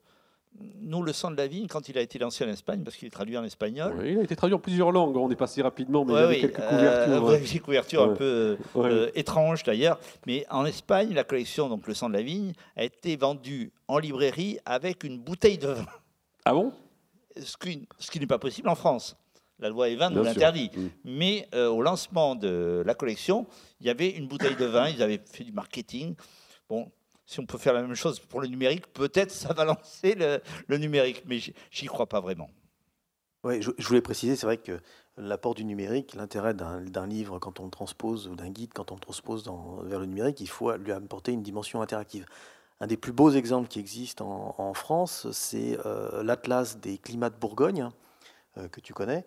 nous, 0.81 1.03
le 1.03 1.13
sang 1.13 1.31
de 1.31 1.37
la 1.37 1.47
vigne, 1.47 1.67
quand 1.67 1.89
il 1.89 1.97
a 1.99 2.01
été 2.01 2.19
lancé 2.19 2.45
en 2.45 2.49
Espagne, 2.49 2.83
parce 2.85 2.97
qu'il 2.97 3.07
est 3.07 3.13
traduit 3.13 3.37
en 3.37 3.45
espagnol. 3.45 3.95
il 4.05 4.19
a 4.19 4.23
été 4.23 4.37
traduit 4.37 4.55
en 4.55 4.59
plusieurs 4.59 4.93
langues. 4.93 5.17
On 5.17 5.31
est 5.31 5.37
passé 5.37 5.63
rapidement, 5.63 6.05
mais 6.05 6.13
il 6.13 6.17
y 6.17 6.23
avait 6.23 6.41
quelques 6.41 6.61
couvertures. 6.61 7.31
Euh, 7.31 7.39
Des 7.53 7.59
couvertures 7.59 8.03
un 8.03 8.15
peu 8.15 8.59
euh, 8.77 9.11
étranges 9.15 9.63
d'ailleurs. 9.63 9.99
Mais 10.27 10.45
en 10.51 10.65
Espagne, 10.65 11.15
la 11.15 11.25
collection, 11.25 11.69
donc 11.69 11.87
le 11.87 11.95
sang 11.95 12.09
de 12.09 12.15
la 12.15 12.23
vigne, 12.23 12.53
a 12.77 12.85
été 12.85 13.17
vendue 13.17 13.73
en 13.89 13.99
librairie 13.99 14.59
avec 14.65 15.05
une 15.05 15.19
bouteille 15.19 15.59
de 15.59 15.69
vin. 15.69 15.87
Ah 16.45 16.53
bon? 16.53 16.73
Ce 17.41 17.57
qui, 17.57 17.89
ce 17.99 18.11
qui 18.11 18.21
n'est 18.21 18.27
pas 18.27 18.39
possible 18.39 18.69
en 18.69 18.75
France. 18.75 19.17
La 19.59 19.69
loi 19.69 19.89
Evin 19.89 20.11
nous 20.11 20.23
l'interdit. 20.23 20.71
Mm. 20.75 20.87
Mais 21.05 21.49
euh, 21.55 21.69
au 21.69 21.83
lancement 21.83 22.35
de 22.35 22.83
la 22.85 22.95
collection, 22.95 23.47
il 23.81 23.87
y 23.87 23.91
avait 23.91 24.11
une 24.11 24.27
bouteille 24.27 24.57
de 24.57 24.67
vin. 24.67 24.89
Ils 24.89 25.03
avaient 25.03 25.21
fait 25.25 25.45
du 25.45 25.53
marketing. 25.53 26.15
Bon, 26.69 26.91
si 27.27 27.41
on 27.41 27.47
peut 27.47 27.59
faire 27.59 27.73
la 27.73 27.83
même 27.83 27.95
chose 27.95 28.21
pour 28.21 28.41
le 28.41 28.49
numérique, 28.49 28.93
peut-être 28.93 29.31
ça 29.31 29.53
va 29.53 29.65
lancer 29.67 30.15
le, 30.15 30.79
numérique, 30.79 31.23
mais 31.27 31.39
j'y 31.39 31.87
crois 31.87 32.09
pas 32.09 32.21
vraiment. 32.21 32.51
Oui, 33.45 33.61
je, 33.61 33.71
voulais 33.89 34.01
préciser, 34.01 34.37
c'est 34.37 34.47
vrai 34.47 34.59
que 34.59 34.81
l'apport 35.17 35.55
du 35.55 35.65
numérique, 35.65 36.15
l'intérêt 36.15 36.55
d'un 36.55 37.07
livre 37.07 37.39
quand 37.41 37.59
on 37.59 37.65
le 37.65 37.71
transpose, 37.71 38.29
ou 38.29 38.37
d'un 38.37 38.51
guide 38.51 38.73
quand 38.73 38.93
on 38.93 38.95
le 38.95 39.01
transpose 39.01 39.45
vers 39.83 39.99
le 39.99 40.07
numérique, 40.07 40.41
il 40.41 40.49
faut 40.49 40.73
lui 40.77 40.93
apporter 40.93 41.33
une 41.33 41.43
dimension 41.43 41.83
interactive. 41.83 42.25
Un 42.81 42.87
des 42.87 42.97
plus 42.97 43.13
beaux 43.13 43.31
exemples 43.31 43.69
qui 43.69 43.79
existent 43.79 44.55
en, 44.59 44.75
France, 44.75 45.31
c'est 45.33 45.79
euh, 45.87 46.23
l'Atlas 46.23 46.79
des 46.79 46.99
climats 46.99 47.31
de 47.31 47.37
Bourgogne, 47.37 47.89
euh, 48.59 48.69
que 48.69 48.81
tu 48.81 48.93
connais, 48.93 49.25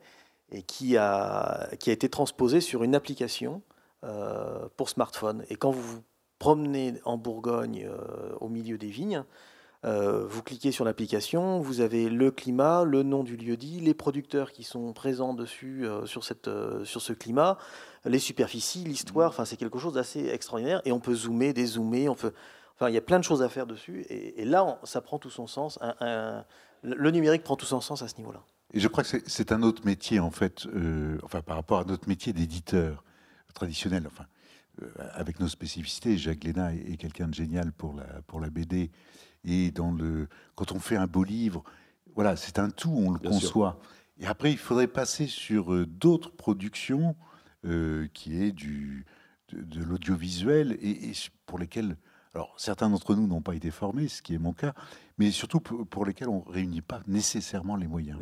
et 0.49 0.61
qui 0.61 0.97
a, 0.97 1.69
qui 1.79 1.89
a 1.89 1.93
été 1.93 2.09
transposé 2.09 2.61
sur 2.61 2.83
une 2.83 2.95
application 2.95 3.61
euh, 4.03 4.67
pour 4.77 4.89
smartphone. 4.89 5.45
Et 5.49 5.55
quand 5.55 5.71
vous 5.71 6.01
promenez 6.39 6.95
en 7.05 7.17
Bourgogne 7.17 7.87
euh, 7.89 8.35
au 8.39 8.49
milieu 8.49 8.77
des 8.77 8.89
vignes, 8.89 9.23
euh, 9.83 10.25
vous 10.25 10.41
cliquez 10.41 10.71
sur 10.71 10.83
l'application, 10.83 11.59
vous 11.59 11.79
avez 11.79 12.09
le 12.09 12.31
climat, 12.31 12.83
le 12.83 13.03
nom 13.03 13.23
du 13.23 13.37
lieu 13.37 13.55
dit, 13.55 13.79
les 13.79 13.93
producteurs 13.93 14.51
qui 14.51 14.63
sont 14.63 14.93
présents 14.93 15.33
dessus 15.33 15.85
euh, 15.85 16.05
sur, 16.07 16.23
cette, 16.23 16.49
sur 16.83 17.01
ce 17.01 17.13
climat, 17.13 17.57
les 18.03 18.19
superficies, 18.19 18.83
l'histoire, 18.83 19.29
enfin 19.29 19.45
c'est 19.45 19.57
quelque 19.57 19.77
chose 19.77 19.93
d'assez 19.93 20.27
extraordinaire 20.27 20.81
et 20.85 20.91
on 20.91 20.99
peut 20.99 21.13
zoomer, 21.13 21.53
dézoomer, 21.53 22.09
on 22.09 22.15
peut, 22.15 22.33
enfin 22.75 22.89
il 22.89 22.95
y 22.95 22.97
a 22.97 23.01
plein 23.01 23.19
de 23.19 23.23
choses 23.23 23.43
à 23.43 23.49
faire 23.49 23.67
dessus 23.67 24.05
et, 24.09 24.43
là 24.45 24.79
ça 24.83 25.01
prend 25.01 25.19
tout 25.19 25.29
son 25.29 25.45
sens, 25.45 25.79
le 26.01 27.11
numérique 27.11 27.43
prend 27.43 27.55
tout 27.55 27.65
son 27.65 27.81
sens 27.81 28.01
à 28.01 28.07
ce 28.07 28.17
niveau-là. 28.17 28.41
Et 28.73 28.79
je 28.79 28.87
crois 28.87 29.03
que 29.03 29.19
c'est 29.25 29.51
un 29.51 29.61
autre 29.61 29.85
métier 29.85 30.19
en 30.19 30.31
fait, 30.31 30.67
enfin 31.23 31.41
par 31.41 31.57
rapport 31.57 31.79
à 31.79 31.85
notre 31.85 32.07
métier 32.07 32.33
d'éditeur 32.33 33.03
traditionnel, 33.53 34.03
enfin 34.07 34.25
avec 35.13 35.39
nos 35.39 35.47
spécificités. 35.47 36.17
Jacques 36.17 36.43
Léna 36.43 36.73
est, 36.73 36.97
quelqu'un 36.97 37.27
de 37.27 37.33
génial 37.33 37.71
pour 37.71 37.93
la, 37.93 38.05
pour 38.27 38.39
la 38.39 38.49
BD. 38.49 38.91
Et 39.43 39.71
dans 39.71 39.91
le, 39.91 40.27
quand 40.55 40.71
on 40.71 40.79
fait 40.79 40.95
un 40.95 41.07
beau 41.07 41.23
livre, 41.23 41.63
voilà, 42.15 42.35
c'est 42.35 42.59
un 42.59 42.69
tout, 42.69 42.91
on 42.91 43.11
le 43.11 43.19
conçoit. 43.19 43.79
Et 44.17 44.25
après, 44.25 44.51
il 44.51 44.57
faudrait 44.57 44.87
passer 44.87 45.27
sur 45.27 45.73
euh, 45.73 45.85
d'autres 45.85 46.31
productions 46.31 47.15
euh, 47.65 48.07
qui 48.13 48.41
est 48.41 48.51
du, 48.51 49.05
de, 49.51 49.83
l'audiovisuel 49.83 50.77
et, 50.81 51.11
pour 51.45 51.59
lesquelles, 51.59 51.97
alors 52.33 52.53
certains 52.57 52.89
d'entre 52.89 53.15
nous 53.15 53.27
n'ont 53.27 53.41
pas 53.41 53.55
été 53.55 53.71
formés, 53.71 54.07
ce 54.07 54.21
qui 54.21 54.33
est 54.33 54.39
mon 54.39 54.53
cas, 54.53 54.73
mais 55.17 55.31
surtout 55.31 55.59
pour, 55.59 56.05
lesquels 56.05 56.29
on 56.29 56.43
ne 56.45 56.51
réunit 56.51 56.81
pas 56.81 57.01
nécessairement 57.07 57.75
les 57.75 57.87
moyens. 57.87 58.19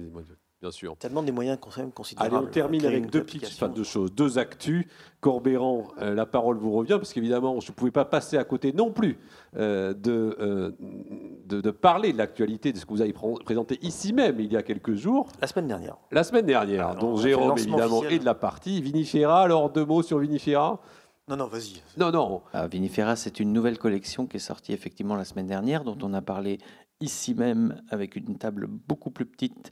Bien 0.63 0.71
sûr. 0.71 0.95
Ça 1.01 1.09
demande 1.09 1.25
des 1.25 1.33
moyens 1.33 1.59
considérables. 1.93 2.37
Allez, 2.37 2.45
on 2.47 2.49
termine 2.49 2.85
avec 2.85 3.09
deux 3.09 3.25
petites 3.25 3.43
enfin, 3.43 3.67
deux 3.67 3.83
choses, 3.83 4.13
deux 4.13 4.37
actus. 4.37 4.85
Corbéran, 5.19 5.89
euh, 6.01 6.15
la 6.15 6.25
parole 6.25 6.55
vous 6.55 6.71
revient, 6.71 6.95
parce 6.95 7.11
qu'évidemment, 7.11 7.59
je 7.59 7.69
ne 7.69 7.75
pouvais 7.75 7.91
pas 7.91 8.05
passer 8.05 8.37
à 8.37 8.45
côté 8.45 8.71
non 8.71 8.89
plus 8.89 9.19
euh, 9.57 9.93
de, 9.93 10.73
de, 11.45 11.71
parler 11.71 12.13
de 12.13 12.17
l'actualité 12.17 12.71
de 12.71 12.77
ce 12.77 12.85
que 12.85 12.91
vous 12.91 13.01
avez 13.01 13.13
présenté 13.43 13.77
ici 13.81 14.13
même 14.13 14.39
il 14.39 14.53
y 14.53 14.55
a 14.55 14.63
quelques 14.63 14.95
jours. 14.95 15.27
La 15.41 15.47
semaine 15.47 15.67
dernière. 15.67 15.97
La 16.11 16.23
semaine 16.23 16.45
dernière, 16.45 16.95
dont 16.95 17.17
Jérôme 17.17 17.57
évidemment 17.57 18.05
est 18.05 18.19
de 18.19 18.25
la 18.25 18.33
partie. 18.33 18.81
Vinifera, 18.81 19.41
alors 19.41 19.69
deux 19.69 19.83
mots 19.83 20.01
sur 20.01 20.19
Vinifera? 20.19 20.79
Non, 21.29 21.37
non, 21.37 21.47
vas-y. 21.47 21.81
Non, 21.97 22.11
non. 22.11 22.41
Ah, 22.53 22.67
Vinifera, 22.67 23.15
c'est 23.15 23.39
une 23.39 23.53
nouvelle 23.53 23.77
collection 23.77 24.27
qui 24.27 24.37
est 24.37 24.41
sortie 24.41 24.73
effectivement 24.73 25.15
la 25.15 25.23
semaine 25.23 25.47
dernière, 25.47 25.85
dont 25.85 25.97
on 26.01 26.13
a 26.13 26.21
parlé 26.21 26.57
ici 26.99 27.33
même 27.33 27.81
avec 27.89 28.15
une 28.15 28.37
table 28.37 28.67
beaucoup 28.67 29.11
plus 29.11 29.25
petite, 29.25 29.71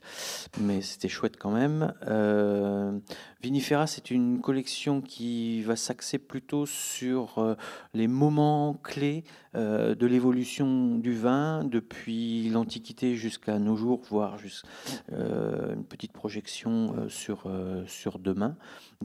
mais 0.60 0.82
c'était 0.82 1.08
chouette 1.08 1.36
quand 1.38 1.50
même. 1.50 1.94
Euh, 2.06 2.98
Vinifera, 3.42 3.86
c'est 3.86 4.10
une 4.10 4.40
collection 4.40 5.00
qui 5.00 5.62
va 5.62 5.76
s'axer 5.76 6.18
plutôt 6.18 6.66
sur 6.66 7.38
euh, 7.38 7.54
les 7.94 8.06
moments 8.06 8.74
clés 8.74 9.24
euh, 9.54 9.94
de 9.94 10.06
l'évolution 10.06 10.96
du 10.96 11.14
vin 11.14 11.64
depuis 11.64 12.48
l'Antiquité 12.48 13.16
jusqu'à 13.16 13.58
nos 13.58 13.76
jours, 13.76 14.00
voire 14.08 14.38
juste 14.38 14.64
une 15.10 15.84
petite 15.84 16.12
projection 16.12 17.08
sur, 17.08 17.50
sur 17.86 18.18
demain. 18.18 18.56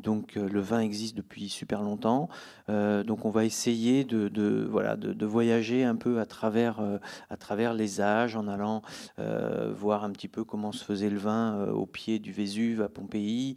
Donc 0.02 0.36
le 0.36 0.60
vin 0.60 0.80
existe 0.80 1.15
depuis 1.15 1.49
super 1.49 1.82
longtemps. 1.82 2.30
donc 2.68 3.26
on 3.26 3.30
va 3.30 3.45
essayer 3.45 4.03
de, 4.03 4.68
voilà, 4.69 4.95
de, 4.95 5.26
voyager 5.26 5.84
un 5.84 5.95
peu 5.95 6.19
à 6.19 6.26
travers, 6.26 6.80
à 7.30 7.38
travers 7.38 7.74
les 7.74 8.02
âges 8.02 8.36
en 8.36 8.48
allant 8.48 8.82
voir 9.18 10.03
un 10.03 10.11
petit 10.11 10.28
peu 10.28 10.44
comment 10.44 10.72
se 10.72 10.84
faisait 10.84 11.10
le 11.10 11.18
vin 11.18 11.68
au 11.69 11.86
pied 11.86 12.19
du 12.19 12.32
Vésuve 12.32 12.82
à 12.82 12.90
Pompéi, 12.90 13.56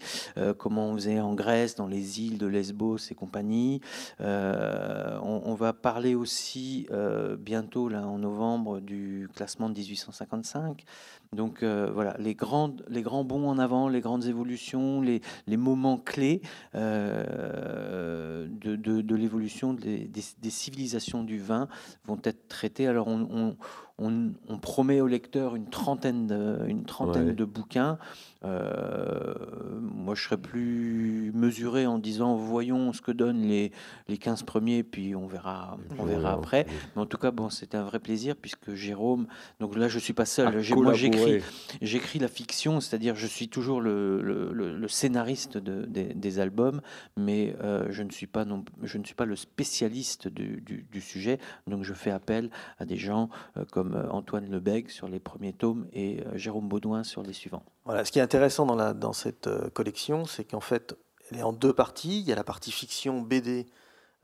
comment 0.59 0.89
on 0.89 0.95
faisait 0.95 1.21
en 1.21 1.35
Grèce, 1.35 1.75
dans 1.75 1.87
les 1.87 2.21
îles 2.21 2.39
de 2.39 2.47
Lesbos 2.47 2.99
et 3.11 3.15
compagnie. 3.15 3.81
Euh, 4.21 5.19
on, 5.23 5.55
va 5.55 5.73
parler 5.73 6.15
aussi 6.15 6.80
euh, 6.91 7.37
bientôt, 7.37 7.89
là, 7.89 8.07
en 8.07 8.19
novembre, 8.19 8.81
du 8.81 9.29
classement 9.35 9.69
de 9.69 9.75
1855. 9.75 10.85
Donc 11.33 11.63
euh, 11.63 11.91
voilà, 11.93 12.17
les, 12.19 12.35
grandes, 12.35 12.85
les 12.89 13.03
grands 13.03 13.25
bons 13.25 13.49
en 13.49 13.59
avant, 13.59 13.89
les 13.89 14.01
grandes 14.01 14.27
évolutions, 14.27 15.01
les, 15.01 15.21
les 15.47 15.57
moments 15.57 15.97
clés 15.97 16.43
de, 16.75 18.49
de, 18.77 19.15
l'évolution 19.15 19.73
des, 19.75 20.09
des, 20.09 20.51
civilisations 20.51 21.23
du 21.23 21.39
vin 21.39 21.69
vont 22.05 22.19
être 22.25 22.49
traités. 22.49 22.87
Alors 22.89 23.07
on, 23.07 23.57
on 24.01 24.59
promet 24.59 25.01
au 25.01 25.07
lecteur 25.07 25.57
une 25.57 25.69
trentaine 25.69 26.27
de, 26.27 26.65
une 26.67 26.85
trentaine 26.85 27.33
de 27.33 27.45
bouquins. 27.45 27.99
Euh, 28.43 29.35
moi, 29.81 30.15
je 30.15 30.25
serais 30.25 30.39
plus 30.39 31.31
mesuré 31.35 31.87
en 31.87 31.99
disant 31.99 32.37
voyons 32.37 32.93
ce 32.95 33.03
que 33.03 33.13
donnent 33.13 33.43
les, 33.43 33.71
les 34.09 34.17
15 34.17 34.45
premiers, 34.45 34.83
puis 34.83 35.15
on 35.15 35.27
verra, 35.27 35.77
on 35.99 36.05
verra 36.05 36.33
après. 36.33 36.67
Mais 36.95 37.03
en 37.03 37.07
tout 37.07 37.19
cas, 37.19 37.33
bon, 37.33 37.51
c'était 37.51 37.77
un 37.77 37.85
vrai 37.85 37.99
plaisir 37.99 38.37
puisque 38.37 38.73
Jérôme, 38.75 39.27
donc 39.61 39.77
là, 39.77 39.89
je 39.89 39.99
suis 39.99 40.15
pas 40.15 40.25
seul. 40.25 40.63
Moi, 40.75 40.95
j'écris, 40.95 41.43
j'écris 41.83 42.19
la 42.19 42.29
fiction, 42.29 42.81
c'est-à-dire 42.81 43.15
je 43.15 43.27
suis 43.27 43.49
toujours 43.49 43.81
le, 43.81 44.23
le, 44.23 44.89
scénariste 44.89 45.59
de, 45.59 45.85
des, 45.85 46.39
albums, 46.41 46.81
mais 47.17 47.55
euh, 47.63 47.87
je 47.91 48.03
ne 48.03 48.11
suis 48.11 48.27
pas 48.27 48.45
non, 48.45 48.65
je 48.83 48.97
ne 48.99 49.05
suis 49.05 49.15
pas 49.15 49.27
le 49.27 49.37
spécialiste 49.37 50.29
du, 50.29 50.63
du, 50.63 51.01
sujet. 51.01 51.39
Donc, 51.67 51.85
je 51.85 51.93
fais 51.93 52.11
appel 52.11 52.51
à 52.79 52.85
des 52.85 52.97
gens 52.97 53.29
euh, 53.57 53.65
comme 53.71 53.90
Antoine 54.11 54.51
Lebègue 54.51 54.89
sur 54.89 55.09
les 55.09 55.21
premiers 55.21 55.53
tomes 55.53 55.87
et 55.93 56.23
Jérôme 56.35 56.69
Baudouin 56.69 57.05
sur 57.05 57.23
les 57.23 57.33
suivants. 57.33 57.65
Voilà, 57.91 58.05
ce 58.05 58.13
qui 58.13 58.21
est 58.21 58.23
intéressant 58.23 58.67
dans, 58.67 59.13
cette 59.13 59.49
euh, 59.49 59.69
collection, 59.71 60.25
c'est 60.25 60.45
qu'en 60.45 60.61
fait, 60.61 60.97
elle 61.31 61.39
est 61.39 61.43
en 61.43 61.53
deux 61.53 61.73
parties. 61.73 62.21
Il 62.21 62.29
y 62.29 62.33
a 62.33 62.37
la 62.37 62.45
partie 62.45 62.71
fiction 62.71 63.21
BD 63.21 63.67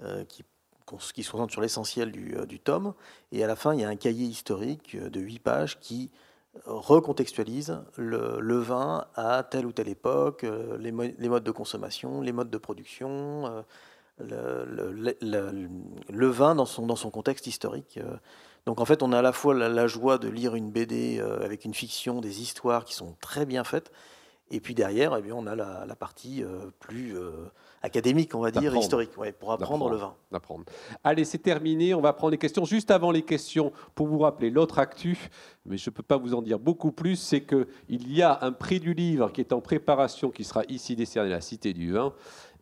euh, 0.02 0.24
qui, 0.24 0.44
qui, 1.14 1.22
se 1.24 1.30
concentre 1.32 1.52
sur 1.52 1.62
l'essentiel 1.62 2.12
du, 2.12 2.36
euh, 2.36 2.46
tome, 2.62 2.94
et 3.32 3.42
à 3.42 3.48
la 3.48 3.56
fin, 3.56 3.74
il 3.74 3.80
y 3.80 3.84
a 3.84 3.88
un 3.88 3.96
cahier 3.96 4.26
historique 4.26 4.96
de 4.96 5.20
huit 5.20 5.40
pages 5.40 5.80
qui 5.80 6.12
recontextualise 6.64 7.80
le, 7.96 8.58
vin 8.58 9.06
à 9.14 9.42
telle 9.42 9.66
ou 9.66 9.72
telle 9.72 9.88
époque, 9.88 10.46
les, 10.78 10.92
modes 10.92 11.44
de 11.44 11.50
consommation, 11.50 12.20
les 12.20 12.32
modes 12.32 12.50
de 12.50 12.56
production, 12.56 13.64
le, 14.18 15.06
vin 16.28 16.54
dans 16.54 16.64
son 16.64 17.10
contexte 17.10 17.46
historique. 17.46 17.98
Donc 18.66 18.80
en 18.80 18.84
fait, 18.84 19.02
on 19.02 19.12
a 19.12 19.20
à 19.20 19.22
la 19.22 19.32
fois 19.32 19.54
la, 19.54 19.86
joie 19.86 20.18
de 20.18 20.28
lire 20.28 20.56
une 20.56 20.70
BD 20.70 21.18
euh, 21.20 21.44
avec 21.44 21.64
une 21.64 21.74
fiction, 21.74 22.20
des 22.20 22.42
histoires 22.42 22.84
qui 22.84 22.94
sont 22.94 23.16
très 23.20 23.46
bien 23.46 23.62
faites, 23.62 23.92
et 24.50 24.60
puis 24.60 24.74
derrière, 24.74 25.16
eh 25.16 25.22
bien, 25.22 25.34
on 25.36 25.46
a 25.46 25.56
la, 25.56 25.96
partie 25.96 26.44
euh, 26.44 26.70
plus 26.78 27.16
euh, 27.16 27.30
académique, 27.82 28.32
on 28.34 28.40
va 28.40 28.52
dire, 28.52 28.76
historique, 28.76 29.10
pour 29.40 29.52
apprendre 29.52 29.90
le 29.90 29.96
vin. 29.96 30.14
Allez, 31.02 31.24
c'est 31.24 31.38
terminé. 31.38 31.94
On 31.94 32.00
va 32.00 32.12
prendre 32.12 32.30
les 32.30 32.38
questions. 32.38 32.64
Juste 32.64 32.92
avant 32.92 33.10
les 33.10 33.22
questions, 33.22 33.72
pour 33.96 34.06
vous 34.06 34.18
rappeler 34.18 34.50
l'autre 34.50 34.78
actu, 34.78 35.18
mais 35.64 35.76
je 35.76 35.90
ne 35.90 35.94
peux 35.94 36.04
pas 36.04 36.16
vous 36.16 36.32
en 36.32 36.42
dire 36.42 36.60
beaucoup 36.60 36.92
plus, 36.92 37.16
c'est 37.16 37.42
qu'il 37.42 37.66
y 37.88 38.22
a 38.22 38.38
un 38.42 38.52
prix 38.52 38.78
du 38.78 38.94
livre 38.94 39.32
qui 39.32 39.40
est 39.40 39.52
en 39.52 39.60
préparation, 39.60 40.30
qui 40.30 40.44
sera 40.44 40.62
ici 40.68 40.94
décerné 40.94 41.30
à 41.30 41.36
la 41.36 41.40
Cité 41.40 41.72
du 41.72 41.92
Vin. 41.92 42.12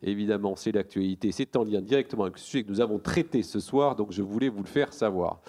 Évidemment, 0.01 0.55
c'est 0.55 0.71
l'actualité. 0.71 1.31
C'est 1.31 1.55
en 1.55 1.63
lien 1.63 1.81
directement 1.81 2.23
avec 2.23 2.37
le 2.37 2.41
sujet 2.41 2.63
que 2.63 2.69
nous 2.69 2.81
avons 2.81 2.97
traité 2.97 3.43
ce 3.43 3.59
soir, 3.59 3.95
donc 3.95 4.11
je 4.11 4.23
voulais 4.23 4.49
vous 4.49 4.63
le 4.63 4.69
faire 4.69 4.91
savoir. 4.91 5.39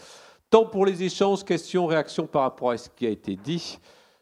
Tant 0.48 0.64
pour 0.64 0.86
les 0.86 1.02
échanges, 1.02 1.44
questions, 1.44 1.86
réactions 1.86 2.26
par 2.26 2.42
rapport 2.42 2.70
à 2.70 2.78
ce 2.78 2.88
qui 2.88 3.06
a 3.06 3.10
été 3.10 3.36
dit. 3.36 3.78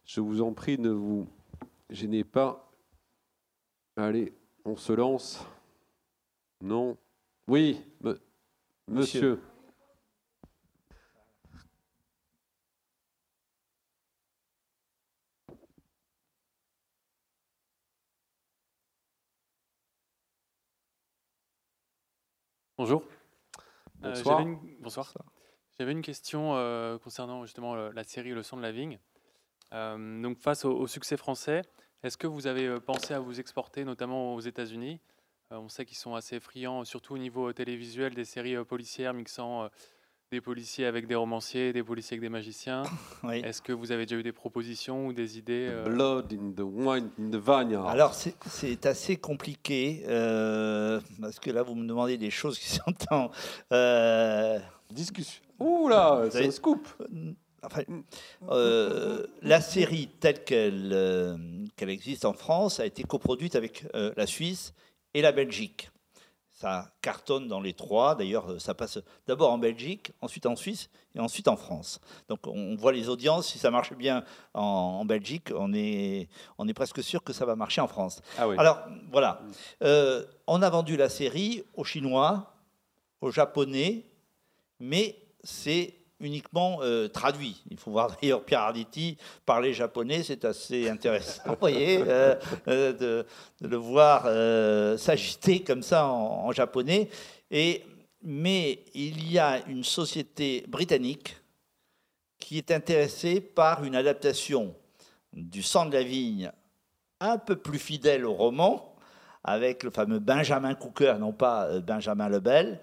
Je 0.07 0.21
vous 0.21 0.41
en 0.41 0.53
prie, 0.53 0.79
ne 0.79 0.91
vous 0.91 1.29
gênez 1.91 2.25
pas. 2.25 2.73
Allez, 3.97 4.33
on 4.65 4.77
se 4.77 4.93
lance. 4.93 5.45
Non. 6.61 6.97
Oui, 7.47 7.81
monsieur. 8.89 9.41
Bonjour. 22.77 23.05
Euh, 24.03 24.15
bonsoir. 24.15 24.45
Bonsoir. 24.81 25.15
J'avais 25.79 25.93
une 25.93 26.03
question 26.03 26.53
euh, 26.55 26.99
concernant 26.99 27.45
justement 27.45 27.75
euh, 27.75 27.91
la 27.95 28.05
série 28.05 28.31
Le 28.31 28.45
son 28.45 28.57
de 28.57 28.63
la 28.63 28.71
vigne. 28.71 28.99
Euh, 29.73 30.23
donc 30.23 30.39
face 30.39 30.65
au, 30.65 30.87
succès 30.87 31.17
français, 31.17 31.63
est-ce 32.05 32.17
que 32.17 32.29
vous 32.29 32.47
avez 32.47 32.79
pensé 32.79 33.13
à 33.13 33.19
vous 33.19 33.41
exporter, 33.41 33.85
notamment 33.85 34.35
aux 34.35 34.41
États-Unis? 34.41 35.01
On 35.51 35.69
sait 35.69 35.85
qu'ils 35.85 35.97
sont 35.97 36.15
assez 36.15 36.41
friands, 36.41 36.85
surtout 36.85 37.15
au 37.15 37.19
niveau 37.19 37.53
télévisuel, 37.53 38.15
des 38.15 38.25
séries 38.25 38.57
policières 38.65 39.15
mixant 39.15 39.69
des 40.33 40.41
policiers 40.41 40.87
avec 40.87 41.07
des 41.07 41.15
romanciers, 41.15 41.73
des 41.73 41.85
policiers 41.85 42.15
avec 42.15 42.23
des 42.23 42.29
magiciens. 42.29 42.83
Est-ce 43.33 43.63
que 43.63 43.73
vous 43.73 43.93
avez 43.93 44.05
déjà 44.05 44.17
eu 44.17 44.23
des 44.23 44.33
propositions 44.33 45.07
ou 45.07 45.13
des 45.13 45.39
idées 45.39 45.71
Blood 45.87 46.33
in 46.33 46.53
the 46.53 46.65
wine 46.65 47.11
in 47.21 47.31
the 47.31 47.37
vineyard. 47.37 47.87
Alors 47.87 48.15
c'est 48.15 48.87
assez 48.87 49.17
compliqué 49.17 50.03
parce 51.21 51.39
que 51.41 51.51
là 51.51 51.63
vous 51.63 51.75
me 51.75 51.87
demandez 51.87 52.17
des 52.17 52.31
choses 52.31 52.59
qui 52.59 52.69
sont 52.69 52.95
en 53.11 53.31
discussion. 54.95 55.43
Ouh 55.61 55.89
là, 55.89 56.25
c'est 56.31 56.47
un 56.47 56.51
scoop. 56.51 56.89
Euh, 58.51 59.27
la 59.43 59.61
série 59.61 60.09
telle 60.21 60.45
qu'elle 60.45 60.91
euh, 60.93 61.37
qu'elle 61.77 61.91
existe 61.91 62.25
en 62.25 62.33
France 62.33 62.81
a 62.81 62.87
été 62.87 63.05
coproduite 63.05 63.57
avec 63.57 63.87
euh, 63.95 64.13
la 64.17 64.27
Suisse 64.27 64.75
et 65.15 65.23
la 65.23 65.33
Belgique. 65.33 65.91
Ça 66.51 66.93
cartonne 67.03 67.49
dans 67.49 67.61
les 67.61 67.73
trois. 67.73 68.15
D'ailleurs, 68.15 68.61
ça 68.61 68.75
passe 68.75 68.99
d'abord 69.27 69.51
en 69.51 69.59
Belgique, 69.59 70.13
ensuite 70.21 70.47
en 70.47 70.55
Suisse 70.55 70.89
et 71.15 71.21
ensuite 71.21 71.49
en 71.49 71.57
France. 71.57 72.01
Donc 72.29 72.47
on 72.47 72.77
voit 72.77 72.93
les 72.93 73.09
audiences. 73.09 73.49
Si 73.49 73.59
ça 73.59 73.71
marche 73.71 73.93
bien 73.93 74.25
en, 74.55 75.05
Belgique, 75.05 75.51
on 75.55 75.75
est, 75.75 76.29
on 76.57 76.69
est 76.69 76.75
presque 76.75 77.03
sûr 77.03 77.25
que 77.25 77.33
ça 77.33 77.45
va 77.45 77.57
marcher 77.57 77.81
en 77.81 77.89
France. 77.89 78.23
Ah 78.39 78.47
Alors 78.57 78.79
voilà. 79.11 79.43
on 80.47 80.63
a 80.63 80.71
vendu 80.71 80.97
la 80.97 81.09
série 81.09 81.65
aux 81.75 81.85
Chinois, 81.85 82.55
aux 83.21 83.33
Japonais, 83.33 84.05
mais 84.85 85.17
c'est 85.43 85.95
uniquement 86.21 86.79
euh, 86.83 87.09
traduit. 87.09 87.63
Il 87.71 87.79
faut 87.79 87.91
voir 87.91 88.17
d'ailleurs 88.21 88.45
Pierre 88.45 88.61
Arditi 88.61 89.17
parler 89.45 89.73
japonais, 89.73 90.23
c'est 90.23 90.45
assez 90.45 90.89
intéressant, 90.89 91.43
vous 91.47 91.57
voyez, 91.61 92.03
euh, 92.07 92.35
euh, 92.69 92.93
de, 92.93 93.27
le 93.67 93.77
voir 93.77 94.25
s'agiter 94.99 95.63
comme 95.63 95.83
ça 95.83 96.07
en, 96.07 96.53
japonais. 96.53 97.09
Et, 97.51 97.83
mais 98.23 98.85
il 98.95 99.31
y 99.31 99.39
a 99.39 99.67
une 99.67 99.85
société 99.85 100.65
britannique 100.69 101.37
qui 102.39 102.59
est 102.59 102.71
intéressée 102.71 103.41
par 103.41 103.85
une 103.85 103.97
adaptation 103.97 104.75
du 105.33 105.63
sang 105.63 105.87
de 105.87 105.95
la 105.95 106.03
vigne 106.03 106.51
un 107.21 107.39
peu 107.39 107.57
plus 107.57 107.79
fidèle 107.79 108.25
au 108.27 108.35
roman, 108.35 108.97
avec 109.43 109.83
le 109.83 109.91
fameux 109.91 110.19
Benjamin 110.19 110.75
Cooker, 110.75 111.17
non 111.19 111.33
pas 111.33 111.81
Benjamin 111.81 112.29
Lebel, 112.29 112.81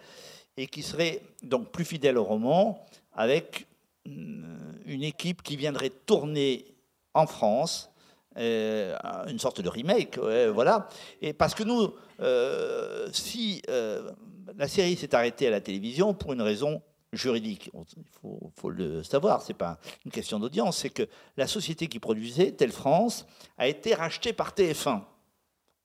et 0.61 0.67
qui 0.67 0.83
serait 0.83 1.21
donc 1.43 1.71
plus 1.71 1.85
fidèle 1.85 2.17
au 2.17 2.23
roman, 2.23 2.85
avec 3.13 3.67
mm, 4.05 4.43
une 4.85 5.03
équipe 5.03 5.41
qui 5.41 5.57
viendrait 5.57 5.91
tourner 6.05 6.65
en 7.13 7.25
France, 7.25 7.89
euh, 8.37 8.95
une 9.27 9.39
sorte 9.39 9.61
de 9.61 9.69
remake, 9.69 10.17
voilà. 10.17 10.87
Et 11.21 11.33
parce 11.33 11.53
que 11.53 11.63
nous, 11.63 11.93
euh, 12.21 13.09
si 13.11 13.61
la 13.67 14.67
série 14.67 14.95
s'est 14.95 15.13
arrêtée 15.15 15.47
à 15.47 15.51
la 15.51 15.61
télévision 15.61 16.13
pour 16.13 16.33
une 16.33 16.41
raison 16.41 16.81
juridique. 17.13 17.69
Il 17.73 18.51
faut, 18.55 18.69
le 18.69 19.03
savoir, 19.03 19.41
ce 19.41 19.49
n'est 19.49 19.57
pas 19.57 19.79
une 20.05 20.11
question 20.11 20.39
d'audience, 20.39 20.77
c'est 20.77 20.89
que 20.89 21.07
la 21.37 21.47
société 21.47 21.87
qui 21.87 21.99
produisait, 21.99 22.51
Telle 22.51 22.71
France, 22.71 23.25
a 23.57 23.67
été 23.67 23.93
rachetée 23.93 24.33
par 24.33 24.53
TF1. 24.53 25.01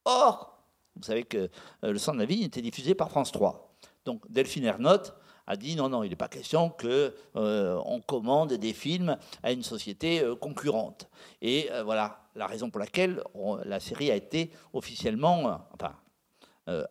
Or, 0.04 0.56
vous 0.94 1.02
savez 1.02 1.24
que 1.24 1.50
euh, 1.84 1.92
Le 1.92 1.98
sang 1.98 2.14
de 2.14 2.18
la 2.18 2.24
vie 2.24 2.44
était 2.44 2.62
diffusé 2.62 2.94
par 2.94 3.10
France 3.10 3.32
3. 3.32 3.65
Donc 4.06 4.22
Delphine 4.30 4.64
Ernotte 4.64 5.14
a 5.46 5.56
dit 5.56 5.76
non, 5.76 5.88
non, 5.88 6.02
il 6.02 6.08
n'est 6.10 6.16
pas 6.16 6.28
question 6.28 6.70
qu'on 6.70 7.10
euh, 7.36 8.00
commande 8.06 8.54
des 8.54 8.72
films 8.72 9.16
à 9.42 9.52
une 9.52 9.62
société 9.62 10.20
euh, 10.20 10.34
concurrente. 10.34 11.08
Et 11.42 11.68
voilà 11.84 12.22
la 12.34 12.46
raison 12.46 12.70
pour 12.70 12.80
laquelle 12.80 13.22
la 13.64 13.80
série 13.80 14.10
a 14.10 14.16
été 14.16 14.50
officiellement 14.72 15.60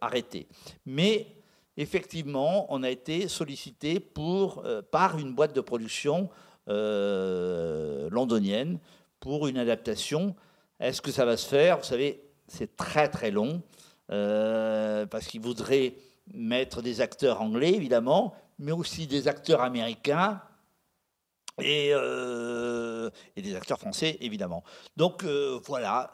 arrêtée. 0.02 0.48
Mais 0.86 1.36
effectivement, 1.78 2.66
on 2.74 2.84
a 2.84 2.90
été 2.90 3.28
sollicité 3.28 4.06
euh, 4.18 4.82
par 4.82 5.18
une 5.18 5.34
boîte 5.34 5.56
de 5.56 5.62
production 5.62 6.30
euh, 6.70 8.10
londonienne 8.10 8.80
pour 9.20 9.48
une 9.48 9.58
adaptation. 9.58 10.36
Est-ce 10.80 11.02
que 11.02 11.12
ça 11.12 11.26
va 11.26 11.38
se 11.38 11.48
faire? 11.48 11.78
Vous 11.78 11.84
savez, 11.84 12.24
c'est 12.48 12.76
très 12.76 13.10
très 13.10 13.32
long, 13.32 13.62
euh, 14.12 15.06
parce 15.06 15.28
qu'ils 15.28 15.42
voudraient 15.42 15.96
mettre 16.34 16.82
des 16.82 17.02
acteurs 17.02 17.42
anglais, 17.42 17.74
évidemment, 17.74 18.36
mais 18.60 18.72
aussi 18.72 19.08
des 19.08 19.28
acteurs 19.28 19.62
américains. 19.62 20.42
Et, 21.62 21.94
des 23.38 23.56
acteurs 23.56 23.80
français, 23.80 24.18
évidemment. 24.20 24.64
Donc 24.98 25.24
voilà, 25.24 26.12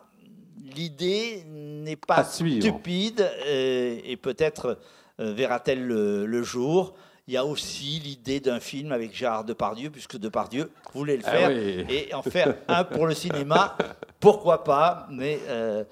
l'idée 0.75 1.43
n'est 1.47 1.95
pas 1.95 2.23
stupide 2.23 3.27
et 3.47 4.17
peut-être 4.21 4.77
euh, 5.21 5.33
verra-t-elle 5.33 5.85
le, 5.85 6.43
jour 6.43 6.93
il 7.27 7.35
y 7.35 7.37
a 7.37 7.45
aussi 7.45 7.99
l'idée 7.99 8.39
d'un 8.39 8.59
film 8.59 8.91
avec 8.91 9.15
Gérard 9.15 9.45
Depardieu, 9.45 9.91
puisque 9.91 10.17
Depardieu 10.17 10.71
voulait 10.93 11.17
le 11.17 11.23
ah 11.25 11.31
faire, 11.31 11.49
et 11.51 12.13
en 12.13 12.23
faire 12.23 12.57
un 12.67 12.83
pour 12.83 13.05
le 13.05 13.13
cinéma, 13.13 13.77
pourquoi 14.19 14.63
pas, 14.63 15.07
mais 15.11 15.39
euh, 15.47 15.83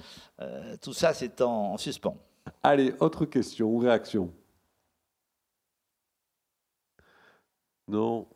euh, 0.41 0.76
tout 0.82 0.91
ça 0.91 1.14
c'est 1.14 1.40
en, 1.41 1.78
suspens. 1.78 2.18
Allez, 2.64 2.94
autre 2.99 3.26
question 3.26 3.68
ou 3.68 3.78
réaction? 3.80 4.34
Non 7.88 8.28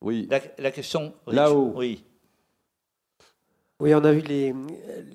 Oui. 0.00 0.28
La, 0.58 0.70
question 0.70 1.14
Là-haut. 1.26 1.72
Oui. 1.74 2.04
Oui, 3.80 3.94
on 3.94 4.04
a 4.04 4.12
vu 4.12 4.20
les, 4.20 4.54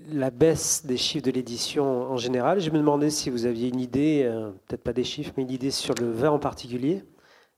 la 0.10 0.30
baisse 0.30 0.86
des 0.86 0.98
chiffres 0.98 1.24
de 1.24 1.32
l'édition 1.32 1.86
en 1.86 2.18
général. 2.18 2.60
Je 2.60 2.70
me 2.70 2.78
demandais 2.78 3.10
si 3.10 3.30
vous 3.30 3.46
aviez 3.46 3.70
une 3.70 3.80
idée, 3.80 4.24
euh, 4.26 4.52
peut-être 4.68 4.84
pas 4.84 4.92
des 4.92 5.06
chiffres, 5.06 5.32
mais 5.38 5.44
une 5.44 5.52
idée 5.52 5.72
sur 5.72 5.94
le 5.96 6.12
vin 6.12 6.32
en 6.32 6.40
particulier. 6.40 7.04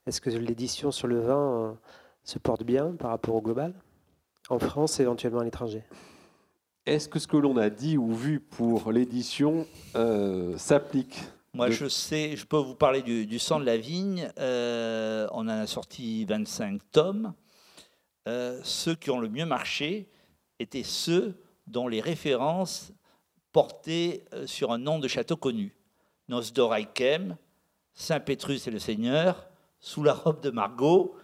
Est-ce 0.06 0.22
que 0.22 0.30
l'édition 0.30 0.92
sur 0.92 1.08
le 1.08 1.20
vin 1.20 1.38
euh, 1.40 1.72
se 2.24 2.38
porte 2.38 2.64
bien 2.64 2.92
par 2.92 3.10
rapport 3.10 3.36
au 3.36 3.42
global, 3.42 3.74
en 4.50 4.60
France 4.60 5.00
et 5.00 5.04
éventuellement 5.04 5.40
à 5.40 5.44
l'étranger? 5.44 5.84
Est-ce 6.86 7.08
que 7.08 7.20
ce 7.20 7.28
que 7.28 7.38
l'on 7.38 7.58
a 7.58 7.70
dit 7.70 7.98
ou 7.98 8.14
vu 8.14 8.40
pour 8.40 8.92
l'édition 8.92 9.68
euh, 9.96 10.58
s'applique 10.58 11.20
moi, 11.52 11.72
je 11.72 11.88
sais, 11.88 12.38
je 12.38 12.46
peux 12.46 12.58
vous 12.60 12.76
parler 12.76 13.02
du, 13.02 13.26
du 13.26 13.40
sang 13.40 13.60
de 13.60 13.66
la 13.66 13.76
vigne. 13.76 14.32
on 14.38 15.42
en 15.42 15.50
a 15.50 15.66
sorti 15.66 16.24
25 16.26 16.80
tomes. 16.92 17.34
ceux 18.28 18.94
qui 18.94 19.10
ont 19.10 19.20
le 19.20 19.30
mieux 19.30 19.48
marché, 19.48 20.12
étaient 20.60 20.84
ceux 20.84 21.42
dont 21.66 21.88
les 21.88 22.02
références 22.02 22.92
portaient 23.52 24.26
euh, 24.34 24.46
sur 24.46 24.72
un 24.72 24.78
nom 24.78 25.00
de 25.00 25.08
château 25.08 25.38
connu. 25.38 25.76
Nosdoraikem, 26.28 27.38
Saint-Pétrus 27.94 28.68
et 28.68 28.72
le 28.72 28.80
Seigneur, 28.80 29.48
Sous 29.80 30.04
la 30.04 30.14
robe 30.14 30.42
de 30.42 30.50
Margot. 30.50 31.16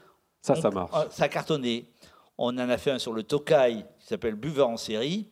Ça, 0.41 0.55
ça 0.55 0.69
marche. 0.69 0.91
Euh, 0.95 1.09
ça 1.09 1.25
a 1.25 1.29
cartonné. 1.29 1.91
On 2.37 2.49
en 2.57 2.69
a 2.69 2.77
fait 2.77 2.91
un 2.91 2.99
sur 2.99 3.13
le 3.13 3.23
Tokai 3.23 3.85
qui 3.99 4.07
s'appelle 4.07 4.35
Buveur 4.35 4.69
en 4.69 4.77
série, 4.77 5.29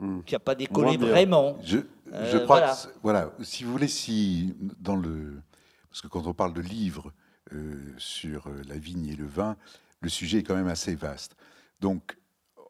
hmm. 0.00 0.22
qui 0.22 0.34
n'a 0.34 0.40
pas 0.40 0.54
décollé 0.54 0.96
vraiment. 0.96 1.58
Je, 1.62 1.78
euh, 2.12 2.44
crois 2.44 2.58
voilà. 2.58 2.74
que, 2.74 2.98
voilà, 3.02 3.32
si 3.42 3.64
vous 3.64 3.72
voulez, 3.72 3.88
si 3.88 4.54
dans 4.78 4.96
le. 4.96 5.40
Parce 5.90 6.02
que 6.02 6.08
quand 6.08 6.26
on 6.26 6.34
parle 6.34 6.52
de 6.52 6.60
livres 6.60 7.12
sur 7.98 8.48
la 8.66 8.76
vigne 8.76 9.06
et 9.06 9.14
le 9.14 9.26
vin, 9.26 9.56
le 10.00 10.08
sujet 10.08 10.38
est 10.38 10.42
quand 10.42 10.56
même 10.56 10.68
assez 10.68 10.96
vaste. 10.96 11.36
Donc, 11.80 12.16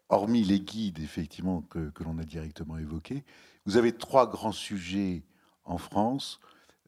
hormis 0.09 0.43
les 0.43 0.59
guides, 0.59 0.99
effectivement, 0.99 1.61
que, 1.61 1.91
l'on 2.03 2.17
a 2.17 2.23
directement 2.23 2.77
évoqués, 2.77 3.23
vous 3.65 3.77
avez 3.77 3.91
trois 3.91 4.29
grands 4.29 4.51
sujets 4.51 5.23
en 5.63 5.77
France 5.77 6.39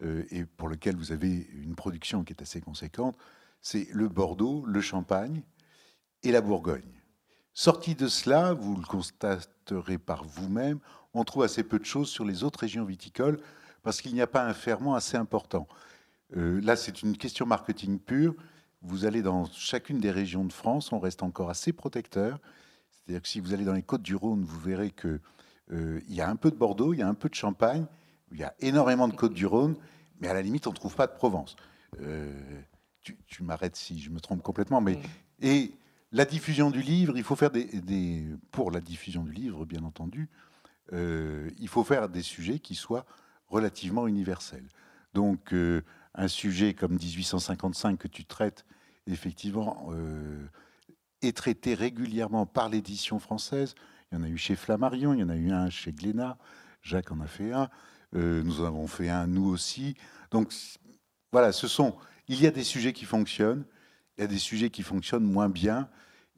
euh, 0.04 0.24
et 0.30 0.46
pour 0.46 0.70
lesquels 0.70 0.96
vous 0.96 1.12
avez 1.12 1.50
une 1.54 1.76
production 1.76 2.24
qui 2.24 2.34
est 2.34 2.42
assez 2.42 2.62
conséquente. 2.62 3.18
C'est 3.62 3.88
le 3.92 4.08
Bordeaux, 4.08 4.64
le 4.66 4.82
Champagne 4.82 5.42
et 6.24 6.32
la 6.32 6.42
Bourgogne. 6.42 6.97
Sorti 7.60 7.96
de 7.96 8.08
cela, 8.08 8.54
vous 8.54 8.76
le 8.76 8.86
constaterez 8.86 9.98
par 9.98 10.24
vous-même, 10.26 10.78
on 11.16 11.24
trouve 11.24 11.42
assez 11.42 11.64
peu 11.64 11.80
de 11.80 11.86
choses 11.86 12.08
sur 12.08 12.24
les 12.24 12.44
autres 12.44 12.60
régions 12.60 12.86
viticoles 12.86 13.40
parce 13.82 14.00
qu'il 14.00 14.14
n'y 14.14 14.22
a 14.22 14.28
pas 14.28 14.46
un 14.46 14.54
ferment 14.54 14.94
assez 14.94 15.18
important. 15.18 15.68
Euh, 16.36 16.62
là, 16.62 16.76
c'est 16.76 17.02
une 17.02 17.18
question 17.18 17.48
marketing 17.48 17.98
pure. 17.98 18.36
Vous 18.84 19.06
allez 19.06 19.24
dans 19.24 19.46
chacune 19.46 20.00
des 20.00 20.12
régions 20.12 20.46
de 20.46 20.54
France, 20.54 20.92
on 20.92 21.00
reste 21.00 21.24
encore 21.24 21.50
assez 21.50 21.74
protecteur. 21.74 22.40
C'est-à-dire 22.92 23.24
que 23.24 23.28
si 23.28 23.40
vous 23.40 23.56
allez 23.56 23.66
dans 23.66 23.74
les 23.74 23.82
côtes 23.82 24.04
du 24.04 24.14
Rhône, 24.14 24.44
vous 24.44 24.60
verrez 24.60 24.92
qu'il 24.92 25.20
euh, 25.72 26.00
y 26.10 26.22
a 26.22 26.30
un 26.30 26.36
peu 26.36 26.52
de 26.52 26.58
Bordeaux, 26.58 26.94
il 26.94 27.00
y 27.00 27.02
a 27.02 27.08
un 27.08 27.16
peu 27.16 27.28
de 27.28 27.34
Champagne, 27.34 27.88
il 28.32 28.38
y 28.38 28.44
a 28.44 28.54
énormément 28.60 29.08
de 29.08 29.16
côtes 29.16 29.34
du 29.34 29.48
Rhône, 29.48 29.76
mais 30.20 30.28
à 30.28 30.36
la 30.36 30.44
limite, 30.44 30.68
on 30.68 30.72
ne 30.74 30.76
trouve 30.76 30.96
pas 30.96 31.08
de 31.08 31.14
Provence. 31.14 31.56
Euh, 32.02 32.32
tu, 33.02 33.42
m'arrêtes 33.42 33.78
si 33.78 34.00
je 34.00 34.12
me 34.12 34.20
trompe 34.20 34.44
complètement, 34.44 34.80
mais 34.80 35.00
et 35.42 35.72
la 36.18 36.26
diffusion 36.26 36.72
du 36.72 36.82
livre, 36.82 37.18
il 37.18 37.24
faut 37.24 37.36
faire 37.36 37.52
des, 37.52 38.26
pour 38.52 38.72
la 38.72 38.82
diffusion 38.82 39.24
du 39.24 39.32
livre, 39.32 39.66
bien 39.66 39.84
entendu, 39.84 40.30
euh, 40.94 41.50
il 41.60 41.68
faut 41.68 41.84
faire 41.84 42.10
des 42.10 42.22
sujets 42.22 42.60
qui 42.60 42.76
soient 42.76 43.06
relativement 43.48 44.08
universels. 44.08 44.68
Donc, 45.14 45.54
un 46.14 46.28
sujet 46.28 46.74
comme 46.74 46.94
1855 46.94 47.98
que 47.98 48.08
tu 48.08 48.26
traites, 48.26 48.66
effectivement, 49.08 49.90
est 51.22 51.36
traité 51.36 51.74
régulièrement 51.74 52.46
par 52.46 52.70
l'édition 52.70 53.20
française. 53.20 53.76
Il 54.12 54.18
y 54.18 54.22
en 54.22 54.24
a 54.24 54.30
eu 54.30 54.38
chez 54.38 54.56
Flammarion, 54.56 55.14
il 55.14 55.20
y 55.20 55.24
en 55.24 55.30
a 55.30 55.36
eu 55.36 55.52
un 55.52 55.70
chez 55.70 55.92
Glénat, 55.92 56.38
Jacques 56.82 57.12
en 57.12 57.20
a 57.20 57.28
fait 57.28 57.52
un, 57.52 57.70
euh, 58.16 58.42
nous 58.44 58.62
en 58.62 58.66
avons 58.66 58.88
fait 58.88 59.10
un 59.10 59.28
nous 59.28 59.48
aussi. 59.48 59.96
Donc 60.32 60.54
voilà, 61.32 61.52
ce 61.52 61.68
sont, 61.68 61.96
il 62.28 62.42
y 62.42 62.48
a 62.48 62.52
des 62.52 62.64
sujets 62.64 62.94
qui 62.94 63.06
fonctionnent, 63.06 63.66
il 64.18 64.22
y 64.22 64.24
a 64.24 64.28
des 64.28 64.38
sujets 64.38 64.70
qui 64.70 64.84
fonctionnent 64.84 65.24
moins 65.24 65.50
bien, 65.50 65.90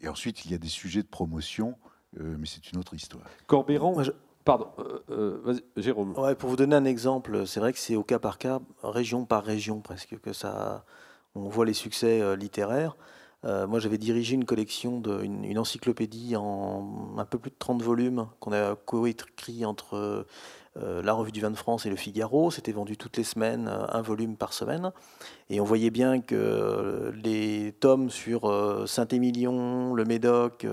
et 0.02 0.08
ensuite 0.08 0.46
il 0.46 0.52
y 0.52 0.56
a 0.56 0.58
des 0.58 0.68
sujets 0.68 1.02
de 1.02 1.08
promotion, 1.08 1.76
euh, 2.20 2.36
mais 2.38 2.46
c'est 2.46 2.72
une 2.72 2.80
autre 2.80 2.94
histoire. 2.94 3.24
Corbéran, 3.48 4.02
Pardon, 4.46 4.68
euh, 5.12 5.60
Jérôme. 5.76 6.18
Ouais, 6.18 6.34
pour 6.34 6.50
vous 6.50 6.56
donner 6.56 6.76
un 6.76 6.86
exemple, 6.86 7.46
c'est 7.46 7.60
vrai 7.60 7.74
que 7.74 7.78
c'est 7.78 7.96
au 7.96 8.04
cas 8.04 8.20
par 8.20 8.38
cas, 8.38 8.60
région 8.82 9.26
par 9.26 9.44
région 9.44 9.82
presque, 9.82 10.20
que 10.20 10.34
ça, 10.34 10.86
on 11.36 11.50
voit 11.50 11.66
les 11.66 11.74
succès 11.74 12.36
littéraires. 12.36 12.96
Euh, 13.46 13.68
moi, 13.68 13.80
j'avais 13.80 13.98
dirigé 13.98 14.36
une 14.36 14.46
collection, 14.46 15.00
de, 15.00 15.24
une, 15.24 15.58
encyclopédie 15.58 16.36
en 16.36 17.16
un 17.18 17.26
peu 17.26 17.38
plus 17.40 17.52
de 17.52 17.56
30 17.58 17.82
volumes 17.82 18.28
qu'on 18.40 18.52
a 18.52 18.76
coécrit 18.76 19.66
entre 19.66 19.96
euh, 19.96 20.24
la 21.04 21.14
Revue 21.14 21.32
du 21.32 21.42
Vin 21.42 21.52
de 21.52 21.58
France 21.58 21.86
et 21.86 21.90
le 21.90 21.96
Figaro. 21.96 22.52
C'était 22.52 22.72
vendu 22.72 22.98
toutes 22.98 23.18
les 23.18 23.24
semaines, 23.24 23.68
euh, 23.68 23.86
un 23.90 24.02
volume 24.02 24.36
par 24.36 24.54
semaine. 24.54 24.92
Et 25.50 25.60
on 25.60 25.64
voyait 25.64 25.90
bien 25.90 26.22
que 26.22 27.12
les 27.24 27.74
tomes 27.80 28.10
sur 28.10 28.52
Saint-Émilion, 28.88 29.94
le 29.94 30.06
Médoc, 30.06 30.68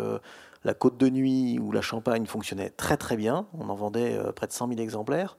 la 0.65 0.75
Côte 0.75 0.99
de 0.99 1.09
Nuit 1.09 1.59
ou 1.59 1.73
la 1.73 1.81
Champagne 1.81 2.27
fonctionnaient 2.27 2.71
très 2.71 2.99
très 2.99 3.17
bien. 3.17 3.47
On 3.59 3.71
en 3.71 3.75
vendait 3.75 4.19
près 4.35 4.47
de 4.47 4.53
100 4.53 4.69
000 4.69 4.81
exemplaires. 4.81 5.39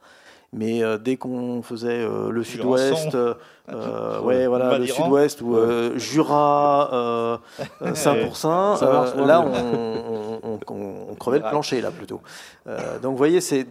Mais 0.54 0.82
euh, 0.82 0.98
dès 0.98 1.18
qu'on 1.18 1.62
faisait 1.62 2.02
euh, 2.02 2.30
le 2.30 2.44
sud-ouest, 2.44 3.16
euh, 3.16 4.22
ouais, 4.22 4.48
voilà, 4.48 4.78
le 4.78 4.88
sud-ouest 4.88 5.42
ou 5.42 5.58
Jura, 5.98 7.42
Saint-Pourçain, 7.94 8.78
là, 9.18 9.42
on, 9.42 10.60
on, 10.70 11.16
crevait 11.16 11.40
le 11.40 11.50
plancher, 11.50 11.82
là, 11.82 11.92
plutôt. 11.92 12.22
donc, 12.66 13.12
vous 13.12 13.18
voyez, 13.18 13.42
c'est 13.42 13.66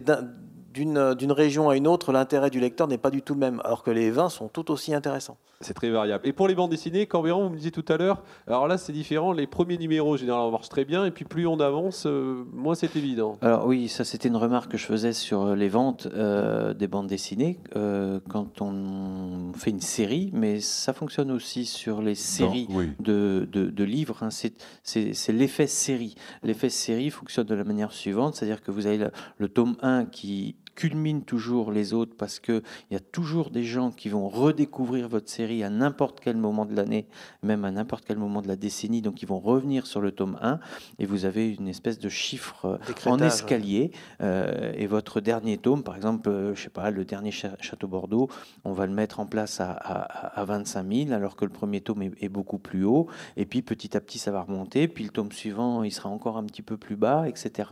d'une 0.73 1.31
région 1.31 1.69
à 1.69 1.75
une 1.75 1.87
autre, 1.87 2.11
l'intérêt 2.11 2.49
du 2.49 2.59
lecteur 2.59 2.87
n'est 2.87 2.97
pas 2.97 3.09
du 3.09 3.21
tout 3.21 3.33
le 3.33 3.39
même, 3.39 3.61
alors 3.63 3.83
que 3.83 3.91
les 3.91 4.11
vins 4.11 4.29
sont 4.29 4.47
tout 4.47 4.71
aussi 4.71 4.93
intéressants. 4.93 5.37
C'est 5.61 5.73
très 5.73 5.89
variable. 5.89 6.27
Et 6.27 6.33
pour 6.33 6.47
les 6.47 6.53
bandes 6.53 6.69
dessinées, 6.69 7.07
Cambéran, 7.07 7.43
vous 7.43 7.49
me 7.49 7.55
disiez 7.55 7.71
tout 7.71 7.85
à 7.87 7.97
l'heure, 7.97 8.21
alors 8.45 8.67
là 8.67 8.77
c'est 8.77 8.93
différent, 8.93 9.31
les 9.31 9.47
premiers 9.47 9.77
numéros 9.77 10.15
généralement 10.15 10.51
marchent 10.51 10.69
très 10.69 10.85
bien, 10.85 11.05
et 11.05 11.11
puis 11.11 11.25
plus 11.25 11.47
on 11.47 11.59
avance, 11.59 12.05
euh, 12.05 12.43
moins 12.53 12.75
c'est 12.75 12.95
évident. 12.95 13.37
Alors 13.41 13.65
oui, 13.65 13.87
ça 13.87 14.03
c'était 14.03 14.27
une 14.27 14.35
remarque 14.35 14.71
que 14.71 14.77
je 14.77 14.85
faisais 14.85 15.13
sur 15.13 15.55
les 15.55 15.69
ventes 15.69 16.07
euh, 16.13 16.73
des 16.73 16.87
bandes 16.87 17.07
dessinées 17.07 17.59
euh, 17.75 18.19
quand 18.29 18.61
on 18.61 19.51
fait 19.55 19.71
une 19.71 19.81
série, 19.81 20.29
mais 20.33 20.59
ça 20.59 20.93
fonctionne 20.93 21.31
aussi 21.31 21.65
sur 21.65 22.01
les 22.01 22.15
séries 22.15 22.67
de, 22.99 23.47
de, 23.51 23.83
livres. 23.83 24.21
Hein. 24.21 24.29
C'est 24.31 25.31
l'effet 25.31 25.67
série. 25.67 26.15
L'effet 26.43 26.69
série 26.69 27.09
fonctionne 27.09 27.47
de 27.47 27.55
la 27.55 27.63
manière 27.63 27.91
suivante, 27.91 28.35
c'est-à-dire 28.35 28.61
que 28.61 28.71
vous 28.71 28.85
avez 28.85 28.97
le, 28.97 29.11
le 29.37 29.49
tome 29.49 29.75
1 29.81 30.05
qui 30.05 30.55
culmine 30.77 31.23
toujours 31.23 31.71
les 31.71 31.93
autres 31.93 32.13
parce 32.15 32.39
qu'il 32.39 32.61
y 32.91 32.95
a 32.95 32.99
toujours 32.99 33.49
des 33.49 33.63
gens 33.63 33.89
qui 33.89 34.09
vont 34.09 34.29
redécouvrir 34.29 35.09
votre 35.09 35.27
série 35.27 35.63
à 35.63 35.71
n'importe 35.71 36.19
quel 36.19 36.37
moment 36.37 36.65
de 36.65 36.75
l'année, 36.75 37.07
même 37.41 37.65
à 37.65 37.71
n'importe 37.71 38.05
quel 38.05 38.17
moment 38.17 38.43
de 38.43 38.47
la 38.47 38.55
décennie, 38.55 39.01
donc 39.01 39.23
ils 39.23 39.27
vont 39.27 39.39
revenir 39.39 39.87
sur 39.87 40.01
le 40.01 40.11
tome 40.11 40.37
1 40.39 40.59
et 40.99 41.07
vous 41.07 41.25
avez 41.25 41.51
une 41.51 41.67
espèce 41.67 41.97
de 41.97 42.09
chiffre 42.09 42.79
en 43.07 43.17
escalier. 43.17 43.91
Euh, 44.21 44.71
et 44.75 44.85
votre 44.85 45.19
dernier 45.19 45.57
tome, 45.57 45.81
par 45.81 45.95
exemple, 45.95 46.29
euh, 46.29 46.53
je 46.53 46.61
sais 46.61 46.69
pas, 46.69 46.91
le 46.91 47.05
dernier 47.05 47.31
Château 47.31 47.87
Bordeaux, 47.87 48.29
on 48.63 48.71
va 48.71 48.85
le 48.85 48.93
mettre 48.93 49.19
en 49.19 49.25
place 49.25 49.59
à, 49.59 49.71
à, 49.71 50.45
25 50.45 50.93
000 50.93 51.11
alors 51.11 51.35
que 51.35 51.45
le 51.45 51.51
premier 51.51 51.81
tome 51.81 52.03
est, 52.03 52.29
beaucoup 52.29 52.59
plus 52.59 52.83
haut. 52.83 53.07
Et 53.35 53.45
puis 53.45 53.63
petit 53.63 53.97
à 53.97 53.99
petit, 53.99 54.19
ça 54.19 54.29
va 54.31 54.43
remonter. 54.43 54.87
Puis 54.87 55.03
le 55.03 55.09
tome 55.09 55.31
suivant, 55.31 55.81
il 55.81 55.91
sera 55.91 56.09
encore 56.09 56.37
un 56.37 56.43
petit 56.43 56.61
peu 56.61 56.77
plus 56.77 56.95
bas, 56.95 57.27
etc. 57.27 57.69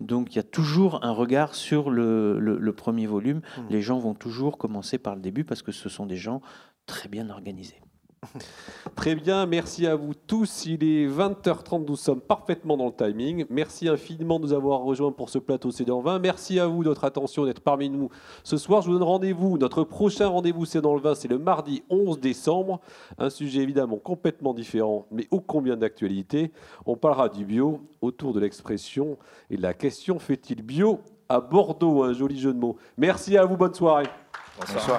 Donc 0.00 0.34
il 0.34 0.36
y 0.36 0.40
a 0.40 0.42
toujours 0.42 1.02
un 1.02 1.12
regard 1.12 1.54
sur 1.54 1.88
le, 1.88 2.38
le, 2.42 2.72
premier 2.72 3.06
volume, 3.06 3.38
mmh. 3.38 3.60
les 3.70 3.82
gens 3.82 3.98
vont 3.98 4.14
toujours 4.14 4.58
commencer 4.58 4.98
par 4.98 5.14
le 5.14 5.20
début 5.20 5.44
parce 5.44 5.62
que 5.62 5.72
ce 5.72 5.88
sont 5.88 6.06
des 6.06 6.16
gens 6.16 6.40
très 6.86 7.08
bien 7.08 7.30
organisés. 7.30 7.80
Très 8.94 9.16
bien, 9.16 9.46
merci 9.46 9.86
à 9.86 9.96
vous 9.96 10.14
tous. 10.14 10.66
Il 10.66 10.84
est 10.84 11.08
20h30, 11.08 11.86
nous 11.86 11.96
sommes 11.96 12.20
parfaitement 12.20 12.76
dans 12.76 12.86
le 12.86 12.92
timing. 12.92 13.44
Merci 13.50 13.88
infiniment 13.88 14.38
de 14.38 14.46
nous 14.46 14.52
avoir 14.52 14.80
rejoints 14.80 15.10
pour 15.10 15.28
ce 15.28 15.38
plateau 15.38 15.72
C'est 15.72 15.84
dans 15.84 16.00
20. 16.00 16.20
Merci 16.20 16.60
à 16.60 16.66
vous 16.66 16.84
de 16.84 16.88
votre 16.88 17.04
attention 17.04 17.44
d'être 17.44 17.60
parmi 17.60 17.90
nous 17.90 18.10
ce 18.44 18.56
soir. 18.56 18.82
Je 18.82 18.88
vous 18.88 18.94
donne 18.94 19.02
rendez-vous. 19.02 19.58
Notre 19.58 19.82
prochain 19.82 20.28
rendez-vous 20.28 20.64
C'est 20.64 20.80
dans 20.80 20.94
le 20.94 21.00
vin, 21.00 21.14
c'est 21.14 21.28
le 21.28 21.38
mardi 21.38 21.82
11 21.90 22.20
décembre. 22.20 22.80
Un 23.18 23.30
sujet 23.30 23.60
évidemment 23.60 23.98
complètement 23.98 24.54
différent, 24.54 25.06
mais 25.10 25.26
ô 25.30 25.40
combien 25.40 25.76
d'actualité. 25.76 26.52
On 26.86 26.96
parlera 26.96 27.28
du 27.28 27.44
bio 27.44 27.80
autour 28.00 28.32
de 28.32 28.40
l'expression 28.40 29.18
et 29.50 29.56
de 29.56 29.62
la 29.62 29.74
question 29.74 30.20
fait-il 30.20 30.62
bio 30.62 31.00
à 31.28 31.40
Bordeaux, 31.40 32.02
un 32.02 32.12
joli 32.12 32.38
jeu 32.38 32.52
de 32.52 32.58
mots. 32.58 32.76
Merci 32.96 33.36
à 33.36 33.44
vous, 33.44 33.56
bonne 33.56 33.74
soirée. 33.74 34.08
Bonsoir. 34.58 34.98